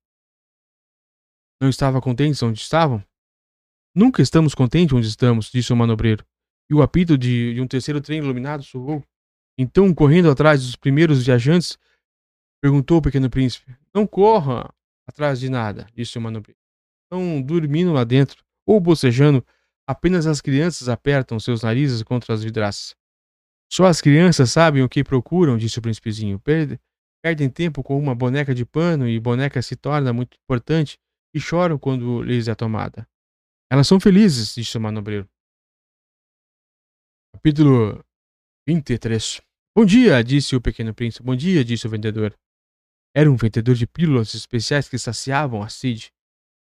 Não 1.60 1.68
estava 1.68 2.00
contentes 2.00 2.42
onde 2.42 2.60
estavam? 2.60 3.02
Nunca 3.94 4.22
estamos 4.22 4.54
contentes 4.54 4.94
onde 4.94 5.08
estamos, 5.08 5.50
disse 5.50 5.72
o 5.72 5.76
manobreiro. 5.76 6.24
E 6.70 6.74
o 6.74 6.82
apito 6.82 7.16
de, 7.16 7.54
de 7.54 7.60
um 7.60 7.66
terceiro 7.66 8.00
trem 8.00 8.18
iluminado 8.18 8.62
soou. 8.62 9.02
Então, 9.56 9.92
correndo 9.94 10.30
atrás 10.30 10.62
dos 10.62 10.76
primeiros 10.76 11.24
viajantes, 11.24 11.78
Perguntou 12.60 12.98
o 12.98 13.02
pequeno 13.02 13.30
príncipe. 13.30 13.76
Não 13.94 14.06
corra 14.06 14.68
atrás 15.06 15.38
de 15.38 15.48
nada, 15.48 15.86
disse 15.94 16.18
o 16.18 16.20
manobreiro. 16.20 16.58
Estão 17.04 17.40
dormindo 17.40 17.92
lá 17.92 18.04
dentro, 18.04 18.44
ou 18.66 18.80
bocejando. 18.80 19.44
Apenas 19.86 20.26
as 20.26 20.40
crianças 20.40 20.88
apertam 20.88 21.38
seus 21.38 21.62
narizes 21.62 22.02
contra 22.02 22.34
as 22.34 22.42
vidraças. 22.42 22.96
Só 23.70 23.84
as 23.84 24.00
crianças 24.00 24.50
sabem 24.50 24.82
o 24.82 24.88
que 24.88 25.04
procuram, 25.04 25.58
disse 25.58 25.78
o 25.78 25.82
príncipezinho. 25.82 26.40
Perdem 27.22 27.50
tempo 27.50 27.82
com 27.82 27.98
uma 27.98 28.14
boneca 28.14 28.54
de 28.54 28.64
pano 28.64 29.08
e 29.08 29.20
boneca 29.20 29.60
se 29.60 29.76
torna 29.76 30.12
muito 30.12 30.36
importante 30.42 30.98
e 31.34 31.40
choram 31.40 31.78
quando 31.78 32.22
lhes 32.22 32.48
é 32.48 32.54
tomada. 32.54 33.06
Elas 33.70 33.86
são 33.86 34.00
felizes, 34.00 34.54
disse 34.54 34.78
o 34.78 34.80
manobreiro. 34.80 35.28
Capítulo 37.34 38.02
23 38.66 39.40
Bom 39.76 39.84
dia, 39.84 40.24
disse 40.24 40.56
o 40.56 40.60
pequeno 40.60 40.94
príncipe. 40.94 41.24
Bom 41.24 41.36
dia, 41.36 41.64
disse 41.64 41.86
o 41.86 41.90
vendedor. 41.90 42.34
Era 43.14 43.30
um 43.30 43.36
vendedor 43.36 43.74
de 43.74 43.86
pílulas 43.86 44.34
especiais 44.34 44.88
que 44.88 44.98
saciavam 44.98 45.62
a 45.62 45.68
sede. 45.68 46.10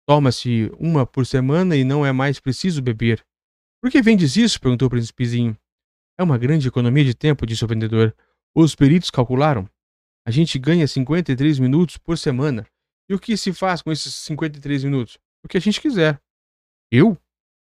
Toma-se 0.08 0.70
uma 0.78 1.06
por 1.06 1.26
semana 1.26 1.76
e 1.76 1.84
não 1.84 2.06
é 2.06 2.12
mais 2.12 2.40
preciso 2.40 2.82
beber. 2.82 3.26
Por 3.82 3.92
que 3.92 4.02
vendes 4.02 4.36
isso? 4.36 4.60
perguntou 4.60 4.88
o 4.88 4.92
príncipezinho. 4.92 5.58
É 6.18 6.24
uma 6.24 6.38
grande 6.38 6.68
economia 6.68 7.04
de 7.04 7.14
tempo, 7.14 7.46
disse 7.46 7.66
o 7.66 7.68
vendedor. 7.68 8.16
Os 8.56 8.74
peritos 8.74 9.10
calcularam. 9.10 9.70
A 10.26 10.32
gente 10.32 10.58
ganha 10.58 10.88
53 10.88 11.60
minutos 11.60 11.98
por 11.98 12.18
semana. 12.18 12.66
E 13.10 13.14
o 13.14 13.20
que 13.20 13.36
se 13.36 13.52
faz 13.54 13.82
com 13.82 13.92
esses 13.92 14.14
53 14.16 14.86
minutos? 14.86 15.18
O 15.44 15.48
que 15.48 15.58
a 15.58 15.62
gente 15.62 15.80
quiser. 15.82 16.20
Eu? 16.92 17.18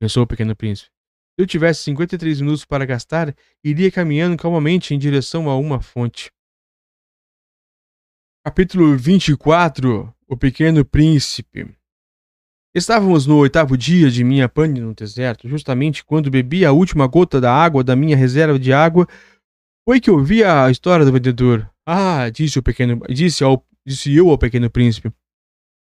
pensou 0.00 0.24
o 0.24 0.26
pequeno 0.26 0.56
príncipe. 0.56 0.90
Se 1.34 1.42
eu 1.42 1.46
tivesse 1.46 1.84
53 1.84 2.40
minutos 2.40 2.64
para 2.64 2.84
gastar, 2.84 3.34
iria 3.64 3.90
caminhando 3.90 4.36
calmamente 4.36 4.92
em 4.92 4.98
direção 4.98 5.48
a 5.48 5.56
uma 5.56 5.80
fonte. 5.80 6.30
Capítulo 8.44 8.96
24 8.98 10.12
O 10.26 10.36
Pequeno 10.36 10.84
Príncipe 10.84 11.74
Estávamos 12.74 13.26
no 13.26 13.36
oitavo 13.36 13.76
dia 13.76 14.10
de 14.10 14.24
minha 14.24 14.48
pane 14.48 14.80
no 14.80 14.94
deserto, 14.94 15.46
justamente 15.46 16.02
quando 16.02 16.30
bebi 16.30 16.64
a 16.64 16.72
última 16.72 17.06
gota 17.06 17.38
da 17.38 17.52
água 17.52 17.84
da 17.84 17.94
minha 17.94 18.16
reserva 18.16 18.58
de 18.58 18.72
água, 18.72 19.06
foi 19.86 20.00
que 20.00 20.10
ouvi 20.10 20.42
a 20.42 20.70
história 20.70 21.04
do 21.04 21.12
vendedor. 21.12 21.68
Ah, 21.86 22.30
disse 22.30 22.58
o 22.58 22.62
pequeno, 22.62 23.02
disse, 23.10 23.44
ao, 23.44 23.62
disse 23.86 24.14
eu 24.14 24.30
ao 24.30 24.38
pequeno 24.38 24.70
príncipe. 24.70 25.12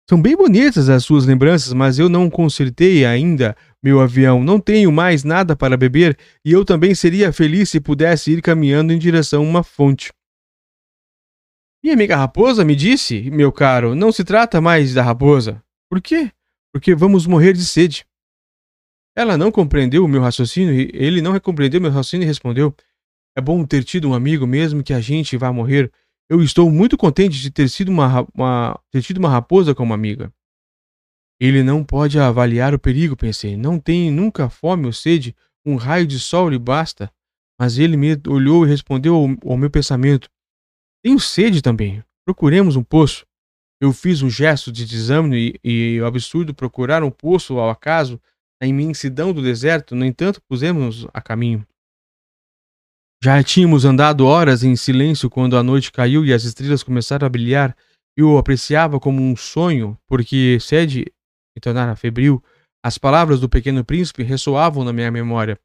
São 0.09 0.23
bem 0.23 0.37
bonitas 0.37 0.89
as 0.89 1.05
suas 1.05 1.27
lembranças, 1.27 1.73
mas 1.73 1.99
eu 1.99 2.09
não 2.09 2.31
consertei 2.31 3.05
ainda 3.05 3.57
meu 3.83 4.01
avião. 4.01 4.45
Não 4.45 4.61
tenho 4.61 4.93
mais 4.93 5.25
nada 5.25 5.57
para 5.57 5.77
beber 5.77 6.17
e 6.45 6.53
eu 6.53 6.65
também 6.65 6.95
seria 6.95 7.33
feliz 7.33 7.71
se 7.71 7.81
pudesse 7.81 8.31
ir 8.31 8.41
caminhando 8.41 8.93
em 8.93 8.99
direção 8.99 9.43
a 9.43 9.49
uma 9.49 9.65
fonte. 9.65 10.13
Minha 11.83 11.95
amiga 11.95 12.17
raposa 12.17 12.65
me 12.65 12.77
disse, 12.77 13.29
meu 13.33 13.51
caro, 13.51 13.97
não 13.97 14.13
se 14.13 14.23
trata 14.23 14.61
mais 14.61 14.95
da 14.95 15.03
raposa. 15.03 15.61
Por 15.91 16.01
quê? 16.01 16.31
Porque 16.77 16.95
vamos 16.95 17.27
morrer 17.27 17.55
de 17.55 17.65
sede. 17.65 18.05
Ela 19.17 19.39
não 19.39 19.51
compreendeu 19.51 20.05
o 20.05 20.09
meu 20.09 20.21
raciocínio 20.21 20.75
e 20.75 20.91
ele 20.93 21.23
não 21.23 21.41
compreendeu 21.41 21.81
meu 21.81 21.91
raciocínio 21.91 22.27
e 22.27 22.29
respondeu: 22.29 22.77
É 23.35 23.41
bom 23.41 23.65
ter 23.65 23.83
tido 23.83 24.07
um 24.11 24.13
amigo 24.13 24.47
mesmo 24.47 24.83
que 24.83 24.93
a 24.93 25.01
gente 25.01 25.39
vá 25.39 25.51
morrer. 25.51 25.91
Eu 26.29 26.43
estou 26.43 26.71
muito 26.71 26.99
contente 26.99 27.41
de 27.41 27.51
ter, 27.51 27.71
sido 27.71 27.89
uma, 27.89 28.27
uma, 28.35 28.79
ter 28.91 29.01
tido 29.01 29.17
uma 29.17 29.31
raposa 29.31 29.75
como 29.75 29.95
amiga. 29.95 30.31
Ele 31.41 31.63
não 31.63 31.83
pode 31.83 32.19
avaliar 32.19 32.75
o 32.75 32.79
perigo, 32.79 33.17
pensei. 33.17 33.57
Não 33.57 33.81
tem 33.81 34.11
nunca 34.11 34.51
fome 34.51 34.85
ou 34.85 34.93
sede, 34.93 35.35
um 35.65 35.77
raio 35.77 36.07
de 36.07 36.21
sol 36.21 36.51
lhe 36.51 36.59
basta. 36.59 37.11
Mas 37.59 37.79
ele 37.79 37.97
me 37.97 38.21
olhou 38.29 38.67
e 38.67 38.69
respondeu 38.69 39.15
ao, 39.15 39.53
ao 39.53 39.57
meu 39.57 39.71
pensamento: 39.71 40.29
tenho 41.03 41.19
sede 41.19 41.63
também. 41.63 42.05
Procuremos 42.27 42.77
um 42.77 42.85
poço. 42.85 43.25
Eu 43.81 43.93
fiz 43.93 44.23
um 44.23 44.31
gesto 44.31 44.73
de 44.73 44.87
desânimo 44.87 45.35
e, 45.35 45.61
e 45.63 46.01
o 46.01 46.07
absurdo 46.07 46.55
procurar 46.55 47.03
um 47.03 47.11
poço 47.11 47.59
ao 47.59 47.69
acaso 47.69 48.21
na 48.61 48.67
imensidão 48.67 49.33
do 49.33 49.43
deserto, 49.43 49.95
no 49.95 50.05
entanto, 50.05 50.41
pusemos 50.49 51.07
a 51.13 51.21
caminho. 51.21 51.67
Já 53.23 53.43
tínhamos 53.43 53.85
andado 53.85 54.27
horas 54.27 54.63
em 54.63 54.77
silêncio 54.77 55.29
quando 55.29 55.57
a 55.57 55.63
noite 55.63 55.93
caiu 55.93 56.25
e 56.25 56.33
as 56.33 56.45
estrelas 56.45 56.83
começaram 56.83 57.27
a 57.27 57.31
brilhar. 57.31 57.77
Eu 58.17 58.39
apreciava 58.39 58.99
como 58.99 59.21
um 59.23 59.37
sonho, 59.37 59.99
porque 60.07 60.59
sede 60.61 61.07
me 61.55 61.61
tornara 61.61 61.97
febril. 61.97 62.43
As 62.83 62.97
palavras 62.97 63.41
do 63.41 63.49
pequeno 63.49 63.85
príncipe 63.85 64.23
ressoavam 64.23 64.85
na 64.85 64.93
minha 64.93 65.11
memória. 65.11 65.59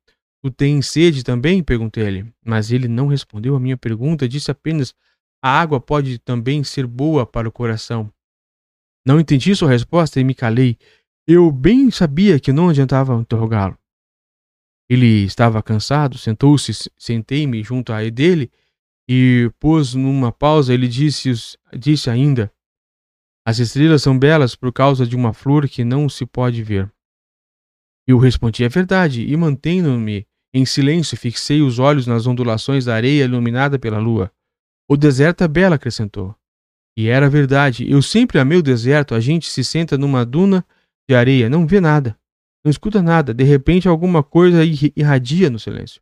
Tu 0.44 0.50
tens 0.50 0.88
sede 0.88 1.24
também? 1.24 1.64
perguntei-lhe. 1.64 2.26
Mas 2.44 2.72
ele 2.72 2.88
não 2.88 3.08
respondeu 3.08 3.56
à 3.56 3.60
minha 3.60 3.78
pergunta, 3.78 4.28
disse 4.28 4.50
apenas 4.50 4.96
a 5.42 5.50
água 5.60 5.80
pode 5.80 6.20
também 6.20 6.64
ser 6.64 6.86
boa 6.86 7.26
para 7.26 7.50
o 7.50 7.52
coração. 7.52 8.12
Não 9.06 9.20
entendi 9.20 9.56
sua 9.56 9.70
resposta 9.70 10.20
e 10.20 10.24
me 10.24 10.36
calei. 10.36 10.78
Eu 11.28 11.52
bem 11.52 11.90
sabia 11.90 12.40
que 12.40 12.54
não 12.54 12.70
adiantava 12.70 13.16
interrogá-lo. 13.16 13.78
Ele 14.90 15.24
estava 15.24 15.64
cansado, 15.64 16.18
sentou-se, 16.18 16.72
sentei-me 16.98 17.64
junto 17.64 17.94
a 17.94 18.08
dele 18.10 18.52
e 19.10 19.50
pôs 19.60 19.96
numa 19.96 20.32
pausa. 20.32 20.74
Ele 20.74 20.88
disse, 20.88 21.32
disse 21.76 22.10
ainda: 22.10 22.52
As 23.46 23.58
estrelas 23.58 24.04
são 24.04 24.20
belas 24.20 24.56
por 24.56 24.72
causa 24.72 25.08
de 25.08 25.16
uma 25.16 25.34
flor 25.34 25.68
que 25.68 25.84
não 25.84 26.08
se 26.10 26.26
pode 26.26 26.62
ver. 26.62 26.92
Eu 28.06 28.18
respondi: 28.18 28.64
É 28.64 28.70
verdade, 28.70 29.26
e 29.26 29.36
mantendo-me 29.38 30.28
em 30.54 30.66
silêncio, 30.66 31.18
fixei 31.18 31.62
os 31.62 31.80
olhos 31.80 32.06
nas 32.06 32.28
ondulações 32.28 32.84
da 32.86 32.94
areia 32.94 33.24
iluminada 33.24 33.80
pela 33.80 33.98
lua. 33.98 34.32
O 34.92 34.98
deserto 34.98 35.42
é 35.42 35.48
belo, 35.48 35.74
acrescentou. 35.74 36.36
E 36.98 37.08
era 37.08 37.30
verdade. 37.30 37.90
Eu 37.90 38.02
sempre 38.02 38.38
amei 38.38 38.58
o 38.58 38.62
deserto. 38.62 39.16
A 39.16 39.22
gente 39.22 39.50
se 39.50 39.64
senta 39.64 39.98
numa 39.98 40.26
duna 40.26 40.66
de 41.10 41.16
areia, 41.16 41.50
não 41.50 41.66
vê 41.66 41.80
nada, 41.80 42.20
não 42.62 42.70
escuta 42.70 43.02
nada. 43.02 43.34
De 43.34 43.46
repente, 43.46 43.88
alguma 43.88 44.22
coisa 44.22 44.66
irradia 44.94 45.50
no 45.50 45.58
silêncio. 45.58 46.02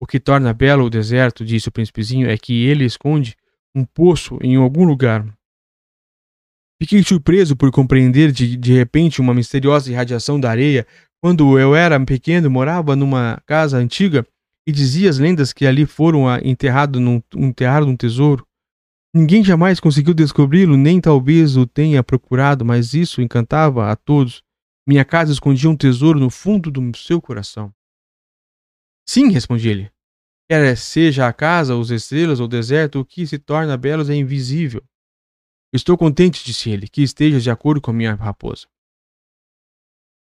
O 0.00 0.06
que 0.06 0.18
torna 0.18 0.54
belo 0.54 0.86
o 0.86 0.88
deserto, 0.88 1.44
disse 1.44 1.68
o 1.68 1.70
príncipezinho, 1.70 2.30
é 2.30 2.38
que 2.38 2.64
ele 2.64 2.86
esconde 2.86 3.36
um 3.76 3.84
poço 3.84 4.38
em 4.40 4.56
algum 4.56 4.84
lugar. 4.84 5.26
Fiquei 6.80 7.02
surpreso 7.02 7.54
por 7.54 7.70
compreender 7.70 8.32
de, 8.32 8.56
de 8.56 8.72
repente 8.72 9.20
uma 9.20 9.34
misteriosa 9.34 9.90
irradiação 9.90 10.40
da 10.40 10.48
areia. 10.48 10.86
Quando 11.22 11.58
eu 11.58 11.76
era 11.76 12.02
pequeno, 12.06 12.50
morava 12.50 12.96
numa 12.96 13.38
casa 13.44 13.76
antiga 13.76 14.26
e 14.66 14.72
dizia 14.72 15.10
as 15.10 15.18
lendas 15.18 15.52
que 15.52 15.66
ali 15.66 15.86
foram 15.86 16.24
enterrado 16.42 17.00
num, 17.00 17.22
enterrado 17.36 17.96
tesouro. 17.96 18.46
Ninguém 19.14 19.44
jamais 19.44 19.78
conseguiu 19.78 20.14
descobri-lo, 20.14 20.76
nem 20.76 21.00
talvez 21.00 21.56
o 21.56 21.66
tenha 21.66 22.02
procurado, 22.02 22.64
mas 22.64 22.94
isso 22.94 23.20
encantava 23.20 23.90
a 23.90 23.96
todos. 23.96 24.42
Minha 24.86 25.04
casa 25.04 25.32
escondia 25.32 25.68
um 25.68 25.76
tesouro 25.76 26.18
no 26.18 26.30
fundo 26.30 26.70
do 26.70 26.96
seu 26.96 27.20
coração. 27.20 27.72
Sim, 29.06 29.30
respondi 29.30 29.68
ele. 29.68 29.92
Quer 30.50 30.76
seja 30.76 31.26
a 31.26 31.32
casa, 31.32 31.76
os 31.76 31.90
estrelas 31.90 32.40
ou 32.40 32.46
o 32.46 32.48
deserto, 32.48 33.00
o 33.00 33.04
que 33.04 33.26
se 33.26 33.38
torna 33.38 33.76
belos 33.76 34.08
é 34.08 34.14
invisível. 34.14 34.82
Estou 35.74 35.96
contente, 35.96 36.44
disse 36.44 36.70
ele, 36.70 36.88
que 36.88 37.02
estejas 37.02 37.42
de 37.42 37.50
acordo 37.50 37.80
com 37.80 37.90
a 37.90 37.94
minha 37.94 38.14
raposa. 38.14 38.66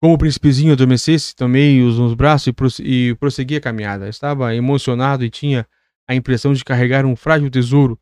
Como 0.02 0.14
o 0.14 0.18
príncipezinho 0.18 0.72
adormecesse, 0.72 1.36
tomei-os 1.36 1.98
nos 1.98 2.14
braços 2.14 2.50
e 2.80 3.14
prossegui 3.16 3.56
a 3.56 3.60
caminhada. 3.60 4.08
Estava 4.08 4.54
emocionado 4.54 5.22
e 5.24 5.30
tinha 5.30 5.66
a 6.08 6.14
impressão 6.14 6.54
de 6.54 6.64
carregar 6.64 7.04
um 7.04 7.14
frágil 7.14 7.50
tesouro. 7.50 8.00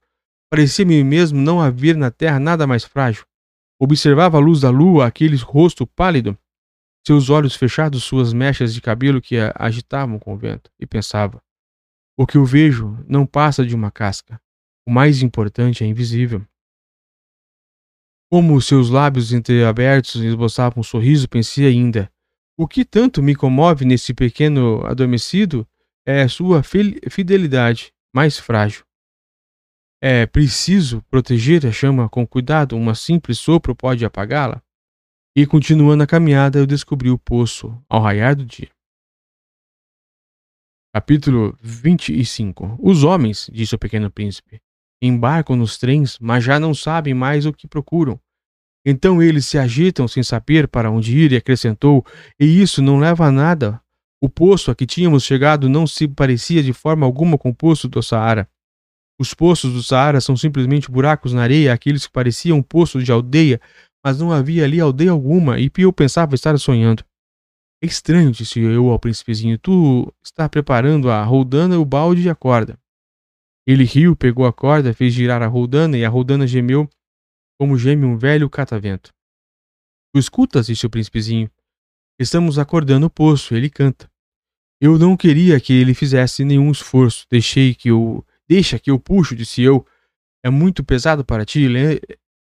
Parecia-me 0.48 1.02
mesmo 1.02 1.40
não 1.40 1.60
haver 1.60 1.96
na 1.96 2.10
terra 2.10 2.38
nada 2.38 2.68
mais 2.68 2.84
frágil. 2.84 3.24
Observava 3.80 4.36
a 4.36 4.40
luz 4.40 4.60
da 4.60 4.70
lua 4.70 5.06
aquele 5.06 5.36
rosto 5.36 5.86
pálido, 5.86 6.38
seus 7.04 7.30
olhos 7.30 7.56
fechados, 7.56 8.04
suas 8.04 8.32
mechas 8.32 8.72
de 8.72 8.80
cabelo 8.80 9.20
que 9.20 9.36
agitavam 9.54 10.18
com 10.18 10.34
o 10.34 10.36
vento, 10.36 10.70
e 10.78 10.86
pensava: 10.86 11.42
O 12.16 12.26
que 12.26 12.36
eu 12.36 12.44
vejo 12.44 12.96
não 13.08 13.26
passa 13.26 13.66
de 13.66 13.74
uma 13.74 13.90
casca. 13.90 14.40
O 14.86 14.90
mais 14.90 15.20
importante 15.20 15.82
é 15.82 15.86
invisível. 15.86 16.44
Como 18.30 18.60
seus 18.60 18.90
lábios 18.90 19.32
entreabertos 19.32 20.16
esboçavam 20.16 20.80
um 20.80 20.82
sorriso, 20.82 21.28
pensei 21.28 21.66
ainda: 21.66 22.12
o 22.58 22.68
que 22.68 22.84
tanto 22.84 23.22
me 23.22 23.34
comove 23.34 23.84
nesse 23.84 24.12
pequeno 24.12 24.84
adormecido 24.84 25.66
é 26.06 26.28
sua 26.28 26.62
fidelidade 26.62 27.92
mais 28.14 28.38
frágil. 28.38 28.84
É 30.02 30.26
preciso 30.26 31.02
proteger 31.10 31.66
a 31.66 31.72
chama 31.72 32.08
com 32.08 32.26
cuidado, 32.26 32.76
uma 32.76 32.94
simples 32.94 33.38
sopro 33.38 33.74
pode 33.74 34.04
apagá-la. 34.04 34.62
E 35.34 35.46
continuando 35.46 36.02
a 36.02 36.06
caminhada, 36.06 36.58
eu 36.58 36.66
descobri 36.66 37.10
o 37.10 37.18
poço 37.18 37.80
ao 37.88 38.02
raiar 38.02 38.36
do 38.36 38.44
dia. 38.44 38.70
Capítulo 40.94 41.56
25 41.62 42.78
Os 42.80 43.04
homens, 43.04 43.48
disse 43.52 43.74
o 43.74 43.78
pequeno 43.78 44.10
príncipe, 44.10 44.60
embarcam 45.00 45.56
nos 45.56 45.78
trens, 45.78 46.18
mas 46.20 46.44
já 46.44 46.58
não 46.58 46.74
sabem 46.74 47.14
mais 47.14 47.46
o 47.46 47.52
que 47.52 47.66
procuram. 47.66 48.18
Então 48.84 49.22
eles 49.22 49.46
se 49.46 49.58
agitam 49.58 50.08
sem 50.08 50.22
saber 50.22 50.68
para 50.68 50.90
onde 50.90 51.16
ir, 51.16 51.32
e 51.32 51.36
acrescentou: 51.36 52.04
E 52.38 52.60
isso 52.60 52.80
não 52.80 52.98
leva 52.98 53.26
a 53.26 53.32
nada. 53.32 53.80
O 54.20 54.28
poço 54.28 54.70
a 54.70 54.74
que 54.74 54.86
tínhamos 54.86 55.24
chegado 55.24 55.68
não 55.68 55.86
se 55.86 56.08
parecia 56.08 56.62
de 56.62 56.72
forma 56.72 57.06
alguma 57.06 57.38
com 57.38 57.50
o 57.50 57.54
poço 57.54 57.88
do 57.88 58.02
Saara. 58.02 58.48
Os 59.20 59.34
poços 59.34 59.72
do 59.72 59.82
Saara 59.82 60.20
são 60.20 60.36
simplesmente 60.36 60.90
buracos 60.90 61.32
na 61.32 61.42
areia, 61.42 61.72
aqueles 61.72 62.06
que 62.06 62.12
pareciam 62.12 62.62
poços 62.62 63.04
de 63.04 63.12
aldeia, 63.12 63.60
mas 64.04 64.18
não 64.18 64.32
havia 64.32 64.64
ali 64.64 64.80
aldeia 64.80 65.10
alguma, 65.10 65.58
e 65.58 65.68
Pio 65.68 65.92
pensava 65.92 66.34
estar 66.34 66.56
sonhando. 66.58 67.04
É 67.82 67.86
estranho, 67.86 68.32
disse 68.32 68.58
eu 68.58 68.90
ao 68.90 68.98
príncipezinho. 68.98 69.58
Tu 69.58 70.12
está 70.22 70.48
preparando 70.48 71.10
a 71.10 71.22
roldana, 71.22 71.78
o 71.78 71.84
balde 71.84 72.22
e 72.22 72.30
a 72.30 72.34
corda. 72.34 72.78
Ele 73.68 73.84
riu, 73.84 74.16
pegou 74.16 74.46
a 74.46 74.52
corda, 74.52 74.94
fez 74.94 75.12
girar 75.12 75.42
a 75.42 75.46
roldana 75.46 75.98
e 75.98 76.02
a 76.02 76.08
roldana 76.08 76.46
gemeu 76.46 76.88
como 77.60 77.76
geme 77.76 78.06
um 78.06 78.16
velho 78.16 78.48
catavento. 78.48 79.12
Tu 80.10 80.18
escutas, 80.18 80.68
disse 80.68 80.86
o 80.86 80.90
príncipezinho. 80.90 81.50
Estamos 82.18 82.58
acordando 82.58 83.04
o 83.04 83.10
poço, 83.10 83.54
ele 83.54 83.68
canta. 83.68 84.10
Eu 84.80 84.98
não 84.98 85.18
queria 85.18 85.60
que 85.60 85.74
ele 85.74 85.92
fizesse 85.92 86.46
nenhum 86.46 86.70
esforço. 86.70 87.26
Deixei 87.30 87.74
que 87.74 87.90
eu. 87.90 88.24
Deixa 88.48 88.78
que 88.78 88.90
eu 88.90 88.98
puxo, 88.98 89.36
disse 89.36 89.60
eu. 89.60 89.86
É 90.42 90.48
muito 90.48 90.82
pesado 90.82 91.22
para 91.22 91.44
ti. 91.44 91.68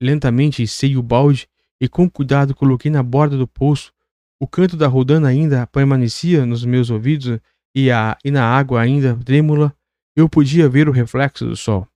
Lentamente 0.02 0.68
sei 0.68 0.98
o 0.98 1.02
balde 1.02 1.48
e 1.80 1.88
com 1.88 2.10
cuidado 2.10 2.54
coloquei 2.54 2.92
na 2.92 3.02
borda 3.02 3.38
do 3.38 3.48
poço 3.48 3.94
o 4.44 4.48
canto 4.48 4.76
da 4.76 4.88
rodana 4.88 5.30
ainda 5.30 5.66
permanecia 5.68 6.46
nos 6.46 6.66
meus 6.66 6.90
ouvidos 6.90 7.40
e, 7.74 7.90
a, 7.90 8.18
e 8.26 8.30
na 8.30 8.46
água 8.46 8.82
ainda 8.82 9.16
trêmula 9.16 9.74
eu 10.16 10.30
podia 10.30 10.70
ver 10.70 10.88
o 10.88 10.92
reflexo 10.92 11.46
do 11.46 11.56
sol. 11.56 11.88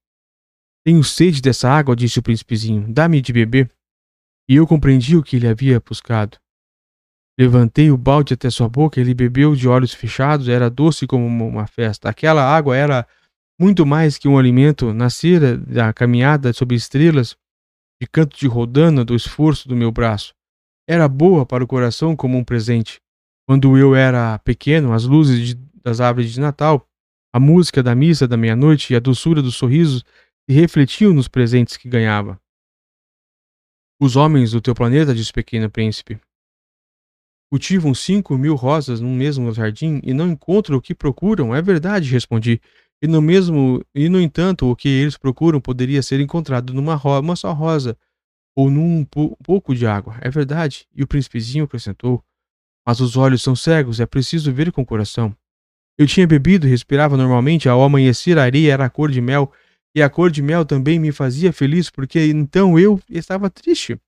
Tenho 0.85 1.03
sede 1.03 1.41
dessa 1.41 1.69
água, 1.69 1.95
disse 1.95 2.19
o 2.19 2.23
príncipezinho. 2.23 2.85
Dá-me 2.91 3.21
de 3.21 3.33
beber. 3.33 3.69
E 4.49 4.55
eu 4.55 4.65
compreendi 4.65 5.17
o 5.17 5.23
que 5.23 5.35
ele 5.35 5.47
havia 5.47 5.79
buscado. 5.79 6.37
Levantei 7.39 7.91
o 7.91 7.97
balde 7.97 8.33
até 8.33 8.49
sua 8.49 8.67
boca, 8.67 8.99
ele 8.99 9.13
bebeu 9.13 9.55
de 9.55 9.67
olhos 9.67 9.93
fechados, 9.93 10.47
era 10.47 10.69
doce 10.69 11.05
como 11.05 11.27
uma 11.27 11.67
festa. 11.67 12.09
Aquela 12.09 12.43
água 12.43 12.75
era 12.75 13.07
muito 13.59 13.85
mais 13.85 14.17
que 14.17 14.27
um 14.27 14.37
alimento, 14.37 14.93
nascera 14.93 15.57
da 15.57 15.93
caminhada 15.93 16.53
sob 16.53 16.73
estrelas, 16.73 17.35
de 18.01 18.07
canto 18.07 18.37
de 18.37 18.47
rodana, 18.47 19.03
do 19.03 19.15
esforço 19.15 19.67
do 19.67 19.75
meu 19.75 19.91
braço 19.91 20.33
era 20.87 21.07
boa 21.07 21.45
para 21.45 21.63
o 21.63 21.67
coração 21.67 22.15
como 22.15 22.37
um 22.37 22.43
presente. 22.43 23.01
Quando 23.45 23.77
eu 23.77 23.93
era 23.93 24.39
pequeno, 24.39 24.93
as 24.93 25.03
luzes 25.03 25.49
de, 25.49 25.55
das 25.83 25.99
árvores 25.99 26.31
de 26.31 26.39
Natal, 26.39 26.87
a 27.37 27.39
música 27.39 27.83
da 27.83 27.93
missa 27.93 28.27
da 28.27 28.35
meia-noite 28.35 28.91
e 28.91 28.95
a 28.95 28.99
doçura 28.99 29.43
dos 29.43 29.55
sorrisos 29.55 30.03
se 30.49 30.55
refletiam 30.55 31.13
nos 31.13 31.27
presentes 31.27 31.77
que 31.77 31.87
ganhava. 31.87 32.41
Os 34.01 34.15
homens 34.15 34.51
do 34.51 34.59
teu 34.59 34.73
planeta, 34.73 35.13
disse 35.13 35.29
o 35.29 35.33
pequeno 35.35 35.69
príncipe, 35.69 36.19
cultivam 37.51 37.93
cinco 37.93 38.35
mil 38.39 38.55
rosas 38.55 38.99
num 38.99 39.15
mesmo 39.15 39.53
jardim 39.53 40.01
e 40.03 40.15
não 40.15 40.31
encontram 40.31 40.77
o 40.77 40.81
que 40.81 40.95
procuram. 40.95 41.53
É 41.53 41.61
verdade, 41.61 42.09
respondi. 42.09 42.59
E 43.03 43.07
no 43.07 43.21
mesmo, 43.21 43.85
e 43.93 44.09
no 44.09 44.19
entanto, 44.19 44.65
o 44.67 44.75
que 44.75 44.89
eles 44.89 45.15
procuram 45.15 45.61
poderia 45.61 46.01
ser 46.01 46.19
encontrado 46.19 46.73
numa 46.73 46.95
ro 46.95 47.19
uma 47.19 47.35
só 47.35 47.53
rosa, 47.53 47.95
ou 48.55 48.71
num 48.71 49.05
pouco 49.05 49.75
de 49.75 49.85
água. 49.85 50.17
É 50.21 50.29
verdade. 50.31 50.87
E 50.91 51.03
o 51.03 51.07
príncipezinho 51.07 51.65
acrescentou: 51.65 52.23
Mas 52.83 52.99
os 52.99 53.15
olhos 53.15 53.43
são 53.43 53.55
cegos, 53.55 53.99
é 53.99 54.07
preciso 54.07 54.51
ver 54.51 54.71
com 54.71 54.81
o 54.81 54.85
coração. 54.85 55.37
Eu 55.97 56.05
tinha 56.05 56.27
bebido 56.27 56.67
e 56.67 56.69
respirava 56.69 57.17
normalmente, 57.17 57.67
ao 57.67 57.81
amanhecer 57.81 58.37
a 58.37 58.43
areia 58.43 58.73
era 58.73 58.85
a 58.85 58.89
cor 58.89 59.09
de 59.09 59.19
mel, 59.19 59.51
e 59.95 60.01
a 60.01 60.09
cor 60.09 60.29
de 60.29 60.43
mel 60.43 60.63
também 60.63 60.99
me 60.99 61.11
fazia 61.11 61.51
feliz, 61.51 61.89
porque 61.89 62.19
então 62.27 62.77
eu 62.77 63.01
estava 63.09 63.49
triste. 63.49 63.99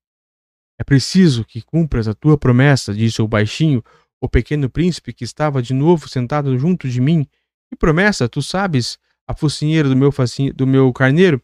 É 0.80 0.84
preciso 0.84 1.44
que 1.44 1.62
cumpras 1.62 2.08
a 2.08 2.14
tua 2.14 2.38
promessa, 2.38 2.94
disse 2.94 3.22
o 3.22 3.28
baixinho, 3.28 3.84
o 4.22 4.30
pequeno 4.30 4.70
príncipe 4.70 5.12
que 5.12 5.24
estava 5.24 5.62
de 5.62 5.74
novo 5.74 6.08
sentado 6.08 6.58
junto 6.60 6.88
de 6.88 7.02
mim. 7.02 7.26
Que 7.70 7.76
promessa, 7.76 8.30
tu 8.30 8.42
sabes, 8.42 9.00
a 9.28 9.34
focinheira 9.36 9.90
do 9.90 9.96
meu, 9.96 10.12
facinho, 10.12 10.54
do 10.54 10.68
meu 10.68 10.94
carneiro? 10.94 11.42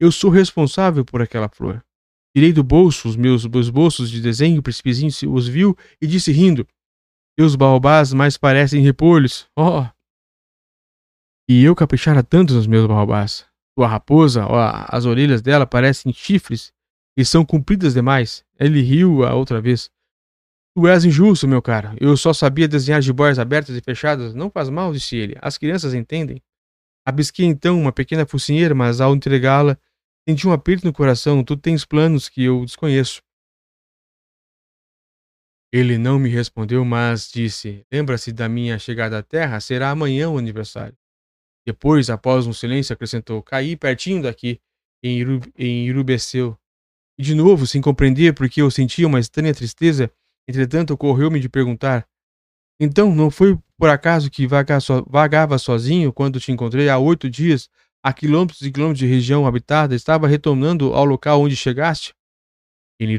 Eu 0.00 0.10
sou 0.10 0.30
responsável 0.30 1.04
por 1.04 1.20
aquela 1.20 1.48
flor. 1.48 1.84
Tirei 2.34 2.52
do 2.52 2.64
bolso 2.64 3.08
os 3.08 3.16
meus 3.16 3.44
esboços 3.44 4.10
de 4.10 4.20
desenho, 4.20 4.58
o 4.58 4.62
príncipezinho 4.62 5.12
os 5.32 5.46
viu 5.46 5.76
e 6.00 6.06
disse 6.06 6.32
rindo: 6.32 6.66
Teus 7.36 7.56
baobás 7.56 8.12
mais 8.12 8.36
parecem 8.36 8.82
repolhos. 8.82 9.46
Oh! 9.56 9.86
E 11.48 11.62
eu 11.64 11.74
caprichara 11.74 12.22
tanto 12.22 12.54
nos 12.54 12.66
meus 12.66 12.86
baobás. 12.86 13.46
Tua 13.76 13.88
raposa, 13.88 14.46
oh, 14.46 14.86
as 14.88 15.04
orelhas 15.04 15.42
dela 15.42 15.66
parecem 15.66 16.12
chifres 16.12 16.72
e 17.16 17.24
são 17.24 17.44
compridas 17.44 17.94
demais. 17.94 18.44
Ele 18.58 18.80
riu 18.80 19.24
a 19.24 19.34
outra 19.34 19.60
vez. 19.60 19.90
Tu 20.76 20.86
és 20.88 21.04
injusto, 21.04 21.46
meu 21.46 21.62
caro. 21.62 21.96
Eu 22.00 22.16
só 22.16 22.32
sabia 22.32 22.68
desenhar 22.68 23.02
jiboias 23.02 23.38
abertas 23.38 23.76
e 23.76 23.80
fechadas. 23.80 24.34
Não 24.34 24.50
faz 24.50 24.68
mal, 24.68 24.92
disse 24.92 25.16
ele. 25.16 25.36
As 25.40 25.58
crianças 25.58 25.94
entendem. 25.94 26.42
Abisquei 27.06 27.46
então 27.46 27.80
uma 27.80 27.92
pequena 27.92 28.24
focinheira, 28.26 28.74
mas 28.74 29.00
ao 29.00 29.14
entregá-la, 29.14 29.78
Senti 30.26 30.48
um 30.48 30.52
aperto 30.52 30.86
no 30.86 30.92
coração. 30.92 31.44
Tu 31.44 31.56
tens 31.56 31.84
planos 31.84 32.28
que 32.28 32.44
eu 32.44 32.64
desconheço. 32.64 33.22
Ele 35.76 35.98
não 35.98 36.20
me 36.20 36.28
respondeu, 36.28 36.84
mas 36.84 37.28
disse: 37.28 37.84
Lembra-se 37.92 38.30
da 38.30 38.48
minha 38.48 38.78
chegada 38.78 39.18
à 39.18 39.22
Terra? 39.24 39.58
Será 39.58 39.90
amanhã 39.90 40.30
o 40.30 40.38
aniversário. 40.38 40.96
Depois, 41.66 42.08
após 42.08 42.46
um 42.46 42.52
silêncio, 42.52 42.92
acrescentou: 42.92 43.42
Caí 43.42 43.76
pertinho 43.76 44.22
daqui, 44.22 44.60
em, 45.02 45.18
Irubeceu. 45.58 46.56
E 47.18 47.24
de 47.24 47.34
novo, 47.34 47.66
sem 47.66 47.80
compreender 47.80 48.34
porque 48.34 48.62
eu 48.62 48.70
sentia 48.70 49.04
uma 49.04 49.18
estranha 49.18 49.52
tristeza, 49.52 50.08
entretanto, 50.48 50.92
ocorreu-me 50.92 51.40
de 51.40 51.48
perguntar: 51.48 52.06
Então, 52.78 53.12
não 53.12 53.28
foi 53.28 53.58
por 53.76 53.88
acaso 53.88 54.30
que 54.30 54.46
vagava 54.46 55.58
sozinho 55.58 56.12
quando 56.12 56.38
te 56.38 56.52
encontrei 56.52 56.88
há 56.88 56.98
oito 56.98 57.28
dias 57.28 57.68
a 58.00 58.12
quilômetros 58.12 58.62
e 58.62 58.70
quilômetros 58.70 59.00
de 59.00 59.12
região 59.12 59.44
habitada, 59.44 59.92
estava 59.96 60.28
retornando 60.28 60.94
ao 60.94 61.04
local 61.04 61.42
onde 61.42 61.56
chegaste? 61.56 62.14
Ele 63.00 63.18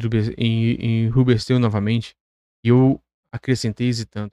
enrubesceu 0.80 1.60
novamente, 1.60 2.16
e 2.66 2.70
eu 2.70 3.02
acrescentei 3.32 3.88
hesitando. 3.88 4.32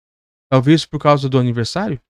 Talvez 0.48 0.86
por 0.86 0.98
causa 0.98 1.28
do 1.28 1.38
aniversário? 1.38 2.00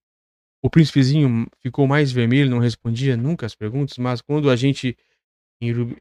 O 0.63 0.71
príncipezinho 0.71 1.47
ficou 1.61 1.87
mais 1.87 2.13
vermelho, 2.13 2.51
não 2.51 2.59
respondia 2.59 3.17
nunca 3.17 3.45
às 3.45 3.55
perguntas, 3.55 3.99
mas 3.99 4.21
quando 4.21 4.49
a 4.49 4.57
gente 4.57 4.97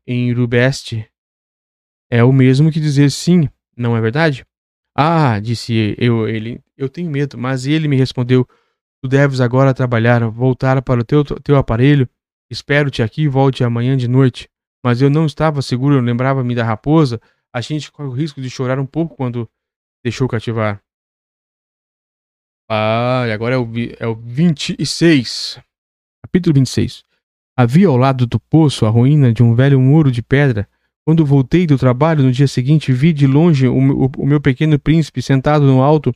enrubeste, 0.08 1.10
é 2.10 2.24
o 2.24 2.32
mesmo 2.32 2.72
que 2.72 2.80
dizer 2.80 3.10
sim, 3.10 3.50
não 3.76 3.98
é 3.98 4.02
verdade? 4.02 4.46
Ah, 4.96 5.40
disse 5.40 5.96
eu, 5.98 6.28
ele, 6.28 6.62
eu 6.78 6.88
tenho 6.88 7.10
medo, 7.10 7.38
mas 7.38 7.66
ele 7.66 7.88
me 7.88 7.96
respondeu: 7.96 8.48
Tu 9.02 9.08
deves 9.08 9.42
agora 9.42 9.74
trabalhar, 9.74 10.28
voltar 10.30 10.82
para 10.82 11.02
o 11.02 11.04
teu, 11.04 11.24
teu 11.24 11.56
aparelho 11.58 12.08
Espero-te 12.52 13.02
aqui 13.02 13.22
e 13.22 13.28
volte 13.30 13.64
amanhã 13.64 13.96
de 13.96 14.10
noite. 14.10 14.50
Mas 14.84 15.02
eu 15.02 15.10
não 15.10 15.26
estava 15.26 15.62
seguro, 15.62 15.96
eu 15.96 16.02
lembrava-me 16.02 16.54
da 16.54 16.66
raposa. 16.66 17.22
A 17.54 17.62
gente 17.62 17.90
corre 17.90 18.10
o 18.10 18.12
risco 18.12 18.42
de 18.42 18.50
chorar 18.50 18.78
um 18.78 18.86
pouco 18.86 19.16
quando 19.16 19.50
deixou 20.04 20.28
cativar. 20.28 20.82
Ah, 22.70 23.26
e 23.28 23.32
agora 23.32 23.56
é 23.56 23.58
o, 23.58 23.68
é 24.00 24.08
o 24.08 24.16
26. 24.16 25.60
Capítulo 26.26 26.54
26. 26.56 27.04
Havia 27.58 27.88
ao 27.88 27.98
lado 27.98 28.26
do 28.26 28.40
poço 28.40 28.86
a 28.86 28.90
ruína 28.90 29.34
de 29.34 29.44
um 29.44 29.54
velho 29.54 29.80
muro 29.80 30.12
de 30.12 30.22
pedra. 30.22 30.70
Quando 31.06 31.26
voltei 31.26 31.68
do 31.68 31.78
trabalho 31.78 32.24
no 32.24 32.32
dia 32.32 32.48
seguinte, 32.48 32.94
vi 32.94 33.12
de 33.12 33.28
longe 33.28 33.68
o, 33.68 33.76
o, 33.76 34.12
o 34.18 34.26
meu 34.26 34.40
pequeno 34.40 34.80
príncipe 34.80 35.22
sentado 35.22 35.66
no 35.66 35.82
alto, 35.82 36.14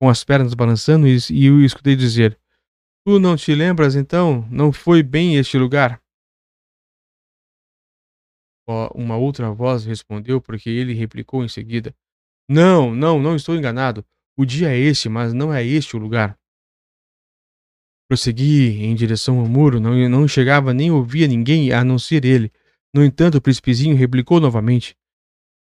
com 0.00 0.08
as 0.08 0.24
pernas 0.24 0.54
balançando, 0.54 1.06
e, 1.06 1.16
e 1.30 1.46
eu 1.46 1.62
escutei 1.62 1.94
dizer: 1.94 2.38
Tu 3.06 3.20
não 3.20 3.36
te 3.36 3.54
lembras 3.54 3.94
então? 3.94 4.48
Não 4.50 4.72
foi 4.72 5.02
bem 5.02 5.36
este 5.36 5.56
lugar? 5.58 6.02
Uma 8.94 9.16
outra 9.16 9.52
voz 9.52 9.84
respondeu, 9.84 10.40
porque 10.40 10.70
ele 10.70 10.94
replicou 10.94 11.44
em 11.44 11.48
seguida: 11.48 11.94
Não, 12.48 12.94
não, 12.94 13.20
não 13.20 13.36
estou 13.36 13.54
enganado. 13.54 14.04
O 14.36 14.44
dia 14.44 14.68
é 14.68 14.78
este, 14.78 15.08
mas 15.08 15.32
não 15.32 15.52
é 15.52 15.64
este 15.64 15.96
o 15.96 15.98
lugar. 15.98 16.36
Prossegui 18.08 18.84
em 18.84 18.94
direção 18.94 19.38
ao 19.40 19.46
muro, 19.46 19.80
não, 19.80 20.08
não 20.08 20.28
chegava 20.28 20.74
nem 20.74 20.90
ouvia 20.90 21.26
ninguém 21.26 21.72
a 21.72 21.82
não 21.82 21.98
ser 21.98 22.24
ele. 22.24 22.52
No 22.94 23.04
entanto, 23.04 23.38
o 23.38 23.40
príncipezinho 23.40 23.96
replicou 23.96 24.40
novamente: 24.40 24.96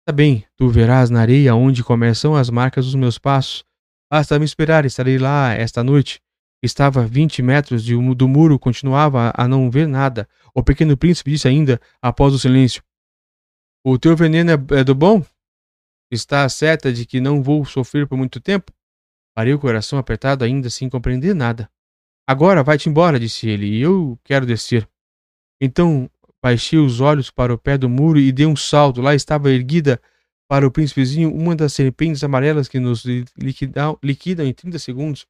Está 0.02 0.12
bem, 0.14 0.46
tu 0.58 0.68
verás 0.68 1.10
na 1.10 1.22
areia 1.22 1.56
onde 1.56 1.84
começam 1.84 2.36
as 2.36 2.50
marcas 2.50 2.86
dos 2.86 2.96
meus 2.96 3.18
passos. 3.18 3.64
Basta 4.12 4.38
me 4.38 4.46
esperar, 4.46 4.86
estarei 4.86 5.18
lá 5.18 5.54
esta 5.54 5.84
noite. 5.84 6.20
Estava 6.62 7.04
a 7.04 7.06
vinte 7.06 7.42
metros 7.42 7.84
de, 7.84 7.96
do 8.14 8.28
muro, 8.28 8.60
continuava 8.60 9.34
a 9.36 9.48
não 9.48 9.72
ver 9.72 9.88
nada. 9.88 10.28
O 10.54 10.62
pequeno 10.62 10.96
príncipe 10.98 11.32
disse 11.32 11.48
ainda, 11.48 11.80
após 12.02 12.34
o 12.34 12.40
silêncio: 12.40 12.84
O 13.84 13.98
teu 13.98 14.16
veneno 14.16 14.52
é, 14.52 14.80
é 14.80 14.84
do 14.84 14.94
bom? 14.94 15.26
Está 16.14 16.48
certa 16.48 16.94
de 16.94 17.08
que 17.08 17.20
não 17.20 17.42
vou 17.42 17.66
sofrer 17.66 18.08
por 18.08 18.16
muito 18.16 18.40
tempo? 18.40 18.72
Parei 19.36 19.52
o 19.52 19.58
coração 19.58 19.98
apertado 19.98 20.44
ainda 20.44 20.70
sem 20.70 20.88
compreender 20.88 21.34
nada. 21.34 21.68
Agora 22.28 22.62
vai-te 22.62 22.88
embora, 22.88 23.20
disse 23.20 23.50
ele, 23.50 23.66
e 23.66 23.82
eu 23.82 24.16
quero 24.24 24.46
descer. 24.46 24.88
Então 25.60 26.08
baixei 26.40 26.78
os 26.78 27.02
olhos 27.02 27.32
para 27.32 27.52
o 27.52 27.58
pé 27.58 27.80
do 27.80 27.90
muro 27.90 28.20
e 28.20 28.32
dei 28.32 28.46
um 28.46 28.56
salto. 28.56 29.02
Lá 29.02 29.16
estava 29.16 29.50
erguida 29.50 30.00
para 30.48 30.68
o 30.68 30.72
príncipezinho 30.72 31.34
uma 31.34 31.56
das 31.56 31.74
serpentes 31.74 32.24
amarelas 32.24 32.68
que 32.68 32.80
nos 32.80 33.04
liquidam, 33.36 33.98
liquidam 34.04 34.46
em 34.46 34.54
30 34.54 34.78
segundos. 34.78 35.26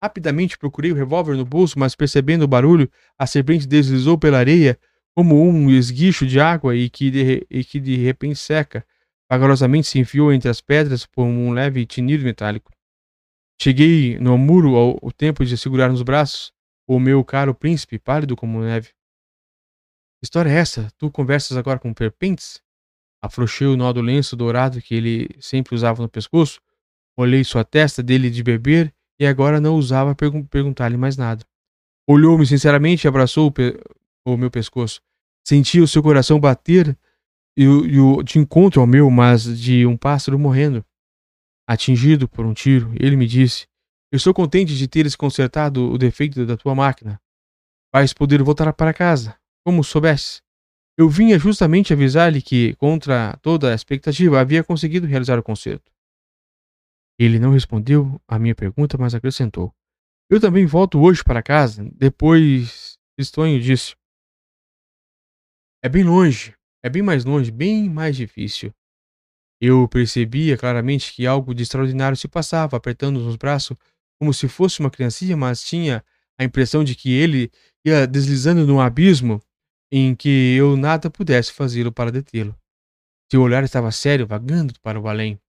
Rapidamente 0.00 0.56
procurei 0.56 0.92
o 0.92 0.94
revólver 0.94 1.36
no 1.36 1.44
bolso, 1.44 1.76
mas 1.76 1.96
percebendo 1.96 2.42
o 2.42 2.48
barulho, 2.48 2.88
a 3.18 3.26
serpente 3.26 3.66
deslizou 3.66 4.16
pela 4.16 4.38
areia 4.38 4.78
como 5.12 5.42
um 5.42 5.70
esguicho 5.70 6.24
de 6.24 6.38
água 6.38 6.76
e 6.76 6.88
que 6.88 7.10
de, 7.10 7.44
e 7.50 7.64
que 7.64 7.80
de 7.80 7.96
repente 7.96 8.38
seca. 8.38 8.86
Vagarosamente 9.30 9.86
se 9.86 9.98
enfiou 9.98 10.32
entre 10.32 10.48
as 10.48 10.60
pedras 10.60 11.06
por 11.06 11.24
um 11.24 11.52
leve 11.52 11.86
tinido 11.86 12.24
metálico. 12.24 12.70
Cheguei 13.60 14.18
no 14.18 14.36
muro 14.36 14.76
ao, 14.76 14.98
ao 15.02 15.12
tempo 15.12 15.44
de 15.44 15.56
segurar 15.56 15.88
nos 15.88 16.02
braços 16.02 16.52
o 16.86 16.98
meu 16.98 17.24
caro 17.24 17.54
príncipe, 17.54 17.98
pálido 17.98 18.36
como 18.36 18.60
neve. 18.60 18.90
História 20.22 20.50
é 20.50 20.54
essa? 20.54 20.90
Tu 20.98 21.10
conversas 21.10 21.56
agora 21.56 21.78
com 21.78 21.92
serpentes? 21.96 22.62
Afrouxei 23.22 23.66
o 23.66 23.76
nó 23.76 23.92
do 23.92 24.02
lenço 24.02 24.36
dourado 24.36 24.80
que 24.82 24.94
ele 24.94 25.28
sempre 25.40 25.74
usava 25.74 26.02
no 26.02 26.08
pescoço, 26.08 26.60
olhei 27.16 27.42
sua 27.42 27.64
testa 27.64 28.02
dele 28.02 28.30
de 28.30 28.42
beber 28.42 28.94
e 29.18 29.26
agora 29.26 29.60
não 29.60 29.74
ousava 29.74 30.14
pergun 30.14 30.44
perguntar-lhe 30.44 30.96
mais 30.96 31.16
nada. 31.16 31.44
Olhou-me 32.06 32.46
sinceramente 32.46 33.06
e 33.06 33.08
abraçou 33.08 33.50
o, 33.50 34.32
o, 34.32 34.36
meu 34.36 34.50
pescoço. 34.50 35.00
Senti 35.46 35.80
o 35.80 35.88
seu 35.88 36.02
coração 36.02 36.38
bater 36.38 36.98
e, 37.56 37.66
o, 37.68 38.22
de 38.22 38.38
encontro 38.38 38.80
ao 38.80 38.86
meu, 38.86 39.10
mas 39.10 39.58
de 39.58 39.86
um 39.86 39.96
pássaro 39.96 40.38
morrendo. 40.38 40.84
Atingido 41.66 42.28
por 42.28 42.44
um 42.44 42.52
tiro, 42.52 42.92
ele 42.98 43.16
me 43.16 43.26
disse: 43.26 43.66
Estou 44.12 44.34
contente 44.34 44.76
de 44.76 44.86
teres 44.88 45.16
consertado 45.16 45.90
o 45.90 45.98
defeito 45.98 46.44
da 46.44 46.56
tua 46.56 46.74
máquina. 46.74 47.20
Vais 47.92 48.12
poder 48.12 48.42
voltar 48.42 48.72
para 48.72 48.92
casa, 48.92 49.38
como 49.64 49.84
soubesses. 49.84 50.42
Eu 50.96 51.08
vinha 51.08 51.38
justamente 51.38 51.92
avisar-lhe 51.92 52.42
que, 52.42 52.74
contra 52.76 53.36
toda 53.42 53.72
a 53.72 53.74
expectativa, 53.74 54.40
havia 54.40 54.62
conseguido 54.62 55.06
realizar 55.06 55.38
o 55.38 55.42
concerto. 55.42 55.90
Ele 57.18 57.38
não 57.38 57.52
respondeu 57.52 58.20
à 58.28 58.38
minha 58.38 58.54
pergunta, 58.54 58.98
mas 58.98 59.14
acrescentou: 59.14 59.72
Eu 60.28 60.40
também 60.40 60.66
volto 60.66 61.00
hoje 61.00 61.22
para 61.22 61.42
casa. 61.42 61.88
Depois, 61.94 62.98
Estonho 63.18 63.60
disse: 63.60 63.94
É 65.82 65.88
bem 65.88 66.04
longe, 66.04 66.54
é 66.84 66.90
bem 66.90 67.02
mais 67.02 67.24
longe, 67.24 67.50
bem 67.50 67.88
mais 67.88 68.14
difícil. 68.14 68.70
Eu 69.58 69.88
percebia 69.88 70.54
claramente 70.58 71.14
que 71.14 71.26
algo 71.26 71.54
de 71.54 71.62
extraordinário 71.62 72.14
se 72.14 72.28
passava, 72.28 72.76
apertando 72.76 73.16
os 73.26 73.36
braços 73.36 73.74
como 74.20 74.34
se 74.34 74.46
fosse 74.46 74.80
uma 74.80 74.90
criancinha, 74.90 75.34
mas 75.34 75.62
tinha 75.62 76.04
a 76.38 76.44
impressão 76.44 76.84
de 76.84 76.94
que 76.94 77.10
ele 77.10 77.50
ia 77.86 78.06
deslizando 78.06 78.66
num 78.66 78.80
abismo 78.80 79.40
em 79.90 80.14
que 80.14 80.54
eu 80.58 80.76
nada 80.76 81.08
pudesse 81.08 81.52
fazê-lo 81.52 81.90
para 81.90 82.12
detê-lo. 82.12 82.54
Seu 83.32 83.40
olhar 83.40 83.64
estava 83.64 83.90
sério, 83.90 84.26
vagando 84.26 84.74
para 84.82 85.00
o 85.00 85.08
além. 85.08 85.40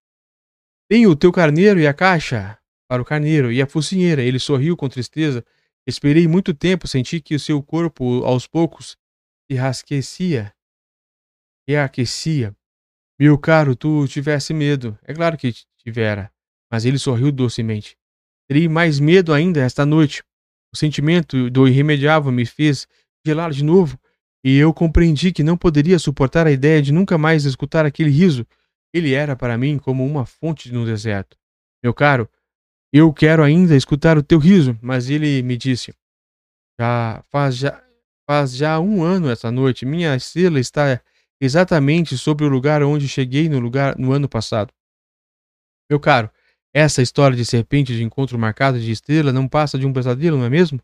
Tenho 0.90 1.10
o 1.10 1.16
teu 1.18 1.34
carneiro 1.34 1.82
e 1.82 1.88
a 1.88 1.94
caixa 1.94 2.58
para 2.88 3.02
o 3.02 3.06
carneiro 3.06 3.52
e 3.52 3.62
a 3.62 3.68
focinheira. 3.68 4.24
Ele 4.24 4.40
sorriu 4.40 4.78
com 4.78 4.88
tristeza. 4.88 5.44
Esperei 5.86 6.30
muito 6.30 6.54
tempo, 6.54 6.88
senti 6.88 7.20
que 7.20 7.36
o 7.36 7.40
seu 7.40 7.62
corpo, 7.62 8.24
aos 8.24 8.48
poucos, 8.48 8.96
se 9.52 9.58
rasquecia, 9.58 10.55
reaquecia. 11.68 12.56
Meu 13.20 13.38
caro, 13.38 13.76
tu 13.76 14.08
tivesse 14.08 14.54
medo. 14.54 14.98
É 15.04 15.14
claro 15.14 15.38
que 15.38 15.54
tivera. 15.78 16.32
Mas 16.72 16.86
ele 16.86 16.98
sorriu 17.00 17.32
docemente. 17.32 17.98
Terei 18.48 18.68
mais 18.68 19.00
medo 19.00 19.34
ainda 19.34 19.62
esta 19.62 19.86
noite. 19.86 20.24
O 20.74 20.78
sentimento 20.78 21.50
do 21.50 21.68
irremediável 21.68 22.32
me 22.32 22.46
fez 22.46 22.88
gelar 23.26 23.52
de 23.52 23.64
novo, 23.64 23.98
e 24.44 24.58
eu 24.58 24.72
compreendi 24.72 25.32
que 25.32 25.42
não 25.42 25.58
poderia 25.58 25.98
suportar 25.98 26.46
a 26.46 26.52
ideia 26.52 26.82
de 26.82 26.92
nunca 26.92 27.18
mais 27.18 27.46
escutar 27.46 27.86
aquele 27.86 28.12
riso. 28.12 28.46
Ele 28.94 29.14
era 29.14 29.36
para 29.36 29.58
mim 29.58 29.80
como 29.80 30.06
uma 30.06 30.26
fonte 30.26 30.72
no 30.72 30.86
deserto. 30.86 31.36
Meu 31.84 31.94
caro, 31.94 32.30
eu 32.94 33.12
quero 33.12 33.42
ainda 33.42 33.76
escutar 33.76 34.18
o 34.18 34.24
teu 34.24 34.38
riso, 34.38 34.78
mas 34.82 35.10
ele 35.10 35.42
me 35.42 35.58
disse: 35.58 35.94
Já 36.80 37.24
faz 37.32 37.58
já 37.58 37.82
faz 38.30 38.56
já 38.56 38.80
um 38.80 39.04
ano 39.04 39.30
essa 39.30 39.52
noite. 39.52 39.86
Minha 39.86 40.16
estrela 40.16 40.60
está 40.60 41.02
exatamente 41.40 42.18
sobre 42.18 42.46
o 42.46 42.50
lugar 42.50 42.82
onde 42.84 43.08
cheguei 43.08 43.50
no 43.50 43.60
lugar 43.60 43.98
no 43.98 44.12
ano 44.12 44.28
passado. 44.28 44.74
Meu 45.90 46.00
caro, 46.00 46.30
essa 46.74 47.02
história 47.02 47.38
de 47.38 47.46
serpente 47.46 47.96
de 47.96 48.04
encontro 48.04 48.38
marcado 48.38 48.80
de 48.80 48.92
estrela 48.92 49.32
não 49.32 49.48
passa 49.48 49.78
de 49.78 49.86
um 49.86 49.94
pesadelo, 49.94 50.38
não 50.38 50.46
é 50.46 50.50
mesmo? 50.50 50.80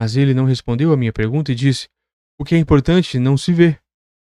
Mas 0.00 0.16
ele 0.16 0.32
não 0.32 0.44
respondeu 0.44 0.92
à 0.92 0.96
minha 0.96 1.12
pergunta 1.12 1.52
e 1.52 1.54
disse: 1.54 1.88
O 2.38 2.44
que 2.44 2.54
é 2.54 2.58
importante 2.58 3.18
não 3.18 3.36
se 3.36 3.52
vê. 3.52 3.78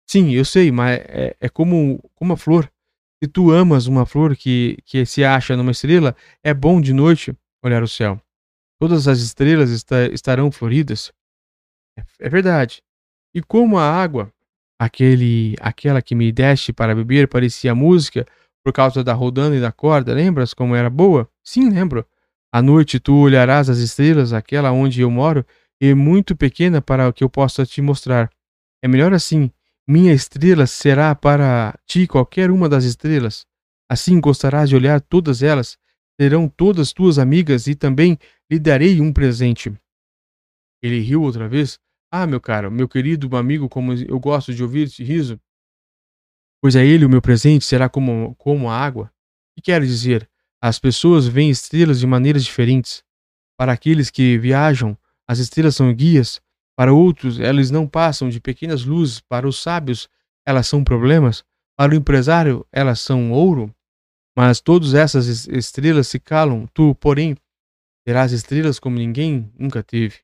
Sim, 0.06 0.32
eu 0.32 0.44
sei, 0.44 0.70
mas 0.70 1.00
é, 1.00 1.36
é 1.40 1.48
como, 1.48 1.98
como 2.14 2.32
a 2.32 2.36
flor. 2.36 2.70
Se 3.22 3.28
tu 3.28 3.50
amas 3.50 3.86
uma 3.86 4.06
flor 4.06 4.36
que, 4.36 4.78
que 4.84 5.04
se 5.06 5.24
acha 5.24 5.56
numa 5.56 5.70
estrela, 5.72 6.14
é 6.42 6.52
bom 6.52 6.80
de 6.80 6.92
noite 6.92 7.36
olhar 7.62 7.82
o 7.82 7.88
céu. 7.88 8.20
Todas 8.78 9.08
as 9.08 9.20
estrelas 9.20 9.70
está, 9.70 10.06
estarão 10.06 10.50
floridas. 10.52 11.12
É, 11.98 12.26
é 12.26 12.28
verdade. 12.28 12.82
E 13.34 13.42
como 13.42 13.78
a 13.78 13.90
água 13.90 14.32
Aquele, 14.84 15.56
aquela 15.60 16.02
que 16.02 16.14
me 16.14 16.30
deste 16.30 16.70
para 16.70 16.94
beber 16.94 17.26
parecia 17.26 17.74
música 17.74 18.26
por 18.62 18.70
causa 18.70 19.02
da 19.02 19.14
rodando 19.14 19.56
e 19.56 19.60
da 19.60 19.72
corda. 19.72 20.12
Lembras 20.12 20.52
como 20.52 20.74
era 20.74 20.90
boa? 20.90 21.26
Sim, 21.42 21.70
lembro. 21.70 22.06
À 22.52 22.60
noite 22.60 23.00
tu 23.00 23.16
olharás 23.16 23.70
as 23.70 23.78
estrelas, 23.78 24.34
aquela 24.34 24.72
onde 24.72 25.00
eu 25.00 25.10
moro, 25.10 25.42
e 25.80 25.94
muito 25.94 26.36
pequena 26.36 26.82
para 26.82 27.10
que 27.14 27.24
eu 27.24 27.30
possa 27.30 27.64
te 27.64 27.80
mostrar. 27.80 28.28
É 28.82 28.86
melhor 28.86 29.14
assim. 29.14 29.50
Minha 29.88 30.12
estrela 30.12 30.66
será 30.66 31.14
para 31.14 31.74
ti 31.86 32.06
qualquer 32.06 32.50
uma 32.50 32.68
das 32.68 32.84
estrelas. 32.84 33.46
Assim 33.90 34.20
gostarás 34.20 34.68
de 34.68 34.76
olhar 34.76 35.00
todas 35.00 35.42
elas. 35.42 35.78
Serão 36.20 36.46
todas 36.46 36.92
tuas 36.92 37.18
amigas 37.18 37.66
e 37.66 37.74
também 37.74 38.18
lhe 38.50 38.58
darei 38.58 39.00
um 39.00 39.14
presente. 39.14 39.72
Ele 40.82 41.00
riu 41.00 41.22
outra 41.22 41.48
vez, 41.48 41.78
ah, 42.16 42.28
meu 42.28 42.40
caro, 42.40 42.70
meu 42.70 42.88
querido 42.88 43.36
amigo, 43.36 43.68
como 43.68 43.92
eu 43.92 44.20
gosto 44.20 44.54
de 44.54 44.62
ouvir 44.62 44.86
esse 44.86 45.02
riso, 45.02 45.40
pois 46.62 46.76
a 46.76 46.84
ele 46.84 47.04
o 47.04 47.10
meu 47.10 47.20
presente 47.20 47.64
será 47.64 47.88
como, 47.88 48.36
como 48.36 48.70
a 48.70 48.78
água. 48.78 49.06
O 49.06 49.56
que 49.56 49.62
quero 49.62 49.84
dizer? 49.84 50.30
As 50.62 50.78
pessoas 50.78 51.26
veem 51.26 51.50
estrelas 51.50 51.98
de 51.98 52.06
maneiras 52.06 52.44
diferentes. 52.44 53.02
Para 53.58 53.72
aqueles 53.72 54.10
que 54.10 54.38
viajam, 54.38 54.96
as 55.26 55.40
estrelas 55.40 55.74
são 55.74 55.92
guias. 55.92 56.40
Para 56.76 56.92
outros, 56.92 57.40
elas 57.40 57.72
não 57.72 57.84
passam 57.84 58.28
de 58.28 58.40
pequenas 58.40 58.84
luzes. 58.84 59.20
Para 59.20 59.48
os 59.48 59.60
sábios, 59.60 60.08
elas 60.46 60.68
são 60.68 60.84
problemas. 60.84 61.44
Para 61.76 61.92
o 61.92 61.96
empresário, 61.96 62.64
elas 62.70 63.00
são 63.00 63.32
ouro. 63.32 63.74
Mas 64.36 64.60
todas 64.60 64.94
essas 64.94 65.48
estrelas 65.48 66.06
se 66.06 66.20
calam. 66.20 66.68
Tu, 66.72 66.94
porém, 66.94 67.36
terás 68.06 68.30
estrelas 68.30 68.78
como 68.78 68.96
ninguém 68.96 69.52
nunca 69.58 69.82
teve. 69.82 70.23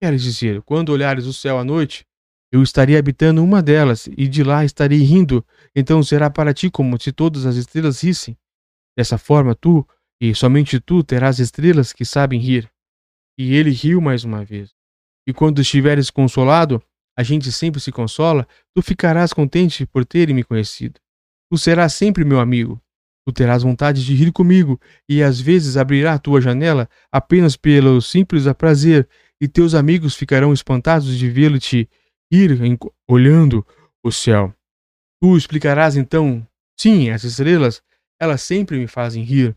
Queres 0.00 0.22
dizer, 0.22 0.62
quando 0.62 0.90
olhares 0.90 1.26
o 1.26 1.32
céu 1.32 1.58
à 1.58 1.64
noite, 1.64 2.06
eu 2.52 2.62
estarei 2.62 2.96
habitando 2.96 3.42
uma 3.42 3.60
delas, 3.60 4.08
e 4.16 4.28
de 4.28 4.44
lá 4.44 4.64
estarei 4.64 5.00
rindo, 5.00 5.44
então 5.74 6.02
será 6.04 6.30
para 6.30 6.54
ti 6.54 6.70
como 6.70 7.00
se 7.00 7.10
todas 7.10 7.44
as 7.44 7.56
estrelas 7.56 8.02
rissem. 8.02 8.38
Dessa 8.96 9.18
forma, 9.18 9.56
tu, 9.56 9.86
e 10.20 10.34
somente 10.34 10.78
tu, 10.78 11.02
terás 11.02 11.40
estrelas 11.40 11.92
que 11.92 12.04
sabem 12.04 12.38
rir. 12.38 12.70
E 13.36 13.54
ele 13.54 13.70
riu 13.70 14.00
mais 14.00 14.22
uma 14.22 14.44
vez. 14.44 14.70
E 15.26 15.32
quando 15.32 15.60
estiveres 15.60 16.10
consolado, 16.10 16.82
a 17.16 17.24
gente 17.24 17.50
sempre 17.50 17.80
se 17.80 17.90
consola, 17.90 18.46
tu 18.74 18.80
ficarás 18.80 19.32
contente 19.32 19.84
por 19.84 20.04
terem 20.04 20.34
me 20.34 20.44
conhecido. 20.44 21.00
Tu 21.50 21.58
serás 21.58 21.92
sempre 21.92 22.24
meu 22.24 22.38
amigo. 22.38 22.80
Tu 23.26 23.32
terás 23.32 23.62
vontade 23.62 24.04
de 24.04 24.14
rir 24.14 24.32
comigo, 24.32 24.80
e 25.08 25.22
às 25.22 25.40
vezes 25.40 25.76
abrirá 25.76 26.14
a 26.14 26.18
tua 26.18 26.40
janela 26.40 26.88
apenas 27.12 27.56
pelo 27.56 28.00
simples 28.00 28.44
prazer 28.56 29.08
e 29.40 29.46
teus 29.48 29.74
amigos 29.74 30.14
ficarão 30.14 30.52
espantados 30.52 31.16
de 31.16 31.30
vê-lo-te 31.30 31.88
ir 32.30 32.58
olhando 33.08 33.66
o 34.02 34.10
céu. 34.10 34.54
Tu 35.20 35.36
explicarás 35.36 35.96
então: 35.96 36.46
sim, 36.78 37.10
as 37.10 37.24
estrelas, 37.24 37.82
elas 38.20 38.42
sempre 38.42 38.78
me 38.78 38.86
fazem 38.86 39.22
rir. 39.22 39.56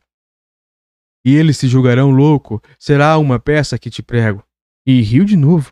E 1.26 1.36
eles 1.36 1.58
se 1.58 1.68
julgarão 1.68 2.10
louco, 2.10 2.62
será 2.80 3.18
uma 3.18 3.40
peça 3.40 3.78
que 3.78 3.90
te 3.90 4.02
prego. 4.02 4.44
E 4.86 5.02
riu 5.02 5.24
de 5.24 5.38
novo. 5.38 5.72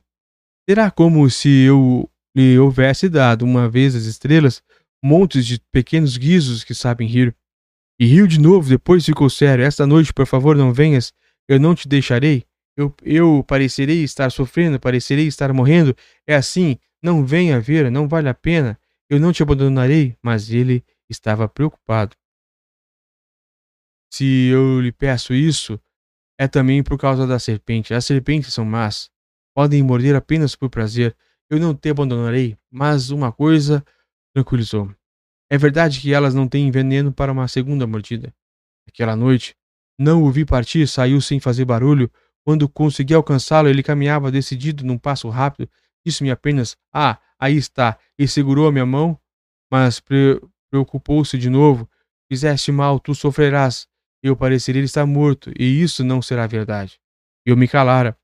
Será 0.70 0.92
como 0.92 1.28
se 1.30 1.50
eu 1.64 2.08
lhe 2.36 2.60
houvesse 2.60 3.10
dado 3.10 3.44
uma 3.44 3.68
vez 3.68 3.96
as 3.96 4.04
estrelas, 4.04 4.62
montes 5.04 5.46
de 5.46 5.60
pequenos 5.72 6.18
guizos 6.18 6.64
que 6.64 6.76
sabem 6.76 7.08
rir. 7.08 7.36
E 8.00 8.06
riu 8.06 8.28
de 8.28 8.40
novo, 8.40 8.70
depois 8.70 9.04
ficou 9.04 9.30
sério. 9.30 9.66
Esta 9.66 9.88
noite, 9.88 10.14
por 10.14 10.28
favor, 10.28 10.56
não 10.56 10.72
venhas, 10.72 11.12
eu 11.48 11.60
não 11.60 11.74
te 11.74 11.88
deixarei. 11.88 12.46
Eu, 12.80 12.96
eu 13.04 13.44
parecerei 13.46 14.06
estar 14.06 14.32
sofrendo, 14.32 14.80
parecerei 14.80 15.28
estar 15.28 15.52
morrendo. 15.52 15.94
É 16.26 16.34
assim, 16.34 16.78
não 17.04 17.26
venha 17.26 17.60
ver, 17.60 17.92
não 17.92 18.08
vale 18.08 18.30
a 18.30 18.34
pena. 18.34 18.80
Eu 19.10 19.20
não 19.20 19.34
te 19.34 19.44
abandonarei. 19.44 20.16
Mas 20.24 20.50
ele 20.50 20.82
estava 21.10 21.50
preocupado. 21.50 22.16
Se 24.14 24.48
eu 24.48 24.80
lhe 24.80 24.94
peço 24.94 25.34
isso, 25.34 25.78
é 26.40 26.48
também 26.48 26.82
por 26.82 26.98
causa 26.98 27.28
da 27.28 27.38
serpente. 27.38 27.94
As 27.94 28.06
serpentes 28.06 28.54
são 28.54 28.64
más. 28.64 29.12
Podem 29.54 29.84
morder 29.84 30.16
apenas 30.16 30.56
por 30.56 30.70
prazer. 30.70 31.14
Eu 31.50 31.60
não 31.60 31.76
te 31.76 31.90
abandonarei. 31.90 32.58
Mas 32.72 33.10
uma 33.10 33.30
coisa 33.30 33.84
tranquilizou. 34.34 34.90
É 35.50 35.58
verdade 35.58 36.00
que 36.00 36.14
elas 36.14 36.34
não 36.34 36.48
têm 36.48 36.72
veneno 36.72 37.12
para 37.12 37.30
uma 37.30 37.50
segunda 37.50 37.86
mordida. 37.86 38.34
Aquela 38.88 39.18
noite, 39.18 39.54
não 40.00 40.24
o 40.24 40.32
vi 40.32 40.46
partir, 40.46 40.88
saiu 40.88 41.20
sem 41.20 41.42
fazer 41.42 41.66
barulho. 41.66 42.10
Quando 42.50 42.68
consegui 42.68 43.14
alcançá-lo, 43.14 43.70
ele 43.70 43.84
caminhava 43.84 44.32
decidido 44.32 44.84
num 44.84 44.98
passo 44.98 45.30
rápido. 45.30 45.70
Disse-me 46.04 46.32
apenas: 46.32 46.76
Ah, 46.92 47.20
aí 47.40 47.56
está, 47.56 47.96
e 48.18 48.28
segurou 48.28 48.68
a 48.68 48.72
minha 48.72 48.88
mão, 48.88 49.20
mas 49.72 50.00
pre 50.00 50.42
preocupou-se 50.68 51.38
de 51.38 51.48
novo. 51.48 51.88
Fizeste 52.28 52.72
mal, 52.72 53.00
tu 53.00 53.14
sofrerás. 53.14 53.88
Eu 54.24 54.36
pareceria 54.36 54.82
estar 54.82 55.06
morto, 55.06 55.52
e 55.60 55.80
isso 55.80 56.04
não 56.04 56.24
será 56.24 56.48
verdade. 56.48 57.00
Eu 57.46 57.56
me 57.56 57.68
calara. 57.68 58.18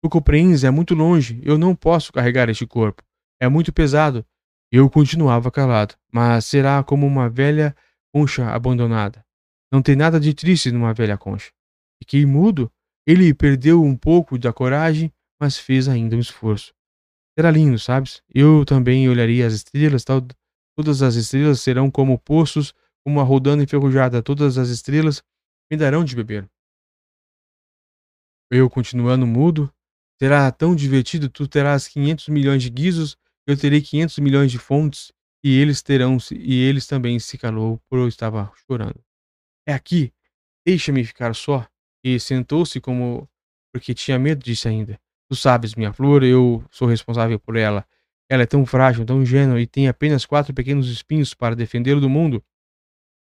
Tu 0.00 0.08
compreendes, 0.08 0.62
é 0.62 0.70
muito 0.70 0.94
longe. 0.94 1.40
Eu 1.42 1.58
não 1.58 1.74
posso 1.74 2.12
carregar 2.12 2.48
este 2.48 2.68
corpo. 2.68 3.02
É 3.40 3.48
muito 3.48 3.72
pesado. 3.72 4.24
Eu 4.70 4.88
continuava 4.88 5.50
calado, 5.50 5.96
mas 6.12 6.44
será 6.44 6.84
como 6.84 7.04
uma 7.08 7.28
velha 7.28 7.74
concha 8.14 8.54
abandonada. 8.54 9.26
Não 9.72 9.82
tem 9.82 9.96
nada 9.96 10.20
de 10.20 10.32
triste 10.32 10.70
numa 10.70 10.94
velha 10.94 11.18
concha. 11.18 11.50
Fiquei 12.00 12.24
mudo. 12.24 12.70
Ele 13.06 13.34
perdeu 13.34 13.82
um 13.82 13.96
pouco 13.96 14.38
da 14.38 14.52
coragem, 14.52 15.12
mas 15.40 15.58
fez 15.58 15.88
ainda 15.88 16.16
um 16.16 16.20
esforço. 16.20 16.74
Será 17.38 17.50
lindo, 17.50 17.78
sabes? 17.78 18.22
Eu 18.32 18.64
também 18.64 19.08
olharia 19.08 19.46
as 19.46 19.52
estrelas, 19.52 20.04
tal. 20.04 20.22
Todas 20.76 21.02
as 21.02 21.14
estrelas 21.14 21.60
serão 21.60 21.90
como 21.90 22.18
poços, 22.18 22.72
como 23.04 23.18
uma 23.18 23.24
rodando 23.24 23.62
enferrujada. 23.62 24.22
Todas 24.22 24.56
as 24.56 24.68
estrelas 24.68 25.22
me 25.70 25.76
darão 25.76 26.04
de 26.04 26.16
beber. 26.16 26.48
Eu 28.50 28.70
continuando 28.70 29.26
mudo, 29.26 29.72
será 30.20 30.50
tão 30.52 30.74
divertido, 30.74 31.28
tu 31.28 31.48
terás 31.48 31.88
500 31.88 32.28
milhões 32.28 32.62
de 32.62 32.70
guizos 32.70 33.18
eu 33.46 33.58
terei 33.58 33.82
500 33.82 34.18
milhões 34.18 34.50
de 34.50 34.58
fontes 34.58 35.12
e 35.44 35.58
eles 35.58 35.82
terão 35.82 36.16
e 36.32 36.62
eles 36.62 36.86
também 36.86 37.18
se 37.18 37.36
calou 37.36 37.78
por 37.88 37.98
eu 37.98 38.08
estava 38.08 38.50
chorando. 38.66 39.04
É 39.66 39.74
aqui, 39.74 40.12
deixa-me 40.66 41.04
ficar 41.04 41.34
só. 41.34 41.66
E 42.04 42.20
sentou-se 42.20 42.80
como 42.80 43.28
porque 43.72 43.94
tinha 43.94 44.18
medo 44.18 44.44
disso 44.44 44.68
ainda. 44.68 45.00
Tu 45.28 45.34
sabes, 45.34 45.74
minha 45.74 45.92
flor, 45.92 46.22
eu 46.22 46.62
sou 46.70 46.86
responsável 46.86 47.40
por 47.40 47.56
ela. 47.56 47.84
Ela 48.30 48.42
é 48.42 48.46
tão 48.46 48.64
frágil, 48.64 49.04
tão 49.04 49.22
ingênua 49.22 49.60
e 49.60 49.66
tem 49.66 49.88
apenas 49.88 50.24
quatro 50.24 50.54
pequenos 50.54 50.88
espinhos 50.88 51.34
para 51.34 51.56
defendê-lo 51.56 52.00
do 52.00 52.08
mundo. 52.08 52.44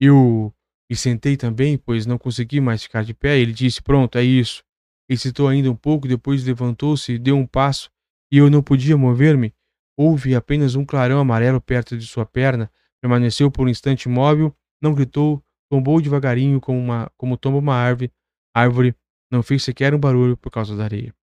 Eu 0.00 0.52
me 0.90 0.96
sentei 0.96 1.36
também, 1.36 1.78
pois 1.78 2.06
não 2.06 2.18
consegui 2.18 2.60
mais 2.60 2.82
ficar 2.82 3.04
de 3.04 3.14
pé. 3.14 3.38
Ele 3.38 3.52
disse: 3.52 3.80
Pronto, 3.80 4.18
é 4.18 4.24
isso. 4.24 4.64
Hesitou 5.08 5.46
ainda 5.46 5.70
um 5.70 5.76
pouco, 5.76 6.08
depois 6.08 6.44
levantou-se 6.44 7.18
deu 7.18 7.36
um 7.36 7.46
passo, 7.46 7.90
e 8.32 8.38
eu 8.38 8.48
não 8.48 8.62
podia 8.62 8.96
mover-me. 8.96 9.54
Houve 9.96 10.34
apenas 10.34 10.74
um 10.74 10.84
clarão 10.84 11.18
amarelo 11.18 11.60
perto 11.60 11.96
de 11.96 12.06
sua 12.06 12.24
perna, 12.24 12.70
permaneceu 13.00 13.50
por 13.50 13.66
um 13.66 13.68
instante 13.68 14.08
imóvel, 14.08 14.54
não 14.80 14.94
gritou, 14.94 15.42
tombou 15.68 16.00
devagarinho 16.00 16.60
como, 16.60 16.78
uma, 16.78 17.10
como 17.16 17.36
tomba 17.36 17.58
uma 17.58 17.74
árvore, 17.74 18.12
árvore, 18.54 18.94
não 19.30 19.42
fez 19.42 19.62
sequer 19.62 19.94
um 19.94 19.98
barulho 19.98 20.36
por 20.36 20.50
causa 20.50 20.76
da 20.76 20.84
areia. 20.84 21.14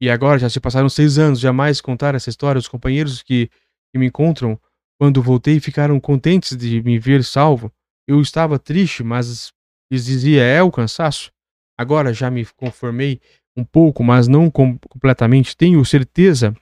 E 0.00 0.10
agora 0.10 0.38
já 0.38 0.50
se 0.50 0.60
passaram 0.60 0.88
seis 0.88 1.18
anos, 1.18 1.40
jamais 1.40 1.80
contar 1.80 2.14
essa 2.14 2.28
história 2.28 2.58
aos 2.58 2.68
companheiros 2.68 3.22
que, 3.22 3.48
que 3.92 3.98
me 3.98 4.06
encontram. 4.06 4.60
Quando 4.98 5.22
voltei, 5.22 5.58
ficaram 5.60 5.98
contentes 5.98 6.56
de 6.56 6.82
me 6.82 6.98
ver 6.98 7.24
salvo. 7.24 7.72
Eu 8.06 8.20
estava 8.20 8.58
triste, 8.58 9.02
mas 9.02 9.52
lhes 9.90 10.04
dizia: 10.04 10.42
é 10.42 10.62
o 10.62 10.70
cansaço. 10.70 11.32
Agora 11.78 12.12
já 12.12 12.30
me 12.30 12.44
conformei 12.56 13.20
um 13.56 13.64
pouco, 13.64 14.04
mas 14.04 14.28
não 14.28 14.50
com 14.50 14.78
completamente. 14.78 15.56
Tenho 15.56 15.82
certeza 15.84 16.54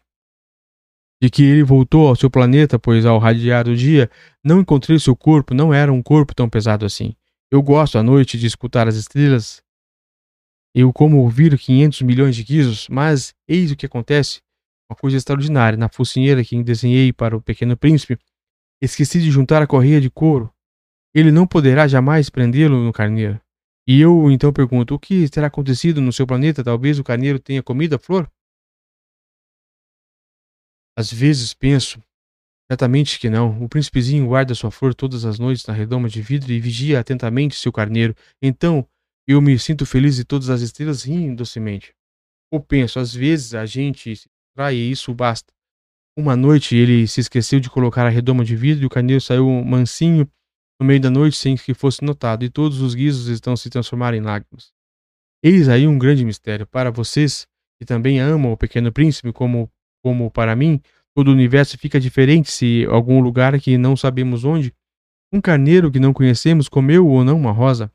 de 1.21 1.31
que 1.31 1.43
ele 1.43 1.63
voltou 1.65 2.09
ao 2.09 2.17
seu 2.17 2.31
planeta, 2.31 2.79
pois 2.79 3.07
ao 3.07 3.19
radiar 3.19 3.65
do 3.65 3.75
dia, 3.75 4.11
não 4.45 4.61
encontrei 4.61 4.99
seu 4.99 5.17
corpo, 5.17 5.55
não 5.55 5.73
era 5.73 5.93
um 5.93 6.03
corpo 6.03 6.35
tão 6.35 6.49
pesado 6.49 6.85
assim. 6.85 7.15
Eu 7.51 7.63
gosto 7.63 7.99
à 7.99 8.03
noite 8.03 8.39
de 8.39 8.47
escutar 8.47 8.89
as 8.89 8.97
estrelas. 8.97 9.64
Eu 10.75 10.93
como 10.93 11.19
ouvir 11.19 11.57
500 11.57 12.03
milhões 12.03 12.35
de 12.35 12.43
guizos, 12.43 12.89
mas 12.89 13.33
eis 13.47 13.71
o 13.71 13.77
que 13.77 13.87
acontece. 13.87 14.41
Uma 14.91 14.97
coisa 14.97 15.17
extraordinária. 15.17 15.79
Na 15.79 15.89
focinheira 15.89 16.45
que 16.45 16.61
desenhei 16.65 17.13
para 17.13 17.37
o 17.37 17.41
pequeno 17.41 17.77
príncipe, 17.77 18.19
esqueci 18.83 19.21
de 19.21 19.31
juntar 19.31 19.63
a 19.63 19.67
correia 19.69 20.01
de 20.01 20.11
couro. 20.11 20.53
Ele 21.15 21.31
não 21.31 21.47
poderá 21.47 21.87
jamais 21.87 22.29
prendê-lo 22.29 22.85
no 22.85 22.93
carneiro. 22.93 23.41
E 23.87 24.01
eu 24.01 24.31
então 24.33 24.53
pergunto: 24.53 24.95
o 24.95 24.99
que 24.99 25.29
terá 25.29 25.47
acontecido 25.47 26.01
no 26.01 26.13
seu 26.13 26.27
planeta? 26.27 26.65
Talvez 26.65 26.99
o 26.99 27.05
carneiro 27.05 27.39
tenha 27.39 27.63
comido 27.63 27.95
a 27.95 27.99
flor? 27.99 28.29
Às 30.97 31.13
vezes 31.13 31.55
penso, 31.55 32.03
certamente 32.71 33.19
que 33.21 33.31
não. 33.31 33.63
O 33.63 33.69
príncipezinho 33.69 34.27
guarda 34.27 34.55
sua 34.55 34.71
flor 34.73 34.93
todas 34.93 35.25
as 35.25 35.39
noites 35.39 35.67
na 35.67 35.75
redoma 35.75 36.09
de 36.09 36.21
vidro 36.21 36.53
e 36.53 36.59
vigia 36.59 36.99
atentamente 36.99 37.55
seu 37.57 37.73
carneiro. 37.73 38.15
Então 38.43 38.89
eu 39.27 39.41
me 39.41 39.59
sinto 39.59 39.87
feliz 39.87 40.19
e 40.19 40.25
todas 40.25 40.51
as 40.51 40.61
estrelas 40.61 41.03
riem 41.05 41.35
docemente. 41.35 41.95
Ou 42.53 42.61
penso, 42.61 42.99
às 42.99 43.15
vezes 43.15 43.55
a 43.55 43.67
gente 43.67 44.15
se 44.15 44.29
trai 44.55 44.77
e 44.77 44.91
isso 44.91 45.13
basta. 45.15 45.53
Uma 46.17 46.37
noite 46.37 46.77
ele 46.77 47.07
se 47.09 47.21
esqueceu 47.21 47.59
de 47.59 47.69
colocar 47.69 48.07
a 48.07 48.11
redoma 48.11 48.45
de 48.45 48.55
vidro 48.55 48.85
e 48.85 48.87
o 48.87 48.91
carneiro 48.91 49.21
saiu 49.21 49.49
mansinho 49.65 50.31
no 50.81 50.87
meio 50.87 51.01
da 51.01 51.11
noite 51.11 51.37
sem 51.37 51.57
que 51.57 51.73
fosse 51.73 52.05
notado, 52.05 52.45
e 52.45 52.51
todos 52.51 52.81
os 52.81 52.95
guizos 52.95 53.29
estão 53.29 53.57
se 53.57 53.71
transformando 53.71 54.17
em 54.17 54.21
lágrimas. 54.21 54.73
Eis 55.43 55.69
aí 55.69 55.87
um 55.87 55.99
grande 55.99 56.25
mistério 56.25 56.67
para 56.67 56.91
vocês 56.91 57.47
que 57.79 57.85
também 57.85 58.19
amam 58.19 58.53
o 58.53 58.57
pequeno 58.57 58.93
príncipe 58.93 59.33
como 59.33 59.71
como 60.03 60.31
para 60.31 60.55
mim, 60.55 60.83
todo 61.17 61.29
o 61.29 61.33
universo 61.33 61.79
fica 61.79 61.99
diferente 61.99 62.51
se 62.51 62.85
algum 62.91 63.21
lugar 63.21 63.59
que 63.59 63.79
não 63.79 63.97
sabemos 63.97 64.45
onde, 64.45 64.75
um 65.33 65.41
carneiro 65.41 65.91
que 65.91 65.99
não 65.99 66.13
conhecemos 66.13 66.69
comeu 66.69 67.07
ou 67.09 67.25
não 67.25 67.39
uma 67.39 67.53
rosa. 67.53 67.91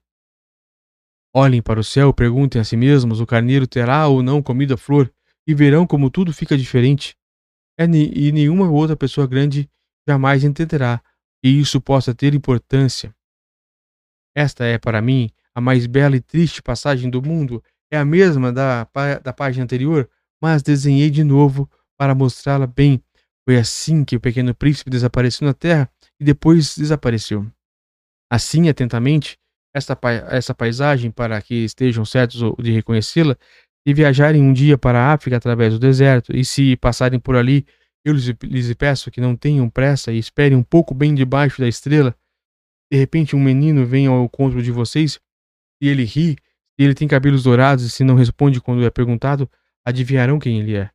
Olhem 1.33 1.61
para 1.61 1.79
o 1.79 1.83
céu, 1.83 2.13
perguntem 2.13 2.59
a 2.59 2.63
si 2.63 2.75
mesmos: 2.75 3.19
o 3.19 3.25
carneiro 3.25 3.67
terá 3.67 4.07
ou 4.07 4.23
não 4.23 4.41
comido 4.41 4.73
a 4.73 4.77
flor, 4.77 5.11
e 5.47 5.53
verão 5.53 5.85
como 5.85 6.09
tudo 6.09 6.33
fica 6.33 6.57
diferente. 6.57 7.15
É, 7.77 7.85
e 7.85 8.31
nenhuma 8.31 8.69
outra 8.69 8.95
pessoa 8.95 9.27
grande 9.27 9.69
jamais 10.07 10.43
entenderá, 10.43 11.01
e 11.43 11.59
isso 11.59 11.79
possa 11.79 12.13
ter 12.13 12.33
importância. 12.33 13.15
Esta 14.35 14.65
é, 14.65 14.77
para 14.77 15.01
mim, 15.01 15.29
a 15.53 15.61
mais 15.61 15.85
bela 15.85 16.15
e 16.15 16.21
triste 16.21 16.61
passagem 16.61 17.09
do 17.09 17.21
mundo. 17.21 17.63
É 17.91 17.97
a 17.97 18.05
mesma 18.05 18.51
da, 18.51 18.87
da 19.23 19.33
página 19.33 19.63
anterior, 19.63 20.09
mas 20.41 20.61
desenhei 20.61 21.09
de 21.09 21.23
novo 21.23 21.69
para 21.97 22.13
mostrá-la 22.13 22.67
bem. 22.67 23.03
Foi 23.45 23.57
assim 23.57 24.05
que 24.05 24.15
o 24.15 24.19
pequeno 24.19 24.53
príncipe 24.53 24.89
desapareceu 24.89 25.47
na 25.47 25.53
terra 25.53 25.89
e 26.19 26.23
depois 26.23 26.75
desapareceu. 26.75 27.45
Assim, 28.31 28.69
atentamente, 28.69 29.39
esta, 29.73 29.97
essa 30.29 30.53
paisagem, 30.53 31.11
para 31.11 31.41
que 31.41 31.65
estejam 31.65 32.03
certos 32.05 32.41
de 32.59 32.71
reconhecê-la, 32.71 33.35
e 33.85 33.93
viajarem 33.93 34.41
um 34.41 34.53
dia 34.53 34.77
para 34.77 34.99
a 34.99 35.13
África 35.13 35.37
através 35.37 35.73
do 35.73 35.79
deserto, 35.79 36.35
e 36.35 36.43
se 36.43 36.75
passarem 36.75 37.19
por 37.19 37.35
ali, 37.35 37.65
eu 38.05 38.13
lhes, 38.13 38.33
lhes 38.43 38.73
peço 38.73 39.11
que 39.11 39.21
não 39.21 39.35
tenham 39.35 39.69
pressa 39.69 40.11
e 40.11 40.17
esperem 40.17 40.57
um 40.57 40.63
pouco 40.63 40.93
bem 40.93 41.13
debaixo 41.13 41.61
da 41.61 41.67
estrela. 41.67 42.15
De 42.91 42.97
repente, 42.97 43.35
um 43.35 43.39
menino 43.39 43.85
vem 43.85 44.07
ao 44.07 44.23
encontro 44.23 44.61
de 44.61 44.71
vocês, 44.71 45.19
e 45.81 45.87
ele 45.87 46.03
ri, 46.03 46.35
e 46.77 46.83
ele 46.83 46.93
tem 46.93 47.07
cabelos 47.07 47.43
dourados, 47.43 47.83
e 47.83 47.89
se 47.89 48.03
não 48.03 48.15
responde 48.15 48.61
quando 48.61 48.85
é 48.85 48.89
perguntado, 48.89 49.49
adivinharão 49.85 50.39
quem 50.39 50.59
ele 50.59 50.75
é. 50.75 50.89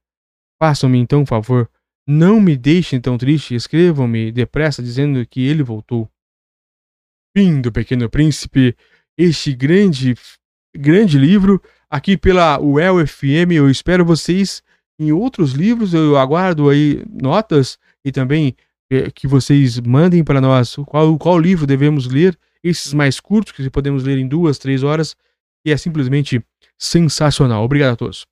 Façam-me 0.63 0.99
então 0.99 1.23
um 1.23 1.27
favor. 1.27 1.69
Não 2.07 2.41
me 2.41 2.57
deixem 2.57 3.01
tão 3.01 3.19
triste. 3.19 3.55
Escrevam-me 3.55 4.31
depressa 4.31 4.83
dizendo 4.83 5.27
que 5.27 5.45
ele 5.47 5.63
voltou. 5.63 6.09
Fim 7.36 7.61
do 7.61 7.73
Pequeno 7.73 8.09
Príncipe. 8.09 8.77
Este 9.19 9.52
grande, 9.52 10.15
grande 10.73 11.19
livro 11.19 11.61
aqui 11.90 12.16
pela 12.16 12.61
UEL 12.61 13.05
FM. 13.05 13.51
Eu 13.56 13.69
espero 13.69 14.05
vocês 14.05 14.62
em 15.01 15.11
outros 15.11 15.52
livros. 15.52 15.93
Eu 15.93 16.16
aguardo 16.16 16.69
aí 16.69 17.02
notas 17.11 17.77
e 18.05 18.12
também 18.12 18.55
eh, 18.89 19.11
que 19.11 19.27
vocês 19.27 19.81
mandem 19.81 20.23
para 20.23 20.40
nós 20.40 20.77
qual, 20.86 21.19
qual 21.19 21.36
livro 21.36 21.66
devemos 21.66 22.06
ler. 22.06 22.39
Esses 22.62 22.94
mais 22.94 23.19
curtos, 23.19 23.52
que 23.52 23.69
podemos 23.69 24.05
ler 24.05 24.16
em 24.16 24.28
duas, 24.28 24.56
três 24.56 24.85
horas. 24.85 25.16
E 25.66 25.73
é 25.73 25.77
simplesmente 25.77 26.40
sensacional. 26.78 27.65
Obrigado 27.65 27.94
a 27.94 27.97
todos. 27.97 28.24